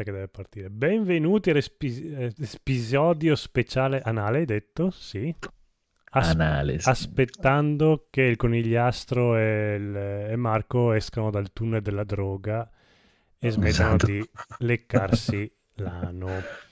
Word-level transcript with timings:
aspetta 0.00 0.04
che 0.04 0.10
deve 0.12 0.28
partire. 0.28 0.70
Benvenuti 0.70 1.50
all'episodio 1.50 3.34
speciale 3.36 4.00
anale, 4.00 4.38
hai 4.38 4.44
detto? 4.44 4.90
Sì. 4.90 5.34
As- 6.12 6.30
anale, 6.30 6.80
sì. 6.80 6.88
Aspettando 6.88 8.06
che 8.10 8.22
il 8.22 8.36
conigliastro 8.36 9.36
e, 9.36 9.74
il, 9.76 9.96
e, 9.96 10.36
Marco 10.36 10.92
escano 10.92 11.30
dal 11.30 11.52
tunnel 11.52 11.82
della 11.82 12.04
droga 12.04 12.68
e 13.38 13.50
smettano 13.50 13.94
esatto. 13.94 14.06
di 14.06 14.28
leccarsi 14.58 15.50
l'ano. 15.74 16.28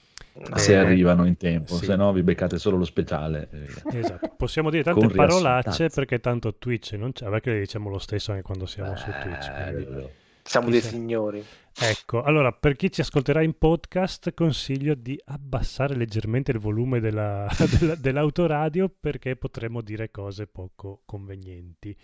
Se 0.55 0.77
arrivano 0.77 1.25
in 1.25 1.35
tempo, 1.35 1.75
sì. 1.75 1.83
se 1.83 1.97
no 1.97 2.13
vi 2.13 2.23
beccate 2.23 2.57
solo 2.59 2.77
lo 2.77 2.85
speciale. 2.85 3.49
Esatto, 3.91 4.35
possiamo 4.37 4.69
dire 4.69 4.83
tante 4.83 5.07
parolacce 5.09 5.89
perché 5.89 6.21
tanto 6.21 6.55
Twitch 6.55 6.93
non 6.93 7.11
c'è, 7.11 7.27
perché 7.27 7.51
le 7.51 7.59
diciamo 7.59 7.89
lo 7.89 7.97
stesso 7.97 8.31
anche 8.31 8.43
quando 8.43 8.65
siamo 8.65 8.93
eh, 8.93 8.97
su 8.97 9.11
Twitch. 9.21 9.51
Quindi... 9.51 10.09
Siamo 10.49 10.71
dei 10.71 10.81
signori. 10.81 11.45
Ecco, 11.79 12.23
allora 12.23 12.51
per 12.51 12.75
chi 12.75 12.91
ci 12.91 13.01
ascolterà 13.01 13.43
in 13.43 13.55
podcast 13.55 14.33
consiglio 14.33 14.95
di 14.95 15.15
abbassare 15.25 15.95
leggermente 15.95 16.49
il 16.49 16.57
volume 16.57 16.99
della, 16.99 17.47
della, 17.79 17.93
dell'autoradio 17.93 18.89
perché 18.89 19.35
potremo 19.35 19.81
dire 19.81 20.09
cose 20.09 20.47
poco 20.47 21.03
convenienti. 21.05 21.95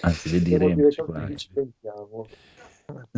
Anzi, 0.00 0.30
le 0.30 0.40
diremo 0.40 0.90
sicuramente. 0.90 1.44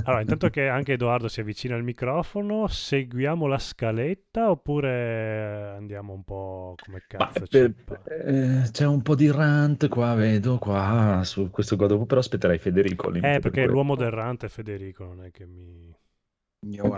Allora, 0.04 0.22
intanto 0.22 0.48
che 0.48 0.68
anche 0.68 0.94
Edoardo 0.94 1.28
si 1.28 1.40
avvicina 1.40 1.74
al 1.74 1.82
microfono, 1.82 2.66
seguiamo 2.68 3.46
la 3.46 3.58
scaletta 3.58 4.50
oppure 4.50 5.74
andiamo 5.76 6.14
un 6.14 6.24
po' 6.24 6.74
come 6.82 7.04
cazzo? 7.06 7.44
Per, 7.46 7.74
eh, 8.06 8.68
c'è 8.70 8.86
un 8.86 9.02
po' 9.02 9.14
di 9.14 9.30
rant 9.30 9.88
qua, 9.88 10.14
vedo 10.14 10.56
qua 10.58 11.20
su 11.24 11.50
questo 11.50 11.76
God 11.76 11.90
of 11.90 12.06
però 12.06 12.20
aspetterei 12.20 12.58
Federico. 12.58 13.12
Eh, 13.12 13.20
perché 13.20 13.50
per 13.50 13.68
l'uomo 13.68 13.94
del 13.94 14.10
rant 14.10 14.44
è 14.44 14.48
Federico, 14.48 15.04
non 15.04 15.24
è 15.24 15.30
che 15.30 15.46
mi... 15.46 15.94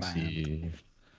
Sì, 0.00 0.72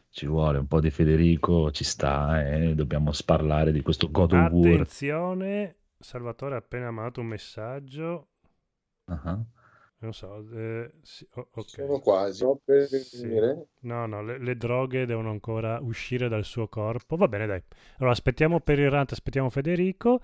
ci 0.09 0.25
vuole 0.25 0.57
un 0.57 0.67
po' 0.67 0.79
di 0.79 0.89
Federico, 0.89 1.69
ci 1.71 1.83
sta, 1.83 2.47
eh? 2.47 2.73
dobbiamo 2.75 3.11
parlare 3.25 3.71
di 3.71 3.81
questo 3.81 4.09
God 4.09 4.31
of 4.31 4.51
War. 4.51 4.73
Attenzione, 4.73 5.75
Salvatore 5.99 6.55
ha 6.55 6.59
appena 6.59 6.91
mandato 6.91 7.19
un 7.19 7.27
messaggio. 7.27 8.29
Uh-huh 9.11 9.45
non 10.01 10.13
so, 10.13 10.43
eh, 10.55 10.91
sì, 11.03 11.27
oh, 11.35 11.47
okay. 11.51 11.85
sono 11.85 11.99
quasi 11.99 12.43
no, 12.43 12.59
per 12.63 12.87
sì. 12.87 13.27
No, 13.81 14.05
no, 14.07 14.23
le, 14.23 14.39
le, 14.39 14.55
droghe 14.57 15.05
devono 15.05 15.29
ancora 15.29 15.79
uscire 15.79 16.27
dal 16.27 16.43
suo 16.43 16.67
corpo. 16.67 17.15
Va 17.17 17.27
bene, 17.27 17.45
dai. 17.45 17.61
Allora 17.97 18.11
aspettiamo 18.11 18.59
per 18.59 18.79
il 18.79 18.89
rant, 18.89 19.11
aspettiamo 19.11 19.49
Federico. 19.49 20.19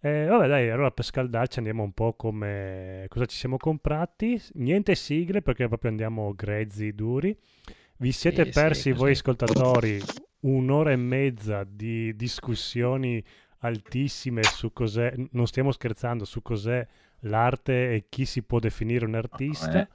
Eh, 0.00 0.26
vabbè, 0.26 0.48
dai, 0.48 0.70
allora 0.70 0.90
per 0.90 1.04
scaldarci 1.04 1.58
andiamo 1.58 1.84
un 1.84 1.92
po' 1.92 2.14
come 2.14 3.06
cosa 3.08 3.26
ci 3.26 3.36
siamo 3.36 3.58
comprati. 3.58 4.40
Niente 4.54 4.96
sigle 4.96 5.40
perché 5.40 5.68
proprio 5.68 5.90
andiamo 5.90 6.34
grezzi, 6.34 6.92
duri. 6.92 7.36
Vi 7.98 8.10
siete 8.10 8.46
sì, 8.46 8.50
persi 8.50 8.80
sì, 8.80 8.92
voi 8.92 9.12
ascoltatori 9.12 10.00
un'ora 10.40 10.90
e 10.90 10.96
mezza 10.96 11.62
di 11.64 12.16
discussioni 12.16 13.24
altissime 13.58 14.42
su 14.42 14.72
cos'è, 14.72 15.14
non 15.30 15.46
stiamo 15.46 15.70
scherzando, 15.70 16.24
su 16.24 16.42
cos'è 16.42 16.84
l'arte 17.22 17.94
e 17.94 18.06
chi 18.08 18.24
si 18.24 18.42
può 18.42 18.58
definire 18.58 19.04
un 19.04 19.14
artista. 19.14 19.88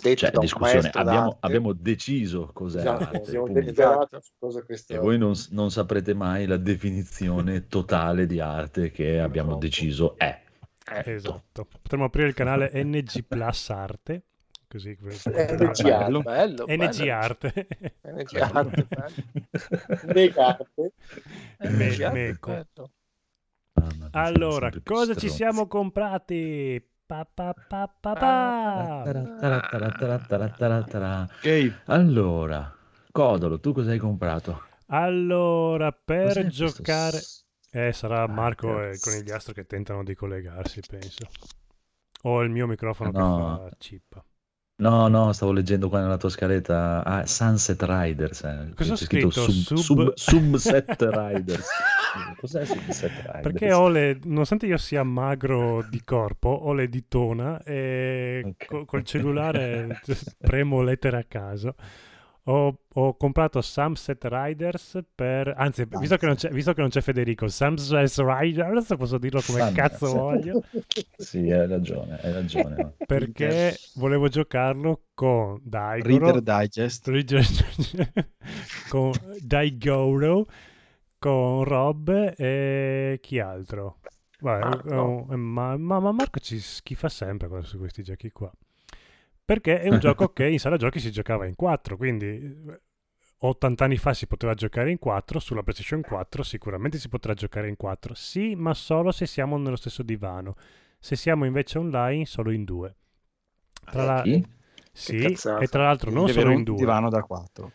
Eh. 0.00 0.16
cioè, 0.16 0.30
discussione, 0.30 0.90
abbiamo, 0.92 1.36
abbiamo, 1.40 1.72
deciso 1.72 2.50
cos'è 2.52 2.80
esatto, 2.80 3.04
arte, 3.04 3.68
esatto. 3.68 4.92
e 4.92 4.98
voi 4.98 5.18
non, 5.18 5.34
non, 5.50 5.70
saprete 5.70 6.14
mai 6.14 6.46
la 6.46 6.56
definizione 6.56 7.66
totale 7.68 8.26
di 8.26 8.40
arte 8.40 8.90
che 8.90 9.20
abbiamo 9.20 9.56
deciso 9.56 10.16
è. 10.16 10.42
Esatto. 11.04 11.68
Potremmo 11.80 12.04
aprire 12.04 12.28
il 12.28 12.34
canale 12.34 12.70
NG 12.74 13.24
Plus 13.26 13.70
Arte. 13.70 14.24
Così, 14.66 14.96
NG 15.00 15.88
Arte, 15.88 16.22
bello, 16.22 16.64
NG 16.68 17.08
Arte. 17.08 17.66
NG 18.06 18.36
Arte, 18.36 18.86
bello. 18.88 20.06
Meco. 22.12 22.54
Allora, 24.12 24.70
cosa 24.82 25.14
ci 25.14 25.28
siamo 25.28 25.66
comprati? 25.66 26.82
Pa, 27.06 27.24
pa, 27.24 27.52
pa, 27.52 27.88
pa, 27.88 28.12
pa. 28.12 29.02
Ok, 31.24 31.72
allora, 31.86 32.72
Codolo, 33.10 33.58
tu 33.58 33.72
cosa 33.72 33.90
hai 33.90 33.98
comprato? 33.98 34.62
Allora, 34.86 35.92
per 35.92 36.34
Cos'è 36.34 36.46
giocare... 36.46 37.20
Eh, 37.72 37.92
sarà 37.92 38.26
Marco 38.26 38.82
e 38.82 38.98
conigliastro 38.98 39.52
che 39.52 39.64
tentano 39.64 40.02
di 40.02 40.14
collegarsi, 40.14 40.80
penso. 40.88 41.28
O 42.22 42.42
il 42.42 42.50
mio 42.50 42.66
microfono 42.66 43.10
no. 43.12 43.18
che 43.18 43.42
fa 43.42 43.76
cippa. 43.78 44.24
No, 44.80 45.08
no, 45.08 45.32
stavo 45.32 45.52
leggendo 45.52 45.88
qua 45.90 46.00
nella 46.00 46.16
tua 46.16 46.30
scaletta 46.30 47.04
ah, 47.04 47.26
Sunset 47.26 47.82
Riders. 47.82 48.42
Eh. 48.44 48.72
Cosa 48.74 48.94
ho 48.94 48.96
scritto? 48.96 49.30
Sub, 49.30 49.76
sub... 49.78 50.12
Sub, 50.14 50.14
Subset 50.56 50.96
Riders. 51.02 51.68
Cos'è 52.38 52.64
Subset 52.64 53.10
Riders? 53.10 53.42
Perché 53.42 53.72
ho 53.72 53.88
le, 53.88 54.18
nonostante 54.24 54.66
io 54.66 54.78
sia 54.78 55.02
magro 55.02 55.86
di 55.88 56.02
corpo, 56.02 56.48
ho 56.48 56.72
le 56.72 56.88
ditona 56.88 57.62
e 57.62 58.40
okay. 58.42 58.66
co- 58.66 58.84
col 58.86 59.04
cellulare 59.04 60.00
premo 60.40 60.80
lettere 60.80 61.18
a 61.18 61.24
caso 61.28 61.74
ho, 62.44 62.80
ho, 62.88 63.16
comprato 63.16 63.60
Sunset 63.60 64.24
Riders 64.24 64.98
per... 65.14 65.52
Anzi, 65.56 65.86
visto 65.86 66.16
che, 66.16 66.48
visto 66.50 66.72
che, 66.72 66.80
non 66.80 66.88
c'è, 66.88 67.00
Federico, 67.00 67.48
Sunset 67.48 68.18
Riders, 68.18 68.94
posso 68.96 69.18
dirlo 69.18 69.40
come 69.44 69.58
Sunset. 69.60 69.76
cazzo 69.76 70.12
voglio. 70.12 70.62
sì, 71.16 71.50
hai 71.50 71.66
ragione, 71.66 72.18
hai 72.20 72.32
ragione. 72.32 72.94
Perché 73.06 73.76
volevo 73.94 74.28
giocarlo 74.28 75.02
con 75.14 75.60
Daigoro. 75.62 76.32
Reader 76.32 76.42
Digest. 76.42 77.10
con 78.88 79.12
Daigoro, 79.40 80.46
con 81.18 81.64
Rob 81.64 82.34
e 82.36 83.18
chi 83.20 83.38
altro? 83.38 83.98
Vabbè, 84.40 84.94
oh, 84.94 85.26
ma, 85.36 85.76
ma, 85.76 86.00
ma 86.00 86.12
Marco 86.12 86.40
ci 86.40 86.58
schifa 86.58 87.10
sempre 87.10 87.48
su 87.62 87.76
questi 87.78 88.02
giochi 88.02 88.30
qua 88.30 88.50
perché 89.50 89.80
è 89.80 89.88
un 89.88 89.98
gioco 89.98 90.28
che 90.28 90.46
in 90.46 90.60
sala 90.60 90.76
giochi 90.76 91.00
si 91.00 91.10
giocava 91.10 91.44
in 91.44 91.56
4, 91.56 91.96
quindi 91.96 92.56
80 93.38 93.84
anni 93.84 93.96
fa 93.96 94.14
si 94.14 94.28
poteva 94.28 94.54
giocare 94.54 94.92
in 94.92 94.98
4, 95.00 95.40
sulla 95.40 95.64
PlayStation 95.64 96.02
4 96.02 96.44
sicuramente 96.44 96.98
si 96.98 97.08
potrà 97.08 97.34
giocare 97.34 97.68
in 97.68 97.74
4, 97.74 98.14
sì, 98.14 98.54
ma 98.54 98.74
solo 98.74 99.10
se 99.10 99.26
siamo 99.26 99.58
nello 99.58 99.74
stesso 99.74 100.04
divano. 100.04 100.54
Se 101.00 101.16
siamo 101.16 101.46
invece 101.46 101.78
online, 101.78 102.26
solo 102.26 102.52
in 102.52 102.62
2. 102.62 102.96
Tra 103.90 104.04
la... 104.04 104.22
Sì, 104.92 105.16
e 105.16 105.66
tra 105.66 105.82
l'altro 105.82 106.12
non 106.12 106.28
solo 106.28 106.52
in 106.52 106.62
2. 106.62 106.76
divano 106.76 107.08
da 107.08 107.22
4. 107.22 107.72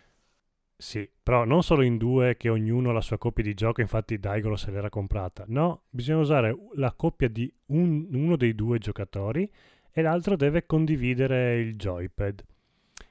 Sì, 0.77 1.09
però 1.23 1.43
non 1.43 1.61
solo 1.61 1.81
in 1.81 1.97
due 1.97 2.37
che 2.37 2.47
ognuno 2.47 2.91
ha 2.91 2.93
la 2.93 3.01
sua 3.01 3.17
coppia 3.17 3.43
di 3.43 3.53
gioco, 3.53 3.81
infatti 3.81 4.17
Daigoro 4.17 4.55
se 4.55 4.71
l'era 4.71 4.89
comprata. 4.89 5.43
No, 5.47 5.83
bisogna 5.89 6.19
usare 6.19 6.55
la 6.75 6.93
coppia 6.93 7.27
di 7.27 7.51
un, 7.67 8.07
uno 8.13 8.37
dei 8.37 8.55
due 8.55 8.77
giocatori 8.77 9.49
e 9.97 10.01
l'altro 10.01 10.35
deve 10.35 10.65
condividere 10.65 11.57
il 11.57 11.77
joypad. 11.77 12.43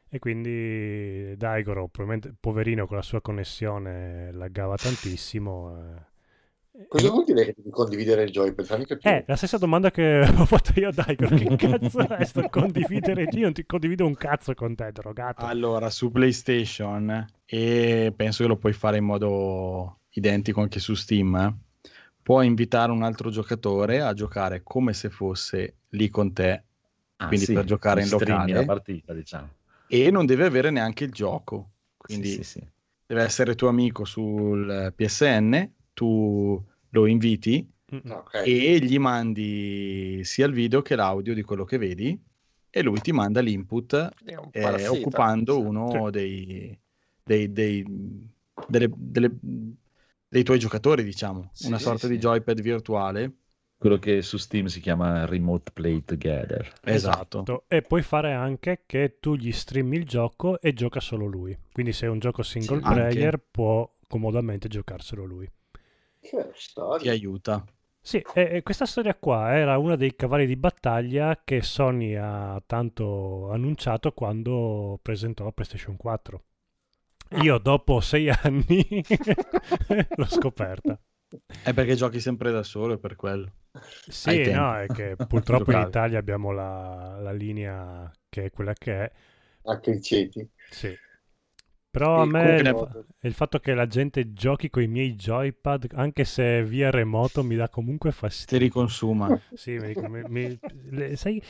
E 0.07 0.19
quindi 0.19 1.35
Daigoro, 1.35 1.89
probabilmente 1.89 2.37
poverino 2.39 2.87
con 2.87 2.97
la 2.97 3.03
sua 3.03 3.23
connessione, 3.23 4.31
laggava 4.33 4.77
tantissimo. 4.77 5.79
Eh. 6.77 6.87
Cosa 6.87 7.09
vuol 7.09 7.25
dire 7.25 7.55
condividere 7.71 8.25
il 8.25 8.31
joypad? 8.31 8.67
Fammi 8.67 8.85
capire. 8.85 9.17
Eh, 9.17 9.25
la 9.27 9.37
stessa 9.37 9.57
domanda 9.57 9.91
che 9.91 10.21
ho 10.37 10.45
fatto 10.45 10.79
io 10.79 10.89
a 10.89 10.93
Daigoro. 10.93 11.35
Che 11.35 11.57
cazzo 11.57 12.07
è 12.07 12.25
sto 12.27 12.49
condividere? 12.51 13.29
Io 13.33 13.45
non 13.45 13.55
ti 13.55 13.65
condivido 13.65 14.05
un 14.05 14.15
cazzo 14.15 14.53
con 14.53 14.75
te, 14.75 14.93
drogato. 14.93 15.47
Allora, 15.47 15.89
su 15.89 16.11
PlayStation, 16.11 17.27
e 17.47 18.13
penso 18.15 18.43
che 18.43 18.49
lo 18.51 18.59
puoi 18.59 18.75
fare 18.75 18.99
in 18.99 19.05
modo 19.05 20.01
identico 20.11 20.61
anche 20.61 20.81
su 20.81 20.93
Steam, 20.93 21.59
puoi 22.23 22.47
invitare 22.47 22.93
un 22.93 23.03
altro 23.03 23.31
giocatore 23.31 24.03
a 24.03 24.13
giocare 24.13 24.63
come 24.63 24.93
se 24.93 25.09
fosse 25.09 25.77
lì 25.89 26.11
con 26.11 26.35
te 26.35 26.63
ah, 27.17 27.27
quindi 27.27 27.47
sì, 27.47 27.53
per 27.53 27.65
giocare 27.65 28.03
in 28.03 28.09
locale. 28.09 28.53
la 28.53 28.65
partita, 28.65 29.13
diciamo. 29.13 29.49
E 29.87 30.11
non 30.11 30.27
deve 30.27 30.47
avere 30.47 30.71
neanche 30.71 31.05
il 31.05 31.13
gioco, 31.13 31.71
quindi 31.97 32.29
sì, 32.29 32.43
sì, 32.43 32.67
deve 33.07 33.23
essere 33.23 33.55
tuo 33.55 33.69
amico 33.69 34.05
sul 34.05 34.93
PSN, 34.95 35.71
tu 35.93 36.63
lo 36.89 37.07
inviti 37.07 37.69
okay. 38.09 38.45
e 38.45 38.79
gli 38.81 38.99
mandi 38.99 40.21
sia 40.25 40.47
il 40.47 40.53
video 40.53 40.83
che 40.83 40.97
l'audio 40.97 41.35
di 41.35 41.43
quello 41.43 41.65
che 41.65 41.79
vedi 41.79 42.19
e 42.71 42.83
lui 42.83 43.01
ti 43.01 43.13
manda 43.13 43.41
l'input 43.41 44.11
eh, 44.51 44.89
occupando 44.89 45.61
uno 45.61 46.11
dei, 46.11 46.77
dei, 47.23 47.53
dei, 47.53 47.85
delle, 48.67 48.91
delle, 48.93 49.31
dei 50.29 50.43
tuoi 50.43 50.59
giocatori, 50.59 51.05
diciamo, 51.05 51.53
una 51.67 51.79
sorta 51.79 52.09
di 52.09 52.19
joypad 52.19 52.61
virtuale 52.61 53.33
quello 53.85 53.99
che 53.99 54.23
su 54.23 54.39
Steam 54.39 54.65
si 54.65 54.81
chiama 54.81 55.27
Remote 55.27 55.71
Play 55.73 56.07
Together. 56.07 56.73
Esatto. 56.85 57.43
esatto. 57.43 57.65
E 57.69 57.83
puoi 57.83 58.01
fare 58.01 58.33
anche 58.33 58.85
che 58.87 59.19
tu 59.21 59.35
gli 59.35 59.53
streami 59.53 59.99
il 59.99 60.07
gioco 60.07 60.59
e 60.59 60.73
gioca 60.73 61.01
solo 61.01 61.27
lui. 61.27 61.55
Quindi 61.71 61.93
se 61.93 62.07
è 62.07 62.09
un 62.09 62.19
gioco 62.19 62.43
single 62.43 62.79
sì, 62.79 62.83
player 62.83 63.35
anche. 63.35 63.47
può 63.51 63.87
comodamente 64.09 64.69
giocarselo 64.69 65.27
lui. 65.27 65.47
Ti 66.19 67.09
aiuta. 67.11 67.63
Sì, 68.01 68.25
e, 68.33 68.49
e 68.53 68.63
questa 68.63 68.87
storia 68.87 69.15
qua 69.17 69.55
era 69.55 69.77
uno 69.77 69.97
dei 69.97 70.17
cavalli 70.17 70.47
di 70.47 70.57
battaglia 70.57 71.43
che 71.45 71.61
Sony 71.61 72.15
ha 72.15 72.63
tanto 72.65 73.51
annunciato 73.51 74.13
quando 74.13 74.99
presentò 75.03 75.53
PlayStation 75.53 75.99
4. 75.99 76.43
Io 77.43 77.59
dopo 77.59 78.01
sei 78.01 78.31
anni 78.31 79.05
l'ho 80.17 80.25
scoperta. 80.25 80.99
È 81.63 81.73
perché 81.73 81.95
giochi 81.95 82.21
sempre 82.21 82.51
da 82.51 82.63
solo, 82.63 82.99
per 82.99 83.17
quello. 83.17 83.53
Sì, 84.09 84.51
no, 84.51 84.77
è 84.77 84.87
che 84.87 85.17
purtroppo 85.27 85.73
in 85.73 85.81
Italia 85.81 86.19
abbiamo 86.19 86.53
la, 86.53 87.19
la, 87.21 87.33
linea 87.33 88.11
che 88.29 88.45
è 88.45 88.51
quella 88.51 88.73
che 88.73 88.93
è. 88.93 89.13
Anche 89.65 89.91
i 89.91 90.03
ceti. 90.03 90.49
Sì. 90.71 90.97
Però 91.95 92.23
a 92.23 92.27
me 92.27 92.57
il, 92.57 93.07
il, 93.21 93.33
fatto 93.35 93.61
che 93.61 93.73
la 93.73 93.87
gente 93.87 94.33
giochi 94.33 94.69
con 94.69 94.83
i 94.83 94.89
miei 94.89 95.15
joypad, 95.15 95.91
anche 95.95 96.25
se 96.25 96.65
via 96.65 96.91
remoto, 96.91 97.45
mi 97.45 97.55
dà 97.55 97.69
comunque 97.69 98.11
fastidio. 98.11 98.59
Ti 98.59 98.65
riconsuma. 98.65 99.41
sì, 99.55 99.77
mi, 99.77 99.95
mi, 100.09 100.23
mi, 100.27 100.59
le, 100.91 101.15
sai, 101.15 101.41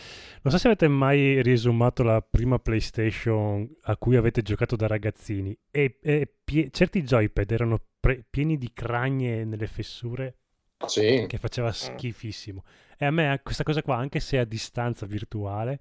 non 0.43 0.53
so 0.53 0.59
se 0.59 0.67
avete 0.67 0.87
mai 0.87 1.41
riesumato 1.41 2.03
la 2.03 2.21
prima 2.21 2.59
PlayStation 2.59 3.67
a 3.85 3.97
cui 3.97 4.17
avete 4.17 4.43
giocato 4.43 4.77
da 4.77 4.87
ragazzini 4.87 5.57
e, 5.71 5.97
e 6.03 6.31
pie, 6.45 6.69
certi 6.71 7.03
joypad 7.03 7.51
erano 7.51 7.81
pre, 7.99 8.23
pieni 8.29 8.59
di 8.59 8.71
cragne 8.75 9.47
nelle 9.47 9.67
fessure 9.67 10.41
sì. 10.85 11.25
che 11.27 11.39
faceva 11.39 11.73
schifissimo. 11.73 12.65
E 12.99 13.07
a 13.07 13.11
me 13.11 13.41
questa 13.43 13.63
cosa 13.63 13.81
qua, 13.81 13.97
anche 13.97 14.21
se 14.21 14.39
a 14.39 14.45
distanza 14.45 15.07
virtuale, 15.07 15.79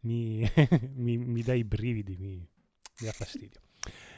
mi, 0.00 0.46
mi, 0.96 1.16
mi 1.16 1.42
dà 1.42 1.54
i 1.54 1.64
brividi, 1.64 2.14
mi, 2.18 2.36
mi 2.36 3.06
dà 3.06 3.12
fastidio. 3.12 3.60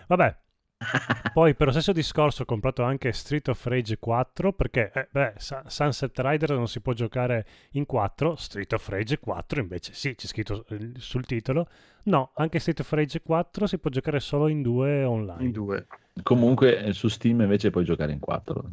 Vabbè, 0.09 0.37
poi 1.35 1.55
per 1.55 1.67
lo 1.67 1.73
stesso 1.73 1.93
discorso 1.93 2.43
ho 2.43 2.45
comprato 2.47 2.83
anche 2.83 3.13
Street 3.13 3.49
of 3.49 3.65
Rage 3.67 3.99
4 3.99 4.53
perché 4.53 4.91
eh, 4.95 5.09
beh, 5.11 5.35
Sunset 5.37 6.19
Rider 6.19 6.53
non 6.53 6.67
si 6.67 6.81
può 6.81 6.93
giocare 6.95 7.45
in 7.73 7.85
4, 7.85 8.37
Street 8.37 8.73
of 8.73 8.89
Rage 8.89 9.19
4 9.19 9.61
invece 9.61 9.93
sì, 9.93 10.15
c'è 10.15 10.27
scritto 10.27 10.65
sul 10.97 11.27
titolo. 11.27 11.69
No, 12.05 12.31
anche 12.37 12.59
Street 12.59 12.81
of 12.81 12.91
Rage 12.93 13.21
4 13.21 13.67
si 13.67 13.79
può 13.79 13.91
giocare 13.91 14.19
solo 14.21 14.49
in 14.49 14.63
2 14.63 15.05
online. 15.05 15.45
In 15.45 15.53
2. 15.53 15.87
Comunque 16.23 16.83
eh, 16.83 16.93
su 16.93 17.09
Steam 17.09 17.43
invece 17.43 17.71
puoi 17.71 17.85
giocare 17.85 18.13
in 18.13 18.21
4. 18.21 18.71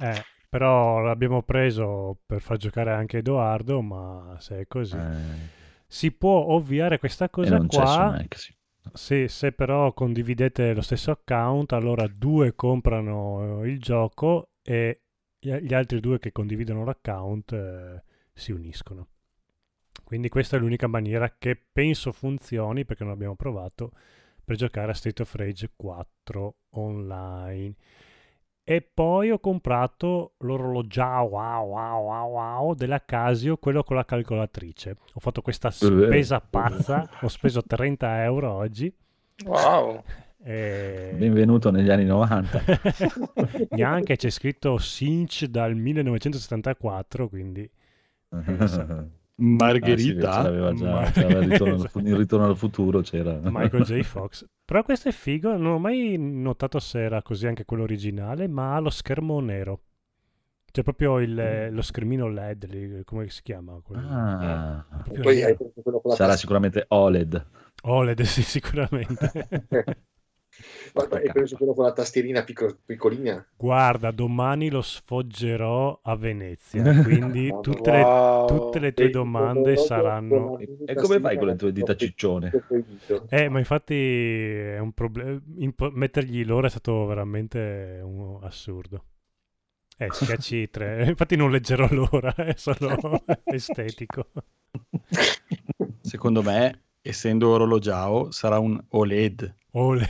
Eh, 0.00 0.24
però 0.50 1.00
l'abbiamo 1.00 1.42
preso 1.42 2.18
per 2.26 2.42
far 2.42 2.58
giocare 2.58 2.92
anche 2.92 3.18
Edoardo, 3.18 3.80
ma 3.80 4.36
se 4.38 4.60
è 4.60 4.66
così... 4.66 4.96
Eh... 4.96 5.56
Si 5.90 6.12
può 6.12 6.48
ovviare 6.48 6.98
questa 6.98 7.30
cosa 7.30 7.64
qua. 7.66 8.10
Mac, 8.10 8.36
sì 8.36 8.54
sì, 8.92 9.28
se 9.28 9.52
però 9.52 9.92
condividete 9.92 10.74
lo 10.74 10.82
stesso 10.82 11.10
account, 11.10 11.72
allora 11.72 12.06
due 12.06 12.54
comprano 12.54 13.64
il 13.64 13.80
gioco 13.80 14.50
e 14.62 15.02
gli 15.38 15.72
altri 15.72 16.00
due 16.00 16.18
che 16.18 16.32
condividono 16.32 16.84
l'account 16.84 17.52
eh, 17.52 18.02
si 18.32 18.52
uniscono. 18.52 19.08
Quindi 20.04 20.28
questa 20.28 20.56
è 20.56 20.60
l'unica 20.60 20.86
maniera 20.86 21.34
che 21.38 21.60
penso 21.70 22.12
funzioni, 22.12 22.84
perché 22.84 23.04
non 23.04 23.12
abbiamo 23.12 23.36
provato, 23.36 23.92
per 24.42 24.56
giocare 24.56 24.90
a 24.90 24.94
State 24.94 25.22
of 25.22 25.34
Rage 25.34 25.72
4 25.76 26.56
online. 26.70 27.74
E 28.70 28.82
poi 28.82 29.30
ho 29.30 29.38
comprato 29.38 30.34
l'orologio 30.40 31.02
wow, 31.02 31.66
wow, 31.70 32.04
wow, 32.04 32.30
wow 32.32 32.74
della 32.74 33.02
Casio, 33.02 33.56
quello 33.56 33.82
con 33.82 33.96
la 33.96 34.04
calcolatrice. 34.04 34.94
Ho 35.14 35.20
fatto 35.20 35.40
questa 35.40 35.70
spesa 35.70 36.38
pazza, 36.42 37.08
ho 37.22 37.28
speso 37.28 37.62
30 37.62 38.24
euro 38.24 38.52
oggi. 38.52 38.94
Wow! 39.46 40.02
E... 40.44 41.14
Benvenuto 41.16 41.70
negli 41.70 41.88
anni 41.88 42.04
90. 42.04 42.62
Neanche 43.72 44.16
c'è 44.16 44.28
scritto 44.28 44.78
Cinch 44.78 45.46
dal 45.46 45.74
1974, 45.74 47.26
quindi... 47.30 47.70
Margherita. 49.38 50.38
Ah, 50.38 50.72
sì, 50.72 50.78
già, 50.78 51.10
c'era 51.12 51.38
il, 51.38 51.50
ritorno, 51.50 51.90
il 51.94 52.16
ritorno 52.16 52.46
al 52.46 52.56
futuro 52.56 53.00
c'era. 53.00 53.38
Michael 53.42 53.84
J. 53.84 54.00
Fox. 54.02 54.44
Però 54.64 54.82
questo 54.82 55.08
è 55.08 55.12
figo, 55.12 55.56
non 55.56 55.72
ho 55.72 55.78
mai 55.78 56.16
notato 56.18 56.78
se 56.78 57.00
era 57.00 57.22
così 57.22 57.46
anche 57.46 57.64
quello 57.64 57.84
originale, 57.84 58.48
ma 58.48 58.74
ha 58.74 58.80
lo 58.80 58.90
schermo 58.90 59.40
nero. 59.40 59.80
C'è 60.70 60.82
proprio 60.82 61.18
il, 61.18 61.68
mm. 61.70 61.74
lo 61.74 61.82
schermino 61.82 62.28
LED, 62.28 63.04
come 63.04 63.28
si 63.30 63.42
chiama? 63.42 63.80
Ah, 63.94 64.84
poi 65.22 65.40
sarà 66.14 66.36
sicuramente 66.36 66.84
OLED. 66.88 67.46
OLED, 67.82 68.20
sì, 68.22 68.42
sicuramente. 68.42 69.30
Guarda, 70.92 71.20
e 71.20 71.30
penso 71.32 71.56
quello 71.56 71.74
con 71.74 71.84
la 71.84 71.92
tastierina 71.92 72.42
picco, 72.42 72.78
piccolina. 72.84 73.44
Guarda, 73.56 74.10
domani 74.10 74.70
lo 74.70 74.82
sfoggerò 74.82 76.00
a 76.02 76.16
Venezia, 76.16 76.82
quindi 77.02 77.48
tutte, 77.62 77.90
wow. 77.90 78.40
le, 78.40 78.56
tutte 78.56 78.78
le, 78.78 78.92
tue 78.92 79.10
domande 79.10 79.76
saranno... 79.76 80.58
E 80.58 80.94
come 80.94 81.20
fai 81.20 81.38
con 81.38 81.46
le 81.46 81.56
tue 81.56 81.72
dita 81.72 81.94
ciccione? 81.94 82.50
Eh, 83.28 83.48
ma 83.48 83.58
infatti 83.58 83.94
è 83.94 84.78
un 84.78 84.92
problema... 84.92 85.40
Impo- 85.58 85.90
mettergli 85.92 86.44
l'ora 86.44 86.66
è 86.66 86.70
stato 86.70 87.06
veramente 87.06 88.00
un 88.02 88.38
assurdo. 88.42 89.04
Eh, 90.00 90.08
schiacci 90.12 90.70
3. 90.70 91.06
Infatti 91.08 91.34
non 91.34 91.50
leggerò 91.50 91.88
l'ora, 91.90 92.32
è 92.36 92.54
solo 92.56 93.24
estetico. 93.44 94.28
Secondo 96.00 96.42
me, 96.42 96.82
essendo 97.02 97.48
orologiao, 97.48 98.30
sarà 98.30 98.60
un 98.60 98.80
OLED. 98.90 99.56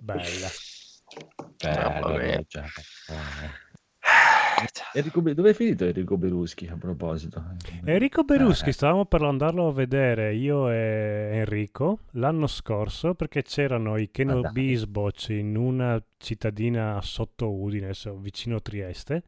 Bella. 0.00 0.48
Bella, 1.58 2.50
Enrico, 4.94 5.20
dove 5.20 5.50
è 5.50 5.54
finito 5.54 5.84
Enrico 5.84 6.16
Beruschi 6.16 6.66
a 6.66 6.76
proposito? 6.76 7.44
Enrico 7.84 8.24
Beruschi, 8.24 8.70
eh. 8.70 8.72
stavamo 8.72 9.04
per 9.04 9.22
andarlo 9.22 9.68
a 9.68 9.72
vedere 9.72 10.34
io 10.34 10.70
e 10.70 11.30
Enrico 11.32 12.00
l'anno 12.12 12.46
scorso 12.46 13.14
perché 13.14 13.42
c'erano 13.42 13.98
i 13.98 14.10
Keno 14.10 14.40
ah, 14.40 14.50
Bisboc 14.50 15.28
in 15.28 15.56
una 15.56 16.02
cittadina 16.16 16.98
sotto 17.02 17.52
Udine, 17.52 17.92
vicino 18.16 18.62
Trieste. 18.62 19.24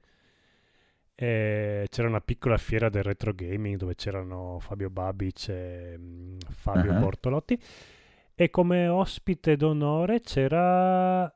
E 1.22 1.86
c'era 1.90 2.08
una 2.08 2.22
piccola 2.22 2.56
fiera 2.56 2.88
del 2.88 3.02
retro 3.02 3.34
gaming 3.34 3.76
dove 3.76 3.94
c'erano 3.94 4.58
Fabio 4.58 4.88
Babic 4.88 5.48
e 5.48 5.94
mm, 5.98 6.38
Fabio 6.48 6.92
uh-huh. 6.92 6.98
Bortolotti. 6.98 7.60
E 8.34 8.48
come 8.48 8.88
ospite 8.88 9.54
d'onore 9.56 10.22
c'era 10.22 11.30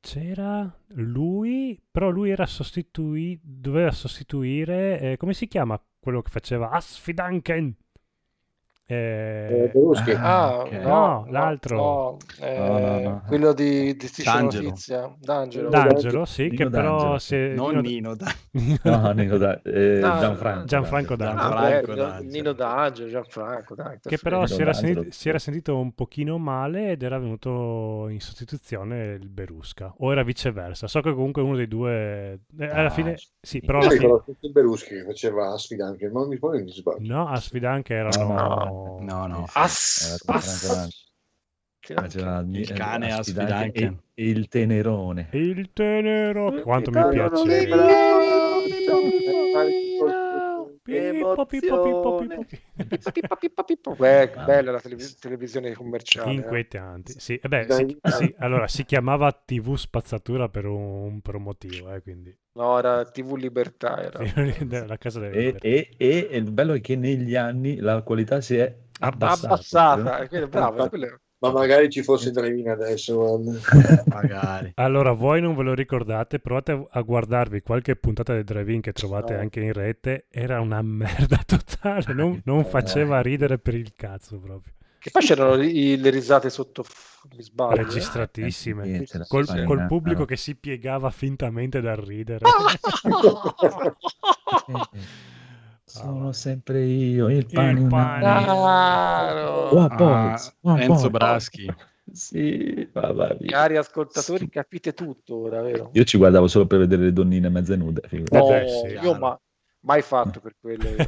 c'era 0.00 0.68
lui, 0.94 1.80
però 1.88 2.08
lui 2.10 2.30
era 2.30 2.44
sostituito, 2.44 3.40
doveva 3.44 3.92
sostituire, 3.92 4.98
eh, 4.98 5.16
come 5.16 5.32
si 5.32 5.46
chiama 5.46 5.80
quello 6.00 6.22
che 6.22 6.30
faceva 6.30 6.70
Asfidanken? 6.70 7.76
Eh, 8.92 9.70
eh, 9.72 10.14
ah, 10.16 10.62
okay. 10.62 10.82
no, 10.82 10.88
no, 10.88 11.26
l'altro. 11.28 11.76
No, 11.76 12.16
eh, 12.40 12.58
no, 12.58 12.98
no, 12.98 13.22
quello 13.24 13.52
di, 13.52 13.94
di 13.94 14.10
D'Angelo. 14.24 14.68
Notizia. 14.68 15.14
D'Angelo. 15.16 15.68
D'Angelo, 15.68 16.24
sì, 16.24 16.42
Nino 16.42 16.56
che 16.56 16.68
D'Angelo. 16.68 16.96
però... 16.96 17.18
Se... 17.18 17.52
Non 17.54 17.76
Nino, 17.76 18.16
da... 18.16 18.34
no, 18.82 19.10
Nino 19.12 19.36
da... 19.36 19.62
eh, 19.62 20.00
Gianfranco. 20.00 20.64
Gianfranco 20.64 21.14
D'Angelo. 21.14 21.48
Gianfranco 21.50 21.94
D'Angelo. 21.94 22.30
Nino 22.32 22.52
D'Angelo, 22.52 23.08
Gianfranco. 23.10 23.74
Dai, 23.76 23.98
che 24.02 24.18
però 24.18 24.46
si 24.46 24.60
era, 24.60 24.72
sentito, 24.72 25.04
si 25.10 25.28
era, 25.28 25.38
sentito, 25.38 25.78
un 25.78 25.94
pochino 25.94 26.36
male 26.38 26.90
ed 26.90 27.04
era 27.04 27.18
venuto 27.20 28.08
in 28.08 28.20
sostituzione 28.20 29.18
il 29.20 29.28
Berusca. 29.28 29.94
O 29.98 30.10
era 30.10 30.24
viceversa. 30.24 30.88
So 30.88 31.00
che 31.00 31.14
comunque 31.14 31.42
uno 31.42 31.54
dei 31.54 31.68
due... 31.68 32.40
Eh, 32.58 32.66
alla 32.66 32.88
ah, 32.88 32.90
fine... 32.90 33.16
Sì, 33.40 33.60
però 33.60 33.78
alla 33.78 33.90
fine... 33.90 34.20
il 34.40 34.50
Beruschi 34.50 34.94
che 34.94 35.04
faceva 35.04 35.52
Asfidanche, 35.52 36.08
ma 36.08 36.18
non 36.18 36.28
mi 36.28 36.34
ricordo 36.34 36.60
di 36.60 36.72
sbaglio. 36.72 37.14
No, 37.14 37.28
Asfidanche 37.28 37.94
erano... 37.94 38.79
No, 39.00 39.26
no. 39.26 39.46
As, 39.52 40.22
as, 40.26 41.08
c'era 41.80 42.44
il 42.46 42.72
cane 42.72 43.12
Asfidanche 43.12 44.02
e, 44.14 44.28
il 44.28 44.48
tenerone. 44.48 45.28
Il 45.32 45.70
tenerone, 45.72 46.60
quanto 46.62 46.90
mi 46.90 47.08
piace. 47.08 47.68
Pippo, 50.82 51.44
pippo, 51.44 51.82
pippo, 51.82 52.24
pippo, 53.12 53.36
pippo, 53.36 53.64
pippo. 53.64 53.94
Beh, 53.94 54.30
bella 54.46 54.72
la 54.72 54.80
televis- 54.80 55.18
televisione 55.18 55.74
commerciale. 55.74 56.32
Inquietante. 56.32 57.20
Sì, 57.20 57.36
eh 57.36 57.48
beh, 57.48 57.66
si, 57.70 57.98
sì, 58.02 58.34
allora 58.38 58.66
si 58.66 58.86
chiamava 58.86 59.30
TV 59.30 59.74
spazzatura 59.76 60.48
per 60.48 60.64
un, 60.64 61.20
per 61.20 61.34
un 61.34 61.42
motivo, 61.42 61.92
eh, 61.92 62.00
quindi. 62.00 62.34
No, 62.52 62.78
era 62.78 63.04
TV 63.04 63.36
Libertà. 63.36 64.02
Era. 64.02 64.86
la 64.86 64.96
casa 64.96 65.20
delle 65.20 65.58
e, 65.58 65.90
e, 65.96 65.96
e, 66.30 66.36
il 66.36 66.50
bello 66.50 66.72
è 66.72 66.80
che 66.80 66.96
negli 66.96 67.36
anni 67.36 67.76
la 67.76 68.00
qualità 68.00 68.40
si 68.40 68.56
è 68.56 68.74
abbassata. 69.00 69.54
abbassata. 69.54 70.28
Quindi, 70.28 70.48
bravo, 70.48 70.88
ma 71.40 71.50
magari 71.50 71.88
ci 71.90 72.02
fosse 72.02 72.30
Drevin 72.30 72.68
adesso. 72.68 73.40
magari. 74.06 74.72
Allora, 74.74 75.12
voi 75.12 75.40
non 75.40 75.56
ve 75.56 75.62
lo 75.62 75.74
ricordate, 75.74 76.38
provate 76.38 76.86
a 76.88 77.00
guardarvi 77.00 77.62
qualche 77.62 77.96
puntata 77.96 78.34
del 78.34 78.44
Drevin 78.44 78.80
che 78.80 78.92
trovate 78.92 79.34
no. 79.34 79.40
anche 79.40 79.60
in 79.60 79.72
rete, 79.72 80.26
era 80.30 80.60
una 80.60 80.80
merda 80.82 81.40
totale, 81.44 82.12
non, 82.12 82.40
non 82.44 82.64
faceva 82.64 83.20
ridere 83.20 83.58
per 83.58 83.74
il 83.74 83.92
cazzo 83.96 84.38
proprio. 84.38 84.74
Che 84.98 85.10
poi 85.10 85.22
c'erano 85.22 85.54
le 85.54 86.10
risate 86.10 86.50
sotto 86.50 86.84
mi 87.34 87.42
sbaglio. 87.42 87.76
Registratissime. 87.76 89.00
Eh, 89.00 89.08
col, 89.28 89.46
col, 89.64 89.86
pubblico 89.86 90.26
che 90.26 90.36
si 90.36 90.56
piegava 90.56 91.08
fintamente 91.08 91.80
dal 91.80 91.96
ridere. 91.96 92.44
Sono 95.90 96.32
sempre 96.32 96.84
io, 96.84 97.28
il 97.28 97.46
pane. 97.46 97.80
Il 97.80 97.86
pane. 97.88 98.24
Ah, 98.24 100.34
ah, 100.62 100.80
Enzo 100.80 101.10
Braschi. 101.10 101.66
Sì, 102.12 102.88
va, 102.92 103.36
Cari 103.44 103.76
ascoltatori, 103.76 104.44
sì. 104.44 104.48
capite 104.48 104.94
tutto 104.94 105.36
ora, 105.36 105.62
vero? 105.62 105.90
Io 105.92 106.04
ci 106.04 106.16
guardavo 106.16 106.48
solo 106.48 106.66
per 106.66 106.78
vedere 106.78 107.02
le 107.02 107.12
donnine 107.12 107.48
mezze 107.48 107.76
nude. 107.76 108.02
No, 108.30 108.54
eh 108.54 108.68
sì, 108.68 108.86
io 109.02 109.18
ma, 109.18 109.38
mai 109.80 110.02
fatto 110.02 110.40
per 110.40 110.54
quello. 110.60 110.88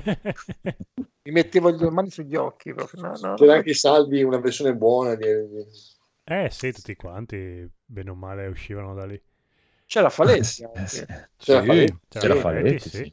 Mi 1.24 1.32
mettevo 1.32 1.70
le 1.70 1.90
mani 1.90 2.10
sugli 2.10 2.34
occhi. 2.34 2.74
No, 2.74 3.12
no, 3.20 3.34
C'era 3.34 3.54
anche 3.54 3.74
Salvi, 3.74 4.22
una 4.22 4.38
versione 4.38 4.74
buona. 4.74 5.14
Di... 5.14 5.24
Eh 6.24 6.48
sì, 6.50 6.72
tutti 6.72 6.96
quanti, 6.96 7.68
bene 7.84 8.10
o 8.10 8.14
male, 8.14 8.48
uscivano 8.48 8.94
da 8.94 9.06
lì. 9.06 9.20
C'era 9.86 10.10
Faletti. 10.10 10.66
Eh, 10.74 10.86
sì, 10.86 11.04
C'era 11.36 11.62
Faletti. 11.62 11.98
C'era 12.08 12.34
Faletti, 12.34 12.88
sì. 12.88 13.12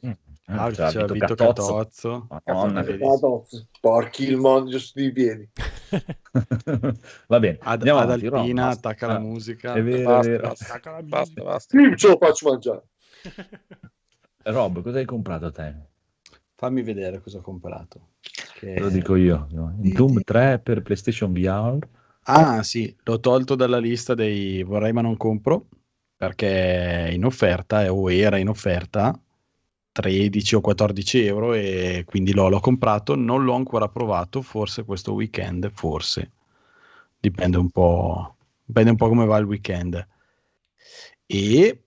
Ah, 0.52 0.70
c'era 0.70 1.06
Vito 1.06 1.34
Catozzo. 1.34 2.26
Madonna, 2.28 2.82
Catozzo. 2.82 3.66
Porchi 3.80 4.24
il 4.24 4.36
mondo 4.36 4.70
giusto 4.70 5.00
di 5.00 5.12
piedi. 5.12 5.48
Va 7.28 7.38
bene. 7.38 7.58
Ad, 7.60 7.86
ad 7.86 8.10
Alpina, 8.10 8.64
no, 8.64 8.70
attacca 8.70 9.06
la 9.06 9.18
musica. 9.18 9.74
È 9.74 9.82
vero, 9.82 10.04
basta, 10.04 10.26
è 10.26 10.30
vero. 10.30 10.48
Basta, 10.48 10.78
basta, 10.78 11.02
basta, 11.02 11.42
basta. 11.42 11.80
Io 11.80 11.96
ce 11.96 12.08
lo 12.08 12.16
faccio 12.18 12.50
mangiare. 12.50 12.82
Rob, 14.42 14.82
cosa 14.82 14.98
hai 14.98 15.04
comprato 15.04 15.50
te? 15.50 15.74
Fammi 16.56 16.82
vedere 16.82 17.20
cosa 17.20 17.38
ho 17.38 17.42
comprato. 17.42 18.08
Che... 18.54 18.78
Lo 18.78 18.88
dico 18.88 19.16
io. 19.16 19.46
No? 19.50 19.74
Doom 19.76 20.22
3 20.22 20.58
per 20.58 20.82
PlayStation 20.82 21.32
VR. 21.32 21.78
Ah 22.24 22.62
sì, 22.62 22.94
l'ho 23.04 23.18
tolto 23.18 23.54
dalla 23.54 23.78
lista 23.78 24.14
dei 24.14 24.62
vorrei 24.62 24.92
ma 24.92 25.00
non 25.00 25.16
compro 25.16 25.66
perché 26.16 27.06
è 27.06 27.10
in 27.10 27.24
offerta 27.24 27.90
o 27.92 28.12
era 28.12 28.36
in 28.36 28.48
offerta 28.48 29.18
13 29.92 30.54
o 30.56 30.60
14 30.60 31.24
euro 31.24 31.52
e 31.52 32.04
quindi 32.06 32.32
l'ho, 32.32 32.48
l'ho 32.48 32.60
comprato, 32.60 33.16
non 33.16 33.44
l'ho 33.44 33.54
ancora 33.54 33.88
provato, 33.88 34.42
forse 34.42 34.84
questo 34.84 35.12
weekend, 35.12 35.70
forse. 35.72 36.30
Dipende 37.18 37.56
un 37.58 37.70
po', 37.70 38.36
dipende 38.64 38.90
un 38.90 38.96
po' 38.96 39.08
come 39.08 39.26
va 39.26 39.38
il 39.38 39.46
weekend. 39.46 40.08
E 41.26 41.82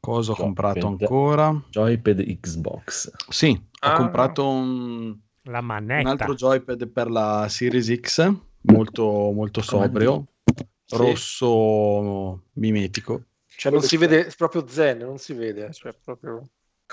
cosa 0.00 0.32
ho 0.32 0.34
comprato 0.34 0.86
ancora? 0.86 1.62
Joypad 1.70 2.22
Xbox. 2.40 3.10
Sì, 3.28 3.60
ah. 3.80 3.92
ho 3.92 3.96
comprato 3.96 4.48
un, 4.48 5.16
la 5.42 5.60
manetta. 5.60 6.00
un 6.00 6.06
altro 6.18 6.34
joypad 6.34 6.88
per 6.88 7.10
la 7.10 7.46
Series 7.48 7.92
X, 8.00 8.32
molto, 8.62 9.30
molto 9.32 9.62
sobrio, 9.62 10.26
sì. 10.84 10.96
rosso 10.96 12.44
mimetico. 12.54 13.24
Cioè 13.56 13.72
non 13.72 13.82
si 13.82 13.96
vede, 13.96 14.32
proprio 14.36 14.66
zen, 14.66 14.98
non 14.98 15.18
si 15.18 15.32
vede, 15.32 15.72
cioè 15.72 15.94
proprio... 16.02 16.42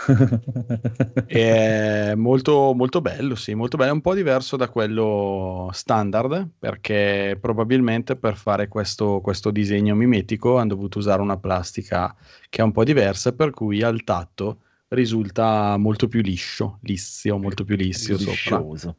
è 1.26 2.14
molto, 2.16 2.74
molto 2.74 3.02
bello, 3.02 3.36
sì, 3.36 3.54
molto 3.54 3.78
bello. 3.78 3.92
È 3.92 3.94
un 3.94 4.02
po' 4.02 4.14
diverso 4.14 4.58
da 4.58 4.70
quello 4.70 5.70
standard 5.72 6.50
perché 6.58 7.38
probabilmente 7.40 8.16
per 8.16 8.36
fare 8.36 8.68
questo, 8.68 9.22
questo 9.22 9.52
disegno 9.52 9.96
mimetico 9.96 10.58
hanno 10.58 10.70
dovuto 10.70 11.00
usare 11.00 11.22
una 11.22 11.38
plastica 11.38 12.16
che 12.50 12.62
è 12.62 12.64
un 12.64 12.72
po' 12.72 12.84
diversa, 12.84 13.34
per 13.34 13.52
cui 13.52 13.82
al 13.82 14.04
tatto 14.04 14.60
risulta 14.90 15.78
molto 15.78 16.08
più 16.08 16.22
liscio, 16.22 16.80
lissio, 16.82 17.38
molto 17.38 17.64
più 17.64 17.76
lissio 17.76 18.18
liscioso. 18.18 18.96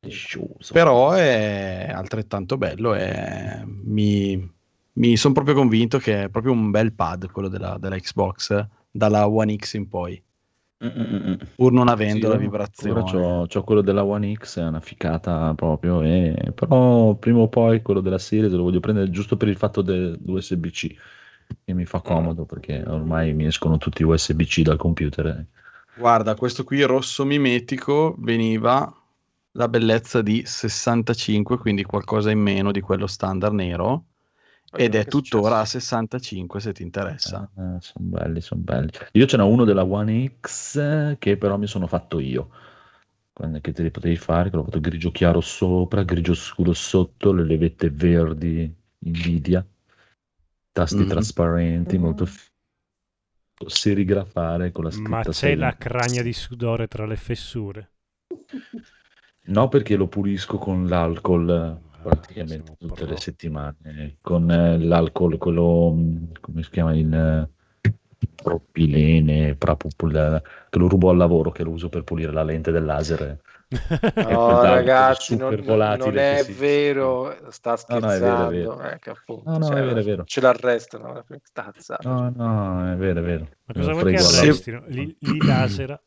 liscioso. 0.00 0.72
Però 0.72 1.12
è 1.12 1.90
altrettanto 1.92 2.56
bello 2.56 2.94
e 2.94 3.62
mi, 3.64 4.50
mi 4.94 5.16
sono 5.16 5.34
proprio 5.34 5.54
convinto 5.54 5.98
che 5.98 6.24
è 6.24 6.28
proprio 6.28 6.52
un 6.52 6.70
bel 6.70 6.92
pad 6.92 7.30
quello 7.30 7.48
della, 7.48 7.76
della 7.78 7.98
Xbox 7.98 8.66
dalla 8.90 9.28
One 9.28 9.54
X 9.56 9.74
in 9.74 9.88
poi. 9.88 10.20
Mm-mm. 10.84 11.38
pur 11.54 11.72
non 11.72 11.88
avendo 11.88 12.26
sì, 12.26 12.32
la 12.32 12.38
vibrazione. 12.38 13.02
C'ho, 13.02 13.64
quello 13.64 13.80
della 13.80 14.04
One 14.04 14.34
X, 14.34 14.58
è 14.58 14.66
una 14.66 14.80
ficata 14.80 15.54
proprio, 15.54 16.02
e... 16.02 16.52
però 16.54 17.14
prima 17.14 17.38
o 17.38 17.48
poi 17.48 17.80
quello 17.80 18.00
della 18.00 18.18
Series 18.18 18.52
lo 18.52 18.62
voglio 18.62 18.80
prendere 18.80 19.10
giusto 19.10 19.38
per 19.38 19.48
il 19.48 19.56
fatto 19.56 19.80
dell'USB-C, 19.80 20.94
che 21.64 21.72
mi 21.72 21.86
fa 21.86 22.00
comodo 22.00 22.44
perché 22.44 22.84
ormai 22.86 23.32
mi 23.32 23.46
escono 23.46 23.78
tutti 23.78 24.02
USB-C 24.02 24.60
dal 24.62 24.76
computer. 24.76 25.46
Guarda, 25.96 26.34
questo 26.34 26.62
qui 26.62 26.82
rosso 26.82 27.24
mimetico 27.24 28.14
veniva 28.18 28.92
la 29.52 29.68
bellezza 29.68 30.20
di 30.20 30.42
65, 30.44 31.56
quindi 31.56 31.84
qualcosa 31.84 32.30
in 32.30 32.40
meno 32.40 32.70
di 32.70 32.82
quello 32.82 33.06
standard 33.06 33.54
nero 33.54 34.04
ed 34.72 34.94
è 34.94 35.04
tuttora 35.06 35.60
a 35.60 35.64
65 35.64 36.60
se 36.60 36.72
ti 36.72 36.82
interessa. 36.82 37.48
Ah, 37.54 37.78
sono 37.80 38.08
belli, 38.08 38.40
sono 38.40 38.60
belli. 38.60 38.90
Io 39.12 39.26
ce 39.26 39.36
n'ho 39.36 39.46
uno 39.46 39.64
della 39.64 39.84
One 39.84 40.38
X 40.40 41.18
che 41.18 41.36
però 41.36 41.56
mi 41.56 41.66
sono 41.66 41.86
fatto 41.86 42.18
io. 42.18 42.50
Che 43.32 43.72
te 43.72 43.82
li 43.82 43.90
potevi 43.90 44.16
fare, 44.16 44.48
che 44.48 44.56
l'ho 44.56 44.64
fatto 44.64 44.80
grigio 44.80 45.10
chiaro 45.10 45.42
sopra, 45.42 46.02
grigio 46.04 46.32
scuro 46.32 46.72
sotto, 46.72 47.32
le 47.32 47.44
levette 47.44 47.90
verdi, 47.90 48.74
Nvidia, 48.98 49.64
tasti 50.72 50.96
mm-hmm. 50.96 51.08
trasparenti, 51.08 51.98
molto 51.98 52.24
mm-hmm. 52.24 52.32
f- 52.32 52.50
serigrafare 53.66 54.72
con 54.72 54.84
la 54.84 54.90
scritta. 54.90 55.08
Ma 55.10 55.22
c'è 55.22 55.32
serie. 55.32 55.56
la 55.56 55.76
cragna 55.76 56.22
di 56.22 56.32
sudore 56.32 56.88
tra 56.88 57.04
le 57.04 57.16
fessure? 57.16 57.90
No, 59.48 59.68
perché 59.68 59.96
lo 59.96 60.08
pulisco 60.08 60.56
con 60.56 60.86
l'alcol 60.86 61.80
praticamente 62.08 62.76
tutte 62.78 63.04
le 63.04 63.16
settimane 63.16 64.18
con 64.20 64.50
eh, 64.50 64.78
l'alcol, 64.78 65.38
quello 65.38 65.92
mm, 65.94 66.24
come 66.40 66.62
si 66.62 66.70
chiama 66.70 66.94
il 66.94 67.12
eh, 67.12 67.48
propilene, 68.34 69.56
che 69.58 70.78
lo 70.78 70.88
rubo 70.88 71.10
al 71.10 71.16
lavoro, 71.16 71.50
che 71.50 71.64
lo 71.64 71.70
uso 71.70 71.88
per 71.88 72.04
pulire 72.04 72.32
la 72.32 72.44
lente 72.44 72.70
del 72.70 72.84
laser. 72.84 73.40
No, 74.14 74.62
ragazzi, 74.62 75.36
non, 75.36 75.52
non, 75.64 76.16
è 76.16 76.44
vero, 76.44 77.36
sta 77.50 77.76
scherzando. 77.76 78.04
No, 78.06 78.38
no, 78.38 78.44
è 78.44 78.50
vero, 78.50 78.78
è 78.78 78.82
vero. 78.82 78.84
Eh, 78.84 79.10
appunto, 79.10 79.50
no, 79.50 79.58
no, 79.58 79.66
cioè, 79.66 79.76
è 79.76 79.84
vero, 79.84 79.98
è 79.98 80.02
vero. 80.04 80.24
Ce 80.24 80.40
l'arrestano. 80.40 81.24
Stazza. 81.42 81.98
No, 82.02 82.32
no, 82.32 82.92
è 82.92 82.96
vero, 82.96 83.18
è 83.18 83.22
vero. 83.24 83.48
Ma 83.64 83.74
cosa 83.74 83.92
vuoi 83.92 84.14
che 84.14 84.22
arrestino? 84.22 84.84
Li, 84.86 85.16
li 85.18 85.38
laser. 85.44 86.00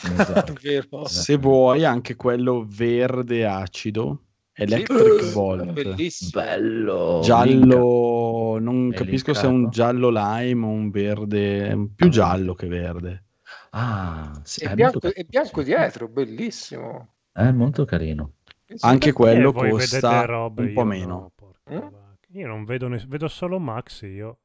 Esatto. 0.00 0.54
Se 1.06 1.36
vuoi 1.36 1.84
anche 1.84 2.14
quello 2.14 2.64
verde 2.68 3.46
acido 3.46 4.25
Electric 4.58 5.22
sì, 5.22 5.32
Bolt, 5.34 5.70
bellissimo. 5.72 6.30
bello, 6.32 7.20
giallo. 7.22 8.58
Non 8.58 8.90
capisco 8.90 9.34
se 9.34 9.44
è 9.44 9.48
un 9.48 9.68
giallo 9.68 10.08
lime 10.08 10.64
o 10.64 10.70
un 10.70 10.88
verde, 10.88 11.90
più 11.94 12.08
giallo 12.08 12.54
che 12.54 12.66
verde. 12.66 13.24
Ah, 13.70 14.40
sì, 14.44 14.64
è, 14.64 14.70
è, 14.70 14.74
bianco, 14.74 15.12
è 15.12 15.24
bianco 15.24 15.62
dietro, 15.62 16.08
bellissimo. 16.08 17.16
È 17.30 17.50
molto 17.50 17.84
carino. 17.84 18.32
Anche 18.80 19.12
quello 19.12 19.52
costa 19.52 20.24
robe, 20.24 20.62
un 20.62 20.72
po' 20.72 20.84
meno. 20.84 21.32
No, 21.66 21.74
mm? 21.74 22.38
Io 22.38 22.46
non 22.46 22.64
vedo, 22.64 22.88
ne- 22.88 23.04
vedo 23.06 23.28
solo 23.28 23.58
Max. 23.58 24.02
Io 24.02 24.38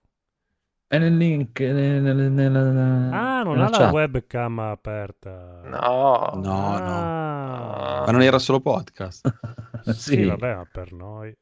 è 0.92 0.98
nel 0.98 1.16
link. 1.16 1.58
Nel, 1.62 2.02
nel, 2.02 2.32
nel, 2.32 2.56
ah, 3.14 3.44
non 3.44 3.62
ha 3.62 3.70
chat. 3.70 3.80
la 3.80 3.92
webcam 3.92 4.60
aperta. 4.60 5.62
No, 5.64 6.32
no, 6.36 6.76
ah. 6.76 6.80
no. 6.80 8.06
Ma 8.06 8.12
non 8.12 8.22
era 8.22 8.38
solo 8.40 8.60
podcast. 8.60 9.34
sì. 9.94 10.16
sì, 10.16 10.24
vabbè, 10.26 10.56
ma 10.56 10.68
per 10.70 10.92
noi. 10.92 11.34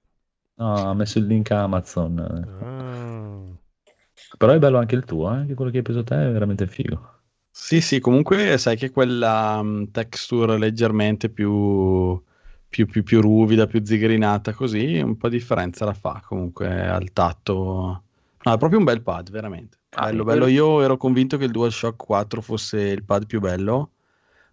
No, 0.57 0.89
ha 0.89 0.93
messo 0.93 1.17
il 1.17 1.25
link 1.25 1.49
a 1.49 1.63
Amazon. 1.63 2.19
Ah. 2.19 3.91
Però 4.37 4.51
è 4.51 4.59
bello 4.59 4.77
anche 4.77 4.93
il 4.93 5.05
tuo, 5.05 5.31
eh? 5.31 5.37
anche 5.37 5.55
quello 5.55 5.71
che 5.71 5.77
hai 5.77 5.83
preso 5.83 6.03
te 6.03 6.27
è 6.27 6.31
veramente 6.31 6.67
figo. 6.67 7.21
Sì, 7.49 7.81
sì, 7.81 7.99
comunque 7.99 8.59
sai 8.59 8.77
che 8.77 8.91
quella 8.91 9.57
um, 9.59 9.89
texture 9.89 10.59
leggermente 10.59 11.29
più, 11.29 12.21
più, 12.67 12.85
più, 12.85 13.01
più 13.01 13.19
ruvida, 13.19 13.65
più 13.65 13.83
zigrinata, 13.83 14.53
così 14.53 14.99
un 14.99 15.17
po' 15.17 15.27
di 15.27 15.39
differenza 15.39 15.85
la 15.85 15.93
fa 15.93 16.21
comunque 16.23 16.87
al 16.87 17.11
tatto 17.13 18.03
No, 18.43 18.53
è 18.53 18.57
proprio 18.57 18.79
un 18.79 18.85
bel 18.85 19.01
pad, 19.01 19.31
veramente. 19.31 19.77
Ah, 19.91 20.05
bello, 20.05 20.23
bello. 20.23 20.47
Io 20.47 20.81
ero 20.81 20.97
convinto 20.97 21.37
che 21.37 21.45
il 21.45 21.51
DualShock 21.51 22.05
4 22.05 22.41
fosse 22.41 22.79
il 22.79 23.03
pad 23.03 23.25
più 23.25 23.39
bello, 23.39 23.91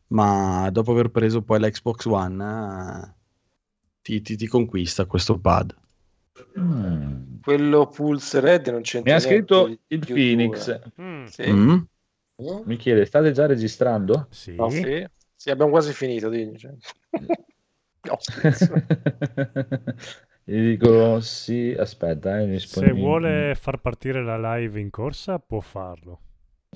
ma 0.08 0.68
dopo 0.70 0.92
aver 0.92 1.10
preso 1.10 1.42
poi 1.42 1.60
l'Xbox 1.60 2.06
One 2.06 2.44
eh, 2.44 3.12
ti, 4.02 4.22
ti, 4.22 4.36
ti, 4.36 4.46
conquista 4.46 5.06
questo 5.06 5.38
pad. 5.38 5.74
Mm. 6.58 7.40
Quello 7.42 7.86
Pulse 7.86 8.40
Red 8.40 8.66
non 8.68 8.82
c'entra 8.82 9.12
Mi 9.12 9.16
ha 9.16 9.20
scritto 9.20 9.78
il 9.86 9.98
Phoenix. 9.98 10.80
Mm. 11.00 11.24
Sì. 11.26 11.50
Mm. 11.50 11.78
Mi 12.64 12.76
chiede, 12.76 13.06
state 13.06 13.32
già 13.32 13.46
registrando? 13.46 14.26
Sì. 14.30 14.56
No, 14.56 14.68
sì. 14.68 15.06
sì 15.34 15.50
abbiamo 15.50 15.70
quasi 15.70 15.92
finito. 15.92 16.30
Cioè. 16.30 16.74
no, 18.02 18.18
Gli 20.48 20.60
dico 20.60 21.18
sì, 21.20 21.74
aspetta, 21.76 22.38
eh, 22.38 22.60
Se 22.60 22.92
vuole 22.92 23.56
far 23.56 23.80
partire 23.80 24.22
la 24.22 24.54
live 24.54 24.78
in 24.78 24.90
corsa, 24.90 25.40
può 25.40 25.58
farlo. 25.58 26.20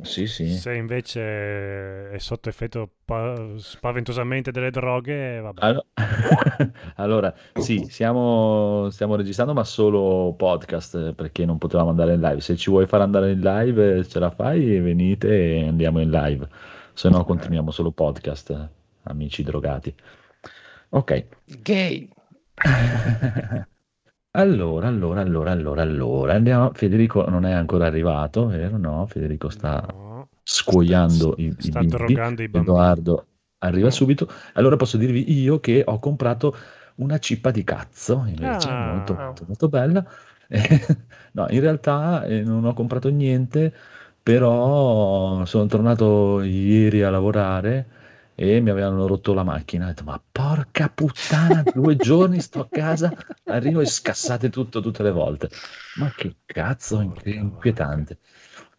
Sì, 0.03 0.27
sì. 0.27 0.49
Se 0.49 0.75
invece 0.75 2.11
è 2.11 2.19
sotto 2.19 2.49
effetto 2.49 2.91
pa- 3.05 3.53
spaventosamente 3.59 4.51
delle 4.51 4.73
droghe, 4.73 5.39
vabbè. 5.39 5.61
Allora, 5.63 5.85
allora 6.97 7.35
sì, 7.53 7.87
siamo, 7.89 8.89
stiamo 8.91 9.15
registrando, 9.15 9.53
ma 9.53 9.63
solo 9.63 10.35
podcast 10.37 11.13
perché 11.13 11.45
non 11.45 11.59
potevamo 11.59 11.91
andare 11.91 12.15
in 12.15 12.21
live. 12.23 12.41
Se 12.41 12.57
ci 12.57 12.71
vuoi 12.71 12.89
far 12.89 13.03
andare 13.03 13.31
in 13.31 13.41
live, 13.41 14.05
ce 14.05 14.19
la 14.19 14.31
fai, 14.31 14.81
venite 14.81 15.29
e 15.59 15.69
andiamo 15.69 16.01
in 16.01 16.11
live. 16.11 16.49
Se 16.93 17.09
no, 17.09 17.25
continuiamo 17.25 17.71
solo 17.71 17.93
podcast, 17.93 18.69
amici 19.05 19.45
drogati. 19.45 19.95
Ok. 20.89 21.27
Gay. 21.63 22.09
Allora, 24.33 24.87
allora, 24.87 25.23
allora, 25.23 25.51
allora, 25.51 25.83
allora, 25.83 26.35
andiamo. 26.35 26.71
Federico 26.73 27.29
non 27.29 27.45
è 27.45 27.51
ancora 27.51 27.87
arrivato, 27.87 28.47
vero? 28.47 28.77
No, 28.77 29.05
Federico 29.07 29.49
sta 29.49 29.85
no. 29.91 30.29
scuoiando 30.45 31.35
i, 31.39 31.53
sta 31.59 31.81
i 31.81 31.87
drogando 31.87 32.43
i 32.43 32.49
bambini. 32.49 32.63
Edoardo 32.63 33.27
arriva 33.59 33.91
subito. 33.91 34.29
Allora 34.53 34.77
posso 34.77 34.97
dirvi 34.97 35.33
io 35.33 35.59
che 35.59 35.83
ho 35.85 35.99
comprato 35.99 36.57
una 36.97 37.19
cippa 37.19 37.51
di 37.51 37.65
cazzo, 37.65 38.25
invece, 38.25 38.69
ah. 38.69 38.93
molto, 38.93 39.15
molto, 39.15 39.45
molto 39.49 39.69
bella. 39.69 40.07
no, 41.33 41.47
in 41.49 41.61
realtà 41.61 42.25
eh, 42.25 42.43
non 42.43 42.65
ho 42.65 42.73
comprato 42.73 43.09
niente, 43.09 43.75
però 44.23 45.45
sono 45.45 45.67
tornato 45.67 46.41
ieri 46.43 47.03
a 47.03 47.11
lavorare 47.11 47.99
e 48.43 48.59
mi 48.61 48.71
avevano 48.71 49.07
rotto 49.07 49.35
la 49.35 49.43
macchina. 49.43 49.85
Ho 49.85 49.89
detto, 49.89 50.05
ma 50.05 50.19
porca 50.33 50.89
puttana, 50.89 51.63
due 51.75 51.95
giorni 51.97 52.41
sto 52.41 52.61
a 52.61 52.69
casa, 52.71 53.13
arrivo 53.45 53.81
e 53.81 53.87
scassate 53.87 54.49
tutto 54.49 54.81
tutte 54.81 55.03
le 55.03 55.11
volte. 55.11 55.51
Ma 55.97 56.11
che 56.17 56.37
cazzo, 56.47 57.03
inquietante. 57.23 58.17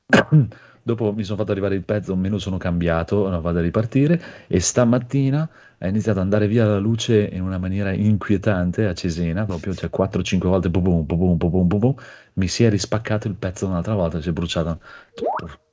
Dopo 0.83 1.13
mi 1.13 1.23
sono 1.23 1.37
fatto 1.37 1.51
arrivare 1.51 1.75
il 1.75 1.83
pezzo, 1.83 2.15
meno 2.15 2.39
sono 2.39 2.57
cambiato, 2.57 3.29
vado 3.39 3.59
a 3.59 3.61
ripartire 3.61 4.19
e 4.47 4.59
stamattina 4.59 5.47
è 5.77 5.85
iniziato 5.85 6.17
ad 6.17 6.23
andare 6.23 6.47
via 6.47 6.65
la 6.65 6.79
luce 6.79 7.29
in 7.31 7.43
una 7.43 7.59
maniera 7.59 7.91
inquietante 7.91 8.87
a 8.87 8.95
Cesena, 8.95 9.45
proprio 9.45 9.75
cioè 9.75 9.91
4-5 9.91 10.49
volte, 10.49 10.71
boom, 10.71 11.05
boom, 11.05 11.05
boom, 11.05 11.37
boom, 11.37 11.67
boom, 11.67 11.79
boom, 11.79 11.95
mi 12.33 12.47
si 12.47 12.63
è 12.63 12.69
rispaccato 12.71 13.27
il 13.27 13.35
pezzo 13.35 13.67
un'altra 13.67 13.93
volta, 13.93 14.19
si 14.21 14.29
è 14.29 14.31
bruciato. 14.31 14.79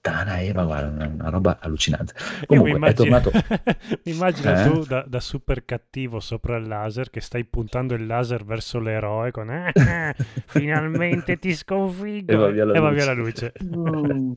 Puttana 0.08 0.40
Eva, 0.40 0.64
guarda, 0.64 0.88
una, 0.88 1.06
una 1.06 1.28
roba 1.28 1.58
allucinante. 1.60 2.14
Comunque, 2.46 2.72
immagino, 2.72 3.20
tornato... 3.20 3.30
mi 4.04 4.12
immagino 4.12 4.52
eh? 4.52 4.70
tu 4.70 4.84
da, 4.84 5.04
da, 5.06 5.20
super 5.20 5.64
cattivo 5.64 6.20
sopra 6.20 6.56
il 6.56 6.66
laser 6.66 7.10
che 7.10 7.20
stai 7.20 7.44
puntando 7.44 7.94
il 7.94 8.06
laser 8.06 8.44
verso 8.44 8.80
l'eroe 8.80 9.30
con 9.30 9.50
eh, 9.50 9.72
eh, 9.74 10.14
finalmente 10.46 11.38
ti 11.38 11.54
sconfiggo 11.54 12.32
e 12.32 12.36
va 12.36 12.48
via 12.48 12.64
la 12.64 12.74
e 12.74 12.78
luce. 12.78 12.94
Via 12.94 13.04
la 13.04 13.12
luce. 13.12 13.52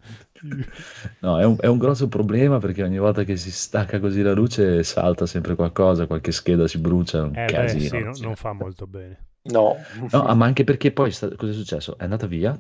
no, 1.20 1.40
è 1.40 1.46
un, 1.46 1.56
è 1.60 1.68
un 1.68 1.78
grosso 1.78 2.08
problema 2.08 2.60
perché 2.60 2.84
ogni 2.84 3.00
volta 3.00 3.24
che 3.24 3.38
si 3.38 3.52
stacca 3.52 4.00
così 4.00 4.22
la 4.22 4.34
luce 4.34 4.84
salta 4.84 5.26
sempre 5.26 5.56
qualcosa, 5.56 6.08
qualche 6.08 6.32
scheda 6.32 6.68
si 6.68 6.80
brucia, 6.80 7.20
è 7.20 7.22
un 7.22 7.36
eh 7.36 7.46
casino. 7.46 7.90
Beh, 7.90 8.14
sì, 8.14 8.22
no, 8.22 8.28
non 8.28 8.36
fa 8.36 8.54
molto 8.54 8.88
bene. 8.88 9.26
No. 9.44 9.76
no, 10.12 10.36
ma 10.36 10.46
anche 10.46 10.64
perché 10.64 10.92
poi 10.92 11.12
sta, 11.12 11.28
cosa 11.36 11.52
è 11.52 11.56
successo? 11.56 11.98
È 11.98 12.04
andata 12.04 12.28
via? 12.28 12.60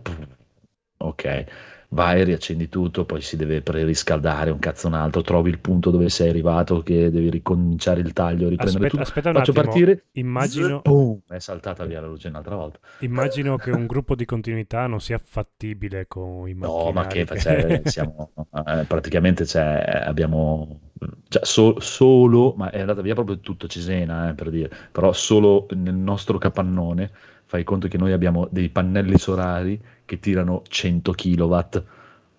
Ok, 0.98 1.46
vai, 1.94 2.24
riaccendi 2.24 2.70
tutto, 2.70 3.06
poi 3.06 3.22
si 3.22 3.36
deve 3.36 3.62
preriscaldare 3.62 4.50
un 4.50 4.60
cazzo 4.60 4.88
un 4.88 4.94
altro, 4.94 5.22
trovi 5.22 5.50
il 5.50 5.60
punto 5.60 5.92
dove 5.92 6.10
sei 6.10 6.30
arrivato 6.30 6.82
che 6.82 7.10
devi 7.10 7.30
ricominciare 7.30 8.02
il 8.02 8.14
taglio, 8.14 8.48
riprendere 8.48 8.86
aspetta, 8.86 8.90
tutto. 8.90 9.02
Aspetta 9.02 9.30
un 9.30 9.36
Faccio 9.36 9.52
attimo, 9.52 9.66
partire, 9.66 10.06
immagino... 10.14 10.82
Boom, 10.86 11.22
è 11.28 11.40
saltata 11.40 11.86
via 11.86 12.02
la 12.02 12.08
luce 12.08 12.30
un'altra 12.30 12.56
volta. 12.56 12.80
Immagino 13.00 13.58
che 13.58 13.72
un 13.72 13.86
gruppo 13.88 14.16
di 14.16 14.26
continuità 14.26 14.88
non 14.88 15.02
sia 15.02 15.20
fattibile 15.24 16.08
con 16.08 16.48
i 16.48 16.54
macchinari. 16.54 16.86
No, 16.86 16.92
ma 16.92 17.08
che 17.08 17.26
cioè, 17.40 17.82
siamo, 17.86 18.32
eh, 18.36 18.86
praticamente 18.86 19.46
cioè, 19.46 20.04
abbiamo 20.06 20.80
cioè, 21.28 21.44
so, 21.44 21.80
solo, 21.80 22.54
ma 22.56 22.70
è 22.70 22.80
andata 22.80 23.02
via 23.02 23.16
proprio 23.16 23.40
tutto 23.40 23.68
Cesena, 23.68 24.30
eh, 24.30 24.34
per 24.34 24.50
dire, 24.50 24.70
però 24.92 25.12
solo 25.12 25.68
nel 25.72 25.96
nostro 25.96 26.38
capannone 26.38 27.12
fai 27.52 27.66
conto 27.66 27.90
che 27.90 27.98
noi 27.98 28.14
abbiamo 28.14 28.48
dei 28.50 28.70
pannelli 28.70 29.18
solari 29.18 29.78
che 30.06 30.20
tirano 30.20 30.62
100 30.66 31.12
kW 31.12 31.60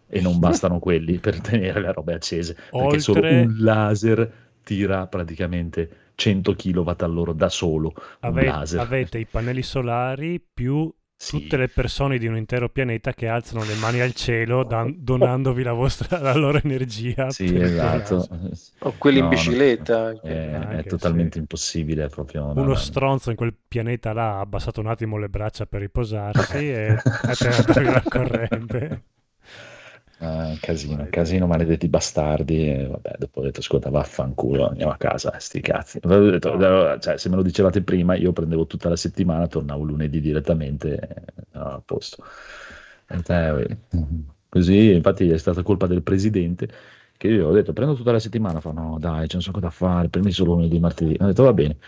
e 0.08 0.22
non 0.22 0.38
bastano 0.40 0.78
quelli 0.78 1.18
per 1.18 1.38
tenere 1.38 1.82
le 1.82 1.92
robe 1.92 2.14
accese, 2.14 2.56
Oltre... 2.70 2.86
perché 2.86 3.00
solo 3.00 3.28
un 3.28 3.56
laser 3.58 4.32
tira 4.62 5.06
praticamente 5.08 5.96
100 6.14 6.54
kW 6.54 6.90
all'ora 7.00 7.34
da 7.34 7.50
solo. 7.50 7.92
Ave-. 8.20 8.48
Avete 8.78 9.18
i 9.18 9.26
pannelli 9.26 9.60
solari 9.60 10.40
più 10.40 10.90
sì. 11.22 11.38
tutte 11.38 11.56
le 11.56 11.68
persone 11.68 12.18
di 12.18 12.26
un 12.26 12.36
intero 12.36 12.68
pianeta 12.68 13.14
che 13.14 13.28
alzano 13.28 13.62
le 13.64 13.76
mani 13.76 14.00
al 14.00 14.12
cielo 14.12 14.64
dan- 14.64 14.96
donandovi 14.98 15.62
la, 15.62 15.72
vostra, 15.72 16.18
la 16.18 16.34
loro 16.34 16.60
energia. 16.62 17.30
Sì, 17.30 17.54
esatto. 17.54 18.26
O 18.80 18.94
quelli 18.98 19.20
no, 19.20 19.26
in 19.26 19.30
bicicletta. 19.30 20.12
No, 20.12 20.20
è, 20.20 20.50
è, 20.78 20.84
totalmente 20.84 21.34
sì. 21.34 21.38
impossibile. 21.38 22.08
Proprio 22.08 22.46
Uno 22.46 22.64
no, 22.64 22.74
stronzo 22.74 23.30
in 23.30 23.36
quel 23.36 23.54
pianeta 23.68 24.12
là 24.12 24.38
ha 24.38 24.40
abbassato 24.40 24.80
un 24.80 24.88
attimo 24.88 25.16
le 25.16 25.28
braccia 25.28 25.64
per 25.66 25.80
riposarsi 25.80 26.70
e 26.70 26.88
ha 26.88 27.34
tenuto 27.34 27.80
la 27.80 28.02
corrente. 28.04 29.02
Uh, 30.22 30.56
casino, 30.60 31.04
casino, 31.10 31.48
maledetti 31.48 31.88
bastardi. 31.88 32.68
E 32.68 32.86
vabbè, 32.86 33.16
dopo 33.18 33.40
ho 33.40 33.42
detto: 33.42 33.58
Ascolta, 33.58 33.90
vaffanculo, 33.90 34.68
andiamo 34.68 34.92
a 34.92 34.96
casa. 34.96 35.36
Sti 35.36 35.60
cazzi. 35.60 35.98
Detto, 36.00 36.56
cioè, 37.00 37.18
se 37.18 37.28
me 37.28 37.34
lo 37.34 37.42
dicevate 37.42 37.82
prima, 37.82 38.14
io 38.14 38.32
prendevo 38.32 38.68
tutta 38.68 38.88
la 38.88 38.94
settimana, 38.94 39.48
tornavo 39.48 39.82
lunedì 39.82 40.20
direttamente 40.20 41.24
no, 41.50 41.60
a 41.60 41.82
posto. 41.84 42.22
Te, 43.24 43.78
così, 44.48 44.92
infatti, 44.92 45.28
è 45.28 45.38
stata 45.38 45.64
colpa 45.64 45.88
del 45.88 46.02
presidente 46.04 46.68
che 47.16 47.26
io 47.26 47.48
ho 47.48 47.52
detto: 47.52 47.72
Prendo 47.72 47.94
tutta 47.96 48.12
la 48.12 48.20
settimana. 48.20 48.60
Fa 48.60 48.70
no, 48.70 48.98
dai, 49.00 49.26
c'è 49.26 49.34
un 49.34 49.42
sacco 49.42 49.58
da 49.58 49.70
fare. 49.70 50.08
Prendi 50.08 50.30
solo 50.30 50.54
lunedì, 50.54 50.78
martedì. 50.78 51.16
Ho 51.18 51.26
detto: 51.26 51.42
Va 51.42 51.52
bene 51.52 51.78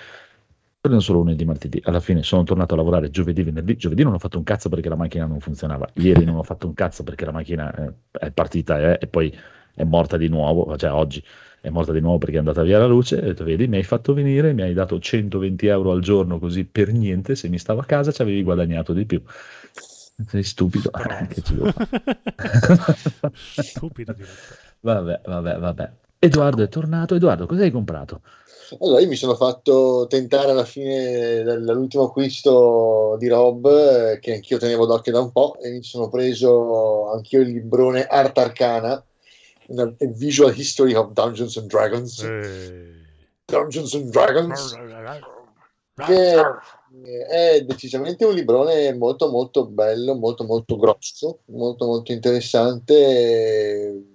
prendo 0.85 1.01
solo 1.01 1.21
lunedì, 1.21 1.47
martedì. 1.47 1.81
Alla 1.85 1.99
fine 1.99 2.23
sono 2.23 2.43
tornato 2.43 2.75
a 2.75 2.77
lavorare 2.77 3.09
giovedì, 3.09 3.43
venerdì. 3.43 3.79
Giovedì 3.79 4.03
non 4.03 4.13
ho 4.13 4.19
fatto 4.19 4.37
un 4.37 4.45
cazzo 4.45 4.69
perché 4.69 4.91
la 4.91 4.97
macchina 4.97 5.25
non 5.25 5.41
funzionava. 5.41 5.89
Ieri 5.95 6.27
non 6.27 6.37
ho 6.37 6.43
fatto 6.43 6.67
un 6.67 6.75
cazzo 6.75 7.03
perché 7.05 7.25
la 7.25 7.33
macchina 7.33 7.73
è 8.11 8.31
partita 8.31 8.93
eh, 8.93 8.99
e 9.01 9.07
poi 9.07 9.35
è 9.75 9.83
morta 9.85 10.19
di 10.19 10.29
nuovo. 10.29 10.77
Cioè 10.77 10.91
oggi 10.91 11.25
è 11.63 11.71
morta 11.71 11.91
di 11.91 12.01
nuovo 12.01 12.19
perché 12.19 12.35
è 12.35 12.39
andata 12.39 12.63
via 12.63 12.79
la 12.79 12.85
luce. 12.85 13.17
Ho 13.17 13.23
detto, 13.23 13.45
vedi, 13.45 13.67
mi 13.67 13.77
hai 13.77 13.83
fatto 13.83 14.13
venire, 14.13 14.53
mi 14.53 14.61
hai 14.61 14.75
dato 14.75 14.99
120 14.99 15.67
euro 15.69 15.91
al 15.91 16.03
giorno 16.03 16.39
così 16.39 16.67
per 16.67 16.93
niente. 16.93 17.35
Se 17.35 17.49
mi 17.49 17.59
stavo 17.59 17.81
a 17.81 17.87
casa 17.87 18.13
ci 18.13 18.21
avevi 18.21 18.43
guadagnato 18.43 18.93
di 18.93 19.07
più. 19.07 19.23
Sei 20.27 20.43
stupido. 20.43 20.91
che 21.29 21.41
ci 21.41 21.55
stupido. 23.71 24.15
vabbè, 24.81 25.21
vabbè, 25.25 25.59
vabbè. 25.59 25.93
Edoardo 26.19 26.63
è 26.63 26.69
tornato. 26.69 27.15
Edoardo, 27.15 27.47
cosa 27.47 27.63
hai 27.63 27.71
comprato? 27.71 28.21
Allora, 28.81 29.01
io 29.01 29.09
mi 29.09 29.17
sono 29.17 29.35
fatto 29.35 30.07
tentare 30.09 30.51
alla 30.51 30.65
fine 30.65 31.43
dell'ultimo 31.43 32.05
acquisto 32.05 33.17
di 33.19 33.29
Rob, 33.29 33.67
eh, 33.67 34.19
che 34.21 34.35
anch'io 34.35 34.59
tenevo 34.59 34.87
d'occhio 34.87 35.13
da 35.13 35.21
un 35.21 35.33
po', 35.33 35.57
e 35.61 35.71
mi 35.71 35.83
sono 35.83 36.09
preso 36.09 37.11
anch'io 37.11 37.41
il 37.41 37.51
librone 37.51 38.07
Art 38.07 38.39
Arcana, 38.39 39.05
una 39.69 39.93
Visual 39.99 40.57
History 40.57 40.95
of 40.95 41.13
Dungeons 41.13 41.57
and 41.57 41.69
Dragons. 41.69 42.23
Eh. 42.23 43.03
Dungeons 43.45 43.95
and 43.95 44.11
Dragons. 44.11 44.77
Che 45.97 46.43
è 47.29 47.61
decisamente 47.63 48.25
un 48.25 48.35
librone 48.35 48.93
molto 48.95 49.31
molto 49.31 49.67
bello, 49.67 50.15
molto 50.15 50.45
molto 50.45 50.77
grosso, 50.77 51.41
molto 51.47 51.87
molto 51.87 52.13
interessante 52.13 54.14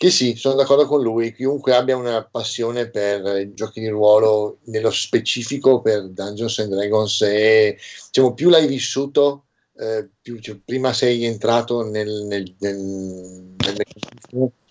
che 0.00 0.08
sì, 0.08 0.34
sono 0.34 0.54
d'accordo 0.54 0.86
con 0.86 1.02
lui. 1.02 1.34
Chiunque 1.34 1.74
abbia 1.74 1.94
una 1.94 2.24
passione 2.24 2.88
per 2.88 3.38
i 3.38 3.52
giochi 3.52 3.80
di 3.80 3.88
ruolo, 3.88 4.60
nello 4.64 4.90
specifico 4.90 5.82
per 5.82 6.08
Dungeons 6.08 6.58
and 6.60 6.72
Dragons, 6.72 7.20
e 7.20 7.76
diciamo, 8.06 8.32
più 8.32 8.48
l'hai 8.48 8.66
vissuto, 8.66 9.44
eh, 9.76 10.08
più, 10.22 10.38
cioè, 10.38 10.58
prima 10.64 10.94
sei 10.94 11.26
entrato 11.26 11.82
nel, 11.86 12.24
nel, 12.24 12.54
nel, 12.60 13.54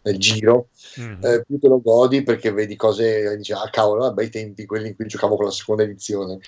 nel 0.01 0.17
giro, 0.17 0.69
mm-hmm. 0.99 1.23
eh, 1.23 1.43
più 1.45 1.59
te 1.59 1.67
lo 1.67 1.79
godi 1.79 2.23
perché 2.23 2.51
vedi 2.51 2.75
cose 2.75 3.37
dici, 3.37 3.51
ah 3.51 3.69
cavolo, 3.69 4.11
bei 4.11 4.31
tempi, 4.31 4.65
quelli 4.65 4.87
in 4.87 4.95
cui 4.95 5.05
giocavo 5.05 5.35
con 5.35 5.45
la 5.45 5.51
seconda 5.51 5.83
edizione. 5.83 6.39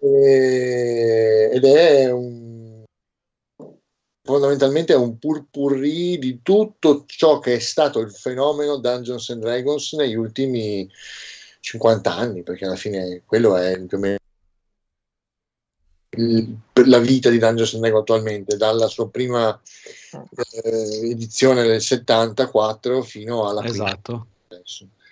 e, 0.00 1.48
ed 1.50 1.64
è 1.64 2.10
un 2.10 2.51
fondamentalmente 4.22 4.92
è 4.92 4.96
un 4.96 5.18
purpurri 5.18 6.18
di 6.18 6.40
tutto 6.42 7.04
ciò 7.06 7.38
che 7.38 7.54
è 7.54 7.58
stato 7.58 7.98
il 7.98 8.10
fenomeno 8.10 8.78
Dungeons 8.78 9.30
and 9.30 9.42
Dragons 9.42 9.92
negli 9.94 10.14
ultimi 10.14 10.88
50 11.60 12.14
anni, 12.14 12.42
perché 12.42 12.64
alla 12.64 12.76
fine 12.76 13.22
quello 13.26 13.56
è 13.56 13.78
più 13.84 13.96
o 13.96 14.00
meno 14.00 14.16
la 16.86 16.98
vita 16.98 17.30
di 17.30 17.38
Dungeons 17.38 17.72
and 17.74 17.82
Dragons 17.82 18.02
attualmente, 18.02 18.56
dalla 18.56 18.86
sua 18.86 19.08
prima 19.08 19.58
eh, 20.12 21.10
edizione 21.10 21.66
del 21.66 21.80
74 21.80 23.02
fino 23.02 23.48
alla 23.48 23.64
esatto. 23.64 24.26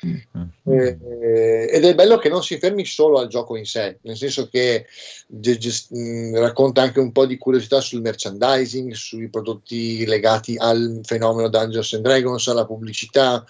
Eh, 0.02 1.68
ed 1.70 1.84
è 1.84 1.94
bello 1.94 2.16
che 2.18 2.28
non 2.28 2.42
si 2.42 2.58
fermi 2.58 2.86
solo 2.86 3.18
al 3.18 3.28
gioco 3.28 3.56
in 3.56 3.66
sé, 3.66 3.98
nel 4.02 4.16
senso 4.16 4.48
che 4.48 4.86
gest- 5.26 5.90
mh, 5.90 6.38
racconta 6.38 6.80
anche 6.82 7.00
un 7.00 7.12
po' 7.12 7.26
di 7.26 7.36
curiosità 7.36 7.80
sul 7.80 8.00
merchandising, 8.00 8.92
sui 8.92 9.28
prodotti 9.28 10.06
legati 10.06 10.56
al 10.56 11.00
fenomeno 11.02 11.48
Dungeons 11.48 11.92
and 11.92 12.04
Dragons, 12.04 12.48
alla 12.48 12.64
pubblicità. 12.66 13.44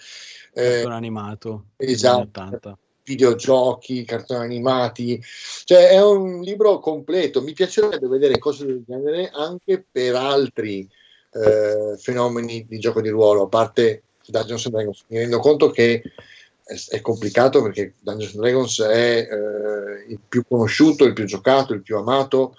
Eh, 0.53 0.83
animato. 0.83 1.67
Esatto. 1.77 2.77
Videogiochi, 3.03 4.05
cartoni 4.05 4.43
animati, 4.43 5.21
cioè 5.63 5.89
è 5.89 6.01
un 6.01 6.41
libro 6.41 6.79
completo. 6.79 7.41
Mi 7.41 7.53
piacerebbe 7.53 8.07
vedere 8.07 8.37
cose 8.37 8.65
del 8.65 8.83
genere 8.85 9.29
anche 9.33 9.83
per 9.89 10.15
altri 10.15 10.87
eh, 11.33 11.97
fenomeni 11.97 12.65
di 12.67 12.77
gioco 12.77 13.01
di 13.01 13.09
ruolo, 13.09 13.43
a 13.43 13.47
parte 13.47 14.03
Dungeons 14.25 14.65
and 14.65 14.75
Dragons. 14.75 15.03
Mi 15.07 15.17
rendo 15.17 15.39
conto 15.39 15.71
che 15.71 16.03
è, 16.89 17.01
complicato 17.01 17.61
perché 17.61 17.95
Dungeons 17.99 18.35
Dragons 18.35 18.81
è 18.81 19.27
eh, 19.29 20.05
il 20.09 20.19
più 20.27 20.43
conosciuto, 20.47 21.05
il 21.05 21.13
più 21.13 21.25
giocato, 21.25 21.73
il 21.73 21.81
più 21.81 21.97
amato. 21.97 22.55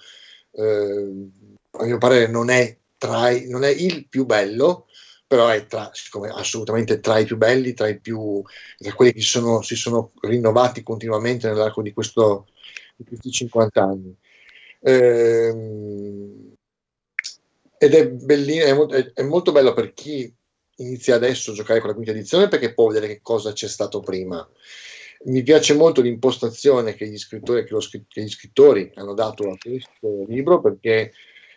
Eh, 0.51 1.29
a 1.71 1.83
mio 1.85 1.97
parere 1.97 2.27
non 2.27 2.49
è, 2.49 2.77
tra 2.97 3.31
non 3.47 3.63
è 3.63 3.69
il 3.69 4.07
più 4.07 4.25
bello, 4.25 4.87
però 5.25 5.47
è 5.47 5.65
tra, 5.65 5.91
assolutamente 6.35 6.99
tra 6.99 7.17
i 7.17 7.25
più 7.25 7.37
belli, 7.37 7.73
tra, 7.73 7.87
i 7.87 7.99
più, 7.99 8.41
tra 8.77 8.93
quelli 8.93 9.13
che 9.13 9.21
sono, 9.21 9.61
si 9.61 9.75
sono 9.75 10.11
rinnovati 10.21 10.83
continuamente 10.83 11.47
nell'arco 11.47 11.81
di, 11.81 11.91
questo, 11.91 12.47
di 12.95 13.03
questi 13.05 13.31
50 13.31 13.81
anni. 13.81 14.15
Ehm, 14.81 16.53
ed 17.77 17.93
è, 17.93 18.09
bellino, 18.09 18.89
è, 18.89 19.13
è, 19.13 19.23
molto 19.23 19.51
bello 19.51 19.73
per 19.73 19.93
chi 19.93 20.33
inizia 20.83 21.15
adesso 21.15 21.51
a 21.51 21.55
giocare 21.55 21.79
con 21.79 21.89
la 21.89 21.95
quinta 21.95 22.11
edizione 22.11 22.47
perché 22.47 22.73
può 22.73 22.87
vedere 22.87 23.07
che 23.07 23.19
cosa 23.21 23.51
c'è 23.53 23.67
stato 23.67 23.99
prima. 23.99 24.47
Mi 25.25 25.41
piace 25.41 25.73
molto 25.73 26.01
l'impostazione 26.01 26.95
che 26.95 27.07
gli 27.07 27.17
scrittori, 27.17 27.63
che, 27.63 27.79
scr- 27.79 28.05
che 28.07 28.23
gli 28.23 28.29
scrittori 28.29 28.91
hanno 28.95 29.13
dato 29.13 29.49
a 29.49 29.57
questo 29.57 30.25
libro 30.27 30.59
perché 30.59 31.13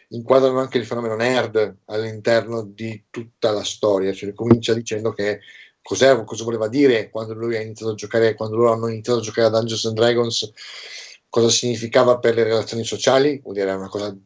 inquadrano 0.08 0.60
anche 0.60 0.78
il 0.78 0.86
fenomeno 0.86 1.16
nerd 1.16 1.78
all'interno 1.86 2.62
di 2.62 3.06
tutta 3.10 3.50
la 3.50 3.64
storia, 3.64 4.12
cioè 4.12 4.32
comincia 4.34 4.72
dicendo 4.72 5.12
che 5.12 5.40
cosa 5.82 6.14
voleva 6.44 6.68
dire 6.68 7.10
quando 7.10 7.34
lui 7.34 7.56
ha 7.56 7.60
iniziato 7.60 7.92
a 7.92 7.96
giocare, 7.96 8.34
quando 8.34 8.56
loro 8.56 8.72
hanno 8.72 8.88
iniziato 8.88 9.20
a 9.20 9.22
giocare 9.22 9.46
a 9.48 9.50
Dungeons 9.50 9.84
and 9.86 9.96
Dragons, 9.96 10.52
cosa 11.28 11.48
significava 11.48 12.18
per 12.18 12.34
le 12.34 12.44
relazioni 12.44 12.84
sociali, 12.84 13.40
vuol 13.42 13.54
dire 13.54 13.72
una 13.72 13.88
cosa 13.88 14.16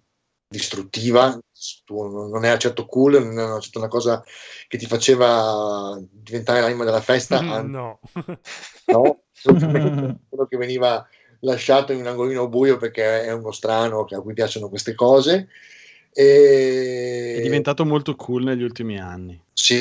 distruttiva, 0.48 1.38
non 1.88 2.44
era 2.44 2.58
certo 2.58 2.86
cool, 2.86 3.22
non 3.24 3.38
era 3.38 3.58
certo 3.60 3.78
una 3.78 3.88
cosa 3.88 4.22
che 4.68 4.78
ti 4.78 4.86
faceva 4.86 5.98
diventare 6.10 6.60
l'anima 6.60 6.84
della 6.84 7.00
festa. 7.00 7.40
Mm, 7.40 7.70
no, 7.70 8.00
no 8.86 9.22
quello 9.42 10.46
che 10.48 10.56
veniva 10.56 11.06
lasciato 11.40 11.92
in 11.92 12.00
un 12.00 12.06
angolino 12.06 12.48
buio 12.48 12.76
perché 12.76 13.24
è 13.24 13.32
uno 13.32 13.52
strano 13.52 14.06
a 14.08 14.22
cui 14.22 14.34
piacciono 14.34 14.68
queste 14.68 14.94
cose. 14.94 15.48
E... 16.12 17.36
È 17.38 17.42
diventato 17.42 17.84
molto 17.84 18.16
cool 18.16 18.44
negli 18.44 18.62
ultimi 18.62 18.98
anni. 18.98 19.40
Sì, 19.52 19.80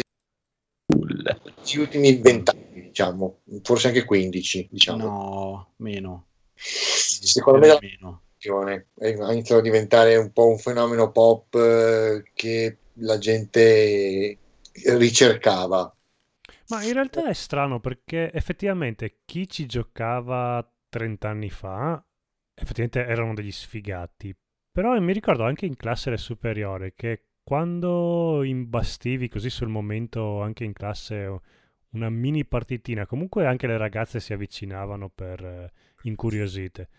cool. 0.86 1.24
negli 1.64 1.78
ultimi 1.78 2.16
vent'anni, 2.18 2.84
diciamo, 2.84 3.40
forse 3.64 3.88
anche 3.88 4.06
15, 4.06 4.68
diciamo. 4.72 5.04
No, 5.06 5.74
meno. 5.78 6.28
Secondo 6.54 7.60
me 7.60 7.78
meno 7.82 8.22
ha 8.48 9.32
iniziato 9.32 9.58
a 9.58 9.62
diventare 9.62 10.16
un 10.16 10.32
po' 10.32 10.48
un 10.48 10.58
fenomeno 10.58 11.12
pop 11.12 11.54
eh, 11.56 12.24
che 12.34 12.78
la 12.94 13.18
gente 13.18 14.38
ricercava. 14.86 15.94
Ma 16.70 16.84
in 16.84 16.94
realtà 16.94 17.28
è 17.28 17.34
strano 17.34 17.80
perché 17.80 18.32
effettivamente 18.32 19.22
chi 19.26 19.48
ci 19.50 19.66
giocava 19.66 20.66
30 20.90 21.28
anni 21.28 21.50
fa 21.50 22.04
effettivamente 22.54 23.06
erano 23.06 23.34
degli 23.34 23.52
sfigati. 23.52 24.36
Però 24.72 24.98
mi 25.00 25.14
ricordo 25.14 25.44
anche 25.44 25.66
in 25.66 25.76
classe 25.76 26.16
superiore 26.18 26.94
che 26.96 27.24
quando 27.44 28.44
imbastivi 28.44 29.28
così 29.28 29.50
sul 29.50 29.70
momento 29.70 30.42
anche 30.42 30.64
in 30.64 30.74
classe 30.74 31.40
una 31.92 32.10
mini 32.10 32.46
partitina, 32.46 33.08
comunque 33.08 33.48
anche 33.48 33.66
le 33.66 33.78
ragazze 33.78 34.20
si 34.20 34.34
avvicinavano 34.34 35.10
per 35.10 35.44
eh, 35.44 35.72
incuriosite. 36.04 36.90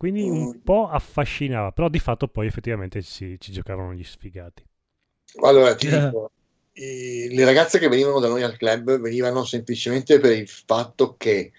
Quindi 0.00 0.22
un 0.22 0.46
mm. 0.46 0.60
po' 0.64 0.88
affascinava, 0.88 1.72
però 1.72 1.90
di 1.90 1.98
fatto 1.98 2.26
poi 2.26 2.46
effettivamente 2.46 3.02
ci, 3.02 3.36
ci 3.38 3.52
giocavano 3.52 3.92
gli 3.92 4.02
sfigati. 4.02 4.64
Allora, 5.42 5.74
ti 5.74 5.90
dico, 5.90 6.30
i, 6.72 7.28
le 7.30 7.44
ragazze 7.44 7.78
che 7.78 7.90
venivano 7.90 8.18
da 8.18 8.28
noi 8.28 8.42
al 8.42 8.56
club 8.56 8.98
venivano 8.98 9.44
semplicemente 9.44 10.18
per 10.18 10.32
il 10.32 10.48
fatto 10.48 11.16
che 11.18 11.52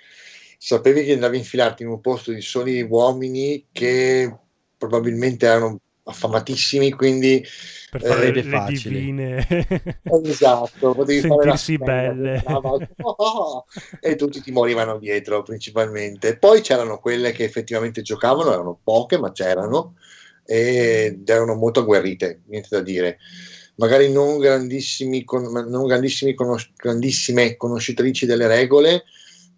sapevi 0.57 1.03
che 1.03 1.13
andavi 1.13 1.35
a 1.35 1.39
infilarti 1.39 1.83
in 1.83 1.89
un 1.89 2.01
posto 2.01 2.31
di 2.31 2.41
soli 2.41 2.81
uomini 2.81 3.67
che 3.71 4.35
probabilmente 4.75 5.45
erano 5.45 5.79
affamatissimi, 6.03 6.91
quindi 6.91 7.43
per 7.89 8.01
fare 8.01 8.27
eh, 8.27 8.31
le, 8.31 8.43
le 8.43 8.63
divine 8.71 9.47
esatto, 10.23 10.93
potevi 10.93 11.19
sentirsi 11.19 11.77
belle 11.77 12.43
e 13.99 14.15
tutti 14.15 14.41
ti 14.41 14.51
morivano 14.51 14.97
dietro 14.97 15.43
principalmente. 15.43 16.37
Poi 16.37 16.61
c'erano 16.61 16.99
quelle 16.99 17.31
che 17.31 17.43
effettivamente 17.43 18.01
giocavano, 18.01 18.53
erano 18.53 18.79
poche, 18.81 19.17
ma 19.17 19.31
c'erano 19.31 19.95
ed 20.45 21.29
erano 21.29 21.55
molto 21.55 21.81
agguerrite, 21.81 22.41
niente 22.47 22.69
da 22.71 22.81
dire. 22.81 23.19
Magari 23.75 24.11
non, 24.11 24.37
grandissimi, 24.37 25.23
non 25.25 25.85
grandissimi 25.85 26.33
conos- 26.33 26.71
grandissime 26.75 27.57
conoscitrici 27.57 28.25
delle 28.25 28.47
regole, 28.47 29.03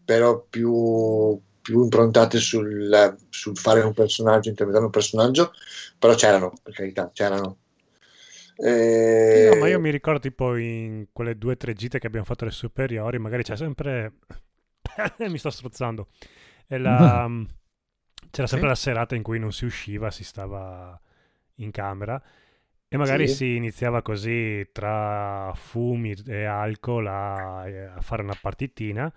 però 0.04 0.46
più 0.50 1.40
più 1.64 1.82
improntate 1.82 2.40
sul, 2.40 3.18
sul, 3.30 3.58
fare 3.58 3.80
un 3.80 3.94
personaggio, 3.94 4.50
interpretare 4.50 4.86
un 4.86 4.92
personaggio, 4.92 5.54
però 5.98 6.14
c'erano, 6.14 6.52
per 6.62 6.74
carità, 6.74 7.10
c'erano. 7.14 7.58
Eh... 8.58 9.50
No, 9.54 9.60
ma 9.62 9.70
io 9.70 9.80
mi 9.80 9.90
ricordo 9.90 10.20
tipo 10.20 10.58
in 10.58 11.08
quelle 11.14 11.38
due 11.38 11.54
o 11.54 11.58
tre 11.58 11.74
gite 11.74 12.00
che 12.00 12.08
abbiamo 12.08 12.26
fatto 12.26 12.44
alle 12.44 12.52
superiori, 12.52 13.18
magari 13.18 13.44
c'è 13.44 13.56
sempre... 13.56 14.16
mi 15.18 15.38
sto 15.38 15.50
strozzando. 15.50 16.10
La... 16.68 17.30
C'era 18.30 18.48
sempre 18.48 18.68
sì? 18.68 18.74
la 18.74 18.76
serata 18.76 19.16
in 19.16 19.24
cui 19.24 19.40
non 19.40 19.54
si 19.54 19.64
usciva, 19.64 20.12
si 20.12 20.26
stava 20.26 21.00
in 21.56 21.72
camera 21.72 22.22
e 22.90 22.98
magari 22.98 23.28
sì. 23.28 23.36
si 23.36 23.56
iniziava 23.56 24.02
così 24.02 24.68
tra 24.72 25.54
fumi 25.56 26.14
e 26.28 26.44
alcol 26.44 27.08
a, 27.08 27.62
a 27.62 28.02
fare 28.02 28.22
una 28.22 28.38
partitina 28.40 29.12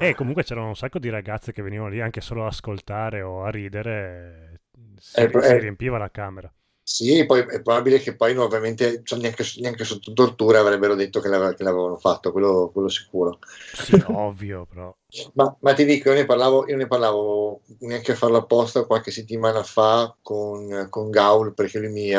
e 0.00 0.14
comunque 0.14 0.44
c'erano 0.44 0.68
un 0.68 0.76
sacco 0.76 0.98
di 0.98 1.10
ragazze 1.10 1.52
che 1.52 1.60
venivano 1.60 1.90
lì 1.90 2.00
anche 2.00 2.22
solo 2.22 2.44
a 2.44 2.48
ascoltare 2.48 3.20
o 3.20 3.44
a 3.44 3.50
ridere, 3.50 4.62
si, 4.98 5.20
eh, 5.20 5.30
si 5.30 5.36
eh, 5.36 5.58
riempiva 5.58 5.98
la 5.98 6.10
camera. 6.10 6.50
Sì, 6.82 7.24
poi 7.24 7.40
è 7.40 7.62
probabile 7.62 7.98
che 8.00 8.16
poi 8.16 8.36
ovviamente 8.36 9.02
cioè, 9.04 9.20
neanche, 9.20 9.44
neanche, 9.58 9.84
sotto 9.84 10.12
tortura 10.12 10.58
avrebbero 10.58 10.94
detto 10.94 11.20
che, 11.20 11.28
l'ave, 11.28 11.54
che 11.54 11.62
l'avevano 11.62 11.98
fatto, 11.98 12.32
quello, 12.32 12.70
quello 12.72 12.88
sicuro. 12.88 13.38
Sì, 13.74 14.02
ovvio, 14.08 14.66
però. 14.66 14.92
Ma, 15.34 15.54
ma, 15.60 15.72
ti 15.74 15.84
dico, 15.84 16.08
io 16.08 16.16
ne 16.16 16.24
parlavo, 16.24 16.66
io 16.66 16.76
ne 16.76 16.86
parlavo 16.86 17.60
neanche 17.80 18.12
a 18.12 18.16
farlo 18.16 18.38
apposta 18.38 18.86
qualche 18.86 19.10
settimana 19.10 19.62
fa 19.62 20.16
con, 20.22 20.86
con 20.88 21.10
Gaul, 21.10 21.52
perché 21.52 21.78
lui 21.78 21.90
mi, 21.90 22.10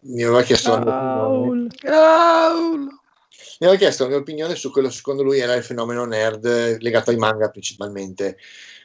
mi 0.00 0.22
aveva 0.22 0.42
chiesto 0.42 0.78
Gaul. 0.78 1.68
Gaul 1.68 3.04
mi 3.58 3.66
aveva 3.66 3.76
chiesto 3.76 4.02
la 4.02 4.10
mia 4.10 4.18
opinione 4.18 4.54
su 4.54 4.70
quello 4.70 4.90
secondo 4.90 5.22
lui 5.22 5.38
era 5.38 5.54
il 5.54 5.62
fenomeno 5.64 6.04
nerd 6.04 6.78
legato 6.80 7.10
ai 7.10 7.16
manga 7.16 7.48
principalmente. 7.48 8.36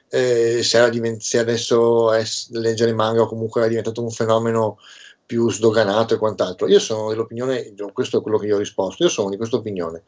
Eh, 0.09 0.61
se, 0.63 0.89
divent- 0.89 1.21
se, 1.21 1.39
adesso 1.39 2.11
è 2.11 2.23
leggere 2.49 2.93
manga 2.93 3.21
o 3.21 3.27
comunque 3.27 3.63
è 3.65 3.69
diventato 3.69 4.03
un 4.03 4.11
fenomeno 4.11 4.77
più 5.25 5.49
sdoganato 5.49 6.13
e 6.13 6.17
quant'altro. 6.17 6.67
Io 6.67 6.79
sono 6.79 7.09
dell'opinione, 7.09 7.73
questo 7.93 8.19
è 8.19 8.21
quello 8.21 8.37
che 8.37 8.47
io 8.47 8.55
ho 8.55 8.59
risposto, 8.59 9.03
io 9.03 9.09
sono 9.09 9.29
di 9.29 9.37
questa 9.37 9.55
opinione. 9.55 10.03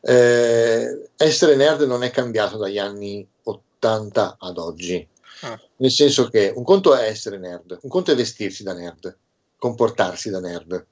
Eh, 0.00 1.10
essere 1.16 1.56
nerd 1.56 1.82
non 1.82 2.02
è 2.02 2.10
cambiato 2.10 2.56
dagli 2.56 2.78
anni 2.78 3.26
80 3.42 4.36
ad 4.38 4.56
oggi. 4.56 5.06
Ah. 5.42 5.60
Nel 5.76 5.90
senso 5.90 6.28
che 6.28 6.50
un 6.54 6.64
conto 6.64 6.94
è 6.94 7.06
essere 7.06 7.38
nerd, 7.38 7.78
un 7.82 7.90
conto 7.90 8.12
è 8.12 8.14
vestirsi 8.14 8.62
da 8.62 8.72
nerd, 8.72 9.14
comportarsi 9.58 10.30
da 10.30 10.40
nerd 10.40 10.86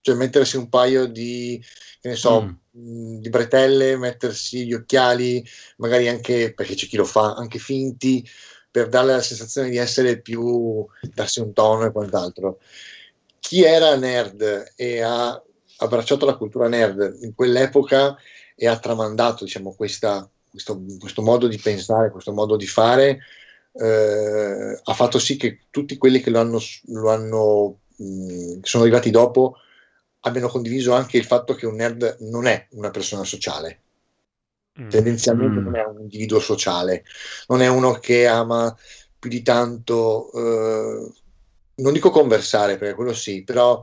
cioè 0.00 0.14
mettersi 0.14 0.56
un 0.56 0.68
paio 0.68 1.06
di, 1.06 1.62
che 2.00 2.08
ne 2.08 2.16
so, 2.16 2.42
mm. 2.42 2.78
mm. 2.78 3.16
di 3.18 3.28
bretelle, 3.28 3.96
mettersi 3.96 4.66
gli 4.66 4.72
occhiali, 4.72 5.44
magari 5.76 6.08
anche, 6.08 6.52
perché 6.54 6.74
c'è 6.74 6.86
chi 6.86 6.96
lo 6.96 7.04
fa, 7.04 7.34
anche 7.34 7.58
finti, 7.58 8.26
per 8.70 8.88
darle 8.88 9.12
la 9.12 9.22
sensazione 9.22 9.70
di 9.70 9.76
essere 9.76 10.20
più, 10.20 10.86
darsi 11.14 11.40
un 11.40 11.52
tono 11.52 11.86
e 11.86 11.92
quant'altro. 11.92 12.60
Chi 13.40 13.62
era 13.62 13.96
nerd 13.96 14.72
e 14.76 15.00
ha 15.00 15.42
abbracciato 15.78 16.26
la 16.26 16.36
cultura 16.36 16.68
nerd 16.68 17.18
in 17.22 17.34
quell'epoca 17.34 18.16
e 18.54 18.66
ha 18.66 18.78
tramandato, 18.78 19.44
diciamo, 19.44 19.74
questa, 19.74 20.28
questo, 20.50 20.82
questo 20.98 21.22
modo 21.22 21.46
di 21.46 21.58
pensare, 21.58 22.10
questo 22.10 22.32
modo 22.32 22.56
di 22.56 22.66
fare, 22.66 23.20
eh, 23.72 24.80
ha 24.82 24.94
fatto 24.94 25.18
sì 25.18 25.36
che 25.36 25.60
tutti 25.70 25.96
quelli 25.96 26.20
che 26.20 26.30
lo 26.30 26.40
hanno, 26.40 26.60
lo 26.86 27.10
hanno 27.10 27.78
mh, 27.96 28.04
mm, 28.04 28.58
sono 28.62 28.82
arrivati 28.82 29.10
dopo 29.10 29.56
abbiano 30.20 30.48
condiviso 30.48 30.92
anche 30.92 31.16
il 31.16 31.24
fatto 31.24 31.54
che 31.54 31.66
un 31.66 31.76
nerd 31.76 32.16
non 32.20 32.46
è 32.46 32.66
una 32.70 32.90
persona 32.90 33.24
sociale. 33.24 33.80
mm. 34.80 34.88
tendenzialmente 34.88 35.60
mm. 35.60 35.64
non 35.64 35.76
è 35.76 35.84
un 35.84 36.00
individuo 36.00 36.40
sociale, 36.40 37.04
non 37.48 37.62
è 37.62 37.68
uno 37.68 37.94
che 37.94 38.26
ama 38.26 38.76
più 39.18 39.30
di 39.30 39.42
tanto, 39.42 40.30
eh, 40.32 41.12
non 41.76 41.92
dico 41.92 42.10
conversare 42.10 42.76
perché 42.76 42.94
quello 42.94 43.12
sì, 43.12 43.42
però 43.42 43.82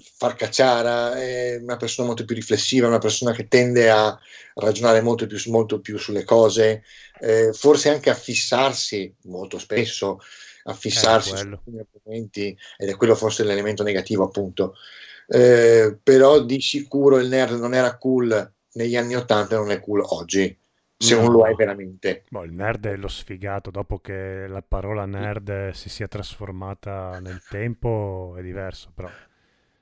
far 0.00 0.34
cacciara, 0.34 1.14
è 1.20 1.56
una 1.56 1.76
persona 1.76 2.06
molto 2.06 2.24
più 2.24 2.34
riflessiva, 2.34 2.86
una 2.86 2.98
persona 2.98 3.32
che 3.32 3.48
tende 3.48 3.90
a 3.90 4.18
ragionare 4.54 5.00
molto 5.00 5.26
più, 5.26 5.38
molto 5.50 5.80
più 5.80 5.98
sulle 5.98 6.24
cose, 6.24 6.84
eh, 7.20 7.52
forse 7.52 7.90
anche 7.90 8.10
a 8.10 8.14
fissarsi 8.14 9.12
molto 9.24 9.58
spesso, 9.58 10.20
a 10.64 10.74
fissarsi 10.74 11.36
su 11.36 11.46
alcuni 11.46 11.80
argomenti, 11.80 12.56
ed 12.76 12.88
è 12.88 12.96
quello 12.96 13.14
forse 13.14 13.44
l'elemento 13.44 13.82
negativo 13.82 14.24
appunto. 14.24 14.74
Eh, 15.26 15.98
però 16.02 16.40
di 16.40 16.60
sicuro 16.60 17.18
il 17.18 17.28
nerd 17.28 17.58
non 17.58 17.74
era 17.74 17.96
cool 17.96 18.52
negli 18.72 18.96
anni 18.96 19.14
80 19.14 19.54
e 19.54 19.58
non 19.58 19.70
è 19.70 19.80
cool 19.80 20.02
oggi 20.04 20.58
se 21.02 21.16
non 21.16 21.32
lo 21.32 21.44
è 21.46 21.54
veramente. 21.54 22.24
Boh, 22.28 22.44
il 22.44 22.52
nerd 22.52 22.86
è 22.86 22.96
lo 22.96 23.08
sfigato, 23.08 23.70
dopo 23.70 23.98
che 23.98 24.46
la 24.46 24.62
parola 24.62 25.04
nerd 25.04 25.70
si 25.70 25.88
sia 25.88 26.06
trasformata 26.06 27.18
nel 27.18 27.42
tempo 27.48 28.34
è 28.38 28.42
diverso, 28.42 28.92
però. 28.94 29.08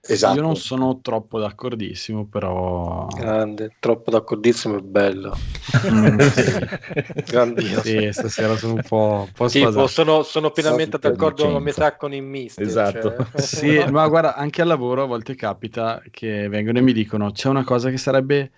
Esatto. 0.03 0.37
Io 0.37 0.43
non 0.43 0.57
sono 0.57 1.01
troppo 1.03 1.39
d'accordissimo, 1.39 2.27
però... 2.27 3.07
Grande, 3.15 3.77
troppo 3.79 4.11
d'accordissimo 4.11 4.79
è 4.79 4.81
bello. 4.81 5.37
Grandissimo. 7.27 7.83
Sì, 7.83 8.09
stasera 8.11 8.57
sono 8.57 8.75
un 8.75 8.83
po', 8.83 9.25
un 9.27 9.33
po 9.33 9.47
tipo, 9.49 9.87
sono, 9.89 10.23
sono 10.23 10.51
pienamente 10.53 10.99
d'accordo 10.99 11.55
a 11.55 11.61
metà 11.61 11.97
con 11.97 12.15
il 12.15 12.23
mister. 12.23 12.67
Esatto. 12.67 13.15
Cioè... 13.31 13.41
sì, 13.45 13.85
ma 13.91 14.09
guarda, 14.09 14.35
anche 14.37 14.63
al 14.63 14.69
lavoro 14.69 15.03
a 15.03 15.07
volte 15.07 15.35
capita 15.35 16.03
che 16.11 16.49
vengono 16.49 16.79
e 16.79 16.83
mi 16.83 16.95
dicono 16.95 17.31
c'è 17.31 17.49
una 17.49 17.65
cosa 17.65 17.91
che 17.91 17.99
sarebbe 17.99 18.51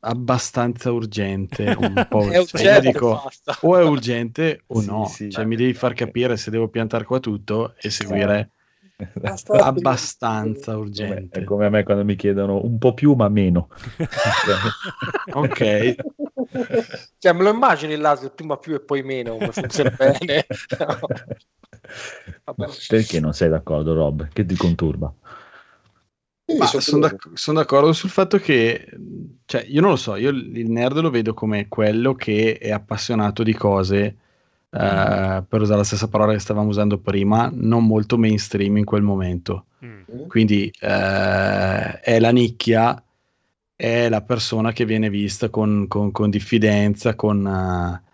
abbastanza 0.00 0.92
urgente 0.92 1.74
un 1.76 2.06
po' 2.08 2.28
è 2.30 2.44
cioè, 2.44 2.74
io 2.74 2.80
dico 2.80 3.28
o 3.62 3.76
è 3.76 3.82
urgente 3.82 4.62
o 4.68 4.80
sì, 4.80 4.86
no 4.86 5.06
sì, 5.06 5.28
cioè 5.28 5.44
mi 5.44 5.56
devi 5.56 5.74
far 5.74 5.92
capire 5.92 6.36
se 6.36 6.52
devo 6.52 6.68
piantare 6.68 7.02
qua 7.02 7.18
tutto 7.18 7.74
e 7.76 7.90
seguire 7.90 8.52
abbastanza 9.62 10.76
urgente. 10.76 11.40
È 11.40 11.44
come 11.44 11.66
a 11.66 11.68
me 11.70 11.84
quando 11.84 12.04
mi 12.04 12.16
chiedono 12.16 12.64
un 12.64 12.78
po' 12.78 12.94
più 12.94 13.14
ma 13.14 13.28
meno. 13.28 13.68
ok. 15.32 15.94
Cioè, 17.18 17.32
me 17.32 17.42
lo 17.42 17.50
immagini 17.50 17.96
l'asio 17.96 18.30
prima 18.30 18.56
più 18.56 18.74
e 18.74 18.80
poi 18.80 19.02
meno, 19.02 19.36
come 19.36 19.52
funziona 19.52 19.90
bene. 19.90 20.46
No. 20.78 22.64
Perché 22.88 23.20
non 23.20 23.34
sei 23.34 23.50
d'accordo, 23.50 23.92
Rob? 23.92 24.28
Che 24.32 24.46
ti 24.46 24.56
conturba? 24.56 25.12
sono, 26.80 27.00
d'ac- 27.00 27.30
sono, 27.34 27.58
d'accordo 27.58 27.92
sul 27.92 28.08
fatto 28.08 28.38
che, 28.38 28.88
cioè, 29.44 29.66
io 29.68 29.82
non 29.82 29.90
lo 29.90 29.96
so, 29.96 30.16
io 30.16 30.30
il 30.30 30.70
nerd 30.70 30.98
lo 31.00 31.10
vedo 31.10 31.34
come 31.34 31.68
quello 31.68 32.14
che 32.14 32.56
è 32.56 32.70
appassionato 32.70 33.42
di 33.42 33.52
cose 33.52 34.16
eh, 34.70 35.44
per 35.48 35.60
usare 35.62 35.78
la 35.78 35.84
stessa 35.84 36.08
parola 36.08 36.32
che 36.32 36.38
stavamo 36.38 36.68
usando 36.68 36.98
prima, 36.98 37.50
non 37.52 37.86
molto 37.86 38.18
mainstream 38.18 38.76
in 38.76 38.84
quel 38.84 39.02
momento. 39.02 39.66
Mm. 39.84 40.26
Quindi 40.28 40.70
eh, 40.80 42.00
è 42.00 42.18
la 42.18 42.30
nicchia, 42.30 43.02
è 43.74 44.08
la 44.08 44.22
persona 44.22 44.72
che 44.72 44.84
viene 44.84 45.08
vista 45.08 45.48
con, 45.48 45.86
con, 45.88 46.10
con 46.10 46.30
diffidenza, 46.30 47.14
con, 47.14 47.44
uh, 47.44 48.06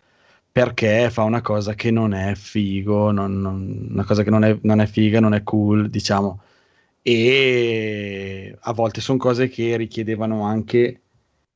perché 0.52 1.10
fa 1.10 1.22
una 1.22 1.40
cosa 1.40 1.74
che 1.74 1.90
non 1.90 2.12
è 2.14 2.34
figo, 2.34 3.10
non, 3.10 3.40
non, 3.40 3.88
una 3.90 4.04
cosa 4.04 4.22
che 4.22 4.30
non 4.30 4.44
è, 4.44 4.56
non 4.62 4.80
è 4.80 4.86
figa, 4.86 5.20
non 5.20 5.34
è 5.34 5.42
cool, 5.42 5.90
diciamo. 5.90 6.40
E 7.02 8.56
a 8.60 8.72
volte 8.72 9.00
sono 9.00 9.18
cose 9.18 9.48
che 9.48 9.76
richiedevano 9.76 10.44
anche 10.44 11.03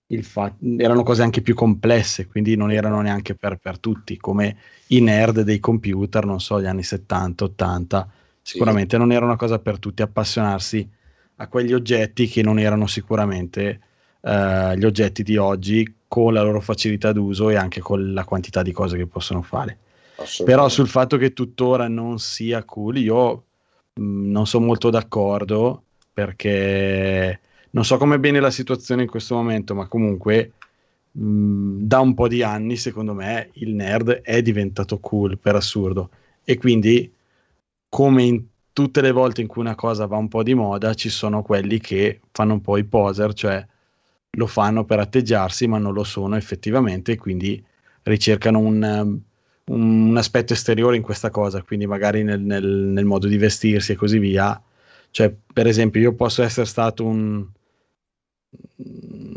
il 0.09 0.25
fatto, 0.25 0.57
erano 0.79 1.03
cose 1.03 1.23
anche 1.23 1.43
più 1.43 1.55
complesse, 1.55 2.27
quindi 2.27 2.57
non 2.57 2.71
erano 2.71 3.01
neanche 3.01 3.35
per, 3.35 3.57
per, 3.57 3.79
tutti, 3.79 4.17
come 4.17 4.57
i 4.89 5.01
nerd 5.01 5.43
dei 5.43 5.59
computer, 5.59 6.25
non 6.25 6.41
so, 6.41 6.61
gli 6.61 6.67
anni 6.67 6.83
70, 6.83 7.45
80, 7.45 8.11
sicuramente 8.41 8.97
sì. 8.97 9.03
non 9.03 9.13
era 9.13 9.25
una 9.25 9.37
cosa 9.37 9.59
per 9.59 9.79
tutti 9.79 10.03
appassionarsi 10.03 10.89
a 11.37 11.47
quegli 11.49 11.73
oggetti 11.73 12.27
che 12.27 12.43
non 12.43 12.59
erano 12.59 12.87
sicuramente 12.87 13.81
uh, 14.21 14.73
gli 14.75 14.85
oggetti 14.85 15.23
di 15.23 15.37
oggi 15.37 15.97
con 16.09 16.33
la 16.33 16.43
loro 16.43 16.61
facilità 16.61 17.13
d'uso 17.13 17.51
e 17.51 17.57
anche 17.57 17.81
con 17.81 18.13
la 18.13 18.25
quantità 18.25 18.63
di 18.63 18.73
cose 18.73 18.97
che 18.97 19.07
possono 19.07 19.43
fare. 19.43 19.79
Però 20.45 20.69
sul 20.69 20.89
fatto 20.89 21.17
che 21.17 21.33
tuttora 21.33 21.87
non 21.87 22.19
sia 22.19 22.65
cool, 22.65 22.97
io 22.97 23.45
mh, 23.95 24.03
mm, 24.03 24.31
non 24.31 24.47
sono 24.47 24.67
molto 24.67 24.91
d'accordo 24.91 25.85
perché 26.13 27.39
non 27.71 27.85
so 27.85 27.97
come 27.97 28.19
bene 28.19 28.41
la 28.41 28.51
situazione 28.51 29.03
in 29.03 29.09
questo 29.09 29.35
momento, 29.35 29.75
ma 29.75 29.87
comunque 29.87 30.53
mh, 31.13 31.23
mm, 31.23 31.83
da 31.83 32.01
un 32.01 32.15
po' 32.15 32.29
di 32.29 32.43
anni, 32.43 32.77
secondo 32.77 33.15
me, 33.15 33.51
il 33.55 33.75
nerd 33.75 34.11
è 34.23 34.43
diventato 34.43 34.99
cool 34.99 35.39
per 35.39 35.55
assurdo. 35.55 36.11
E 36.45 36.57
quindi, 36.57 37.13
come 37.89 38.23
in 38.23 38.45
tutte 38.73 39.01
le 39.01 39.11
volte 39.13 39.41
in 39.41 39.49
cui 39.49 39.63
una 39.63 39.75
cosa 39.75 40.07
va 40.07 40.17
un 40.17 40.29
po' 40.29 40.43
di 40.43 40.55
moda, 40.55 40.95
ci 40.95 41.09
sono 41.09 41.43
quelli 41.43 41.81
che 41.81 42.21
fanno 42.33 42.55
un 42.55 42.61
po' 42.61 42.77
i 42.77 42.85
poser, 42.85 43.33
cioè 43.35 43.67
lo 44.31 44.47
fanno 44.47 44.85
per 44.85 45.01
atteggiarsi, 45.01 45.67
ma 45.67 45.79
non 45.79 45.93
lo 45.93 46.05
sono 46.05 46.37
effettivamente, 46.37 47.13
e 47.13 47.17
quindi 47.17 47.63
ricercano 48.03 48.59
un, 48.61 49.21
un 49.65 50.17
aspetto 50.17 50.53
esteriore 50.53 50.97
in 50.97 51.03
questa 51.03 51.31
cosa, 51.31 51.63
quindi 51.63 51.87
magari 51.87 52.23
nel, 52.23 52.41
nel, 52.41 52.65
nel 52.65 53.05
modo 53.05 53.27
di 53.27 53.37
vestirsi 53.37 53.93
e 53.93 53.97
così 53.97 54.19
via. 54.19 54.61
Cioè, 55.11 55.35
per 55.53 55.67
esempio, 55.67 56.01
io 56.01 56.15
posso 56.15 56.43
essere 56.43 56.67
stato 56.67 57.05
un, 57.05 57.47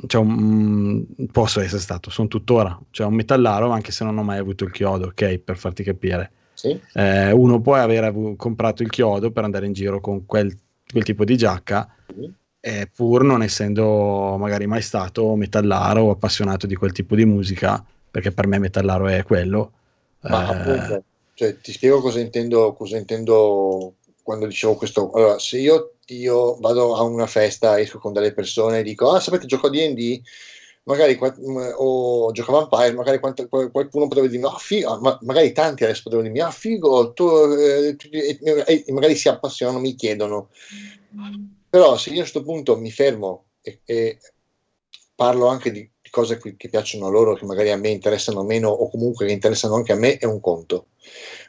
cioè 0.08 0.22
un, 0.22 1.06
posso 1.32 1.62
essere 1.62 1.82
stato, 1.82 2.10
sono 2.10 2.28
tuttora, 2.28 2.80
cioè 2.92 3.08
un 3.08 3.16
metallaro 3.16 3.70
anche 3.70 3.92
se 3.92 4.04
non 4.04 4.18
ho 4.18 4.24
mai 4.24 4.38
avuto 4.38 4.64
il 4.64 4.72
chiodo, 4.72 5.08
ok, 5.08 5.38
per 5.40 5.58
farti 5.58 5.84
capire. 5.84 6.32
Sì. 6.54 6.80
Eh, 6.94 7.32
uno 7.32 7.60
può 7.60 7.76
aver 7.76 8.04
avuto, 8.04 8.36
comprato 8.36 8.84
il 8.84 8.90
chiodo 8.90 9.32
per 9.32 9.44
andare 9.44 9.66
in 9.66 9.74
giro 9.74 10.00
con 10.00 10.26
quel, 10.26 10.56
quel 10.90 11.04
tipo 11.04 11.26
di 11.26 11.36
giacca, 11.38 11.90
sì. 12.08 12.32
eh, 12.60 12.90
pur 12.94 13.24
non 13.24 13.42
essendo 13.42 14.38
magari 14.38 14.68
mai 14.68 14.82
stato 14.82 15.36
metallaro 15.36 16.04
o 16.04 16.12
appassionato 16.12 16.68
di 16.68 16.76
quel 16.76 16.92
tipo 16.92 17.16
di 17.16 17.26
musica, 17.26 17.84
perché 18.10 18.32
per 18.32 18.48
me 18.48 18.60
metallaro 18.60 19.08
è 19.08 19.24
quello. 19.24 19.72
Ma 20.22 20.48
eh, 20.48 20.54
appunto, 20.54 21.04
cioè, 21.34 21.58
ti 21.58 21.72
spiego 21.72 22.02
cosa 22.02 22.20
intendo, 22.20 22.74
cosa 22.74 22.98
intendo 22.98 23.96
quando 24.24 24.46
dicevo 24.46 24.76
questo. 24.76 25.12
Allora, 25.12 25.40
se 25.40 25.58
io 25.60 25.94
io 26.16 26.58
vado 26.60 26.96
a 26.96 27.04
una 27.04 27.28
festa, 27.28 27.80
esco 27.80 28.00
con 28.00 28.14
delle 28.14 28.34
persone 28.34 28.80
e 28.80 28.84
dico, 28.84 29.12
ah 29.12 29.20
sapete 29.20 29.46
gioco 29.46 29.68
a 29.68 29.70
D&D, 29.70 30.22
magari 30.84 31.18
o 31.78 32.32
gioco 32.32 32.58
a 32.58 32.68
Vampire, 32.68 32.94
magari 32.94 33.20
qualcuno 33.20 34.08
potrebbe 34.08 34.30
dirmi, 34.30 34.46
ah 34.46 34.58
figo, 34.58 35.00
ma, 35.00 35.18
magari 35.22 35.52
tanti 35.52 35.84
adesso 35.84 36.04
potrebbero 36.04 36.32
dirmi, 36.32 36.46
ah 36.46 36.52
figo, 36.52 37.14
tu, 37.14 37.28
eh, 37.54 37.96
e, 38.10 38.84
e, 38.88 38.92
magari 38.92 39.16
si 39.16 39.30
appassionano, 39.30 39.80
mi 39.80 39.96
chiedono. 39.96 40.50
Però 41.70 41.98
se 41.98 42.10
io 42.10 42.18
a 42.18 42.22
questo 42.22 42.44
punto 42.44 42.78
mi 42.78 42.92
fermo 42.92 43.46
e, 43.62 43.82
e 43.86 44.18
parlo 45.16 45.48
anche 45.48 45.72
di 45.72 45.90
cose 46.12 46.40
che 46.40 46.70
piacciono 46.70 47.08
a 47.08 47.10
loro, 47.10 47.34
che 47.34 47.46
magari 47.46 47.72
a 47.72 47.78
me 47.78 47.90
interessano 47.90 48.44
meno 48.44 48.70
o 48.70 48.90
comunque 48.90 49.26
che 49.26 49.32
interessano 49.32 49.76
anche 49.76 49.94
a 49.94 49.96
me, 49.96 50.18
è 50.18 50.26
un 50.26 50.40
conto. 50.40 50.90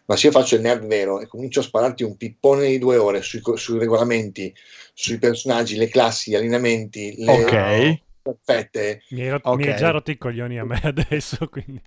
Ma 0.07 0.17
se 0.17 0.29
io 0.29 0.33
faccio 0.33 0.55
il 0.55 0.63
nerd 0.63 0.87
vero 0.87 1.21
e 1.21 1.27
comincio 1.27 1.61
a 1.61 1.65
spararti 1.65 2.03
un 2.03 2.17
pippone 2.17 2.69
di 2.69 2.79
due 2.79 2.97
ore 2.97 3.21
sui, 3.23 3.43
sui 3.55 3.79
regolamenti, 3.79 4.55
sui 4.95 5.19
personaggi, 5.19 5.77
le 5.77 5.89
classi, 5.89 6.31
gli 6.31 6.35
allineamenti, 6.35 7.17
le 7.19 7.33
okay. 7.33 8.03
perfette. 8.23 9.03
Mi, 9.11 9.23
ero, 9.23 9.37
okay. 9.43 9.57
mi 9.57 9.71
hai 9.71 9.77
già 9.77 9.91
rotto 9.91 10.11
i 10.11 10.17
coglioni 10.17 10.59
a 10.59 10.65
me 10.65 10.81
adesso, 10.83 11.49
quindi... 11.49 11.83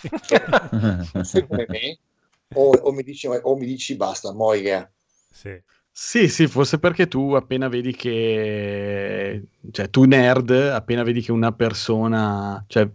Come 1.47 1.65
me? 1.67 1.97
O, 2.53 2.69
o, 2.69 2.91
mi 2.91 3.03
dici, 3.03 3.27
o 3.27 3.55
mi 3.57 3.65
dici 3.65 3.95
basta, 3.95 4.31
moiga. 4.31 4.89
Sì. 5.31 5.59
Sì, 5.97 6.27
sì, 6.27 6.47
forse 6.47 6.77
perché 6.77 7.07
tu 7.07 7.35
appena 7.35 7.69
vedi 7.69 7.95
che, 7.95 9.43
cioè 9.71 9.89
tu 9.89 10.03
nerd, 10.03 10.49
appena 10.51 11.03
vedi 11.03 11.21
che 11.21 11.31
una 11.31 11.53
persona, 11.53 12.61
cioè 12.67 12.85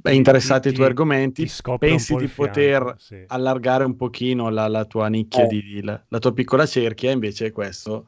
è 0.00 0.10
interessata 0.10 0.68
ai 0.68 0.74
tuoi 0.74 0.86
argomenti, 0.86 1.50
pensi 1.76 2.14
di 2.14 2.28
poter 2.28 2.82
fianco, 2.82 2.98
sì. 2.98 3.24
allargare 3.26 3.82
un 3.82 3.96
pochino 3.96 4.48
la, 4.48 4.68
la 4.68 4.84
tua 4.84 5.08
nicchia, 5.08 5.42
eh. 5.42 5.46
di, 5.48 5.82
la, 5.82 6.00
la, 6.06 6.18
tua 6.20 6.32
piccola 6.32 6.66
cerchia, 6.66 7.10
invece 7.10 7.50
questo 7.50 8.06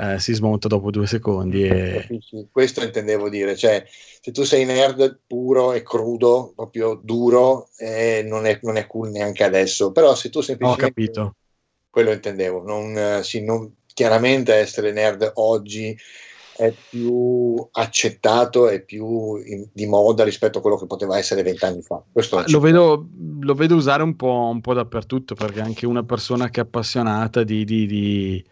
eh, 0.00 0.18
si 0.18 0.32
smonta 0.32 0.66
dopo 0.66 0.90
due 0.90 1.06
secondi. 1.06 1.62
E... 1.62 2.08
Questo 2.50 2.82
intendevo 2.82 3.28
dire, 3.28 3.54
cioè 3.54 3.84
se 3.86 4.32
tu 4.32 4.42
sei 4.42 4.64
nerd 4.64 5.20
puro 5.28 5.72
e 5.74 5.84
crudo, 5.84 6.54
proprio 6.56 7.00
duro, 7.00 7.68
eh, 7.76 8.26
non, 8.28 8.46
è, 8.46 8.58
non, 8.62 8.78
è, 8.78 8.88
cool 8.88 9.10
neanche 9.10 9.44
adesso, 9.44 9.92
però 9.92 10.16
se 10.16 10.28
tu 10.28 10.40
semplicemente... 10.40 10.84
Ho 10.84 10.88
capito 10.88 11.36
quello 11.94 12.10
intendevo. 12.10 12.60
Non, 12.64 12.98
eh, 12.98 13.22
sì, 13.22 13.44
non, 13.44 13.72
chiaramente 13.86 14.52
essere 14.52 14.90
nerd 14.90 15.30
oggi 15.34 15.96
è 16.56 16.72
più 16.90 17.66
accettato 17.70 18.68
e 18.68 18.82
più 18.82 19.36
in, 19.36 19.68
di 19.72 19.86
moda 19.86 20.24
rispetto 20.24 20.58
a 20.58 20.60
quello 20.60 20.76
che 20.76 20.86
poteva 20.86 21.16
essere 21.16 21.44
vent'anni 21.44 21.82
fa. 21.82 22.02
Lo 22.46 22.58
vedo, 22.58 23.08
lo 23.40 23.54
vedo, 23.54 23.76
usare 23.76 24.02
un 24.02 24.16
po', 24.16 24.50
un 24.52 24.60
po', 24.60 24.74
dappertutto 24.74 25.36
perché 25.36 25.60
anche 25.60 25.86
una 25.86 26.02
persona 26.02 26.50
che 26.50 26.60
è 26.60 26.64
appassionata 26.64 27.44
di, 27.44 27.64
di, 27.64 27.86
di, 27.86 28.44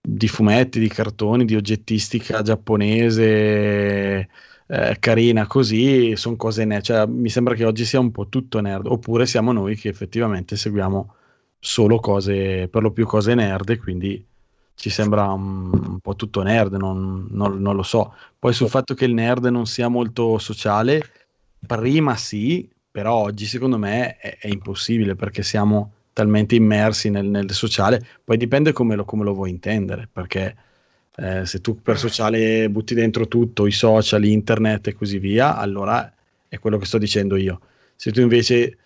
di 0.00 0.28
fumetti, 0.28 0.80
di 0.80 0.88
cartoni, 0.88 1.44
di 1.44 1.56
oggettistica 1.56 2.40
giapponese, 2.40 4.28
eh, 4.66 4.96
carina 4.98 5.46
così, 5.46 6.16
sono 6.16 6.36
cose 6.36 6.64
nerd. 6.64 6.84
Cioè, 6.84 7.06
mi 7.06 7.28
sembra 7.28 7.54
che 7.54 7.64
oggi 7.66 7.84
sia 7.84 8.00
un 8.00 8.10
po' 8.12 8.28
tutto 8.28 8.60
nerd, 8.60 8.86
oppure 8.86 9.26
siamo 9.26 9.52
noi 9.52 9.76
che 9.76 9.88
effettivamente 9.88 10.56
seguiamo 10.56 11.14
solo 11.58 11.98
cose, 11.98 12.68
per 12.68 12.82
lo 12.82 12.92
più 12.92 13.06
cose 13.06 13.34
nerd, 13.34 13.78
quindi 13.78 14.24
ci 14.74 14.90
sembra 14.90 15.24
un, 15.32 15.70
un 15.72 15.98
po' 16.00 16.14
tutto 16.14 16.42
nerd, 16.42 16.74
non, 16.74 17.26
non, 17.30 17.60
non, 17.60 17.74
lo 17.74 17.82
so. 17.82 18.14
Poi 18.38 18.52
sul 18.52 18.68
fatto 18.68 18.94
che 18.94 19.06
il 19.06 19.14
nerd 19.14 19.46
non 19.46 19.66
sia 19.66 19.88
molto 19.88 20.38
sociale, 20.38 21.02
prima 21.66 22.16
sì, 22.16 22.68
però 22.90 23.14
oggi 23.14 23.44
secondo 23.46 23.76
me 23.76 24.16
è, 24.18 24.38
è 24.38 24.46
impossibile 24.48 25.16
perché 25.16 25.42
siamo 25.42 25.92
talmente 26.12 26.54
immersi 26.54 27.10
nel, 27.10 27.26
nel 27.26 27.50
sociale, 27.52 28.04
poi 28.24 28.36
dipende 28.36 28.72
come 28.72 28.94
lo, 28.94 29.04
come 29.04 29.24
lo 29.24 29.34
vuoi 29.34 29.50
intendere, 29.50 30.08
perché 30.10 30.56
eh, 31.16 31.44
se 31.44 31.60
tu 31.60 31.80
per 31.82 31.98
sociale 31.98 32.70
butti 32.70 32.94
dentro 32.94 33.26
tutto, 33.26 33.66
i 33.66 33.72
social, 33.72 34.24
internet 34.24 34.88
e 34.88 34.94
così 34.94 35.18
via, 35.18 35.56
allora 35.56 36.12
è 36.48 36.58
quello 36.58 36.78
che 36.78 36.86
sto 36.86 36.98
dicendo 36.98 37.36
io. 37.36 37.60
Se 37.96 38.12
tu 38.12 38.20
invece 38.20 38.78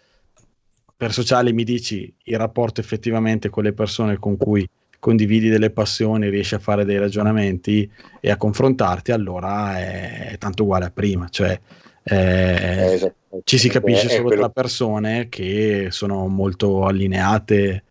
per 1.03 1.13
sociale 1.13 1.51
mi 1.53 1.65
dici 1.65 2.15
il 2.23 2.39
rapporto 2.39 2.81
effettivamente 2.81 3.51
con 3.51 3.65
le 3.65 3.73
persone 3.73 4.19
con 4.19 4.37
cui 4.37 4.65
condividi 5.01 5.49
delle 5.49 5.71
passioni, 5.71 6.29
riesci 6.29 6.55
a 6.55 6.61
fare 6.61 6.85
dei 6.85 6.97
ragionamenti 6.97 7.91
e 8.21 8.31
a 8.31 8.37
confrontarti, 8.37 9.11
allora 9.11 9.81
è, 9.81 10.37
tanto 10.39 10.63
uguale 10.63 10.85
a 10.85 10.91
prima. 10.93 11.29
Cioè, 11.29 11.59
eh, 12.05 12.93
esatto. 12.93 13.41
ci 13.43 13.59
si 13.59 13.69
capisce 13.69 14.11
solo 14.11 14.23
quello... 14.23 14.43
tra 14.43 14.51
persone 14.51 15.29
che 15.29 15.89
sono 15.91 16.29
molto 16.29 16.87
allineate 16.87 17.83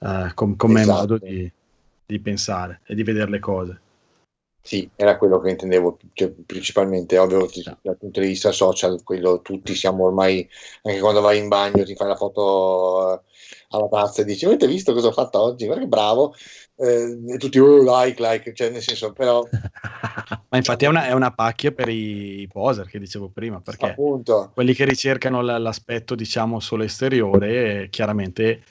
eh, 0.00 0.30
com- 0.34 0.56
come 0.56 0.80
esatto. 0.80 0.98
modo 0.98 1.18
di, 1.18 1.48
di, 2.06 2.18
pensare 2.18 2.80
e 2.86 2.96
di 2.96 3.04
vedere 3.04 3.30
le 3.30 3.38
cose. 3.38 3.80
Sì, 4.60 4.88
era 4.96 5.16
quello 5.16 5.40
che 5.40 5.50
intendevo 5.50 5.98
cioè, 6.12 6.30
principalmente, 6.30 7.16
ovvio 7.16 7.48
dal 7.80 7.96
punto 7.96 8.20
di 8.20 8.26
vista 8.26 8.52
social, 8.52 9.02
quello 9.02 9.40
tutti 9.40 9.74
siamo 9.74 10.04
ormai, 10.04 10.46
anche 10.82 11.00
quando 11.00 11.20
vai 11.20 11.38
in 11.38 11.48
bagno 11.48 11.84
ti 11.84 11.94
fai 11.94 12.08
la 12.08 12.16
foto 12.16 13.14
eh, 13.14 13.20
alla 13.70 13.88
tazza 13.88 14.20
e 14.20 14.24
dici 14.26 14.44
avete 14.44 14.66
visto 14.66 14.92
cosa 14.92 15.08
ho 15.08 15.12
fatto 15.12 15.40
oggi? 15.40 15.64
Guarda 15.64 15.82
che 15.82 15.88
bravo, 15.88 16.34
eh, 16.76 17.18
e 17.28 17.36
tutti 17.38 17.58
oh, 17.58 17.82
like, 17.82 18.22
like, 18.22 18.54
cioè 18.54 18.70
nel 18.70 18.82
senso 18.82 19.12
però... 19.12 19.42
Ma 20.50 20.56
infatti 20.56 20.84
è 20.84 20.88
una, 20.88 21.06
è 21.06 21.12
una 21.12 21.32
pacchia 21.32 21.72
per 21.72 21.88
i, 21.88 22.40
i 22.40 22.46
poser 22.46 22.86
che 22.88 22.98
dicevo 22.98 23.28
prima, 23.28 23.60
perché 23.60 23.90
Appunto. 23.90 24.50
quelli 24.52 24.74
che 24.74 24.84
ricercano 24.84 25.42
l- 25.42 25.62
l'aspetto 25.62 26.14
diciamo 26.14 26.60
solo 26.60 26.84
esteriore 26.84 27.88
chiaramente 27.90 28.62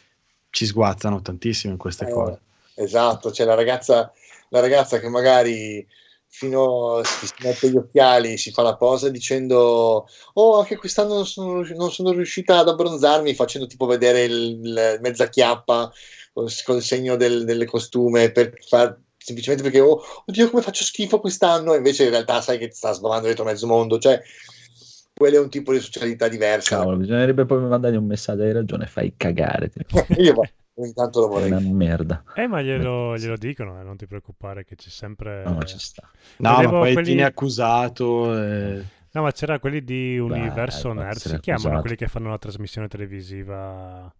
ci 0.49 0.65
sguazzano 0.65 1.21
tantissimo 1.21 1.73
in 1.73 1.79
queste 1.79 2.07
eh, 2.07 2.11
cose. 2.11 2.39
Esatto, 2.75 3.31
c'è 3.31 3.43
la 3.43 3.55
ragazza, 3.55 4.11
la 4.49 4.59
ragazza 4.59 4.99
che 4.99 5.09
magari 5.09 5.85
fino 6.29 7.01
si 7.03 7.33
mette 7.41 7.69
gli 7.69 7.77
occhiali, 7.77 8.37
si 8.37 8.51
fa 8.51 8.61
la 8.61 8.75
posa 8.75 9.09
dicendo 9.09 10.07
oh 10.33 10.59
anche 10.59 10.75
quest'anno 10.75 11.15
non 11.15 11.25
sono, 11.25 11.63
non 11.75 11.91
sono 11.91 12.11
riuscita 12.11 12.59
ad 12.59 12.67
abbronzarmi 12.67 13.33
facendo 13.33 13.67
tipo 13.67 13.85
vedere 13.85 14.23
il, 14.23 14.59
il 14.61 14.99
mezza 15.01 15.29
chiappa 15.29 15.91
col, 16.33 16.51
col 16.63 16.81
segno 16.81 17.15
del, 17.15 17.45
del, 17.45 17.65
costume 17.65 18.31
per 18.31 18.53
far 18.67 18.99
semplicemente 19.17 19.63
perché 19.63 19.79
oh 19.79 20.01
oddio 20.25 20.49
come 20.49 20.61
faccio 20.61 20.83
schifo 20.83 21.19
quest'anno 21.19 21.73
e 21.73 21.77
invece 21.77 22.03
in 22.03 22.11
realtà 22.11 22.41
sai 22.41 22.57
che 22.57 22.67
ti 22.67 22.75
sta 22.75 22.91
sbavando 22.91 23.25
dentro 23.25 23.45
mezzo 23.45 23.65
mondo 23.65 23.97
cioè 23.97 24.21
quello 25.17 25.37
è 25.37 25.39
un 25.39 25.49
tipo 25.49 25.71
di 25.71 25.79
socialità 25.79 26.27
diversa. 26.27 26.77
Cavolo 26.77 26.97
bisognerebbe 26.97 27.45
poi 27.45 27.59
mandargli 27.61 27.95
un 27.95 28.05
messaggio 28.05 28.43
hai 28.43 28.53
ragione 28.53 28.85
fai 28.85 29.15
cagare 29.17 29.71
io 30.17 30.35
intanto 30.85 31.21
lo 31.21 31.27
vorrei. 31.27 31.51
È 31.51 31.55
una 31.55 31.73
merda. 31.73 32.23
Eh, 32.35 32.47
ma 32.47 32.61
glielo, 32.61 33.17
glielo 33.17 33.37
dicono, 33.37 33.79
eh, 33.79 33.83
non 33.83 33.97
ti 33.97 34.07
preoccupare 34.07 34.63
che 34.63 34.75
c'è 34.75 34.89
sempre... 34.89 35.43
No, 35.43 35.61
ci 35.63 35.79
sta. 35.79 36.09
No, 36.37 36.57
Vedevo 36.57 36.73
ma 36.73 36.79
poi 36.79 36.93
quelli... 36.93 37.07
tieni 37.07 37.23
accusato... 37.23 38.37
E... 38.37 38.83
No, 39.11 39.21
ma 39.23 39.31
c'era 39.31 39.59
quelli 39.59 39.83
di 39.83 40.19
Universo 40.19 40.93
Beh, 40.93 41.01
Nerd, 41.01 41.17
si 41.17 41.39
chiamano 41.39 41.79
quelli 41.79 41.95
che 41.95 42.07
fanno 42.07 42.29
la 42.29 42.37
trasmissione 42.37 42.87
televisiva 42.87 44.13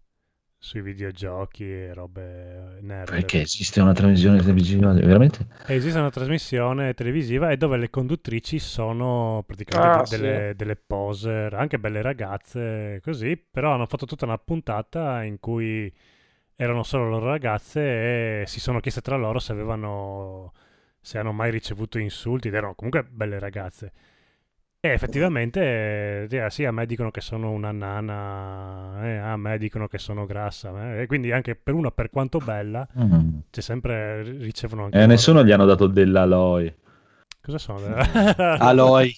sui 0.59 0.81
videogiochi 0.81 1.63
e 1.63 1.93
robe 1.93 2.79
nerd. 2.81 3.11
Perché 3.11 3.41
esiste 3.41 3.79
una 3.79 3.93
trasmissione 3.93 4.39
televisiva 4.39 4.91
veramente? 4.93 5.45
Esiste 5.67 5.99
una 5.99 6.09
trasmissione 6.09 6.93
televisiva 6.93 7.51
e 7.51 7.57
dove 7.57 7.77
le 7.77 7.89
conduttrici 7.89 8.57
sono 8.57 9.43
praticamente 9.45 10.15
ah, 10.15 10.17
delle, 10.17 10.47
sì. 10.49 10.55
delle, 10.55 10.75
poser, 10.75 11.53
anche 11.53 11.77
belle 11.77 12.01
ragazze, 12.01 12.99
così, 13.03 13.37
però 13.37 13.73
hanno 13.73 13.85
fatto 13.85 14.05
tutta 14.05 14.25
una 14.25 14.39
puntata 14.39 15.23
in 15.23 15.39
cui 15.39 15.93
erano 16.59 16.81
solo 16.81 17.07
loro 17.07 17.27
ragazze 17.27 18.41
e 18.41 18.43
si 18.47 18.59
sono 18.59 18.79
chieste 18.79 19.01
tra 19.01 19.15
loro 19.15 19.37
se 19.37 19.51
avevano 19.51 20.51
se 20.99 21.19
hanno 21.19 21.31
mai 21.31 21.51
ricevuto 21.51 21.99
insulti 21.99 22.47
ed 22.47 22.55
erano 22.55 22.73
comunque 22.73 23.07
belle 23.09 23.39
ragazze. 23.39 23.93
E 24.79 24.89
effettivamente 24.89 26.27
eh, 26.29 26.49
sì, 26.49 26.65
a 26.65 26.71
me 26.71 26.85
dicono 26.85 27.11
che 27.11 27.21
sono 27.21 27.51
una 27.51 27.71
nana 27.71 29.05
eh, 29.05 29.17
a 29.17 29.37
me 29.37 29.57
dicono 29.57 29.87
che 29.87 29.97
sono 29.97 30.25
grassa 30.25 30.95
eh, 30.95 31.01
e 31.03 31.05
quindi 31.05 31.31
anche 31.31 31.55
per 31.55 31.73
una 31.73 31.91
per 31.91 32.09
quanto 32.09 32.39
bella 32.39 32.87
mm. 32.99 33.37
c'è 33.49 33.61
sempre 33.61 34.21
ricevono 34.23 34.85
anche 34.85 35.01
eh, 35.01 35.05
nessuno 35.05 35.43
gli 35.43 35.51
hanno 35.51 35.65
dato 35.65 35.87
dell'aloi. 35.87 36.73
Cosa 37.39 37.59
sono? 37.59 37.95
Aloi. 38.59 39.15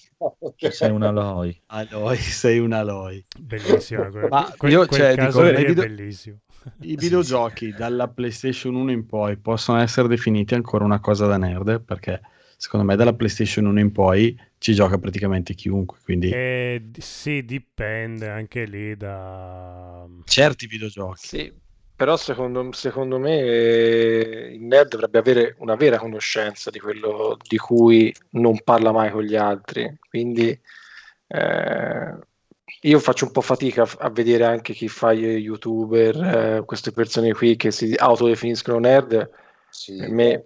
Sei 0.70 0.90
un 0.90 1.02
aloi. 1.02 1.60
Aloi 1.66 2.16
sei 2.16 2.58
un 2.58 2.72
aloi. 2.72 3.24
Bellissimo 3.36 4.08
ma 4.28 4.52
quel, 4.56 4.72
io 4.72 4.86
quel 4.86 5.00
cioè, 5.00 5.26
dico, 5.26 5.42
è 5.42 5.54
video... 5.54 5.82
bellissimo 5.82 6.38
i 6.80 6.96
videogiochi 6.96 7.72
dalla 7.72 8.08
PlayStation 8.08 8.74
1 8.74 8.90
in 8.90 9.06
poi 9.06 9.36
possono 9.36 9.78
essere 9.78 10.08
definiti 10.08 10.54
ancora 10.54 10.84
una 10.84 11.00
cosa 11.00 11.26
da 11.26 11.36
nerd 11.36 11.80
perché 11.82 12.20
secondo 12.56 12.84
me 12.84 12.96
dalla 12.96 13.14
PlayStation 13.14 13.64
1 13.64 13.80
in 13.80 13.92
poi 13.92 14.38
ci 14.58 14.74
gioca 14.74 14.98
praticamente 14.98 15.54
chiunque. 15.54 15.98
Quindi... 16.04 16.30
Eh, 16.30 16.90
sì, 16.98 17.44
dipende 17.44 18.28
anche 18.28 18.66
lì 18.66 18.94
da 18.96 20.06
certi 20.24 20.66
videogiochi. 20.66 21.26
Sì, 21.26 21.52
però 21.96 22.18
secondo, 22.18 22.70
secondo 22.72 23.18
me 23.18 23.40
eh, 23.40 24.50
il 24.54 24.62
nerd 24.62 24.90
dovrebbe 24.90 25.18
avere 25.18 25.54
una 25.58 25.76
vera 25.76 25.98
conoscenza 25.98 26.70
di 26.70 26.78
quello 26.78 27.38
di 27.42 27.56
cui 27.56 28.14
non 28.32 28.60
parla 28.62 28.92
mai 28.92 29.10
con 29.10 29.22
gli 29.22 29.36
altri. 29.36 29.96
Quindi 30.08 30.48
eh, 31.26 32.18
io 32.82 32.98
faccio 32.98 33.26
un 33.26 33.32
po' 33.32 33.42
fatica 33.42 33.86
a 33.98 34.08
vedere 34.08 34.44
anche 34.44 34.72
chi 34.72 34.88
fa 34.88 35.12
gli 35.12 35.26
youtuber, 35.26 36.16
eh, 36.16 36.64
queste 36.64 36.92
persone 36.92 37.32
qui 37.32 37.56
che 37.56 37.70
si 37.70 37.94
autodefiniscono 37.96 38.78
nerd. 38.78 39.30
Sì. 39.68 39.96
Per 39.96 40.10
me 40.10 40.44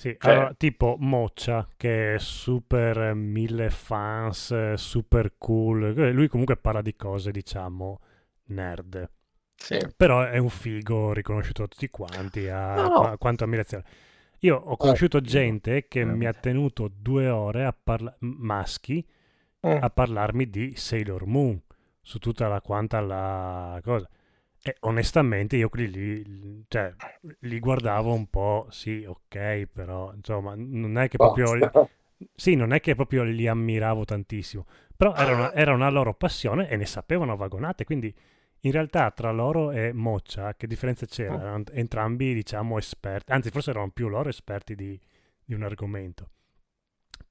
sì, 0.00 0.16
cioè... 0.18 0.32
allora, 0.32 0.54
tipo 0.56 0.96
Moccia, 0.98 1.68
che 1.76 2.14
è 2.14 2.18
super 2.18 3.12
mille 3.14 3.68
fans, 3.68 4.72
super 4.74 5.34
cool. 5.36 5.92
Lui 6.12 6.26
comunque 6.28 6.56
parla 6.56 6.80
di 6.80 6.96
cose, 6.96 7.30
diciamo, 7.30 8.00
nerd. 8.44 9.10
Sì. 9.54 9.78
Però 9.94 10.22
è 10.24 10.38
un 10.38 10.48
figo 10.48 11.12
riconosciuto 11.12 11.62
da 11.62 11.68
tutti 11.68 11.90
quanti, 11.90 12.48
ha 12.48 12.76
no. 12.76 13.16
quanto 13.18 13.44
ammirazione. 13.44 13.84
Io 14.38 14.56
ho 14.56 14.76
conosciuto 14.78 15.18
oh. 15.18 15.20
gente 15.20 15.86
che 15.86 16.02
mi 16.06 16.24
ha 16.24 16.32
tenuto 16.32 16.90
due 16.90 17.28
ore 17.28 17.66
a 17.66 17.76
parlare, 17.78 18.16
maschi, 18.20 19.06
mm. 19.66 19.82
a 19.82 19.90
parlarmi 19.90 20.48
di 20.48 20.74
Sailor 20.76 21.26
Moon 21.26 21.60
su 22.00 22.18
tutta 22.18 22.48
la 22.48 22.60
quanta 22.60 23.00
la 23.00 23.80
cosa. 23.82 24.08
E 24.62 24.76
onestamente 24.80 25.56
io 25.56 25.70
quelli 25.70 25.90
lì, 25.90 26.64
cioè, 26.68 26.92
li 27.40 27.58
guardavo 27.58 28.12
un 28.12 28.26
po', 28.28 28.66
sì, 28.68 29.04
ok, 29.06 29.66
però 29.72 30.12
insomma, 30.14 30.54
non 30.54 30.98
è 30.98 31.08
che 31.08 31.16
proprio... 31.16 31.54
Li, 31.54 31.70
sì, 32.34 32.54
non 32.56 32.72
è 32.72 32.80
che 32.80 32.94
proprio 32.94 33.22
li 33.22 33.48
ammiravo 33.48 34.04
tantissimo, 34.04 34.66
però 34.94 35.14
era 35.14 35.34
una, 35.34 35.52
era 35.54 35.72
una 35.72 35.88
loro 35.88 36.12
passione 36.12 36.68
e 36.68 36.76
ne 36.76 36.84
sapevano 36.84 37.36
vagonate, 37.36 37.84
quindi 37.84 38.14
in 38.64 38.72
realtà 38.72 39.10
tra 39.12 39.30
loro 39.30 39.70
e 39.70 39.94
Moccia, 39.94 40.54
che 40.54 40.66
differenza 40.66 41.06
c'era? 41.06 41.34
Oh. 41.34 41.40
Erano 41.40 41.64
entrambi, 41.72 42.34
diciamo, 42.34 42.76
esperti, 42.76 43.32
anzi 43.32 43.48
forse 43.48 43.70
erano 43.70 43.90
più 43.90 44.08
loro 44.08 44.28
esperti 44.28 44.74
di, 44.74 45.00
di 45.42 45.54
un 45.54 45.62
argomento. 45.62 46.28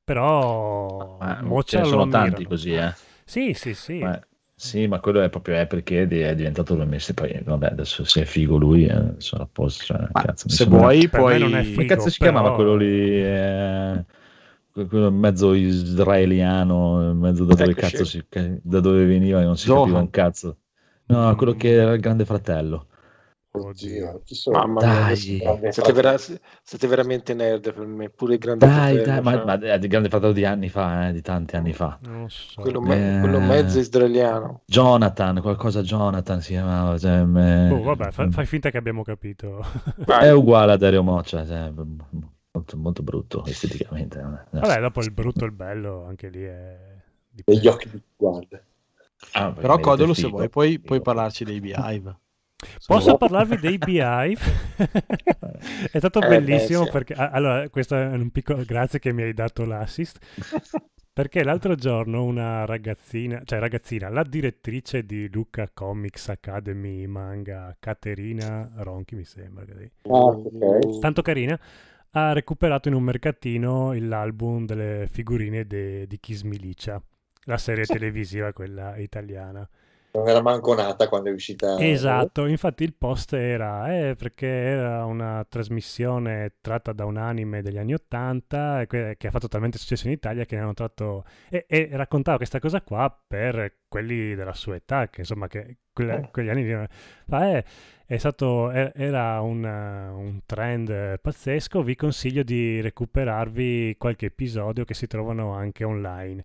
Però 0.03 1.17
Ma, 1.19 1.43
Moccia 1.43 1.83
ce 1.83 1.89
sono 1.89 2.07
tanti 2.07 2.43
così, 2.45 2.73
eh. 2.73 2.91
Sì, 3.23 3.53
sì, 3.53 3.75
sì. 3.75 3.99
Ma 3.99 4.19
sì, 4.61 4.87
ma 4.87 4.99
quello 4.99 5.21
è 5.21 5.29
proprio 5.29 5.55
è 5.55 5.67
perché 5.67 6.01
è 6.01 6.35
diventato 6.35 6.75
due 6.75 6.83
mesi. 6.83 7.13
Poi, 7.13 7.41
vabbè, 7.41 7.67
adesso 7.67 8.03
se 8.03 8.23
è 8.23 8.25
figo 8.25 8.57
lui, 8.57 8.85
eh, 8.87 9.13
sono 9.17 9.43
a 9.43 9.47
posto. 9.49 9.85
Cioè, 9.85 10.09
cazzo, 10.11 10.49
se 10.49 10.65
vuoi, 10.65 11.07
poi. 11.07 11.39
Non 11.39 11.55
è 11.55 11.63
figo, 11.63 11.81
Che 11.81 11.85
cazzo 11.87 12.09
si 12.09 12.17
però... 12.17 12.31
chiamava 12.31 12.55
quello 12.55 12.75
lì? 12.75 13.23
Eh, 13.23 14.05
quello 14.71 15.11
mezzo 15.11 15.53
israeliano, 15.53 17.13
mezzo 17.13 17.45
da 17.45 17.55
dove, 17.55 17.73
cazzo 17.73 18.03
si, 18.03 18.21
da 18.61 18.79
dove 18.81 19.05
veniva, 19.05 19.41
non 19.41 19.55
si 19.57 19.65
Zohan. 19.65 19.79
capiva 19.81 19.99
un 19.99 20.09
cazzo. 20.09 20.57
No, 21.05 21.35
quello 21.35 21.55
che 21.55 21.71
era 21.71 21.93
il 21.93 22.01
grande 22.01 22.25
fratello. 22.25 22.88
Oddio, 23.51 24.21
chi 24.23 24.35
sono? 24.35 24.59
Mamma 24.59 24.81
dai. 24.81 25.15
Siete, 25.15 25.91
vera- 25.91 26.17
siete, 26.17 26.87
veramente 26.87 27.33
nerd 27.33 27.73
per 27.73 27.85
me, 27.85 28.09
pure 28.09 28.33
il 28.33 28.39
grande 28.39 28.65
dai, 28.65 28.73
fratello. 28.73 29.03
Dai, 29.03 29.23
cioè... 29.23 29.43
ma, 29.43 29.57
ma 29.57 29.75
il 29.75 29.87
grande 29.87 30.09
fratello 30.09 30.33
di 30.33 30.45
anni 30.45 30.69
fa, 30.69 31.07
eh, 31.07 31.13
di 31.13 31.21
tanti 31.21 31.55
anni 31.55 31.73
fa. 31.73 31.99
So. 32.27 32.61
Quello, 32.61 32.79
me- 32.79 33.17
eh... 33.17 33.19
quello, 33.19 33.39
mezzo 33.39 33.79
israeliano. 33.79 34.61
Jonathan, 34.65 35.41
qualcosa 35.41 35.81
Jonathan 35.81 36.41
si 36.41 36.51
chiamava. 36.51 36.97
Cioè, 36.97 37.23
me... 37.23 37.71
oh, 37.71 37.81
vabbè, 37.81 38.11
fa- 38.11 38.29
fai 38.29 38.45
finta 38.45 38.69
che 38.69 38.77
abbiamo 38.77 39.03
capito. 39.03 39.65
è 40.05 40.31
uguale 40.31 40.73
a 40.73 40.77
Dario 40.77 41.01
Moccia, 41.01 41.43
cioè, 41.45 41.71
molto, 41.71 42.77
molto 42.77 43.01
brutto 43.01 43.43
esteticamente. 43.45 44.19
Vabbè, 44.51 44.79
dopo 44.79 45.01
il 45.01 45.11
brutto 45.11 45.43
e 45.43 45.47
il 45.47 45.53
bello, 45.53 46.05
anche 46.05 46.29
lì 46.29 46.43
è 46.43 46.77
Degli 47.45 47.67
occhi 47.67 47.89
di 47.89 48.01
guarda. 48.15 48.61
Ah, 49.33 49.51
Però 49.51 49.79
Codolo, 49.79 50.13
se 50.13 50.27
vuoi, 50.27 50.49
puoi, 50.49 50.79
puoi 50.79 51.01
parlarci 51.01 51.43
dei 51.43 51.59
Beehive. 51.59 52.15
Posso 52.85 53.17
parlarvi 53.17 53.57
dei 53.57 53.77
Beehive? 53.79 54.41
è 55.91 55.97
stato 55.97 56.21
eh, 56.21 56.27
bellissimo 56.27 56.83
beh, 56.83 56.91
perché... 56.91 57.13
Allora, 57.13 57.69
questo 57.69 57.95
è 57.95 58.07
un 58.07 58.29
piccolo... 58.31 58.63
Grazie 58.65 58.99
che 58.99 59.13
mi 59.13 59.23
hai 59.23 59.33
dato 59.33 59.65
l'assist. 59.65 60.19
Perché 61.11 61.43
l'altro 61.43 61.75
giorno 61.75 62.23
una 62.23 62.63
ragazzina, 62.63 63.41
cioè 63.43 63.59
ragazzina, 63.59 64.07
la 64.07 64.23
direttrice 64.23 65.05
di 65.05 65.29
Luca 65.29 65.69
Comics 65.73 66.29
Academy 66.29 67.05
Manga, 67.07 67.75
Caterina 67.77 68.71
Ronchi 68.77 69.15
mi 69.15 69.25
sembra. 69.25 69.65
Oh, 70.03 70.41
okay. 70.45 70.99
Tanto 71.01 71.21
carina, 71.21 71.59
ha 72.11 72.31
recuperato 72.31 72.87
in 72.87 72.93
un 72.93 73.03
mercatino 73.03 73.91
l'album 73.99 74.65
delle 74.65 75.09
figurine 75.11 75.67
de, 75.67 76.07
di 76.07 76.19
Kiss 76.21 76.43
Milicia, 76.43 77.01
la 77.43 77.57
serie 77.57 77.83
televisiva, 77.83 78.53
quella 78.53 78.95
italiana 78.95 79.67
non 80.11 80.27
era 80.27 80.41
manco 80.41 80.73
nata 80.73 81.07
quando 81.07 81.29
è 81.29 81.33
uscita. 81.33 81.77
Esatto, 81.79 82.45
infatti 82.45 82.83
il 82.83 82.95
post 82.95 83.33
era 83.33 83.95
eh, 83.95 84.15
perché 84.15 84.47
era 84.47 85.05
una 85.05 85.45
trasmissione 85.47 86.53
tratta 86.61 86.93
da 86.93 87.05
un 87.05 87.17
anime 87.17 87.61
degli 87.61 87.77
anni 87.77 87.93
Ottanta 87.93 88.85
che 88.87 89.15
ha 89.19 89.31
fatto 89.31 89.47
talmente 89.47 89.77
successo 89.77 90.07
in 90.07 90.13
Italia 90.13 90.45
che 90.45 90.55
ne 90.55 90.61
hanno 90.61 90.73
tratto 90.73 91.25
e, 91.49 91.65
e, 91.67 91.89
raccontava 91.91 92.37
questa 92.37 92.59
cosa 92.59 92.81
qua 92.81 93.15
per 93.27 93.81
quelli 93.87 94.33
della 94.35 94.53
sua 94.53 94.75
età, 94.75 95.09
che 95.09 95.21
insomma 95.21 95.47
che 95.47 95.77
quelle, 95.93 96.15
eh. 96.15 96.29
quegli 96.31 96.49
anni 96.49 96.87
ma 97.25 97.49
è, 97.51 97.63
è 98.05 98.17
stato, 98.17 98.71
era 98.71 99.41
un, 99.41 99.63
un 99.63 100.39
trend 100.45 101.19
pazzesco, 101.19 101.83
vi 101.83 101.95
consiglio 101.95 102.41
di 102.41 102.81
recuperarvi 102.81 103.95
qualche 103.97 104.27
episodio 104.27 104.85
che 104.85 104.95
si 104.95 105.05
trovano 105.05 105.53
anche 105.53 105.83
online 105.83 106.43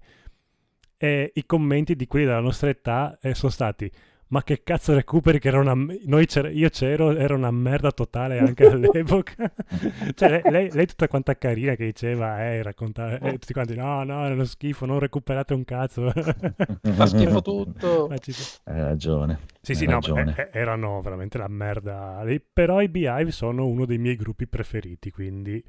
e 0.96 1.32
i 1.34 1.46
commenti 1.46 1.96
di 1.96 2.06
quelli 2.06 2.26
della 2.26 2.40
nostra 2.40 2.68
età 2.68 3.18
eh, 3.20 3.34
sono 3.34 3.50
stati 3.50 3.90
ma 4.34 4.42
che 4.42 4.62
cazzo 4.64 4.94
recuperi 4.94 5.38
che 5.38 5.48
era 5.48 5.60
una 5.60 5.74
noi 6.06 6.26
c'era, 6.26 6.48
io 6.48 6.68
c'ero 6.70 7.14
era 7.16 7.34
una 7.34 7.50
merda 7.50 7.92
totale 7.92 8.38
anche 8.38 8.66
all'epoca. 8.70 9.52
Cioè 10.14 10.42
lei, 10.50 10.70
lei, 10.72 10.86
tutta 10.86 11.08
quanta 11.08 11.36
carina 11.36 11.74
che 11.74 11.84
diceva 11.84 12.42
eh 12.44 12.62
raccontava 12.62 13.18
eh, 13.18 13.38
tutti 13.38 13.52
quanti 13.52 13.76
no 13.76 14.02
no 14.02 14.26
è 14.26 14.30
uno 14.30 14.44
schifo 14.44 14.86
non 14.86 14.98
recuperate 14.98 15.54
un 15.54 15.64
cazzo. 15.64 16.10
Fa 16.10 17.06
schifo 17.06 17.42
tutto. 17.42 18.08
Hai 18.08 18.80
ragione 18.80 19.40
sì 19.60 19.74
sì 19.74 19.86
ragione. 19.86 20.24
no 20.24 20.34
eh, 20.36 20.48
erano 20.52 21.00
veramente 21.00 21.38
la 21.38 21.48
merda. 21.48 22.24
Però 22.52 22.80
i 22.80 22.88
Beehive 22.88 23.30
sono 23.30 23.66
uno 23.66 23.84
dei 23.84 23.98
miei 23.98 24.16
gruppi 24.16 24.48
preferiti 24.48 25.10
quindi 25.10 25.62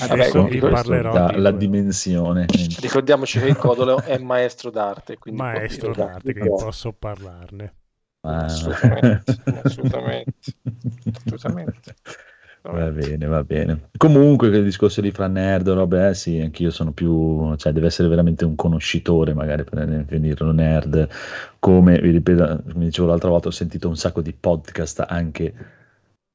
Adesso 0.00 0.44
vi 0.44 0.58
parlerò 0.58 1.12
la, 1.12 1.32
la 1.36 1.50
dimensione. 1.50 2.46
Ricordiamoci 2.80 3.40
che 3.40 3.46
il 3.46 3.56
Codolo 3.56 4.00
è 4.02 4.18
maestro 4.18 4.70
d'arte. 4.70 5.18
Maestro 5.30 5.92
d'arte, 5.92 6.32
quindi 6.32 6.48
posso 6.50 6.92
parlarne. 6.92 7.74
Ah. 8.20 8.44
Assolutamente, 8.44 9.36
assolutamente, 9.62 10.32
assolutamente. 11.24 11.94
Va 12.62 12.90
bene, 12.90 13.26
va 13.26 13.44
bene. 13.44 13.88
Comunque, 13.96 14.48
il 14.48 14.64
discorso 14.64 15.00
di 15.00 15.10
fra 15.10 15.28
nerd, 15.28 15.68
robe, 15.68 16.08
eh, 16.08 16.14
sì, 16.14 16.40
anch'io 16.40 16.70
sono 16.70 16.92
più, 16.92 17.54
cioè, 17.56 17.72
deve 17.72 17.86
essere 17.86 18.08
veramente 18.08 18.44
un 18.44 18.56
conoscitore, 18.56 19.32
magari 19.32 19.64
per 19.64 19.86
definirlo 19.86 20.52
nerd. 20.52 21.08
Come 21.58 21.98
vi 22.00 22.10
ripeto, 22.10 22.62
come 22.70 22.84
dicevo 22.84 23.06
l'altra 23.06 23.30
volta, 23.30 23.48
ho 23.48 23.52
sentito 23.52 23.88
un 23.88 23.96
sacco 23.96 24.20
di 24.20 24.32
podcast 24.32 25.04
anche 25.08 25.54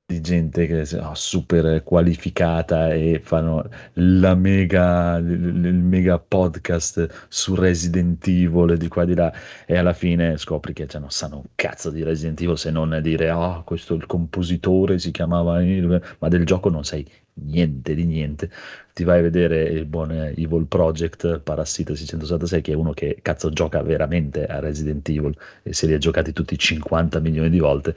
di 0.05 0.19
gente 0.19 0.67
che 0.67 0.81
è 0.81 0.99
oh, 0.99 1.15
super 1.15 1.81
qualificata 1.83 2.93
e 2.93 3.21
fanno 3.23 3.67
la 3.93 4.35
mega, 4.35 5.17
il, 5.17 5.31
il, 5.31 5.73
mega 5.73 6.19
podcast 6.19 7.25
su 7.29 7.55
Resident 7.55 8.25
Evil 8.27 8.77
di 8.77 8.87
qua 8.89 9.03
e 9.03 9.05
di 9.05 9.15
là. 9.15 9.33
E 9.65 9.77
alla 9.77 9.93
fine 9.93 10.37
scopri 10.37 10.73
che 10.73 10.87
cioè, 10.87 10.99
non 10.99 11.09
sanno 11.09 11.37
un 11.37 11.45
cazzo 11.55 11.89
di 11.89 12.03
Resident 12.03 12.41
Evil 12.41 12.57
se 12.57 12.69
non 12.71 12.99
dire 13.01 13.31
oh 13.31 13.63
questo 13.63 13.93
il 13.93 14.05
compositore 14.05 14.99
si 14.99 15.11
chiamava 15.11 15.61
ma 16.19 16.27
del 16.27 16.45
gioco 16.45 16.69
non 16.69 16.83
sai 16.83 17.07
niente 17.35 17.95
di 17.95 18.05
niente. 18.05 18.49
Ti 18.93 19.03
vai 19.05 19.19
a 19.19 19.21
vedere 19.23 19.63
il 19.63 19.85
buon 19.85 20.11
Evil 20.11 20.65
Project 20.67 21.39
Parassita 21.39 21.95
666 21.95 22.61
che 22.61 22.73
è 22.73 22.75
uno 22.75 22.91
che 22.91 23.19
cazzo 23.21 23.49
gioca 23.51 23.81
veramente 23.81 24.45
a 24.45 24.59
Resident 24.59 25.07
Evil 25.09 25.35
e 25.63 25.73
se 25.73 25.87
li 25.87 25.93
ha 25.93 25.97
giocati 25.97 26.33
tutti 26.33 26.57
50 26.57 27.19
milioni 27.19 27.49
di 27.49 27.59
volte 27.59 27.95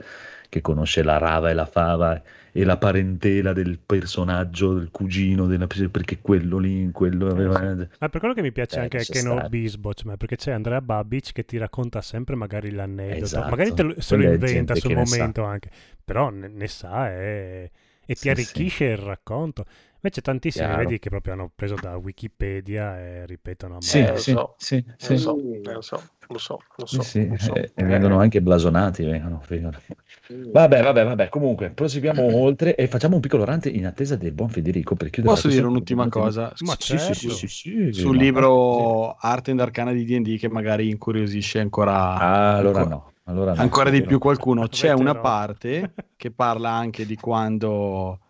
che 0.48 0.60
conosce 0.60 1.02
la 1.02 1.18
rava 1.18 1.50
e 1.50 1.54
la 1.54 1.66
fava 1.66 2.22
e 2.52 2.64
la 2.64 2.78
parentela 2.78 3.52
del 3.52 3.78
personaggio, 3.84 4.78
del 4.78 4.88
cugino, 4.90 5.46
della, 5.46 5.66
perché 5.66 6.20
quello 6.22 6.56
lì, 6.56 6.90
quello 6.90 7.28
aveva... 7.28 7.60
Ma 7.98 8.08
per 8.08 8.18
quello 8.18 8.32
che 8.32 8.40
mi 8.40 8.50
piace 8.50 8.78
eh, 8.78 8.82
anche 8.82 9.04
Keno 9.04 9.46
Bisboch, 9.48 10.04
ma 10.04 10.16
perché 10.16 10.36
c'è 10.36 10.52
Andrea 10.52 10.80
Babic 10.80 11.32
che 11.32 11.44
ti 11.44 11.58
racconta 11.58 12.00
sempre 12.00 12.34
magari 12.34 12.70
l'aneddoto, 12.70 13.24
esatto. 13.24 13.50
magari 13.50 13.74
te 13.74 13.82
lo, 13.82 13.94
se 13.98 14.16
lo 14.16 14.32
inventa 14.32 14.74
sul 14.74 14.94
momento 14.94 15.44
anche, 15.44 15.68
però 16.02 16.30
ne, 16.30 16.48
ne 16.48 16.66
sa 16.66 17.10
e, 17.10 17.70
e 18.06 18.14
ti 18.14 18.20
sì, 18.20 18.28
arricchisce 18.30 18.86
sì. 18.86 18.92
il 18.92 18.98
racconto. 18.98 19.64
Invece 20.06 20.20
tantissimi 20.20 20.66
Chiaro. 20.66 20.82
vedi 20.82 20.98
che 21.00 21.08
proprio 21.08 21.32
hanno 21.32 21.50
preso 21.52 21.74
da 21.74 21.96
Wikipedia 21.96 22.96
e 22.98 23.26
ripetono 23.26 23.78
a 23.78 23.80
sì, 23.80 23.98
eh, 23.98 24.16
sì, 24.18 24.30
so, 24.30 24.54
sì, 24.56 24.84
sì. 24.96 25.12
Lo, 25.14 25.18
so, 25.18 25.36
lo 25.64 25.80
so, 25.80 26.02
lo 26.28 26.38
so, 26.38 26.60
lo 26.76 26.86
so, 26.86 27.02
sì, 27.02 27.26
lo 27.26 27.36
so. 27.38 27.54
E, 27.54 27.72
e 27.74 27.82
vengono 27.82 28.20
anche 28.20 28.40
blasonati, 28.40 29.02
vengono, 29.04 29.42
vengono. 29.48 29.80
Vabbè, 30.28 30.82
vabbè, 30.82 31.04
vabbè. 31.04 31.28
Comunque, 31.28 31.70
proseguiamo 31.70 32.22
oltre 32.38 32.76
e 32.76 32.86
facciamo 32.86 33.16
un 33.16 33.20
piccolo 33.20 33.44
rante 33.44 33.68
in 33.68 33.84
attesa 33.84 34.14
del 34.14 34.32
buon 34.32 34.48
Federico. 34.48 34.94
Per 34.94 35.10
Posso 35.22 35.48
dire 35.48 35.66
un'ultima 35.66 36.08
cosa? 36.08 36.52
Ma 36.60 36.76
sì, 36.78 36.96
certo. 36.98 37.14
sì, 37.14 37.30
sì, 37.30 37.48
sì, 37.48 37.92
Sul 37.92 38.16
libro 38.16 39.16
Arte 39.18 39.50
and 39.50 39.60
Arcana 39.60 39.92
di 39.92 40.04
D&D 40.04 40.38
che 40.38 40.48
magari 40.48 40.88
incuriosisce 40.88 41.58
ancora... 41.58 42.14
Ah, 42.14 42.56
allora 42.56 42.78
ancora... 42.82 42.94
no. 42.94 43.14
Allora 43.28 43.52
ancora 43.52 43.90
di 43.90 44.02
più 44.02 44.18
qualcuno. 44.18 44.68
C'è 44.68 44.92
una 44.92 45.18
parte 45.18 45.94
che 46.16 46.30
parla 46.30 46.70
anche 46.70 47.06
di 47.06 47.16
quando 47.16 48.20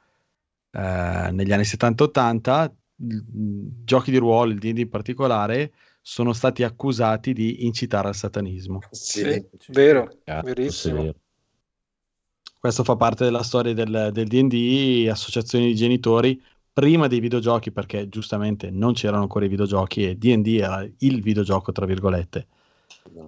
eh, 0.70 1.30
negli 1.32 1.52
anni 1.52 1.62
70-80 1.62 2.70
giochi 2.96 4.10
di 4.10 4.16
ruolo, 4.16 4.52
il 4.52 4.58
D&D 4.58 4.78
in 4.78 4.88
particolare, 4.88 5.72
sono 6.00 6.32
stati 6.32 6.62
accusati 6.62 7.32
di 7.32 7.66
incitare 7.66 8.08
al 8.08 8.14
satanismo. 8.14 8.80
Sì, 8.90 9.22
sì 9.58 9.72
vero, 9.72 10.08
ah, 10.24 10.40
verissimo. 10.40 11.02
Vero. 11.02 11.14
Questo 12.58 12.84
fa 12.84 12.96
parte 12.96 13.24
della 13.24 13.42
storia 13.42 13.74
del, 13.74 14.10
del 14.12 14.26
D&D, 14.26 15.08
associazioni 15.10 15.66
di 15.66 15.74
genitori, 15.74 16.42
prima 16.72 17.06
dei 17.06 17.20
videogiochi, 17.20 17.70
perché 17.70 18.08
giustamente 18.08 18.70
non 18.70 18.94
c'erano 18.94 19.22
ancora 19.22 19.44
i 19.44 19.48
videogiochi 19.48 20.08
e 20.08 20.16
D&D 20.16 20.58
era 20.60 20.88
il 20.98 21.22
videogioco, 21.22 21.70
tra 21.70 21.86
virgolette, 21.86 22.46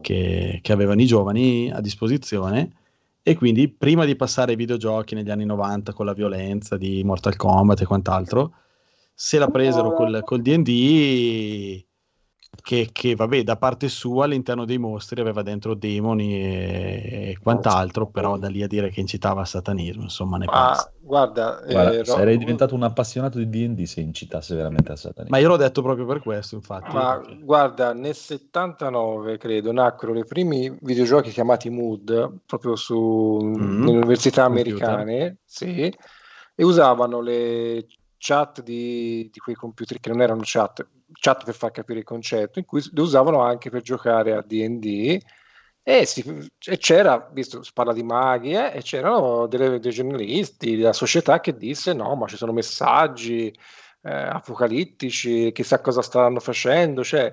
che, 0.01 0.61
che 0.63 0.73
avevano 0.73 1.01
i 1.01 1.07
giovani 1.07 1.71
a 1.71 1.81
disposizione. 1.81 2.73
E 3.23 3.35
quindi 3.35 3.69
prima 3.69 4.05
di 4.05 4.17
passare 4.17 4.53
ai 4.53 4.57
videogiochi 4.57 5.15
negli 5.15 5.31
anni 5.31 5.45
90 5.45 5.93
con 5.93 6.07
la 6.07 6.15
violenza 6.15 6.77
di 6.77 7.03
Mortal 7.05 7.37
Kombat 7.37 7.83
e 7.83 7.85
quant'altro, 7.85 8.55
se 9.15 9.39
la 9.39 9.49
presero 9.49 9.93
col, 9.93 10.23
col 10.25 10.41
D&D 10.41 11.85
che, 12.63 12.91
che, 12.93 13.15
vabbè 13.15 13.43
da 13.43 13.57
parte 13.57 13.89
sua 13.89 14.25
all'interno 14.25 14.65
dei 14.65 14.79
mostri 14.79 15.21
aveva 15.21 15.43
dentro 15.43 15.75
demoni 15.75 16.35
e, 16.35 17.31
e 17.31 17.39
quant'altro 17.43 18.09
però 18.09 18.37
da 18.37 18.49
lì 18.49 18.63
a 18.63 18.67
dire 18.67 18.91
che 18.91 19.01
incitava 19.01 19.41
al 19.41 19.47
satanismo 19.47 20.03
insomma 20.03 20.37
ne 20.39 20.47
ah, 20.49 20.91
guarda, 20.99 21.63
guarda 21.65 21.99
eh, 21.99 22.05
sarei 22.05 22.35
ro- 22.35 22.41
diventato 22.41 22.75
un 22.75 22.83
appassionato 22.83 23.39
di 23.39 23.49
D&D 23.49 23.85
se 23.85 24.01
incitasse 24.01 24.55
veramente 24.55 24.93
al 24.93 24.99
satanismo. 24.99 25.37
Ma 25.37 25.43
io 25.43 25.49
l'ho 25.49 25.57
detto 25.57 25.83
proprio 25.83 26.07
per 26.07 26.21
questo 26.21 26.57
infatti. 26.57 26.95
Ma 26.95 27.19
perché... 27.19 27.39
guarda 27.43 27.93
nel 27.93 28.15
79 28.15 29.39
credo 29.39 29.73
nacquero 29.73 30.19
i 30.19 30.25
primi 30.25 30.77
videogiochi 30.81 31.31
chiamati 31.31 31.71
Mood 31.71 32.41
proprio 32.45 32.77
su 32.77 33.39
mm-hmm. 33.43 33.81
nelle 33.81 33.97
università 33.99 34.45
americane 34.45 35.39
sì, 35.45 35.93
e 36.55 36.65
usavano 36.65 37.21
le 37.21 37.87
chat 38.19 38.63
di, 38.63 39.29
di 39.33 39.39
quei 39.39 39.55
computer 39.55 39.99
che 40.01 40.11
non 40.11 40.21
erano 40.21 40.41
chat 40.45 40.87
chat 41.13 41.45
per 41.45 41.55
far 41.55 41.71
capire 41.71 42.01
il 42.01 42.05
concetto, 42.05 42.59
in 42.59 42.65
cui 42.65 42.83
le 42.93 43.01
usavano 43.01 43.41
anche 43.43 43.71
per 43.71 43.83
giocare 43.83 44.35
a 44.35 44.43
DD. 44.43 45.19
E, 45.83 46.05
si, 46.05 46.23
e 46.67 46.77
c'era, 46.77 47.31
visto 47.33 47.63
si 47.63 47.73
parla 47.73 47.95
di 47.95 48.03
maghi, 48.03 48.53
eh, 48.53 48.73
e 48.75 48.83
c'erano 48.83 49.47
delle, 49.47 49.81
dei 49.81 49.91
giornalisti 49.93 50.77
della 50.77 50.93
società 50.93 51.41
che 51.41 51.57
disse: 51.57 51.95
No, 51.95 52.15
ma 52.15 52.27
ci 52.27 52.37
sono 52.37 52.53
messaggi 52.53 53.49
eh, 54.03 54.11
apocalittici, 54.13 55.51
chissà 55.53 55.81
cosa 55.81 56.03
stanno 56.03 56.41
facendo. 56.41 57.03
Cioè, 57.03 57.33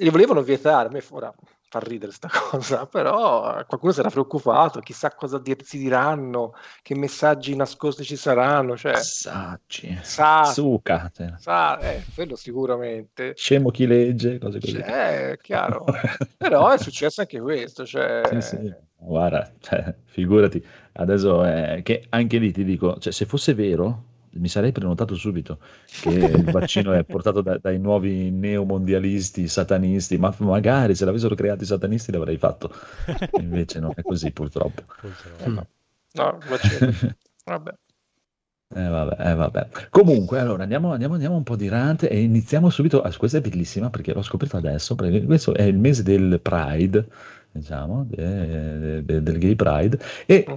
li 0.00 0.08
volevano 0.10 0.42
vietare. 0.42 0.88
Ora 1.10 1.34
fa 1.68 1.80
ridere 1.80 2.12
sta 2.12 2.28
cosa, 2.50 2.86
però 2.86 3.64
qualcuno 3.66 3.92
era 3.96 4.10
preoccupato, 4.10 4.80
chissà 4.80 5.14
cosa 5.14 5.38
dir- 5.38 5.62
si 5.62 5.78
diranno, 5.78 6.54
che 6.82 6.94
messaggi 6.94 7.54
nascosti 7.54 8.04
ci 8.04 8.16
saranno, 8.16 8.76
cioè, 8.76 8.92
messaggi, 8.92 9.98
sa, 10.02 10.44
suca, 10.44 11.10
cioè. 11.14 11.34
sa, 11.38 11.78
eh, 11.78 12.02
quello 12.14 12.36
sicuramente. 12.36 13.34
Scemo 13.36 13.70
chi 13.70 13.86
legge, 13.86 14.38
cose 14.38 14.60
così. 14.60 14.72
Cioè, 14.72 15.30
è 15.30 15.36
chiaro, 15.36 15.84
però 16.36 16.70
è 16.70 16.78
successo 16.78 17.20
anche 17.20 17.40
questo, 17.40 17.84
cioè... 17.84 18.22
Sì, 18.32 18.40
sì. 18.40 18.74
Guarda, 19.00 19.52
cioè, 19.60 19.94
figurati, 20.06 20.64
adesso 20.94 21.44
eh, 21.44 21.82
che 21.84 22.06
anche 22.08 22.38
lì 22.38 22.50
ti 22.50 22.64
dico, 22.64 22.98
cioè, 22.98 23.12
se 23.12 23.26
fosse 23.26 23.54
vero, 23.54 24.04
mi 24.32 24.48
sarei 24.48 24.72
prenotato 24.72 25.14
subito 25.14 25.58
che 26.02 26.10
il 26.10 26.44
vaccino 26.50 26.92
è 26.92 27.04
portato 27.04 27.40
da, 27.40 27.58
dai 27.58 27.78
nuovi 27.78 28.30
neomondialisti, 28.30 29.48
satanisti, 29.48 30.18
ma 30.18 30.34
magari 30.38 30.94
se 30.94 31.04
l'avessero 31.04 31.34
creato 31.34 31.62
i 31.62 31.66
satanisti 31.66 32.12
l'avrei 32.12 32.36
fatto. 32.36 32.72
Invece 33.40 33.80
non 33.80 33.92
è 33.94 34.02
così 34.02 34.30
purtroppo. 34.30 34.82
purtroppo. 35.00 35.50
No, 35.50 35.66
no 36.12 36.38
vaccino. 36.48 36.92
Vabbè. 37.44 37.74
Eh 38.74 38.86
vabbè, 38.86 39.30
eh 39.30 39.34
vabbè. 39.34 39.68
Comunque, 39.88 40.38
allora 40.40 40.62
andiamo, 40.62 40.92
andiamo, 40.92 41.14
andiamo 41.14 41.36
un 41.36 41.42
po' 41.42 41.56
di 41.56 41.68
rant 41.68 42.02
e 42.02 42.20
iniziamo 42.20 42.68
subito. 42.68 43.00
Ah, 43.00 43.14
questa 43.16 43.38
è 43.38 43.40
bellissima 43.40 43.88
perché 43.88 44.12
l'ho 44.12 44.22
scoperto 44.22 44.58
adesso. 44.58 44.94
Perché 44.94 45.24
questo 45.24 45.54
è 45.54 45.62
il 45.62 45.78
mese 45.78 46.02
del 46.02 46.38
Pride, 46.42 47.08
diciamo, 47.50 48.04
de, 48.06 49.02
de, 49.04 49.22
del 49.22 49.38
Gay 49.38 49.54
Pride. 49.54 49.98
E 50.26 50.44
mm. 50.46 50.54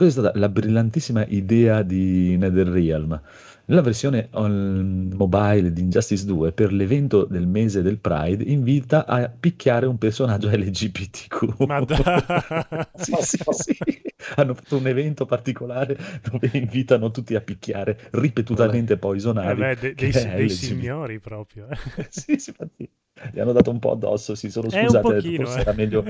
Questa 0.00 0.20
è 0.20 0.24
stata 0.24 0.38
la 0.38 0.48
brillantissima 0.48 1.26
idea 1.26 1.82
di 1.82 2.34
NetherRealm 2.38 3.20
nella 3.66 3.82
versione 3.82 4.30
mobile 4.32 5.72
di 5.72 5.82
Injustice 5.82 6.24
2, 6.24 6.52
per 6.52 6.72
l'evento 6.72 7.24
del 7.24 7.46
mese 7.46 7.82
del 7.82 7.98
Pride, 7.98 8.42
invita 8.42 9.06
a 9.06 9.28
picchiare 9.28 9.86
un 9.86 9.96
personaggio 9.96 10.48
LGBTQ. 10.50 11.66
Ma 11.66 11.80
da... 11.80 12.88
sì, 12.96 13.14
sì, 13.20 13.38
sì. 13.50 13.78
Hanno 14.36 14.54
fatto 14.54 14.78
un 14.78 14.86
evento 14.88 15.24
particolare 15.26 15.96
dove 16.28 16.50
invitano 16.54 17.10
tutti 17.12 17.36
a 17.36 17.40
picchiare 17.42 18.08
ripetutamente 18.12 18.96
Poison 18.96 19.36
Ivy. 19.36 19.50
Eh 19.50 19.54
beh, 19.54 19.76
de- 19.76 19.94
dei, 19.94 20.10
dei 20.34 20.48
signori 20.48 21.20
proprio. 21.20 21.68
Eh. 21.68 21.76
sì, 22.08 22.38
sì, 22.38 22.50
infatti. 22.50 22.90
Gli 23.32 23.38
hanno 23.38 23.52
dato 23.52 23.70
un 23.70 23.78
po' 23.78 23.92
addosso, 23.92 24.34
si 24.34 24.50
sono 24.50 24.68
scusati, 24.68 25.36
forse 25.36 25.58
eh. 25.58 25.60
era 25.60 25.72
meglio 25.74 26.04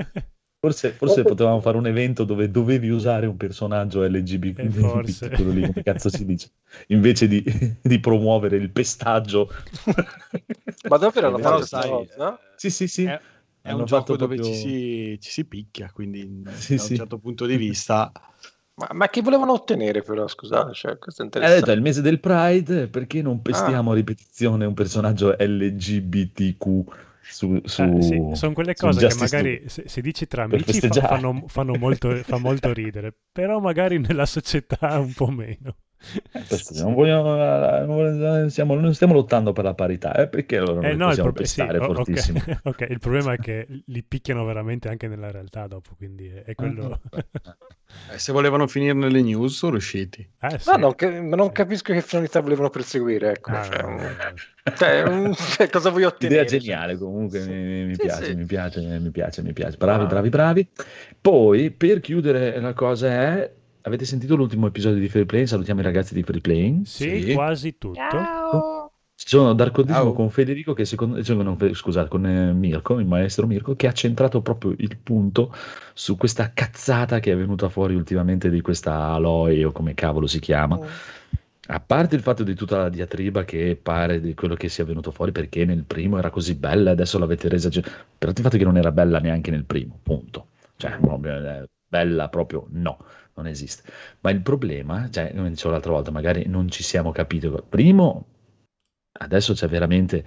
Forse, 0.63 0.91
forse 0.93 1.23
potevamo 1.23 1.59
fare 1.59 1.77
un 1.77 1.87
evento 1.87 2.23
dove 2.23 2.51
dovevi 2.51 2.89
usare 2.89 3.25
un 3.25 3.35
personaggio 3.35 4.03
LGBT, 4.03 4.59
eh, 4.59 4.69
quello 5.33 5.51
lì, 5.51 5.61
come 5.61 5.81
cazzo 5.81 6.09
si 6.09 6.23
dice, 6.23 6.51
invece 6.87 7.27
di, 7.27 7.43
di 7.81 7.99
promuovere 7.99 8.57
il 8.57 8.69
pestaggio. 8.69 9.49
Ma 10.87 10.97
davvero 10.97 11.31
l'hanno 11.31 11.41
fatto 11.41 11.65
sai, 11.65 11.89
no? 12.15 12.39
Sì, 12.55 12.69
sì, 12.69 12.87
sì. 12.87 13.05
È, 13.05 13.19
è 13.63 13.71
un 13.71 13.85
gioco 13.85 14.15
dove 14.15 14.35
proprio... 14.35 14.53
ci, 14.53 14.59
si, 14.59 15.17
ci, 15.19 15.31
si, 15.31 15.45
picchia, 15.45 15.89
quindi 15.91 16.43
sì, 16.53 16.75
da 16.75 16.83
un 16.83 16.95
certo 16.95 17.17
punto 17.17 17.47
di 17.47 17.57
vista... 17.57 18.11
Ma, 18.75 18.87
ma, 18.93 19.09
che 19.09 19.21
volevano 19.21 19.53
ottenere 19.53 20.03
però, 20.03 20.27
scusate, 20.27 20.73
cioè, 20.73 20.97
questo 20.99 21.23
è 21.23 21.25
interessante. 21.25 21.57
Eh, 21.57 21.59
detto, 21.59 21.71
è 21.71 21.75
il 21.75 21.81
mese 21.81 22.01
del 22.01 22.19
Pride, 22.19 22.87
perché 22.87 23.23
non 23.23 23.41
pestiamo 23.41 23.89
ah. 23.89 23.93
a 23.93 23.95
ripetizione 23.95 24.65
un 24.65 24.73
personaggio 24.75 25.35
LGBTQ? 25.37 27.09
Su, 27.21 27.59
su 27.63 27.81
eh, 27.83 28.01
sì, 28.01 28.29
sono 28.33 28.53
quelle 28.53 28.73
cose 28.73 29.07
che 29.07 29.15
magari 29.15 29.63
se, 29.67 29.83
se, 29.87 30.01
dici 30.01 30.27
tra 30.27 30.43
amici 30.43 30.79
fa, 30.79 30.89
fanno, 30.89 31.43
fanno 31.47 31.75
molto, 31.75 32.15
fa 32.15 32.37
molto 32.37 32.71
ridere, 32.73 33.13
però 33.31 33.59
magari 33.59 33.99
nella 33.99 34.25
società 34.25 34.99
un 34.99 35.13
po' 35.13 35.27
meno. 35.27 35.75
Non, 36.81 36.93
vogliamo, 36.93 37.35
non, 37.85 38.49
stiamo, 38.49 38.73
non, 38.73 38.93
stiamo, 38.93 39.13
lottando 39.13 39.53
per 39.53 39.63
la 39.63 39.75
parità, 39.75 40.15
eh, 40.15 40.27
perché 40.27 40.57
allora 40.57 40.89
eh, 40.89 40.95
no, 40.95 41.07
possiamo 41.07 41.31
pro- 41.31 41.45
sì, 41.45 41.63
fortissimo. 41.63 42.39
Okay, 42.39 42.57
ok, 42.63 42.87
il 42.89 42.99
problema 42.99 43.33
è 43.33 43.37
che 43.37 43.67
li 43.85 44.03
picchiano 44.03 44.43
veramente 44.43 44.89
anche 44.89 45.07
nella 45.07 45.29
realtà 45.29 45.67
dopo, 45.67 45.93
quindi 45.95 46.27
è, 46.27 46.55
quello... 46.55 46.99
eh, 48.11 48.17
se 48.17 48.31
volevano 48.31 48.67
finire 48.67 48.93
nelle 48.93 49.21
news 49.21 49.55
sono 49.55 49.73
riusciti. 49.73 50.27
Eh, 50.41 50.57
sì. 50.57 50.71
no, 50.71 50.77
non, 50.77 51.29
non, 51.29 51.51
capisco 51.51 51.93
che 51.93 52.01
finalità 52.01 52.41
volevano 52.41 52.69
perseguire, 52.69 53.33
ecco. 53.33 53.51
Ah, 53.51 53.63
cioè, 53.63 53.83
no, 53.83 55.33
cioè, 55.33 55.33
cioè, 55.55 55.69
cosa 55.69 55.91
vuoi 55.91 56.05
ottenere? 56.05 56.41
Idea 56.41 56.59
geniale 56.59 56.97
comunque, 56.97 57.45
mi, 57.45 57.85
mi, 57.85 57.93
sì, 57.93 58.01
piace, 58.01 58.25
sì. 58.25 58.35
mi, 58.35 58.45
piace, 58.45 58.81
mi 58.81 59.11
piace, 59.11 59.43
mi 59.43 59.53
piace, 59.53 59.77
bravi, 59.77 60.03
ah. 60.03 60.07
bravi, 60.07 60.29
bravi. 60.29 60.67
Poi, 61.21 61.69
per 61.69 61.99
chiudere 61.99 62.59
la 62.59 62.73
cosa 62.73 63.07
è 63.07 63.51
Avete 63.83 64.05
sentito 64.05 64.35
l'ultimo 64.35 64.67
episodio 64.67 64.99
di 64.99 65.09
Free 65.09 65.25
Play? 65.25 65.47
Salutiamo 65.47 65.79
i 65.79 65.83
ragazzi 65.83 66.13
di 66.13 66.21
Free 66.21 66.39
Play. 66.39 66.81
Sì, 66.85 67.23
sì. 67.23 67.33
quasi 67.33 67.77
tutto. 67.79 67.95
Ciao. 67.95 68.91
Sono 69.15 69.53
Darkodismo 69.53 70.13
con 70.13 70.29
Federico, 70.29 70.73
che 70.73 70.85
secondo, 70.85 71.23
cioè, 71.23 71.35
no, 71.35 71.57
scusate, 71.73 72.07
con 72.07 72.25
eh, 72.25 72.53
Mirko, 72.53 72.99
il 72.99 73.07
maestro 73.07 73.47
Mirko, 73.47 73.75
che 73.75 73.87
ha 73.87 73.91
centrato 73.91 74.41
proprio 74.41 74.73
il 74.77 74.97
punto 74.97 75.53
su 75.93 76.15
questa 76.15 76.51
cazzata 76.53 77.19
che 77.19 77.31
è 77.31 77.35
venuta 77.35 77.69
fuori 77.69 77.95
ultimamente 77.95 78.49
di 78.49 78.61
questa 78.61 79.13
Aloy 79.13 79.63
o 79.63 79.71
come 79.71 79.95
cavolo 79.95 80.27
si 80.27 80.39
chiama. 80.39 80.77
Oh. 80.77 80.85
A 81.67 81.79
parte 81.79 82.15
il 82.15 82.21
fatto 82.21 82.43
di 82.43 82.53
tutta 82.53 82.77
la 82.77 82.89
diatriba 82.89 83.45
che 83.45 83.79
pare 83.81 84.19
di 84.19 84.33
quello 84.35 84.55
che 84.55 84.69
sia 84.69 84.85
venuto 84.85 85.11
fuori 85.11 85.31
perché 85.31 85.65
nel 85.65 85.83
primo 85.83 86.17
era 86.17 86.29
così 86.29 86.55
bella 86.55 86.89
e 86.89 86.93
adesso 86.93 87.17
l'avete 87.17 87.47
resa... 87.47 87.69
Però 87.69 88.31
il 88.31 88.41
fatto 88.41 88.57
che 88.57 88.63
non 88.63 88.77
era 88.77 88.91
bella 88.91 89.19
neanche 89.19 89.49
nel 89.51 89.65
primo, 89.65 89.97
punto. 90.03 90.47
Cioè, 90.75 90.97
proprio, 90.99 91.37
eh, 91.37 91.67
bella 91.91 92.29
proprio 92.29 92.67
no 92.69 92.97
non 93.33 93.47
esiste. 93.47 93.83
Ma 94.21 94.31
il 94.31 94.41
problema, 94.41 95.09
cioè, 95.09 95.33
come 95.35 95.49
dicevo 95.49 95.71
l'altra 95.71 95.91
volta, 95.91 96.11
magari 96.11 96.45
non 96.47 96.69
ci 96.69 96.83
siamo 96.83 97.11
capiti. 97.11 97.51
Primo, 97.67 98.25
adesso 99.19 99.53
c'è 99.53 99.67
veramente 99.67 100.23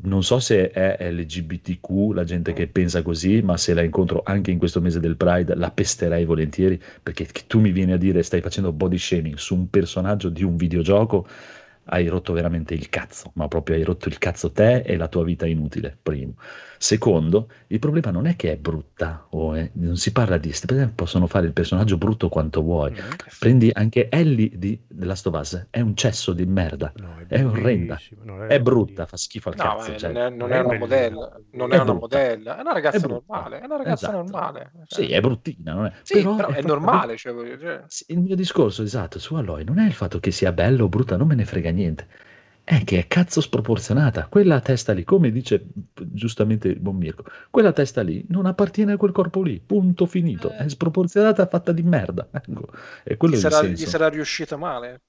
non 0.00 0.22
so 0.22 0.38
se 0.38 0.70
è 0.70 1.10
LGBTQ 1.10 2.12
la 2.12 2.22
gente 2.22 2.52
che 2.52 2.68
pensa 2.68 3.02
così, 3.02 3.42
ma 3.42 3.56
se 3.56 3.74
la 3.74 3.82
incontro 3.82 4.22
anche 4.24 4.52
in 4.52 4.58
questo 4.58 4.80
mese 4.80 5.00
del 5.00 5.16
Pride 5.16 5.56
la 5.56 5.72
pesterei 5.72 6.24
volentieri 6.24 6.80
perché 7.02 7.26
tu 7.48 7.58
mi 7.58 7.72
vieni 7.72 7.92
a 7.92 7.96
dire 7.96 8.22
stai 8.22 8.40
facendo 8.40 8.72
body 8.72 8.96
shaming 8.96 9.34
su 9.34 9.56
un 9.56 9.68
personaggio 9.68 10.28
di 10.28 10.44
un 10.44 10.56
videogioco 10.56 11.26
hai 11.90 12.06
rotto 12.08 12.32
veramente 12.32 12.74
il 12.74 12.88
cazzo, 12.88 13.30
ma 13.34 13.48
proprio 13.48 13.76
hai 13.76 13.82
rotto 13.82 14.08
il 14.08 14.18
cazzo 14.18 14.50
te 14.50 14.80
e 14.80 14.96
la 14.96 15.08
tua 15.08 15.24
vita 15.24 15.46
inutile, 15.46 15.96
primo. 16.00 16.34
Secondo, 16.80 17.48
il 17.68 17.80
problema 17.80 18.10
non 18.12 18.26
è 18.26 18.36
che 18.36 18.52
è 18.52 18.56
brutta, 18.56 19.26
o 19.30 19.54
è, 19.54 19.68
non 19.74 19.96
si 19.96 20.12
parla 20.12 20.38
di... 20.38 20.54
Possono 20.94 21.26
fare 21.26 21.46
il 21.46 21.52
personaggio 21.52 21.98
brutto 21.98 22.28
quanto 22.28 22.62
vuoi. 22.62 22.92
Mm, 22.92 23.10
Prendi 23.40 23.70
anche 23.72 24.08
Ellie 24.08 24.52
di 24.54 24.80
The 24.86 25.04
Last 25.04 25.26
of 25.26 25.34
Us, 25.34 25.66
è 25.70 25.80
un 25.80 25.96
cesso 25.96 26.32
di 26.32 26.46
merda, 26.46 26.92
no, 26.96 27.16
è, 27.26 27.34
è 27.34 27.44
orrenda, 27.44 27.98
no, 28.22 28.44
è, 28.44 28.46
è 28.46 28.60
brutta, 28.60 29.06
fa 29.06 29.16
schifo 29.16 29.48
al 29.48 29.56
no, 29.56 29.62
cazzo. 29.64 29.96
Cioè, 29.96 30.12
non 30.12 30.22
è, 30.22 30.30
non 30.30 30.52
è 30.52 30.60
una 30.60 30.78
modella, 30.78 31.40
non 31.50 31.72
è, 31.72 31.78
una 31.78 31.92
modella, 31.94 32.58
è 32.58 32.60
una 32.60 32.72
ragazza 32.72 33.06
normale, 33.08 33.60
è 33.60 33.64
una 33.64 33.76
ragazza 33.76 34.08
esatto. 34.08 34.22
normale. 34.22 34.70
Cioè. 34.86 35.04
Sì, 35.04 35.12
è 35.12 35.20
bruttina, 35.20 35.72
non 35.72 35.86
è... 35.86 35.92
Sì, 36.02 36.14
però, 36.14 36.36
però 36.36 36.48
è, 36.50 36.62
normale. 36.62 37.16
Cioè, 37.16 37.58
cioè... 37.58 37.84
Il 38.06 38.20
mio 38.20 38.36
discorso, 38.36 38.84
esatto, 38.84 39.18
su 39.18 39.34
Aloy 39.34 39.64
non 39.64 39.80
è 39.80 39.86
il 39.86 39.94
fatto 39.94 40.20
che 40.20 40.30
sia 40.30 40.52
bella 40.52 40.84
o 40.84 40.88
brutta, 40.88 41.16
non 41.16 41.26
me 41.26 41.34
ne 41.34 41.44
frega 41.44 41.70
niente 41.70 41.77
è 42.68 42.84
che 42.84 42.98
è 42.98 43.06
cazzo 43.06 43.40
sproporzionata. 43.40 44.26
Quella 44.26 44.60
testa 44.60 44.92
lì, 44.92 45.02
come 45.02 45.30
dice 45.30 45.64
giustamente 45.94 46.68
il 46.68 46.80
buon 46.80 46.96
Mirko, 46.96 47.24
quella 47.50 47.72
testa 47.72 48.02
lì 48.02 48.24
non 48.28 48.44
appartiene 48.44 48.92
a 48.92 48.96
quel 48.98 49.12
corpo 49.12 49.40
lì, 49.40 49.58
punto 49.58 50.04
finito. 50.04 50.50
Eh. 50.50 50.64
È 50.64 50.68
sproporzionata, 50.68 51.46
fatta 51.46 51.72
di 51.72 51.82
merda. 51.82 52.28
Ecco, 52.38 52.68
è 53.04 53.16
quello 53.16 53.36
gli, 53.36 53.40
sarà, 53.40 53.62
gli 53.62 53.86
sarà 53.86 54.08
riuscita 54.08 54.56
male. 54.56 55.00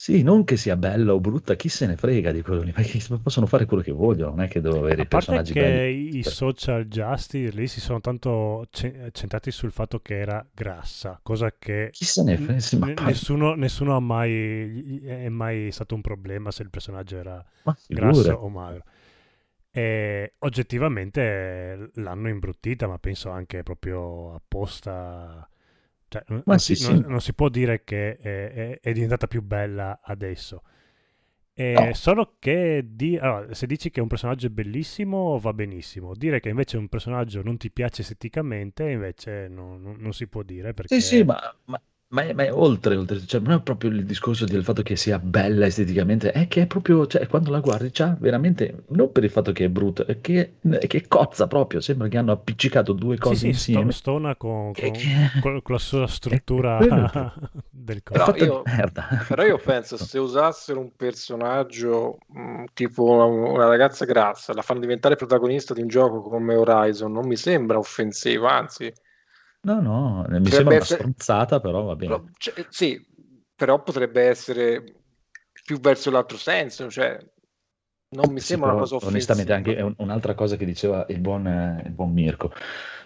Sì, 0.00 0.22
non 0.22 0.44
che 0.44 0.56
sia 0.56 0.76
bella 0.76 1.12
o 1.12 1.18
brutta, 1.18 1.56
chi 1.56 1.68
se 1.68 1.84
ne 1.86 1.96
frega 1.96 2.30
di 2.30 2.40
quello 2.40 2.62
lì, 2.62 2.72
ma 3.10 3.18
possono 3.18 3.46
fare 3.46 3.66
quello 3.66 3.82
che 3.82 3.90
vogliono, 3.90 4.36
non 4.36 4.44
è 4.44 4.48
che 4.48 4.60
devo 4.60 4.78
avere 4.78 5.02
i 5.02 5.06
personaggi 5.06 5.52
che 5.52 5.60
belli. 5.60 6.18
i 6.18 6.22
social 6.22 6.84
justice 6.84 7.50
lì 7.50 7.66
si 7.66 7.80
sono 7.80 8.00
tanto 8.00 8.64
centrati 8.70 9.50
sul 9.50 9.72
fatto 9.72 9.98
che 9.98 10.20
era 10.20 10.46
grassa, 10.54 11.18
cosa 11.20 11.52
che 11.58 11.90
chi 11.90 12.04
se 12.04 12.22
ne 12.22 12.36
frega, 12.36 12.60
sì, 12.60 12.76
n- 12.76 12.94
nessuno, 13.06 13.54
nessuno, 13.56 13.96
ha 13.96 14.00
mai 14.00 15.00
è 15.04 15.28
mai 15.28 15.72
stato 15.72 15.96
un 15.96 16.00
problema 16.00 16.52
se 16.52 16.62
il 16.62 16.70
personaggio 16.70 17.16
era 17.16 17.44
grasso 17.88 18.34
o 18.34 18.48
magro. 18.48 18.84
E 19.70 20.34
oggettivamente 20.38 21.90
l'hanno 21.94 22.28
imbruttita, 22.28 22.86
ma 22.86 22.98
penso 22.98 23.30
anche 23.30 23.64
proprio 23.64 24.34
apposta 24.34 25.48
cioè, 26.08 26.22
non, 26.26 26.42
sì, 26.58 26.74
si, 26.74 26.84
sì. 26.84 26.92
Non, 26.92 27.04
non, 27.08 27.20
si, 27.20 27.34
può 27.34 27.48
dire 27.48 27.84
che 27.84 28.16
è, 28.16 28.52
è, 28.52 28.80
è 28.80 28.92
diventata 28.92 29.26
più 29.26 29.42
bella 29.42 30.00
adesso. 30.02 30.62
No. 31.58 31.92
Solo 31.92 32.36
che 32.38 32.84
di... 32.86 33.18
allora, 33.18 33.52
se 33.52 33.66
dici 33.66 33.90
che 33.90 34.00
un 34.00 34.06
personaggio 34.06 34.46
è 34.46 34.50
bellissimo 34.50 35.38
va 35.38 35.52
benissimo. 35.52 36.14
Dire 36.14 36.38
che 36.38 36.50
invece 36.50 36.76
un 36.76 36.88
personaggio 36.88 37.42
non 37.42 37.56
ti 37.56 37.70
piace 37.72 38.02
esteticamente 38.02 38.88
invece 38.88 39.48
non, 39.48 39.96
non 39.98 40.12
si 40.12 40.28
può 40.28 40.44
dire 40.44 40.72
perché... 40.72 41.00
Sì, 41.00 41.16
sì, 41.16 41.24
ma, 41.24 41.36
ma 41.64 41.80
ma 42.10 42.22
è, 42.22 42.32
ma 42.32 42.44
è 42.44 42.52
oltre, 42.52 42.96
oltre, 42.96 43.20
cioè 43.26 43.40
non 43.40 43.52
è 43.58 43.60
proprio 43.60 43.90
il 43.90 44.06
discorso 44.06 44.46
del 44.46 44.64
fatto 44.64 44.82
che 44.82 44.96
sia 44.96 45.18
bella 45.18 45.66
esteticamente, 45.66 46.32
è 46.32 46.48
che 46.48 46.62
è 46.62 46.66
proprio, 46.66 47.06
cioè 47.06 47.26
quando 47.26 47.50
la 47.50 47.60
guardi, 47.60 47.90
c'ha 47.92 48.16
veramente, 48.18 48.84
non 48.88 49.12
per 49.12 49.24
il 49.24 49.30
fatto 49.30 49.52
che 49.52 49.66
è 49.66 49.68
brutta, 49.68 50.06
è 50.06 50.18
che, 50.22 50.54
è 50.70 50.86
che 50.86 51.06
cozza 51.06 51.46
proprio, 51.46 51.80
sembra 51.80 52.08
che 52.08 52.16
hanno 52.16 52.32
appiccicato 52.32 52.94
due 52.94 53.18
cose 53.18 53.34
sì, 53.34 53.40
sì, 53.40 53.48
insieme. 53.48 53.92
stona 53.92 54.36
con, 54.36 54.72
con, 54.72 54.90
con, 55.42 55.62
con, 55.62 55.74
la 55.74 55.80
sua 55.80 56.06
struttura 56.06 56.78
del 57.68 58.02
corpo. 58.02 58.32
Però 58.32 58.44
io, 58.44 58.62
però 59.28 59.44
io 59.44 59.58
penso, 59.58 59.98
se 59.98 60.18
usassero 60.18 60.80
un 60.80 60.92
personaggio 60.96 62.20
mh, 62.28 62.40
mm, 62.40 62.64
tipo 62.72 63.04
una, 63.04 63.24
una, 63.24 63.66
ragazza 63.66 64.06
grazia, 64.06 64.54
la 64.54 64.62
fanno 64.62 64.80
diventare 64.80 65.16
protagonista 65.16 65.74
di 65.74 65.82
un 65.82 65.88
gioco 65.88 66.22
come 66.22 66.54
Horizon, 66.54 67.12
non 67.12 67.26
mi 67.26 67.36
sembra 67.36 67.76
offensivo, 67.76 68.46
anzi 68.46 68.90
No, 69.60 69.80
no, 69.80 70.18
mi 70.20 70.24
potrebbe 70.24 70.50
sembra 70.50 70.74
essere... 70.76 71.02
una 71.02 71.12
stronzata, 71.12 71.60
però 71.60 71.82
va 71.82 71.96
bene. 71.96 72.14
Però, 72.14 72.24
cioè, 72.38 72.66
sì, 72.68 73.04
però 73.54 73.82
potrebbe 73.82 74.22
essere 74.22 74.84
più 75.64 75.80
verso 75.80 76.10
l'altro 76.10 76.36
senso, 76.36 76.88
cioè 76.90 77.18
non 78.10 78.32
mi 78.32 78.40
sembra 78.40 78.70
una 78.70 78.80
cosa 78.80 78.94
offensiva. 78.94 79.32
Onestamente, 79.32 79.52
anche 79.52 79.94
un'altra 79.98 80.34
cosa 80.34 80.56
che 80.56 80.64
diceva 80.64 81.04
il 81.08 81.18
buon, 81.18 81.46
eh, 81.46 81.82
il 81.84 81.90
buon 81.90 82.12
Mirko. 82.12 82.52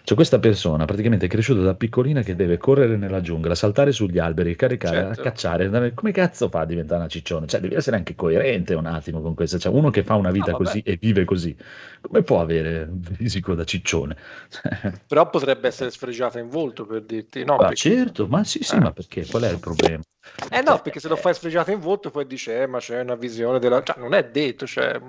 Cioè, 0.05 0.17
questa 0.17 0.37
persona 0.37 0.83
praticamente 0.83 1.27
è 1.27 1.29
cresciuta 1.29 1.61
da 1.61 1.75
piccolina 1.75 2.23
che 2.23 2.35
deve 2.35 2.57
correre 2.57 2.97
nella 2.97 3.21
giungla, 3.21 3.55
saltare 3.55 3.93
sugli 3.93 4.19
alberi, 4.19 4.53
caricare, 4.53 4.97
certo. 4.97 5.21
cacciare. 5.21 5.93
Come 5.93 6.11
cazzo 6.11 6.49
fa 6.49 6.61
a 6.61 6.65
diventare 6.65 6.99
una 6.99 7.09
ciccione? 7.09 7.47
Cioè, 7.47 7.61
devi 7.61 7.75
essere 7.75 7.95
anche 7.95 8.13
coerente 8.13 8.73
un 8.73 8.85
attimo 8.85 9.21
con 9.21 9.33
questo. 9.33 9.57
Cioè, 9.57 9.71
uno 9.71 9.91
che 9.91 10.03
fa 10.03 10.15
una 10.15 10.31
vita 10.31 10.51
no, 10.51 10.57
così 10.57 10.81
e 10.81 10.97
vive 10.99 11.23
così, 11.23 11.55
come 12.01 12.21
può 12.21 12.41
avere 12.41 12.83
un 12.83 13.01
fisico 13.01 13.53
da 13.55 13.63
ciccione? 13.63 14.17
Però 15.07 15.29
potrebbe 15.29 15.69
essere 15.69 15.89
sfregiata 15.89 16.37
in 16.37 16.49
volto 16.49 16.85
per 16.85 17.03
dirti 17.03 17.45
no. 17.45 17.55
Ma 17.55 17.67
perché... 17.67 17.75
certo, 17.75 18.27
ma 18.27 18.43
sì, 18.43 18.61
sì, 18.61 18.75
eh. 18.75 18.79
ma 18.79 18.91
perché? 18.91 19.25
Qual 19.25 19.43
è 19.43 19.51
il 19.51 19.59
problema? 19.59 20.03
Eh 20.49 20.61
no, 20.61 20.79
perché 20.81 20.99
se 20.99 21.09
lo 21.09 21.15
fai 21.15 21.33
sfregiato 21.33 21.71
in 21.71 21.79
volto 21.79 22.09
poi 22.09 22.25
dice, 22.25 22.61
eh, 22.61 22.67
ma 22.67 22.79
c'è 22.79 23.01
una 23.01 23.15
visione 23.15 23.59
della... 23.59 23.83
Cioè, 23.83 23.99
non 23.99 24.13
è 24.13 24.25
detto, 24.29 24.65
cioè... 24.65 24.99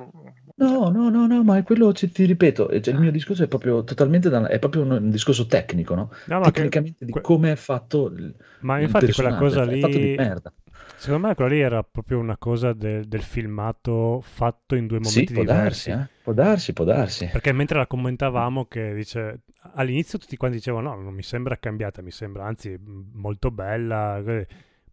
No, 0.57 0.89
no, 0.89 1.09
no, 1.09 1.27
no, 1.27 1.43
ma 1.43 1.57
è 1.57 1.63
quello, 1.63 1.93
ti, 1.93 2.11
ti 2.11 2.25
ripeto, 2.25 2.69
cioè, 2.81 2.95
il 2.95 3.01
mio 3.01 3.11
discorso 3.11 3.43
è 3.43 3.49
proprio 3.49 3.83
totalmente, 3.83 4.29
da, 4.29 4.47
è 4.47 4.59
proprio 4.59 4.84
un, 4.85 4.93
un, 4.93 5.11
discorso 5.11 5.47
tecnico, 5.47 5.95
no? 5.95 6.11
no 6.27 6.41
Tecnicamente 6.43 7.05
che, 7.05 7.05
di 7.07 7.21
come 7.21 7.53
è 7.53 7.57
fatto 7.57 8.07
il 8.07 8.35
Ma 8.61 8.81
infatti 8.81 9.13
quella 9.13 9.37
cosa 9.37 9.65
lì... 9.65 9.81
di 9.81 10.15
merda. 10.17 10.53
Secondo 10.97 11.27
me 11.27 11.35
quella 11.35 11.51
lì 11.51 11.61
era 11.61 11.83
proprio 11.83 12.19
una 12.19 12.37
cosa 12.37 12.73
del, 12.73 13.05
del 13.07 13.23
filmato 13.23 14.21
fatto 14.23 14.75
in 14.75 14.87
due 14.87 14.99
momenti 14.99 15.27
sì, 15.27 15.33
può 15.33 15.43
diversi. 15.43 15.91
Darsi, 15.91 16.13
eh? 16.13 16.23
Può 16.23 16.33
darsi, 16.33 16.73
può 16.73 16.85
darsi. 16.85 17.29
Perché 17.31 17.53
mentre 17.53 17.79
la 17.79 17.87
commentavamo 17.87 18.67
che 18.67 18.95
dice... 18.95 19.41
All'inizio 19.77 20.19
tutti 20.19 20.37
quanti 20.37 20.59
dicevano 20.59 20.95
no, 20.95 21.01
non 21.01 21.15
mi 21.15 21.23
sembra 21.23 21.57
cambiata, 21.57 22.03
mi 22.03 22.11
sembra 22.11 22.45
anzi 22.45 22.79
molto 23.15 23.51
bella 23.51 24.23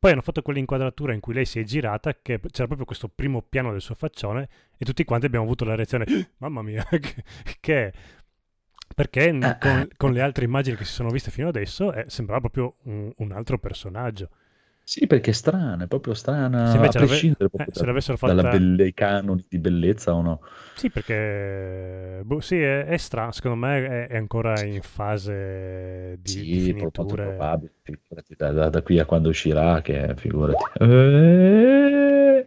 poi 0.01 0.13
hanno 0.13 0.21
fatto 0.21 0.41
quell'inquadratura 0.41 1.13
in 1.13 1.19
cui 1.19 1.35
lei 1.35 1.45
si 1.45 1.59
è 1.59 1.63
girata, 1.63 2.17
che 2.19 2.39
c'era 2.39 2.65
proprio 2.65 2.85
questo 2.85 3.07
primo 3.07 3.43
piano 3.43 3.69
del 3.71 3.81
suo 3.81 3.93
faccione, 3.93 4.49
e 4.75 4.83
tutti 4.83 5.03
quanti 5.03 5.27
abbiamo 5.27 5.45
avuto 5.45 5.63
la 5.63 5.75
reazione, 5.75 6.31
mamma 6.37 6.63
mia, 6.63 6.83
che... 7.61 7.93
Perché 8.93 9.27
eh, 9.27 9.57
con, 9.59 9.71
eh. 9.71 9.87
con, 9.97 10.11
le 10.11 10.21
altre 10.21 10.45
immagini 10.45 10.75
che 10.75 10.85
si 10.85 10.93
sono 10.93 11.09
viste 11.09 11.31
fino 11.31 11.47
adesso 11.47 11.93
eh, 11.93 12.05
sembrava 12.07 12.41
proprio 12.41 12.75
un, 12.83 13.11
un 13.17 13.31
altro 13.31 13.57
personaggio. 13.57 14.29
Sì, 14.83 15.07
perché 15.07 15.29
è 15.31 15.33
strana, 15.33 15.83
è 15.83 15.87
proprio 15.87 16.13
strana, 16.13 16.69
se 16.71 16.77
a 16.77 16.89
prescindere 16.89 17.49
eh, 17.53 17.65
se 17.71 17.85
l'avessero 17.85 18.17
fatta... 18.17 18.33
dalla 18.33 18.49
belle, 18.49 18.93
canoni 18.93 19.45
di 19.47 19.57
bellezza 19.59 20.13
o 20.13 20.21
no. 20.21 20.41
Sì, 20.75 20.89
perché 20.89 22.21
boh, 22.25 22.41
sì, 22.41 22.59
è, 22.59 22.85
è 22.85 22.97
strano, 22.97 23.31
secondo 23.31 23.57
me 23.57 23.85
è, 23.85 24.07
è, 24.07 24.17
ancora 24.17 24.59
in 24.63 24.81
fase 24.81 26.17
di, 26.19 26.29
sì, 26.29 26.41
di 26.41 26.59
finiture. 26.61 27.23
probabile, 27.23 27.71
da, 28.35 28.51
da, 28.51 28.69
da, 28.69 28.81
qui 28.81 28.99
a 28.99 29.05
quando 29.05 29.29
uscirà, 29.29 29.81
che 29.81 30.13
figurati. 30.17 30.63
Eh 30.79 32.43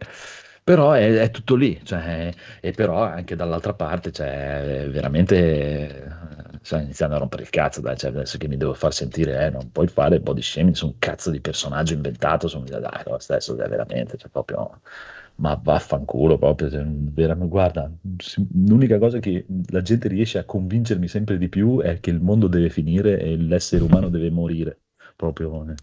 però 0.65 0.93
è, 0.93 1.13
è 1.13 1.29
tutto 1.29 1.53
lì, 1.53 1.79
cioè, 1.83 2.33
e 2.59 2.71
però 2.71 3.03
anche 3.03 3.35
dall'altra 3.35 3.73
parte, 3.73 4.11
cioè, 4.11 4.87
veramente 4.89 6.24
sta 6.65 6.81
iniziando 6.81 7.15
a 7.15 7.19
rompere 7.19 7.43
il 7.43 7.49
cazzo, 7.49 7.79
dai, 7.79 7.95
cioè, 7.95 8.09
adesso 8.09 8.37
che 8.39 8.47
mi 8.47 8.57
devo 8.57 8.73
far 8.73 8.91
sentire, 8.93 9.45
eh, 9.45 9.49
non 9.51 9.71
puoi 9.71 9.87
fare 9.87 10.19
body 10.19 10.41
shaming 10.41 10.75
su 10.75 10.87
un 10.87 10.95
cazzo 10.97 11.29
di 11.29 11.39
personaggio 11.39 11.93
inventato, 11.93 12.47
su, 12.47 12.59
dai, 12.63 12.81
lo 13.05 13.19
stesso, 13.19 13.55
è 13.55 13.69
veramente, 13.69 14.17
cioè, 14.17 14.29
proprio, 14.29 14.81
ma 15.35 15.59
vaffanculo 15.61 16.37
proprio, 16.39 16.69
cioè, 16.71 16.83
veramente, 16.83 17.49
guarda, 17.49 17.91
l'unica 18.53 18.97
cosa 18.97 19.19
che 19.19 19.45
la 19.67 19.81
gente 19.83 20.07
riesce 20.07 20.39
a 20.39 20.43
convincermi 20.43 21.07
sempre 21.07 21.37
di 21.37 21.49
più 21.49 21.81
è 21.81 21.99
che 21.99 22.09
il 22.09 22.19
mondo 22.19 22.47
deve 22.47 22.69
finire 22.69 23.19
e 23.19 23.37
l'essere 23.37 23.83
umano 23.83 24.09
deve 24.09 24.31
morire, 24.31 24.79
proprio... 25.15 25.69
Eh. 25.69 25.75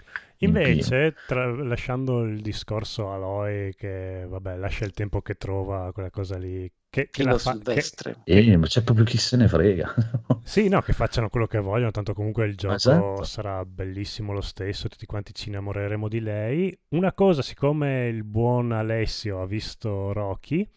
Invece, 0.46 1.14
tra, 1.26 1.46
lasciando 1.46 2.24
il 2.24 2.40
discorso 2.40 3.12
Aloy, 3.12 3.72
che 3.74 4.24
vabbè, 4.28 4.56
lascia 4.56 4.84
il 4.84 4.92
tempo 4.92 5.22
che 5.22 5.34
trova, 5.34 5.92
quella 5.92 6.10
cosa 6.10 6.36
lì. 6.36 6.70
Che, 6.90 7.08
che 7.10 7.24
la 7.24 7.38
fa, 7.38 7.52
Silvestre. 7.52 8.16
Che... 8.24 8.38
Eh, 8.38 8.56
ma 8.56 8.66
c'è 8.66 8.82
proprio 8.82 9.04
chi 9.04 9.16
se 9.16 9.36
ne 9.36 9.48
frega. 9.48 9.94
sì, 10.44 10.68
no, 10.68 10.82
che 10.82 10.92
facciano 10.92 11.28
quello 11.28 11.46
che 11.46 11.58
vogliono, 11.58 11.90
tanto 11.90 12.12
comunque 12.12 12.46
il 12.46 12.56
gioco 12.56 12.74
esatto. 12.74 13.22
sarà 13.24 13.64
bellissimo 13.64 14.32
lo 14.32 14.42
stesso, 14.42 14.88
tutti 14.88 15.06
quanti 15.06 15.32
ci 15.32 15.48
innamoreremo 15.48 16.08
di 16.08 16.20
lei. 16.20 16.78
Una 16.88 17.12
cosa, 17.12 17.40
siccome 17.40 18.08
il 18.08 18.24
buon 18.24 18.72
Alessio 18.72 19.40
ha 19.40 19.46
visto 19.46 20.12
Rocky, 20.12 20.68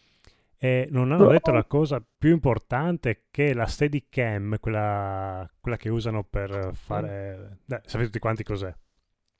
e 0.57 0.88
non 0.89 1.11
hanno 1.11 1.28
detto 1.28 1.51
la 1.51 1.66
cosa 1.66 2.03
più 2.18 2.32
importante 2.32 3.26
che 3.30 3.53
la 3.53 3.66
Steadicam, 3.66 4.57
quella, 4.59 5.49
quella 5.59 5.78
che 5.78 5.89
usano 5.89 6.24
per 6.24 6.72
fare... 6.74 7.59
Dai, 7.66 7.80
sapete 7.84 8.05
tutti 8.05 8.20
quanti 8.20 8.43
cos'è? 8.43 8.74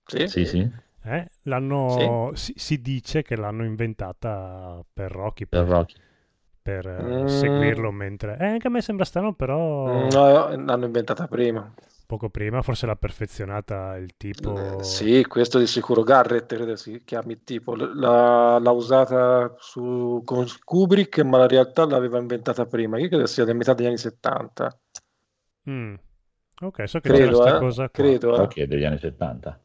Sì, 0.06 0.28
sì. 0.28 0.46
sì. 0.46 0.84
Eh, 1.08 1.28
l'hanno, 1.44 2.32
sì. 2.34 2.54
si, 2.54 2.54
si, 2.58 2.82
dice 2.82 3.22
che 3.22 3.36
l'hanno 3.36 3.64
inventata 3.64 4.84
per 4.92 5.12
Rocky. 5.12 5.46
Per, 5.46 5.64
per 5.64 5.70
Rocky. 5.70 5.96
Per 6.62 6.88
eh, 6.88 7.24
mm. 7.24 7.26
seguirlo 7.28 7.92
mentre... 7.92 8.38
Eh, 8.40 8.46
anche 8.46 8.68
a 8.68 8.70
me 8.72 8.82
sembra 8.82 9.06
strano, 9.06 9.34
però... 9.34 10.06
Mm, 10.06 10.08
no, 10.10 10.56
l'hanno 10.66 10.86
inventata 10.86 11.28
prima. 11.28 11.72
Poco 12.08 12.30
prima, 12.30 12.64
forse 12.64 12.88
l'ha 12.88 12.96
perfezionata 12.96 13.98
il 13.98 14.16
tipo... 14.18 14.80
Eh, 14.80 14.84
sì, 14.84 15.24
questo 15.26 15.60
di 15.60 15.68
sicuro. 15.68 16.02
Garrett, 16.02 16.56
credo 16.56 16.76
si 16.76 17.04
chiami 17.06 17.34
il 17.34 17.44
tipo. 17.44 17.76
L'ha, 17.76 18.58
l'ha 18.58 18.72
usata 18.72 19.56
su, 19.60 20.22
con 20.26 20.46
Kubrick, 20.64 21.20
ma 21.20 21.38
la 21.38 21.48
realtà 21.48 21.86
l'aveva 21.86 22.18
inventata 22.18 22.66
prima. 22.66 22.98
Io 22.98 23.10
credo 23.10 23.28
sia 23.28 23.44
della 23.44 23.58
metà 23.58 23.76
degli 23.76 23.88
anni 23.88 23.98
70. 23.98 24.80
Mm. 25.70 25.96
Ok, 26.62 26.88
so 26.88 27.00
che 27.00 27.10
credo, 27.10 27.24
c'è 27.26 27.28
questa 27.32 27.56
eh? 27.56 27.60
cosa 27.60 27.90
qua. 27.90 28.04
Credo, 28.04 28.36
eh? 28.38 28.42
Ok, 28.42 28.64
degli 28.64 28.86
anni 28.86 28.98
70. 28.98 29.60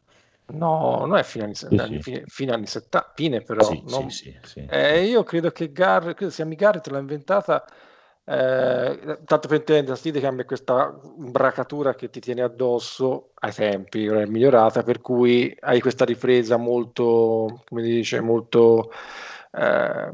No, 0.52 1.04
non 1.06 1.16
è 1.16 1.22
fine 1.22 1.44
anni, 1.44 1.54
sì, 1.54 1.66
sì. 1.70 2.00
Fine, 2.00 2.22
fine 2.26 2.52
anni 2.52 2.66
70, 2.66 3.12
fine 3.14 3.40
però. 3.42 3.62
Sì, 3.64 3.82
non... 3.88 4.10
sì, 4.10 4.34
eh, 4.68 5.04
io 5.04 5.22
credo 5.22 5.50
che 5.50 5.72
Garrett, 5.72 6.16
credo 6.16 6.32
sia 6.32 6.44
Garrett 6.44 6.86
l'ha 6.88 6.98
inventata, 6.98 7.64
eh, 8.24 9.18
tanto 9.24 9.48
per 9.48 9.58
intendere, 9.58 9.96
Steadicam 9.96 10.40
è 10.40 10.44
questa 10.44 10.98
imbracatura 11.18 11.94
che 11.94 12.10
ti 12.10 12.20
tiene 12.20 12.42
addosso 12.42 13.30
ai 13.40 13.52
tempi, 13.52 14.08
ora 14.08 14.22
è 14.22 14.26
migliorata, 14.26 14.82
per 14.82 15.00
cui 15.00 15.54
hai 15.60 15.80
questa 15.80 16.04
ripresa 16.04 16.56
molto, 16.56 17.62
come 17.68 17.82
dice, 17.82 18.20
molto... 18.20 18.92
Eh, 19.52 20.12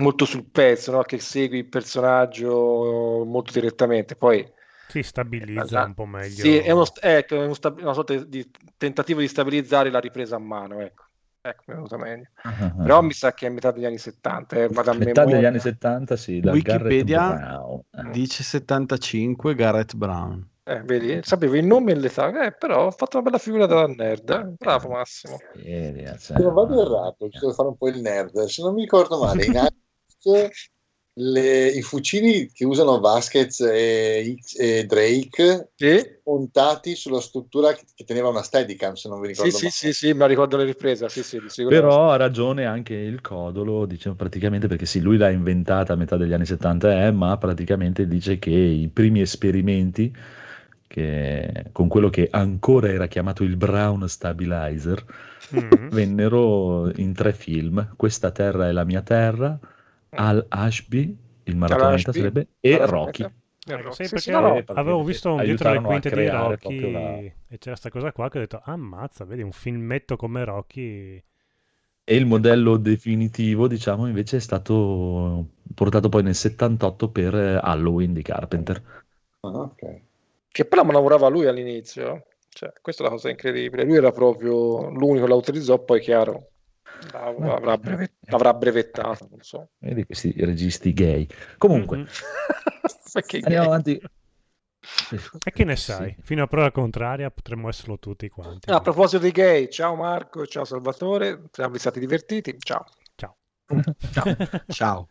molto 0.00 0.24
sul 0.24 0.46
pezzo, 0.50 0.92
no? 0.92 1.02
che 1.02 1.18
segui 1.18 1.58
il 1.58 1.68
personaggio 1.68 3.22
molto 3.26 3.52
direttamente. 3.52 4.16
Poi 4.16 4.50
si 4.92 5.02
stabilizza 5.02 5.64
esatto. 5.64 5.86
un 5.86 5.94
po' 5.94 6.06
meglio. 6.06 6.42
Sì, 6.42 6.56
è, 6.58 6.70
uno, 6.70 6.84
è 7.00 7.26
una 7.30 7.94
sorta 7.94 8.14
di 8.14 8.50
tentativo 8.76 9.20
di 9.20 9.28
stabilizzare 9.28 9.90
la 9.90 10.00
ripresa 10.00 10.36
a 10.36 10.40
mano, 10.40 10.80
ecco. 10.80 11.04
Ecco, 11.44 11.62
mi 11.66 11.72
è 11.72 11.76
venuta 11.76 11.96
meglio. 11.96 12.28
Uh-huh. 12.44 12.82
Però 12.84 13.02
mi 13.02 13.12
sa 13.12 13.34
che 13.34 13.46
è 13.46 13.48
a 13.48 13.52
metà 13.52 13.72
degli 13.72 13.84
anni 13.84 13.98
70. 13.98 14.56
Eh, 14.56 14.68
vado 14.68 14.90
a 14.92 14.94
metà 14.94 15.24
degli 15.24 15.44
anni 15.44 15.58
70, 15.58 16.16
sì. 16.16 16.38
Da 16.38 16.52
Wikipedia 16.52 17.60
dice 18.12 18.44
75 18.44 19.54
Garrett 19.56 19.94
Brown. 19.96 20.48
Eh, 20.64 20.80
vedi, 20.82 21.18
sapevo 21.24 21.56
il 21.56 21.64
nome 21.64 21.90
e 21.90 21.94
l'età, 21.96 22.44
eh, 22.44 22.52
però 22.52 22.86
ho 22.86 22.90
fatto 22.92 23.16
una 23.16 23.26
bella 23.26 23.42
figura 23.42 23.66
da 23.66 23.84
nerd. 23.86 24.30
Eh. 24.30 24.54
Bravo 24.56 24.90
Massimo. 24.90 25.36
Se 25.56 26.34
non 26.34 26.54
vado 26.54 26.80
errato, 26.80 27.28
ci 27.28 27.40
devo 27.40 27.52
fare 27.52 27.68
un 27.70 27.76
po' 27.76 27.88
il 27.88 28.00
nerd. 28.00 28.44
Se 28.44 28.62
non 28.62 28.74
mi 28.74 28.82
ricordo 28.82 29.18
male, 29.18 29.44
in 29.44 29.66
le, 31.14 31.68
i 31.68 31.82
fucili 31.82 32.50
che 32.50 32.64
usano 32.64 32.98
Vasquez 32.98 33.60
e, 33.60 34.38
e 34.56 34.86
Drake 34.86 35.72
sì? 35.74 36.02
montati 36.24 36.94
sulla 36.94 37.20
struttura 37.20 37.74
che, 37.74 37.82
che, 37.94 38.04
teneva 38.04 38.30
una 38.30 38.42
Steadicam 38.42 38.94
se 38.94 39.08
non 39.10 39.20
vi 39.20 39.28
ricordo 39.28 39.50
sì, 39.50 39.68
sì, 39.68 39.70
sì, 39.70 39.92
sì, 39.92 40.12
ma 40.14 40.26
ricordo 40.26 40.56
le 40.56 40.64
riprese 40.64 41.08
sì, 41.10 41.22
sì, 41.22 41.38
però 41.66 42.10
ha 42.10 42.16
ragione 42.16 42.64
anche 42.64 42.94
il 42.94 43.20
Codolo 43.20 43.84
diciamo 43.84 44.14
praticamente 44.14 44.68
perché 44.68 44.86
sì, 44.86 45.00
lui 45.00 45.18
l'ha 45.18 45.28
inventata 45.28 45.92
a 45.92 45.96
metà 45.96 46.16
degli 46.16 46.32
anni 46.32 46.46
70 46.46 47.06
eh, 47.06 47.10
ma 47.10 47.36
praticamente 47.36 48.06
dice 48.06 48.38
che 48.38 48.50
i 48.50 48.88
primi 48.88 49.20
esperimenti 49.20 50.14
che, 50.86 51.66
con 51.72 51.88
quello 51.88 52.08
che 52.08 52.28
ancora 52.30 52.88
era 52.88 53.06
chiamato 53.06 53.44
il 53.44 53.56
Brown 53.56 54.08
Stabilizer 54.08 55.04
mm-hmm. 55.54 55.88
vennero 55.88 56.90
in 56.96 57.12
tre 57.12 57.32
film 57.32 57.94
Questa 57.96 58.30
terra 58.30 58.68
è 58.68 58.72
la 58.72 58.84
mia 58.84 59.02
terra 59.02 59.58
al 60.14 60.44
Ashby, 60.48 61.16
il 61.44 61.56
maratoneta 61.56 62.12
sarebbe, 62.12 62.48
e 62.60 62.86
Rocky. 62.86 63.26
Ecco, 63.64 63.92
sì, 63.92 64.08
perché 64.08 64.32
no, 64.32 64.60
avevo 64.66 65.04
visto 65.04 65.34
un 65.34 65.44
dietro 65.44 65.72
le 65.72 65.80
quinte 65.80 66.10
di 66.10 66.28
Rocky 66.28 66.90
la... 66.90 67.18
e 67.18 67.34
c'era 67.58 67.70
questa 67.70 67.90
cosa 67.90 68.10
qua 68.10 68.28
che 68.28 68.38
ho 68.38 68.40
detto 68.40 68.60
ammazza, 68.64 69.24
vedi 69.24 69.42
un 69.42 69.52
filmetto 69.52 70.16
come 70.16 70.44
Rocky 70.44 71.22
e 72.04 72.16
il 72.16 72.26
modello 72.26 72.78
definitivo 72.78 73.68
diciamo 73.68 74.08
invece 74.08 74.38
è 74.38 74.40
stato 74.40 75.46
portato 75.72 76.08
poi 76.08 76.24
nel 76.24 76.34
78 76.34 77.08
per 77.10 77.34
Halloween 77.62 78.12
di 78.12 78.22
Carpenter. 78.22 78.82
Ah, 79.40 79.48
okay. 79.48 80.02
che 80.48 80.64
però 80.64 80.84
lavorava 80.84 81.28
lui 81.28 81.46
all'inizio 81.46 82.24
cioè, 82.48 82.72
questa 82.82 83.02
è 83.02 83.06
la 83.06 83.12
cosa 83.12 83.30
incredibile. 83.30 83.84
Lui 83.84 83.96
era 83.96 84.12
proprio 84.12 84.90
l'unico 84.90 85.24
che 85.24 85.30
la 85.30 85.36
utilizzò 85.36 85.78
poi 85.78 86.00
chiaro 86.00 86.51
L'avrà, 87.10 87.76
brevet- 87.76 88.12
l'avrà 88.20 88.54
brevettato, 88.54 89.26
non 89.30 89.40
so. 89.40 89.70
Vedi 89.78 90.04
questi 90.04 90.32
registi 90.38 90.92
gay. 90.92 91.26
Comunque, 91.58 91.98
mm-hmm. 92.06 93.42
andiamo 93.42 93.66
avanti. 93.66 94.00
E 95.44 95.50
che 95.52 95.64
ne 95.64 95.76
sai? 95.76 96.14
Sì. 96.16 96.22
Fino 96.22 96.42
a 96.42 96.46
prova 96.46 96.70
contraria 96.70 97.30
potremmo 97.30 97.68
esserlo 97.68 97.98
tutti 97.98 98.28
quanti. 98.28 98.70
A 98.70 98.80
proposito 98.80 99.22
di 99.22 99.30
gay, 99.30 99.70
ciao 99.70 99.94
Marco, 99.94 100.46
ciao 100.46 100.64
Salvatore, 100.64 101.44
siamo 101.50 101.76
stati 101.76 102.00
divertiti. 102.00 102.56
Ciao. 102.58 102.84
Ciao. 103.14 103.36
ciao. 104.10 104.36
ciao. 104.68 105.08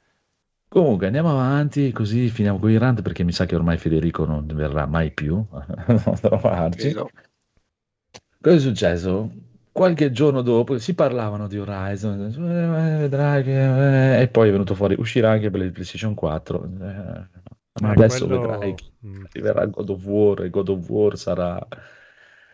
Comunque 0.68 1.08
andiamo 1.08 1.32
avanti 1.32 1.92
così 1.92 2.30
finiamo 2.30 2.58
con 2.58 2.72
il 2.72 2.80
rant 2.80 3.02
perché 3.02 3.24
mi 3.24 3.34
sa 3.34 3.46
che 3.46 3.56
ormai 3.56 3.78
Federico 3.78 4.24
non 4.24 4.46
verrà 4.48 4.86
mai 4.86 5.12
più 5.12 5.44
a 5.52 6.18
trovarci. 6.20 6.94
Cosa 6.94 8.56
è 8.56 8.60
successo? 8.60 9.30
Qualche 9.72 10.12
giorno 10.12 10.42
dopo 10.42 10.78
si 10.80 10.94
parlavano 10.94 11.48
di 11.48 11.58
Horizon, 11.58 12.22
eh, 12.22 12.98
vedrai 13.00 13.44
che... 13.44 14.18
Eh, 14.18 14.22
e 14.22 14.28
poi 14.28 14.50
è 14.50 14.52
venuto 14.52 14.76
fuori, 14.76 14.96
uscirà 14.98 15.32
anche 15.32 15.50
per 15.50 15.62
il 15.62 15.72
PlayStation 15.72 16.14
4. 16.14 16.64
Eh, 16.64 16.70
ma 17.82 17.90
eh, 17.90 17.92
adesso 17.92 18.28
quello... 18.28 18.42
vedrai 18.42 18.76
che 18.76 18.92
mm. 19.06 19.24
arriverà 19.30 19.66
God 19.66 19.90
of 19.90 20.06
War 20.06 20.44
e 20.44 20.50
God 20.50 20.70
of 20.70 20.90
War 20.90 21.18
sarà 21.18 21.68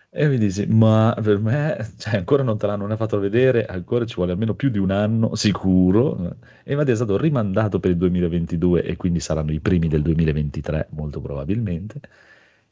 e 0.10 0.28
mi 0.30 0.38
dici, 0.38 0.66
ma 0.66 1.16
per 1.22 1.38
me, 1.38 1.94
cioè, 1.98 2.16
ancora 2.16 2.42
non 2.42 2.58
te 2.58 2.66
l'hanno 2.66 2.96
fatto 2.96 3.20
vedere, 3.20 3.66
ancora 3.66 4.06
ci 4.06 4.16
vuole 4.16 4.32
almeno 4.32 4.56
più 4.56 4.70
di 4.70 4.80
un 4.80 4.90
anno, 4.90 5.36
sicuro. 5.36 6.38
E 6.64 6.72
infatti 6.72 6.92
è 6.92 6.96
stato 6.96 7.18
rimandato 7.18 7.80
per 7.80 7.92
il 7.92 7.98
2022 7.98 8.84
e 8.84 8.96
quindi 8.96 9.20
saranno 9.20 9.52
i 9.52 9.60
primi 9.60 9.88
del 9.88 10.02
2023, 10.02 10.88
molto 10.92 11.22
probabilmente. 11.22 12.00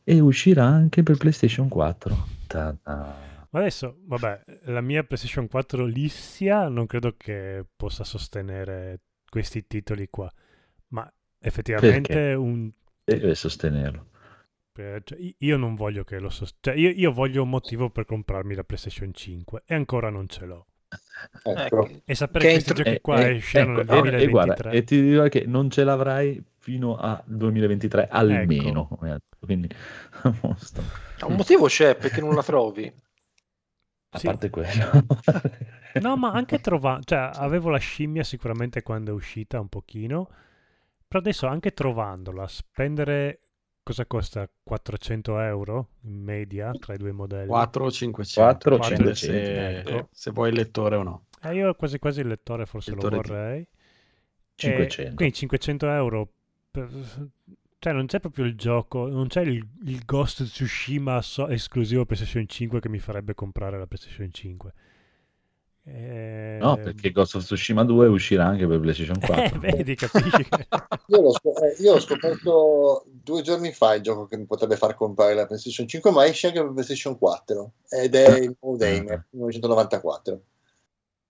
E 0.03 0.19
uscirà 0.19 0.65
anche 0.65 1.03
per 1.03 1.17
PlayStation 1.17 1.67
4. 1.67 2.27
Ta-ta. 2.47 3.34
Ma 3.55 3.61
adesso, 3.61 3.99
vabbè, 4.01 4.43
la 4.63 4.81
mia 4.81 5.05
PlayStation 5.05 5.47
4 5.47 5.85
lissia 5.85 6.67
non 6.67 6.87
credo 6.87 7.13
che 7.15 7.63
possa 7.73 8.03
sostenere 8.03 8.99
questi 9.29 9.65
titoli 9.65 10.09
qua. 10.09 10.29
Ma 10.89 11.09
effettivamente 11.39 12.13
Perché? 12.13 12.33
un... 12.33 12.69
Deve 13.05 13.33
sostenerlo. 13.33 14.07
Cioè, 14.73 15.01
io 15.37 15.55
non 15.55 15.75
voglio 15.75 16.03
che 16.03 16.19
lo 16.19 16.27
sost... 16.27 16.57
cioè, 16.59 16.75
io, 16.75 16.89
io, 16.89 17.13
voglio 17.13 17.43
un 17.43 17.49
motivo 17.49 17.89
per 17.89 18.03
comprarmi 18.03 18.55
la 18.55 18.65
PlayStation 18.65 19.13
5 19.13 19.63
e 19.65 19.73
ancora 19.73 20.09
non 20.09 20.27
ce 20.27 20.45
l'ho. 20.45 20.65
Ecco. 21.43 21.89
E 22.03 22.13
sapere 22.13 22.45
che, 22.45 22.51
questi 22.51 22.69
entro... 22.71 22.83
giochi 22.83 22.99
qua 22.99 23.25
eh, 23.25 23.35
escono 23.37 23.63
ecco, 23.63 23.71
nel 23.71 23.85
2023. 23.85 24.21
E, 24.21 24.27
guarda, 24.27 24.69
e, 24.71 24.83
ti 24.83 25.01
dirò 25.01 25.27
che 25.29 25.45
non 25.47 25.69
ce 25.69 25.85
l'avrai 25.85 26.43
fino 26.57 26.97
al 26.97 27.23
2023 27.25 28.09
almeno. 28.09 28.89
Ecco. 29.01 29.37
Quindi, 29.39 29.69
un 31.23 31.35
motivo 31.37 31.67
c'è 31.67 31.95
perché 31.95 32.19
non 32.19 32.35
la 32.35 32.43
trovi. 32.43 33.03
A 34.09 34.17
sì. 34.17 34.27
parte 34.27 34.49
quello. 34.49 35.05
no, 36.01 36.15
ma 36.17 36.31
anche 36.31 36.59
trovando, 36.59 37.03
cioè 37.05 37.29
avevo 37.33 37.69
la 37.69 37.77
scimmia 37.77 38.23
sicuramente 38.23 38.81
quando 38.81 39.11
è 39.11 39.13
uscita 39.13 39.59
un 39.59 39.67
pochino, 39.67 40.29
però 41.07 41.19
adesso 41.19 41.47
anche 41.47 41.73
trovandola, 41.73 42.47
spendere 42.47 43.39
cosa 43.83 44.05
costa? 44.05 44.49
400 44.63 45.39
euro 45.41 45.89
in 46.01 46.23
media 46.23 46.71
tra 46.71 46.93
i 46.95 46.97
due 46.97 47.11
modelli? 47.11 47.47
4 47.47 47.85
o 47.85 47.91
500 47.91 48.69
400 48.69 49.13
se, 49.13 49.79
ecco. 49.79 50.09
se 50.11 50.31
vuoi 50.31 50.49
il 50.49 50.55
lettore 50.55 50.95
o 50.95 51.03
no. 51.03 51.25
Eh, 51.43 51.53
io 51.53 51.73
quasi 51.75 51.99
quasi 51.99 52.21
il 52.21 52.27
lettore 52.27 52.65
forse 52.65 52.91
lettore 52.91 53.15
lo 53.17 53.21
vorrei. 53.21 53.67
500 54.55 55.15
quindi 55.15 55.35
500 55.35 55.87
euro 55.89 56.31
per... 56.71 56.89
cioè 57.85 57.93
non 57.93 58.07
c'è 58.07 58.19
proprio 58.19 58.45
il 58.45 58.55
gioco 58.55 59.05
non 59.05 59.27
c'è 59.27 59.41
il, 59.41 59.63
il 59.83 60.05
Ghost 60.05 60.43
Tsushima 60.43 61.21
so- 61.21 61.49
esclusivo 61.49 62.03
PlayStation 62.03 62.47
5 62.47 62.79
che 62.79 62.89
mi 62.89 62.97
farebbe 62.97 63.35
comprare 63.35 63.77
la 63.77 63.85
PlayStation 63.85 64.31
5 64.31 64.73
eh... 65.87 66.57
No, 66.59 66.77
perché 66.77 67.11
Ghost 67.11 67.35
of 67.35 67.43
Tsushima 67.43 67.83
2 67.83 68.07
uscirà 68.07 68.45
anche 68.45 68.65
per 68.65 68.79
PlayStation 68.79 69.19
4. 69.19 69.59
Eh, 69.61 69.71
vedi, 69.71 69.93
capisci? 69.93 70.47
io, 71.09 71.21
l'ho 71.21 71.31
scop- 71.31 71.61
eh, 71.61 71.75
io, 71.83 71.93
l'ho 71.93 71.99
scoperto 71.99 73.05
due 73.05 73.43
giorni 73.43 73.71
fa 73.71 73.93
il 73.93 74.01
gioco 74.01 74.25
che 74.25 74.35
mi 74.35 74.45
potrebbe 74.45 74.77
far 74.77 74.95
comprare 74.95 75.35
la 75.35 75.45
PlayStation 75.45 75.87
5, 75.87 76.09
ma 76.09 76.25
esce 76.25 76.47
anche 76.47 76.63
per 76.63 76.71
PlayStation 76.71 77.19
4 77.19 77.71
ed 77.87 78.15
è 78.15 78.39
il 78.39 78.57
nuovo 78.59 78.77
Gamer 78.77 79.27
1994. 79.29 80.41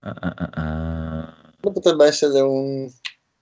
Uh, 0.00 0.08
uh, 0.08 0.60
uh. 0.62 1.70
Potrebbe 1.70 2.06
essere 2.06 2.40
un, 2.40 2.90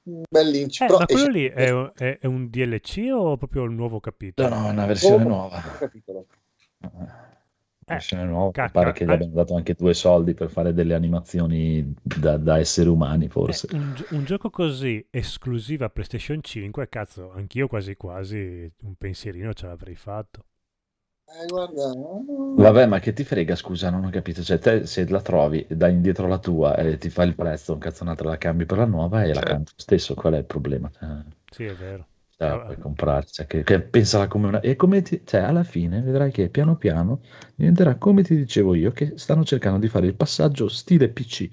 un 0.05 0.23
bel 0.29 0.49
link. 0.51 0.81
Eh, 0.81 0.87
ma 0.89 1.07
quello 1.07 1.29
lì 1.29 1.47
è, 1.47 1.73
è, 1.95 2.19
è, 2.19 2.27
un 2.27 2.49
DLC 2.49 3.09
o 3.13 3.37
proprio 3.37 3.65
il 3.65 3.73
nuovo 3.73 4.01
capitolo? 4.01 4.49
No, 4.49 4.61
no, 4.61 4.69
è 4.69 4.71
una 4.71 4.87
versione 4.87 5.25
oh, 5.25 5.29
nuova. 5.29 5.63
Capitolo. 5.79 6.27
versione 7.87 8.23
eh, 8.23 8.27
nuova. 8.27 8.51
Cacca, 8.53 8.71
pare 8.71 8.93
che 8.93 9.05
gli 9.05 9.11
eh. 9.11 9.13
abbiano 9.13 9.33
dato 9.33 9.55
anche 9.55 9.75
due 9.75 9.95
soldi 9.95 10.35
per 10.35 10.51
fare 10.51 10.75
delle 10.75 10.95
animazioni 10.95 11.95
da, 12.03 12.37
da 12.37 12.59
esseri 12.59 12.89
umani, 12.89 13.29
forse. 13.29 13.69
Eh, 13.71 13.77
un, 13.77 13.95
un, 14.11 14.25
gioco 14.25 14.51
così 14.51 15.07
esclusiva 15.11 15.89
PlayStation 15.89 16.43
5, 16.43 16.89
cazzo, 16.89 17.33
anch'io 17.33 17.67
quasi 17.67 17.97
quasi 17.97 18.71
un 18.83 18.95
pensierino 18.97 19.53
ce 19.55 19.67
l'avrei 19.67 19.97
fatto. 19.97 20.45
Eh, 21.43 21.47
guarda. 21.47 21.93
Vabbè, 22.57 22.87
ma 22.87 22.99
che 23.01 23.13
ti 23.13 23.25
frega, 23.25 23.57
scusa, 23.57 23.91
non 23.91 24.05
ho 24.05 24.11
capito. 24.11 24.43
Cioè, 24.43 24.59
te 24.59 24.87
se 24.87 25.09
la 25.09 25.21
trovi, 25.21 25.67
dai 25.69 25.93
indietro 25.93 26.27
la 26.29 26.39
tua 26.39 26.77
e 26.77 26.99
ti 26.99 27.11
fa 27.11 27.25
il 27.25 27.35
prezzo, 27.35 27.73
un 27.73 27.79
cazzonata 27.79 28.25
la 28.25 28.39
cambi 28.39 28.67
per 28.67 28.79
la 28.79 28.87
nuova 28.87 29.23
e 29.23 29.27
certo. 29.27 29.41
la 29.41 29.47
cambi 29.47 29.71
stesso, 29.77 30.15
qual 30.15 30.35
è 30.35 30.39
il 30.39 30.45
problema? 30.45 30.91
Cioè... 30.91 31.09
Sì, 31.51 31.65
è 31.65 31.75
vero 31.75 32.07
cioè, 32.37 32.65
puoi 32.65 32.79
comprare, 32.79 33.27
cioè, 33.27 33.47
che, 33.47 33.63
che 33.63 33.81
pensala 33.81 34.27
come 34.27 34.49
una... 34.49 34.61
E 34.61 34.77
come 34.77 35.03
ti... 35.03 35.23
cioè, 35.25 35.41
alla 35.41 35.63
fine 35.63 36.01
vedrai 36.01 36.31
che 36.31 36.49
piano 36.49 36.77
piano 36.77 37.21
diventerà 37.55 37.97
come 37.97 38.23
ti 38.23 38.37
dicevo 38.37 38.75
io, 38.75 38.91
che 38.91 39.13
stanno 39.17 39.45
cercando 39.45 39.79
di 39.79 39.89
fare 39.89 40.07
il 40.07 40.15
passaggio 40.15 40.69
stile 40.69 41.09
PC. 41.09 41.49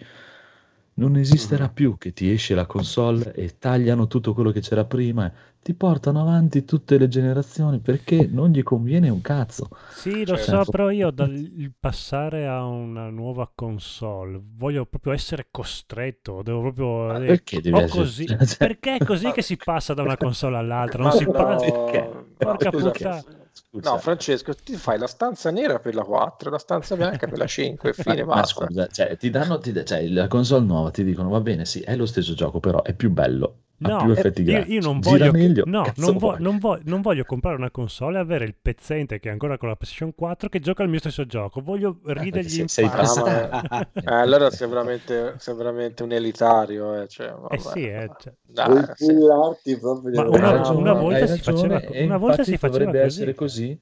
Non 0.93 1.15
esisterà 1.15 1.65
mm. 1.69 1.73
più 1.73 1.97
che 1.97 2.13
ti 2.13 2.29
esce 2.31 2.53
la 2.53 2.65
console 2.65 3.33
e 3.33 3.57
tagliano 3.57 4.07
tutto 4.07 4.33
quello 4.33 4.51
che 4.51 4.59
c'era 4.59 4.85
prima 4.85 5.31
ti 5.63 5.75
portano 5.75 6.21
avanti 6.21 6.65
tutte 6.65 6.97
le 6.97 7.07
generazioni 7.07 7.79
perché 7.79 8.27
non 8.27 8.49
gli 8.49 8.63
conviene 8.63 9.09
un 9.09 9.21
cazzo. 9.21 9.69
Sì, 9.91 10.25
lo 10.25 10.35
cioè, 10.35 10.63
so, 10.63 10.65
però 10.65 10.89
io 10.89 11.11
dal 11.11 11.71
passare 11.79 12.47
a 12.47 12.65
una 12.65 13.09
nuova 13.09 13.49
console 13.53 14.41
voglio 14.55 14.85
proprio 14.85 15.13
essere 15.13 15.47
costretto, 15.51 16.41
devo 16.41 16.61
proprio... 16.61 17.15
Eh, 17.15 17.25
perché 17.27 17.61
devi 17.61 17.77
essere... 17.77 18.01
così? 18.01 18.25
perché 18.57 18.95
è 18.95 19.05
così 19.05 19.31
che 19.31 19.43
si 19.43 19.55
passa 19.55 19.93
da 19.93 20.01
una 20.01 20.17
console 20.17 20.57
all'altra, 20.57 21.03
non 21.03 21.11
si 21.11 21.25
no, 21.25 21.31
passa... 21.31 21.71
Perché? 21.71 22.25
Porca 22.37 22.69
puttana. 22.71 23.23
No, 23.71 23.97
Francesco, 23.97 24.53
ti 24.53 24.75
fai 24.75 24.97
la 24.97 25.07
stanza 25.07 25.49
nera 25.49 25.79
per 25.79 25.95
la 25.95 26.03
4, 26.03 26.49
la 26.49 26.57
stanza 26.57 26.95
bianca 26.95 27.27
per 27.27 27.37
la 27.37 27.47
5 27.47 27.89
e 27.89 27.93
fine, 28.01 28.23
ma, 28.23 28.35
ma 28.35 28.43
scusa, 28.45 28.87
cioè, 28.87 29.15
ti 29.17 29.29
danno, 29.29 29.59
ti, 29.59 29.73
cioè, 29.85 30.07
la 30.09 30.27
console 30.27 30.65
nuova 30.65 30.91
ti 30.91 31.03
dicono 31.03 31.29
va 31.29 31.39
bene, 31.39 31.65
sì, 31.65 31.79
è 31.81 31.95
lo 31.95 32.05
stesso 32.05 32.33
gioco, 32.33 32.59
però 32.59 32.81
è 32.83 32.93
più 32.93 33.09
bello 33.11 33.55
No, 33.81 34.03
più 34.03 34.11
effetti 34.11 34.43
io, 34.43 34.63
io, 34.67 34.79
non 34.79 34.99
voglio, 34.99 35.31
meglio, 35.31 35.63
no, 35.65 35.91
non, 35.95 36.17
vo- 36.17 36.37
non, 36.37 36.59
vo- 36.59 36.79
non, 36.83 37.01
voglio 37.01 37.23
comprare 37.23 37.55
una 37.55 37.71
console 37.71 38.17
e 38.17 38.21
avere 38.21 38.45
il 38.45 38.53
pezzente 38.59 39.19
che 39.19 39.29
è 39.29 39.31
ancora 39.31 39.57
con 39.57 39.69
la 39.69 39.75
PlayStation 39.75 40.13
4 40.13 40.49
che 40.49 40.59
gioca 40.59 40.83
il 40.83 40.89
mio 40.89 40.99
stesso 40.99 41.25
gioco. 41.25 41.61
Voglio 41.61 41.97
eh, 42.05 42.13
ridergli 42.13 42.59
eh, 42.59 42.61
in 42.61 42.67
sei 42.67 42.87
faccia. 42.87 43.89
Eh, 44.01 44.13
allora 44.13 44.49
sei 44.51 44.67
veramente, 44.67 45.35
sei 45.37 45.55
veramente, 45.55 46.03
un 46.03 46.11
elitario. 46.11 47.01
Eh, 47.01 47.07
cioè, 47.07 47.33
eh 47.49 47.59
sì, 47.59 47.87
eh, 47.87 48.09
cioè. 48.19 48.33
Dai, 48.41 48.83
sì. 48.95 49.13
Ma 49.13 50.27
una, 50.27 50.69
una, 50.69 50.93
volta 50.93 51.25
si 51.25 51.39
faceva, 51.39 51.81
una 51.89 52.17
volta 52.17 52.43
si 52.43 52.57
faceva 52.57 52.91
dovrebbe 52.91 53.33
così. 53.33 53.79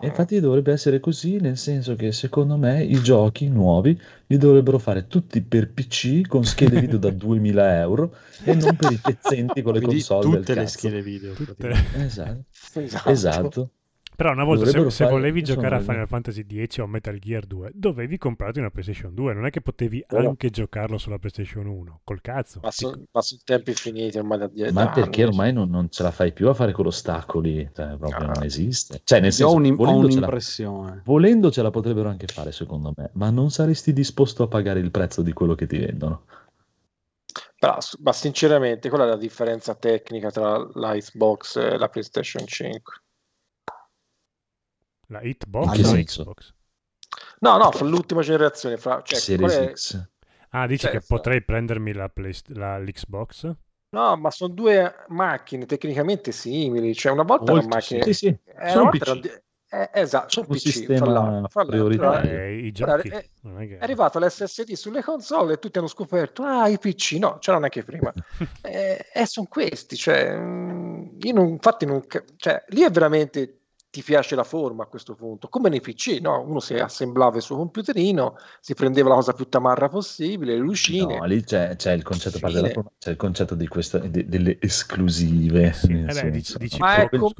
Così 0.00 0.06
infatti 0.06 0.40
dovrebbe 0.40 0.72
essere 0.72 0.98
così, 1.00 1.38
nel 1.40 1.58
senso 1.58 1.94
che 1.94 2.12
secondo 2.12 2.56
me 2.56 2.82
i 2.82 3.00
giochi 3.02 3.48
nuovi 3.48 3.98
li 4.26 4.36
dovrebbero 4.36 4.78
fare 4.78 5.06
tutti 5.06 5.42
per 5.42 5.70
PC 5.70 6.26
con 6.26 6.44
schede 6.44 6.80
video 6.80 6.98
da 6.98 7.10
2000 7.10 7.78
euro 7.80 8.14
e 8.44 8.54
non 8.54 8.76
per 8.76 8.92
i 8.92 9.00
pezzenti 9.02 9.62
con 9.62 9.74
le 9.74 9.80
Quindi 9.80 10.02
console 10.04 10.38
tutte 10.38 10.54
le 10.54 10.66
schede 10.66 11.02
video. 11.02 11.32
Tutte. 11.34 11.70
Esatto. 11.96 12.44
esatto. 12.74 13.10
esatto. 13.10 13.70
Però 14.20 14.32
una 14.32 14.44
volta 14.44 14.66
se, 14.66 14.90
se, 14.90 15.06
volevi 15.06 15.42
giocare 15.42 15.76
a 15.76 15.80
Final 15.80 16.06
Fantasy 16.06 16.44
X 16.66 16.76
o 16.76 16.82
a 16.82 16.86
Metal 16.86 17.18
Gear 17.18 17.46
2 17.46 17.70
dovevi 17.72 18.18
comprarti 18.18 18.58
una 18.58 18.68
PlayStation 18.68 19.14
2, 19.14 19.32
non 19.32 19.46
è 19.46 19.50
che 19.50 19.62
potevi 19.62 20.04
Però... 20.06 20.28
anche 20.28 20.50
giocarlo 20.50 20.98
sulla 20.98 21.16
PlayStation 21.16 21.64
1, 21.64 22.00
col 22.04 22.20
cazzo. 22.20 22.60
Ma, 22.62 22.70
so, 22.70 22.92
ma 23.12 23.22
sono 23.22 23.40
tempi 23.42 23.72
finiti 23.72 24.18
ormai 24.18 24.36
da 24.36 24.46
dietro. 24.48 24.74
Ma 24.74 24.90
perché 24.90 25.24
ormai 25.24 25.54
non, 25.54 25.70
non, 25.70 25.88
ce 25.88 26.02
la 26.02 26.10
fai 26.10 26.34
più 26.34 26.50
a 26.50 26.52
fare 26.52 26.72
con 26.72 26.84
ostacoli, 26.84 27.70
cioè, 27.74 27.96
proprio 27.96 28.26
no. 28.26 28.32
non 28.34 28.42
esiste. 28.42 29.00
Cioè, 29.04 29.20
nel 29.20 29.32
senso, 29.32 29.54
ho, 29.54 29.56
un, 29.56 29.74
ho 29.78 29.96
un'impressione. 29.96 31.00
volendo 31.06 31.50
ce 31.50 31.62
la 31.62 31.70
potrebbero 31.70 32.10
anche 32.10 32.26
fare 32.26 32.52
secondo 32.52 32.92
me, 32.94 33.08
ma 33.14 33.30
non 33.30 33.50
saresti 33.50 33.94
disposto 33.94 34.42
a 34.42 34.48
pagare 34.48 34.80
il 34.80 34.90
prezzo 34.90 35.22
di 35.22 35.32
quello 35.32 35.54
che 35.54 35.66
ti 35.66 35.78
vendono. 35.78 36.24
Però, 37.58 37.78
ma 38.02 38.12
sinceramente, 38.12 38.90
qual 38.90 39.00
è 39.00 39.06
la 39.06 39.16
differenza 39.16 39.74
tecnica 39.74 40.30
tra 40.30 40.58
l'Icebox 40.74 41.56
e 41.56 41.78
la 41.78 41.88
PlayStation 41.88 42.46
5? 42.46 43.00
La 45.10 45.22
Hitbox 45.22 45.82
o 45.84 45.92
Xbox? 45.92 46.54
No, 47.40 47.56
no, 47.56 47.70
fra 47.72 47.84
l'ultima 47.84 48.22
generazione. 48.22 48.76
Fra, 48.76 49.02
cioè, 49.02 49.18
Series 49.18 49.54
è... 49.54 49.72
X. 49.74 50.08
Ah, 50.50 50.66
dici 50.66 50.86
cioè, 50.86 50.92
che 50.92 51.04
potrei 51.06 51.42
prendermi 51.42 51.92
la, 51.92 52.08
Play... 52.08 52.32
la, 52.48 52.78
l'Xbox? 52.78 53.52
No, 53.90 54.16
ma 54.16 54.30
sono 54.30 54.54
due 54.54 55.04
macchine 55.08 55.66
tecnicamente 55.66 56.30
simili. 56.30 56.94
Cioè, 56.94 57.12
una 57.12 57.24
volta 57.24 57.52
Molto, 57.52 57.66
una 57.66 57.76
macchina... 57.76 58.04
Sì, 58.04 58.14
sì. 58.14 58.26
Eh, 58.26 58.68
sono 58.68 58.90
PC. 58.90 59.42
Eh, 59.72 59.88
esatto, 59.94 60.30
sono 60.30 60.46
un 60.48 60.56
PC, 60.56 60.60
sistema 60.62 61.48
fra 61.48 61.64
prioritario. 61.64 62.40
Eh, 62.40 62.56
i 62.58 62.72
giochi, 62.72 63.08
è, 63.08 63.24
è, 63.24 63.78
arrivato 63.78 64.18
l'SSD 64.18 64.72
sulle 64.72 65.00
console 65.00 65.52
e 65.52 65.58
tutti 65.60 65.78
hanno 65.78 65.86
scoperto, 65.86 66.42
ah, 66.42 66.66
i 66.66 66.76
PC, 66.76 67.18
no, 67.20 67.38
c'erano 67.38 67.64
anche 67.64 67.84
prima. 67.84 68.12
e 68.62 69.06
eh, 69.12 69.20
eh, 69.20 69.26
sono 69.26 69.46
questi, 69.48 69.94
cioè, 69.94 70.36
mm, 70.36 71.18
io 71.20 71.32
non, 71.32 71.48
infatti 71.50 71.86
non, 71.86 72.04
cioè, 72.36 72.64
lì 72.70 72.82
è 72.82 72.90
veramente 72.90 73.59
ti 73.90 74.02
piace 74.02 74.36
la 74.36 74.44
forma 74.44 74.84
a 74.84 74.86
questo 74.86 75.14
punto, 75.14 75.48
come 75.48 75.68
nei 75.68 75.80
PC, 75.80 76.20
no? 76.20 76.42
uno 76.42 76.60
si 76.60 76.74
assemblava 76.74 77.36
il 77.36 77.42
suo 77.42 77.56
computerino, 77.56 78.36
si 78.60 78.74
prendeva 78.74 79.08
la 79.08 79.16
cosa 79.16 79.32
più 79.32 79.48
tamarra 79.48 79.88
possibile, 79.88 80.52
le 80.52 80.60
lucine. 80.60 81.18
No, 81.18 81.24
lì 81.24 81.42
c'è, 81.42 81.74
c'è 81.74 81.92
il 81.92 82.04
concetto, 82.04 82.38
della, 82.38 82.70
c'è 82.98 83.10
il 83.10 83.16
concetto 83.16 83.56
di 83.56 83.66
questa, 83.66 83.98
di, 83.98 84.28
delle 84.28 84.58
esclusive. 84.60 85.72
Sì, 85.72 86.04
eh 86.06 86.12
beh, 86.12 86.30
dici, 86.30 86.56
dici 86.56 86.78
ma 86.78 86.96
è 86.96 87.08
com- 87.08 87.32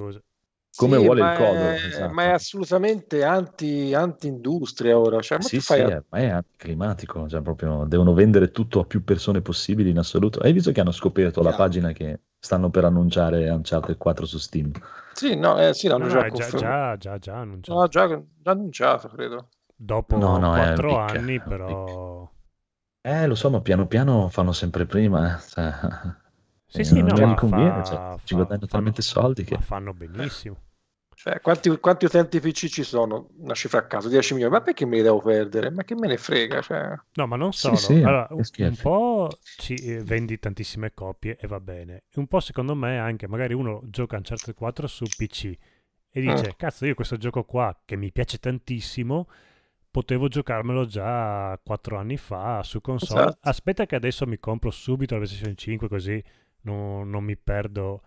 come 0.75 0.99
sì, 0.99 1.05
vuole 1.05 1.21
il 1.21 1.37
codo. 1.37 1.71
Esatto. 1.71 2.13
Ma 2.13 2.23
è 2.25 2.29
assolutamente 2.31 3.25
anti, 3.25 3.95
anti-industria 3.95 4.99
ora. 4.99 5.21
Cioè, 5.21 5.41
sì, 5.43 5.61
sì, 5.61 5.75
a... 5.75 5.97
è, 5.97 6.03
è 6.11 6.27
anticlimatico. 6.27 7.29
Cioè, 7.29 7.43
proprio 7.43 7.85
devono 7.87 8.13
vendere 8.13 8.51
tutto 8.51 8.81
a 8.81 8.85
più 8.85 9.03
persone 9.05 9.41
possibili 9.41 9.91
in 9.91 9.99
assoluto. 9.99 10.41
Hai 10.41 10.53
visto 10.53 10.73
che 10.73 10.81
hanno 10.81 10.93
scoperto 10.93 11.41
yeah. 11.41 11.51
la 11.51 11.57
pagina 11.57 11.93
che 11.93 12.21
stanno 12.41 12.71
per 12.71 12.85
annunciare 12.85 13.49
Uncharted 13.51 13.97
4 13.97 14.27
su 14.27 14.39
Steam? 14.39 14.73
Sì, 15.13 15.37
no, 15.37 15.59
eh, 15.59 15.75
sì 15.75 15.87
l'hanno 15.87 16.07
no, 16.07 16.11
già, 16.11 16.29
già, 16.31 16.49
già, 16.49 16.97
già, 16.97 17.19
già 17.19 17.37
annunciato. 17.37 17.79
No, 17.79 17.87
già, 17.87 18.07
già 18.09 18.51
annunciato, 18.51 19.09
credo. 19.09 19.49
Dopo 19.77 20.17
no, 20.17 20.39
no, 20.39 20.51
4 20.51 20.99
anni, 20.99 21.41
però... 21.41 22.29
Eh, 23.03 23.27
lo 23.27 23.35
so, 23.35 23.51
ma 23.51 23.61
piano 23.61 23.87
piano 23.87 24.29
fanno 24.29 24.53
sempre 24.53 24.87
prima. 24.87 25.37
Eh. 25.37 25.41
Cioè... 25.49 25.75
Sì, 26.67 26.85
sì, 26.85 27.03
no, 27.03 27.15
non 27.17 27.35
conviene, 27.35 27.71
fa, 27.71 27.85
cioè, 27.85 28.17
ci 28.23 28.35
guadagnano 28.35 28.67
talmente 28.67 29.03
soldi 29.03 29.43
che... 29.43 29.59
fanno 29.59 29.93
benissimo. 29.93 30.57
Cioè, 31.23 31.43
quanti, 31.43 31.69
quanti, 31.81 32.07
utenti 32.07 32.41
PC 32.41 32.69
ci 32.69 32.83
sono? 32.83 33.29
Una 33.37 33.53
cifra 33.53 33.81
a 33.81 33.87
caso, 33.87 34.09
10 34.09 34.33
milioni. 34.33 34.55
Ma 34.55 34.63
perché 34.63 34.87
me 34.87 34.97
li 34.97 35.03
devo 35.03 35.21
perdere? 35.21 35.71
Ma 35.71 35.85
che 35.85 35.95
me 35.95 36.07
ne 36.07 36.17
frega? 36.17 36.63
Cioè... 36.63 36.99
No, 37.13 37.27
ma 37.27 37.37
non 37.37 37.53
solo. 37.53 37.77
Sì, 37.77 37.93
sì, 37.93 38.03
allora, 38.03 38.27
un, 38.31 38.43
un, 38.57 38.77
po' 38.81 39.29
ci 39.59 39.75
eh, 39.75 40.03
vendi 40.03 40.39
tantissime 40.39 40.95
copie 40.95 41.37
e 41.39 41.47
va 41.47 41.61
bene. 41.61 42.05
Un 42.15 42.27
po' 42.27 42.41
secondo 42.41 42.75
me 42.75 42.99
anche, 42.99 43.29
magari 43.29 43.53
uno 43.53 43.83
gioca 43.85 44.17
Uncharted 44.17 44.55
4 44.55 44.87
su 44.87 45.05
PC 45.05 45.45
e 46.09 46.21
dice, 46.23 46.49
mm. 46.49 46.57
cazzo, 46.57 46.87
io 46.87 46.95
questo 46.95 47.19
gioco 47.19 47.45
qua 47.45 47.79
che 47.85 47.97
mi 47.97 48.11
piace 48.11 48.39
tantissimo 48.39 49.29
potevo 49.91 50.29
giocarmelo 50.29 50.87
già 50.87 51.61
4 51.63 51.99
anni 51.99 52.17
fa 52.17 52.63
su 52.63 52.81
console. 52.81 53.21
Esatto. 53.21 53.39
Aspetta 53.43 53.85
che 53.85 53.95
adesso 53.95 54.27
mi 54.27 54.39
compro 54.39 54.71
subito 54.71 55.17
la 55.17 55.21
PlayStation 55.21 55.55
5 55.55 55.87
così 55.87 56.25
non, 56.63 57.11
non 57.11 57.25
mi 57.25 57.37
perdo 57.37 58.05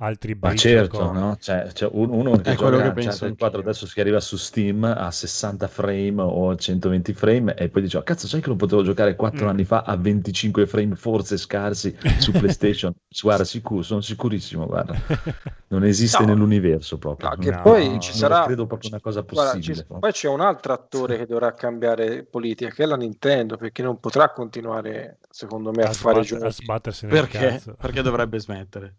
altri 0.00 0.36
Ma 0.40 0.54
certo, 0.54 1.10
no? 1.10 1.36
Cioè, 1.40 1.70
cioè 1.72 1.90
uno 1.92 2.36
che 2.36 2.52
è 2.52 2.54
quello 2.54 2.80
che 2.80 2.92
penso 2.92 3.26
il 3.26 3.36
4 3.36 3.60
adesso 3.60 3.86
si 3.86 3.98
arriva 4.00 4.20
su 4.20 4.36
Steam 4.36 4.84
a 4.84 5.10
60 5.10 5.66
frame 5.66 6.22
o 6.22 6.54
120 6.54 7.12
frame 7.14 7.54
e 7.54 7.68
poi 7.68 7.82
dice 7.82 7.96
oh, 7.96 8.02
cazzo 8.02 8.28
sai 8.28 8.40
che 8.40 8.48
lo 8.48 8.54
potevo 8.54 8.82
giocare 8.82 9.16
4 9.16 9.44
mm. 9.44 9.48
anni 9.48 9.64
fa 9.64 9.82
a 9.82 9.96
25 9.96 10.66
frame 10.66 10.94
forse 10.94 11.36
scarsi 11.36 11.96
su 12.18 12.30
PlayStation 12.38 12.94
guarda 13.22 13.42
sicuro, 13.42 13.82
sono 13.82 14.00
sicurissimo 14.00 14.66
guarda 14.66 14.94
non 15.68 15.84
esiste 15.84 16.24
no. 16.24 16.32
nell'universo 16.32 16.96
proprio 16.98 17.30
no, 17.30 17.36
che 17.36 17.50
no, 17.50 17.62
poi 17.62 17.98
ci 17.98 18.12
sarà 18.12 18.44
credo 18.44 18.66
proprio 18.66 18.90
una 18.90 19.00
cosa 19.00 19.24
possibile 19.24 19.84
guarda, 19.84 19.98
poi 19.98 20.12
c'è 20.12 20.28
un 20.28 20.40
altro 20.40 20.72
attore 20.74 21.16
che 21.16 21.26
dovrà 21.26 21.52
cambiare 21.54 22.22
politica 22.22 22.70
che 22.70 22.84
è 22.84 22.86
la 22.86 22.96
Nintendo 22.96 23.56
perché 23.56 23.82
non 23.82 23.98
potrà 23.98 24.30
continuare 24.30 25.18
secondo 25.28 25.72
me 25.72 25.82
a, 25.82 25.88
a 25.88 25.92
fare 25.92 26.20
giochi 26.22 26.44
a 26.44 26.50
sbattersi 26.50 27.06
nel 27.06 27.14
perché? 27.14 27.38
Cazzo. 27.38 27.74
perché 27.76 28.02
dovrebbe 28.02 28.38
smettere 28.38 28.94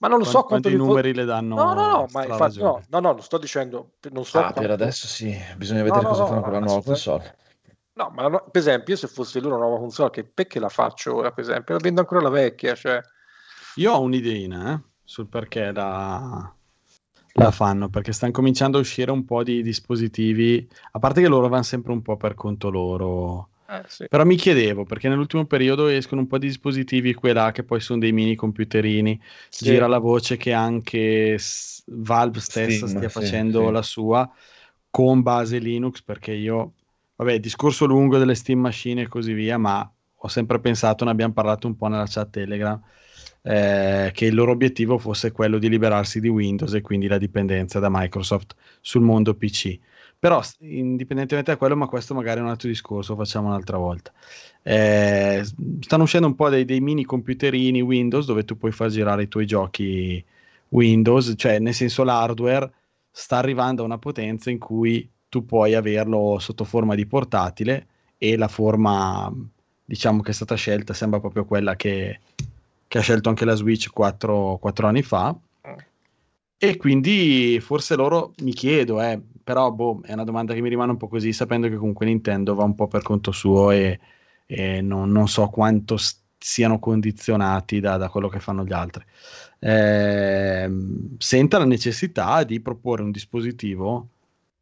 ma 0.00 0.08
non 0.08 0.18
lo 0.18 0.24
so 0.24 0.42
quanto 0.42 0.68
i 0.68 0.76
numeri 0.76 1.12
vo- 1.12 1.20
le 1.20 1.24
danno. 1.24 1.54
No, 1.54 1.72
no, 1.72 1.90
no, 1.90 2.06
ma 2.12 2.24
infatti, 2.24 2.58
no, 2.58 2.82
no, 2.88 3.00
no, 3.00 3.12
non 3.12 3.22
sto 3.22 3.38
dicendo. 3.38 3.92
Non 4.10 4.24
so 4.24 4.38
ah, 4.38 4.42
quanto... 4.42 4.60
per 4.60 4.70
adesso 4.70 5.06
sì, 5.06 5.36
bisogna 5.56 5.82
vedere 5.82 6.02
no, 6.02 6.08
cosa 6.08 6.22
no, 6.22 6.28
fanno 6.28 6.40
con 6.40 6.52
la 6.52 6.58
nuova 6.58 6.82
console. 6.82 7.36
No, 7.94 8.10
ma 8.12 8.26
no, 8.26 8.44
per 8.50 8.60
esempio, 8.60 8.96
se 8.96 9.06
fosse 9.06 9.38
loro 9.38 9.54
una 9.54 9.66
nuova 9.66 9.78
console, 9.78 10.10
che 10.10 10.24
perché 10.24 10.58
la 10.58 10.68
faccio 10.68 11.14
ora? 11.14 11.30
Per 11.30 11.44
esempio, 11.44 11.74
la 11.74 11.80
vendo 11.80 12.00
ancora 12.00 12.20
la 12.20 12.28
vecchia. 12.28 12.74
Cioè... 12.74 13.00
Io 13.76 13.92
ho 13.92 14.00
un'idea 14.00 14.74
eh, 14.74 14.80
sul 15.04 15.28
perché 15.28 15.70
la, 15.70 16.52
la 17.34 17.50
fanno, 17.52 17.88
perché 17.88 18.12
stanno 18.12 18.32
cominciando 18.32 18.78
a 18.78 18.80
uscire 18.80 19.12
un 19.12 19.24
po' 19.24 19.44
di 19.44 19.62
dispositivi, 19.62 20.68
a 20.92 20.98
parte 20.98 21.20
che 21.20 21.28
loro 21.28 21.48
vanno 21.48 21.62
sempre 21.62 21.92
un 21.92 22.02
po' 22.02 22.16
per 22.16 22.34
conto 22.34 22.68
loro 22.68 23.50
eh, 23.68 23.82
sì. 23.86 24.06
Però 24.08 24.24
mi 24.24 24.36
chiedevo, 24.36 24.84
perché 24.84 25.08
nell'ultimo 25.08 25.46
periodo 25.46 25.86
escono 25.86 26.20
un 26.20 26.26
po' 26.26 26.38
di 26.38 26.48
dispositivi 26.48 27.14
qua 27.14 27.30
e 27.30 27.32
là 27.32 27.52
che 27.52 27.64
poi 27.64 27.80
sono 27.80 27.98
dei 27.98 28.12
mini 28.12 28.34
computerini, 28.34 29.18
sì. 29.48 29.64
gira 29.64 29.86
la 29.86 29.98
voce 29.98 30.36
che 30.36 30.52
anche 30.52 31.38
Valve 31.86 32.40
stessa 32.40 32.86
sì, 32.86 32.96
stia 32.96 33.08
facendo 33.08 33.70
la 33.70 33.82
sua 33.82 34.30
con 34.90 35.22
base 35.22 35.58
Linux, 35.58 36.02
perché 36.02 36.32
io, 36.32 36.74
vabbè, 37.16 37.40
discorso 37.40 37.86
lungo 37.86 38.18
delle 38.18 38.34
Steam 38.34 38.60
Machine 38.60 39.02
e 39.02 39.08
così 39.08 39.32
via, 39.32 39.58
ma 39.58 39.90
ho 40.14 40.28
sempre 40.28 40.60
pensato, 40.60 41.04
ne 41.04 41.10
abbiamo 41.10 41.32
parlato 41.32 41.66
un 41.66 41.76
po' 41.76 41.88
nella 41.88 42.06
chat 42.06 42.30
Telegram, 42.30 42.80
eh, 43.42 44.10
che 44.12 44.26
il 44.26 44.34
loro 44.34 44.52
obiettivo 44.52 44.98
fosse 44.98 45.32
quello 45.32 45.58
di 45.58 45.68
liberarsi 45.68 46.20
di 46.20 46.28
Windows 46.28 46.72
e 46.74 46.80
quindi 46.80 47.06
la 47.08 47.18
dipendenza 47.18 47.78
da 47.78 47.88
Microsoft 47.90 48.54
sul 48.80 49.02
mondo 49.02 49.34
PC. 49.34 49.78
Però, 50.24 50.42
indipendentemente 50.60 51.50
da 51.50 51.58
quello, 51.58 51.76
ma 51.76 51.86
questo 51.86 52.14
magari 52.14 52.40
è 52.40 52.42
un 52.42 52.48
altro 52.48 52.66
discorso, 52.66 53.14
facciamo 53.14 53.48
un'altra 53.48 53.76
volta. 53.76 54.10
Eh, 54.62 55.44
stanno 55.80 56.04
uscendo 56.04 56.26
un 56.26 56.34
po' 56.34 56.48
dei, 56.48 56.64
dei, 56.64 56.80
mini 56.80 57.04
computerini 57.04 57.82
Windows 57.82 58.24
dove 58.24 58.46
tu 58.46 58.56
puoi 58.56 58.72
far 58.72 58.88
girare 58.88 59.24
i 59.24 59.28
tuoi 59.28 59.44
giochi 59.44 60.24
Windows, 60.70 61.34
cioè 61.36 61.58
nel 61.58 61.74
senso 61.74 62.04
l'hardware 62.04 62.72
sta 63.10 63.36
arrivando 63.36 63.82
a 63.82 63.84
una 63.84 63.98
potenza 63.98 64.48
in 64.48 64.58
cui 64.58 65.06
tu 65.28 65.44
puoi 65.44 65.74
averlo 65.74 66.38
sotto 66.38 66.64
forma 66.64 66.94
di 66.94 67.04
portatile 67.04 67.86
e 68.16 68.38
la 68.38 68.48
forma 68.48 69.30
diciamo 69.84 70.22
che 70.22 70.30
è 70.30 70.34
stata 70.34 70.54
scelta 70.54 70.94
sembra 70.94 71.20
proprio 71.20 71.44
quella 71.44 71.76
che, 71.76 72.20
che 72.88 72.98
ha 72.98 73.02
scelto 73.02 73.28
anche 73.28 73.44
la 73.44 73.56
Switch 73.56 73.90
4, 73.90 74.56
4 74.58 74.86
anni 74.86 75.02
fa 75.02 75.36
e 76.56 76.76
quindi 76.76 77.58
forse 77.60 77.94
loro 77.96 78.32
mi 78.42 78.52
chiedo, 78.52 79.00
eh, 79.02 79.20
però 79.42 79.70
boh, 79.70 80.00
è 80.02 80.12
una 80.12 80.24
domanda 80.24 80.54
che 80.54 80.60
mi 80.60 80.68
rimane 80.68 80.92
un 80.92 80.96
po' 80.96 81.08
così, 81.08 81.32
sapendo 81.32 81.68
che 81.68 81.76
comunque 81.76 82.06
Nintendo 82.06 82.54
va 82.54 82.64
un 82.64 82.74
po' 82.74 82.88
per 82.88 83.02
conto 83.02 83.32
suo 83.32 83.70
e, 83.70 84.00
e 84.46 84.80
non, 84.80 85.10
non, 85.10 85.28
so 85.28 85.48
quanto 85.48 85.96
st- 85.96 86.22
siano 86.38 86.78
condizionati 86.78 87.80
da, 87.80 87.96
da, 87.96 88.08
quello 88.08 88.28
che 88.28 88.40
fanno 88.40 88.64
gli 88.64 88.72
altri. 88.72 89.04
Eh, 89.58 90.70
senta 91.18 91.58
la 91.58 91.64
necessità 91.64 92.44
di 92.44 92.60
proporre 92.60 93.02
un 93.02 93.10
dispositivo 93.10 94.08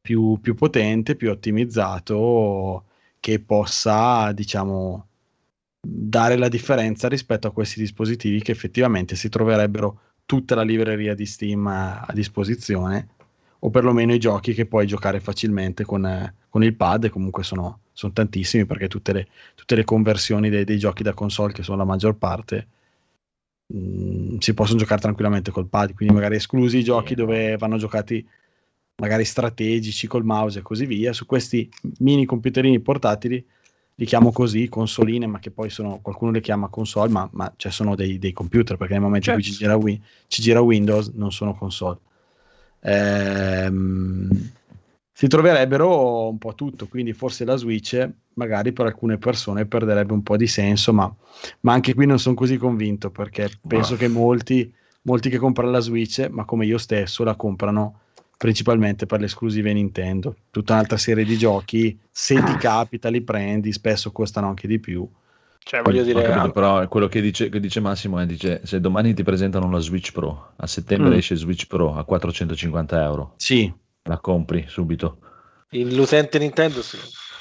più, 0.00 0.38
più 0.40 0.54
potente, 0.54 1.16
più 1.16 1.30
ottimizzato, 1.30 2.84
che 3.20 3.40
possa, 3.40 4.32
diciamo, 4.32 5.06
dare 5.80 6.36
la 6.36 6.48
differenza 6.48 7.08
rispetto 7.08 7.46
a 7.48 7.52
questi 7.52 7.80
dispositivi 7.80 8.42
che 8.42 8.52
effettivamente 8.52 9.16
si 9.16 9.28
troverebbero 9.28 10.11
tutta 10.32 10.54
la 10.54 10.62
libreria 10.62 11.14
di 11.14 11.26
Steam 11.26 11.66
a, 11.66 12.00
a 12.00 12.12
disposizione 12.14 13.08
o 13.58 13.68
perlomeno 13.68 14.14
i 14.14 14.18
giochi 14.18 14.54
che 14.54 14.64
puoi 14.64 14.86
giocare 14.86 15.20
facilmente 15.20 15.84
con, 15.84 16.06
eh, 16.06 16.34
con 16.48 16.64
il 16.64 16.74
pad 16.74 17.04
e 17.04 17.10
comunque 17.10 17.42
sono, 17.42 17.80
sono 17.92 18.14
tantissimi 18.14 18.64
perché 18.64 18.88
tutte 18.88 19.12
le, 19.12 19.28
tutte 19.54 19.74
le 19.74 19.84
conversioni 19.84 20.48
dei, 20.48 20.64
dei, 20.64 20.78
giochi 20.78 21.02
da 21.02 21.12
console 21.12 21.52
che 21.52 21.62
sono 21.62 21.76
la 21.76 21.84
maggior 21.84 22.16
parte 22.16 22.66
mh, 23.66 23.76
mm, 23.76 24.36
si 24.38 24.54
possono 24.54 24.78
giocare 24.78 25.02
tranquillamente 25.02 25.50
col 25.50 25.68
pad 25.68 25.92
quindi 25.92 26.14
magari 26.14 26.36
esclusi 26.36 26.78
i 26.78 26.84
giochi 26.84 27.14
dove 27.14 27.58
vanno 27.58 27.76
giocati 27.76 28.26
magari 29.02 29.26
strategici 29.26 30.06
col 30.06 30.24
mouse 30.24 30.60
e 30.60 30.62
così 30.62 30.86
via 30.86 31.12
su 31.12 31.26
questi 31.26 31.68
mini 31.98 32.24
computerini 32.24 32.80
portatili 32.80 33.44
li 33.94 34.06
chiamo 34.06 34.32
così, 34.32 34.68
consoline, 34.68 35.26
ma 35.26 35.38
che 35.38 35.50
poi 35.50 35.70
sono, 35.70 36.00
qualcuno 36.00 36.30
le 36.30 36.40
chiama 36.40 36.68
console, 36.68 37.10
ma, 37.10 37.28
ma 37.32 37.52
cioè 37.56 37.70
sono 37.70 37.94
dei, 37.94 38.18
dei, 38.18 38.32
computer, 38.32 38.76
perché 38.76 38.94
nel 38.94 39.02
momento 39.02 39.26
certo. 39.26 39.40
in 39.40 39.46
cui 39.46 39.52
ci 39.52 39.58
gira, 39.58 39.76
win, 39.76 40.00
ci 40.28 40.42
gira, 40.42 40.60
Windows 40.60 41.08
non 41.14 41.30
sono 41.30 41.54
console. 41.54 41.98
Ehm, 42.80 44.50
si 45.12 45.28
troverebbero 45.28 46.28
un 46.28 46.38
po' 46.38 46.54
tutto, 46.54 46.88
quindi 46.88 47.12
forse 47.12 47.44
la 47.44 47.56
Switch 47.56 48.10
magari 48.34 48.72
per 48.72 48.86
alcune 48.86 49.18
persone 49.18 49.66
perderebbe 49.66 50.12
un 50.12 50.22
po' 50.22 50.36
di 50.36 50.46
senso, 50.46 50.92
ma, 50.92 51.14
ma 51.60 51.72
anche 51.72 51.94
qui 51.94 52.06
non 52.06 52.18
sono 52.18 52.34
così 52.34 52.56
convinto, 52.56 53.10
perché 53.10 53.50
penso 53.66 53.90
wow. 53.90 53.98
che 53.98 54.08
molti, 54.08 54.74
molti 55.02 55.28
che 55.28 55.38
comprano 55.38 55.70
la 55.70 55.80
Switch, 55.80 56.26
ma 56.30 56.44
come 56.44 56.64
io 56.66 56.78
stesso, 56.78 57.24
la 57.24 57.36
comprano 57.36 58.00
principalmente 58.42 59.06
per 59.06 59.20
le 59.20 59.26
esclusive 59.26 59.72
Nintendo. 59.72 60.34
Tutta 60.50 60.72
un'altra 60.72 60.96
serie 60.96 61.24
di 61.24 61.38
giochi, 61.38 61.96
se 62.10 62.42
ti 62.42 62.56
capita, 62.58 63.08
li 63.08 63.20
prendi, 63.20 63.70
spesso 63.72 64.10
costano 64.10 64.48
anche 64.48 64.66
di 64.66 64.80
più. 64.80 65.08
Cioè, 65.60 65.80
voglio 65.82 66.02
dire, 66.02 66.24
capito, 66.24 66.50
però 66.50 66.88
quello 66.88 67.06
che 67.06 67.20
dice, 67.20 67.48
che 67.48 67.60
dice, 67.60 67.78
Massimo 67.78 68.18
è: 68.18 68.26
dice, 68.26 68.60
se 68.64 68.80
domani 68.80 69.14
ti 69.14 69.22
presentano 69.22 69.70
la 69.70 69.78
Switch 69.78 70.10
Pro, 70.10 70.54
a 70.56 70.66
settembre 70.66 71.10
mm. 71.10 71.18
esce 71.18 71.36
Switch 71.36 71.68
Pro 71.68 71.94
a 71.94 72.02
450 72.02 73.04
euro, 73.04 73.34
sì. 73.36 73.72
la 74.02 74.18
compri 74.18 74.64
subito. 74.66 75.18
L'utente 75.68 76.40
Nintendo 76.40 76.82
sì. 76.82 76.98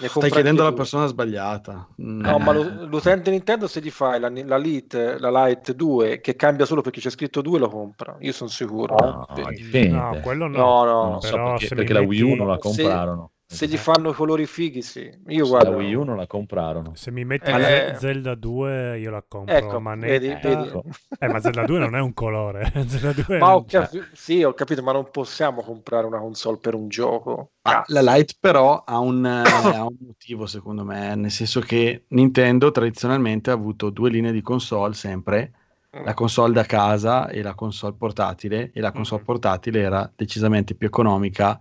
Stai 0.07 0.31
chiedendo 0.31 0.61
alla 0.61 0.73
persona 0.73 1.05
sbagliata. 1.05 1.87
No, 1.97 2.35
eh. 2.35 2.39
ma 2.39 2.53
l'utente 2.53 3.29
Nintendo 3.31 3.67
se 3.67 3.81
gli 3.81 3.91
fai 3.91 4.19
la, 4.19 4.29
la 4.29 4.57
Lite, 4.57 5.19
la 5.19 5.45
Lite 5.45 5.75
2 5.75 6.21
che 6.21 6.35
cambia 6.35 6.65
solo 6.65 6.81
perché 6.81 6.99
c'è 6.99 7.09
scritto 7.09 7.41
2 7.41 7.59
lo 7.59 7.69
compra. 7.69 8.15
Io 8.19 8.31
sono 8.31 8.49
sicuro. 8.49 8.95
No, 8.95 9.27
no, 9.29 10.19
quello 10.21 10.47
no. 10.47 10.57
No, 10.57 10.83
no. 10.83 11.21
so 11.21 11.35
perché, 11.35 11.75
perché 11.75 11.93
la 11.93 12.01
Wii 12.01 12.21
U 12.21 12.35
non 12.35 12.47
la 12.47 12.57
comprarono. 12.57 13.31
se 13.33 13.40
gli 13.67 13.75
fanno 13.75 14.11
i 14.11 14.13
colori 14.13 14.45
fighi, 14.45 14.81
sì. 14.81 15.11
Io 15.27 15.45
guardo. 15.45 15.71
La 15.71 15.75
Wii 15.75 15.93
U 15.93 16.03
non 16.03 16.15
la 16.15 16.25
comprarono. 16.25 16.93
Se 16.95 17.11
mi 17.11 17.25
metti 17.25 17.51
eh, 17.51 17.95
Zelda 17.97 18.33
2, 18.33 18.97
io 18.97 19.11
la 19.11 19.23
compro. 19.27 19.53
Ecco, 19.53 19.79
manetta. 19.81 20.07
Vedi, 20.07 20.27
vedi. 20.41 20.71
Eh, 21.19 21.27
ma 21.27 21.39
Zelda 21.41 21.65
2 21.65 21.79
non 21.79 21.95
è 21.95 21.99
un 21.99 22.13
colore. 22.13 22.71
Zelda 22.87 23.11
2 23.11 23.37
ma 23.39 23.53
ho 23.53 23.65
capi- 23.65 24.01
sì, 24.13 24.41
ho 24.43 24.53
capito, 24.53 24.81
ma 24.81 24.93
non 24.93 25.09
possiamo 25.11 25.61
comprare 25.61 26.07
una 26.07 26.19
console 26.19 26.59
per 26.59 26.75
un 26.75 26.87
gioco. 26.87 27.51
Ah, 27.63 27.83
la 27.87 28.01
Lite 28.01 28.35
però 28.39 28.83
ha 28.85 28.99
un, 28.99 29.25
eh, 29.25 29.43
ha 29.75 29.83
un 29.83 29.97
motivo, 29.99 30.45
secondo 30.45 30.85
me, 30.85 31.13
nel 31.15 31.31
senso 31.31 31.59
che 31.59 32.05
Nintendo 32.07 32.71
tradizionalmente 32.71 33.49
ha 33.49 33.53
avuto 33.53 33.89
due 33.89 34.09
linee 34.09 34.31
di 34.31 34.41
console 34.41 34.93
sempre 34.93 35.51
mm. 35.97 36.05
la 36.05 36.13
console 36.13 36.53
da 36.53 36.63
casa 36.63 37.27
e 37.27 37.41
la 37.41 37.53
console 37.53 37.95
portatile 37.97 38.71
e 38.73 38.79
la 38.79 38.93
console 38.93 39.21
mm. 39.21 39.25
portatile 39.25 39.81
era 39.81 40.09
decisamente 40.15 40.73
più 40.73 40.87
economica 40.87 41.59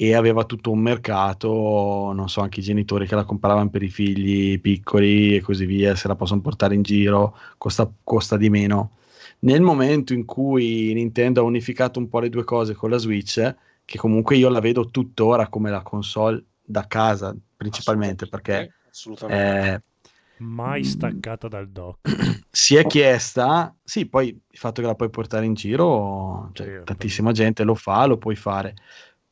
e 0.00 0.14
aveva 0.14 0.44
tutto 0.44 0.70
un 0.70 0.78
mercato, 0.78 2.12
non 2.14 2.28
so, 2.28 2.40
anche 2.40 2.60
i 2.60 2.62
genitori 2.62 3.04
che 3.04 3.16
la 3.16 3.24
compravano 3.24 3.68
per 3.68 3.82
i 3.82 3.88
figli 3.88 4.60
piccoli 4.60 5.34
e 5.34 5.40
così 5.40 5.66
via, 5.66 5.96
se 5.96 6.06
la 6.06 6.14
possono 6.14 6.40
portare 6.40 6.76
in 6.76 6.82
giro, 6.82 7.36
costa, 7.58 7.90
costa 8.04 8.36
di 8.36 8.48
meno. 8.48 8.92
Nel 9.40 9.60
momento 9.60 10.12
in 10.12 10.24
cui 10.24 10.92
Nintendo 10.94 11.40
ha 11.40 11.44
unificato 11.44 11.98
un 11.98 12.08
po' 12.08 12.20
le 12.20 12.28
due 12.28 12.44
cose 12.44 12.74
con 12.74 12.90
la 12.90 12.98
Switch, 12.98 13.56
che 13.84 13.98
comunque 13.98 14.36
io 14.36 14.48
la 14.50 14.60
vedo 14.60 14.88
tuttora 14.88 15.48
come 15.48 15.68
la 15.68 15.82
console 15.82 16.44
da 16.62 16.86
casa, 16.86 17.36
principalmente 17.56 18.28
perché 18.28 18.74
assolutamente. 18.88 19.74
Eh, 19.74 20.44
mai 20.44 20.84
staccata 20.84 21.48
dal 21.48 21.68
dock. 21.68 22.46
Si 22.50 22.76
è 22.76 22.86
chiesta, 22.86 23.74
sì, 23.84 24.06
poi 24.06 24.28
il 24.28 24.58
fatto 24.58 24.80
che 24.80 24.86
la 24.86 24.94
puoi 24.94 25.10
portare 25.10 25.44
in 25.44 25.54
giro, 25.54 26.50
cioè, 26.54 26.82
tantissima 26.82 27.30
gente 27.30 27.62
lo 27.62 27.74
fa, 27.74 28.06
lo 28.06 28.16
puoi 28.16 28.34
fare 28.36 28.74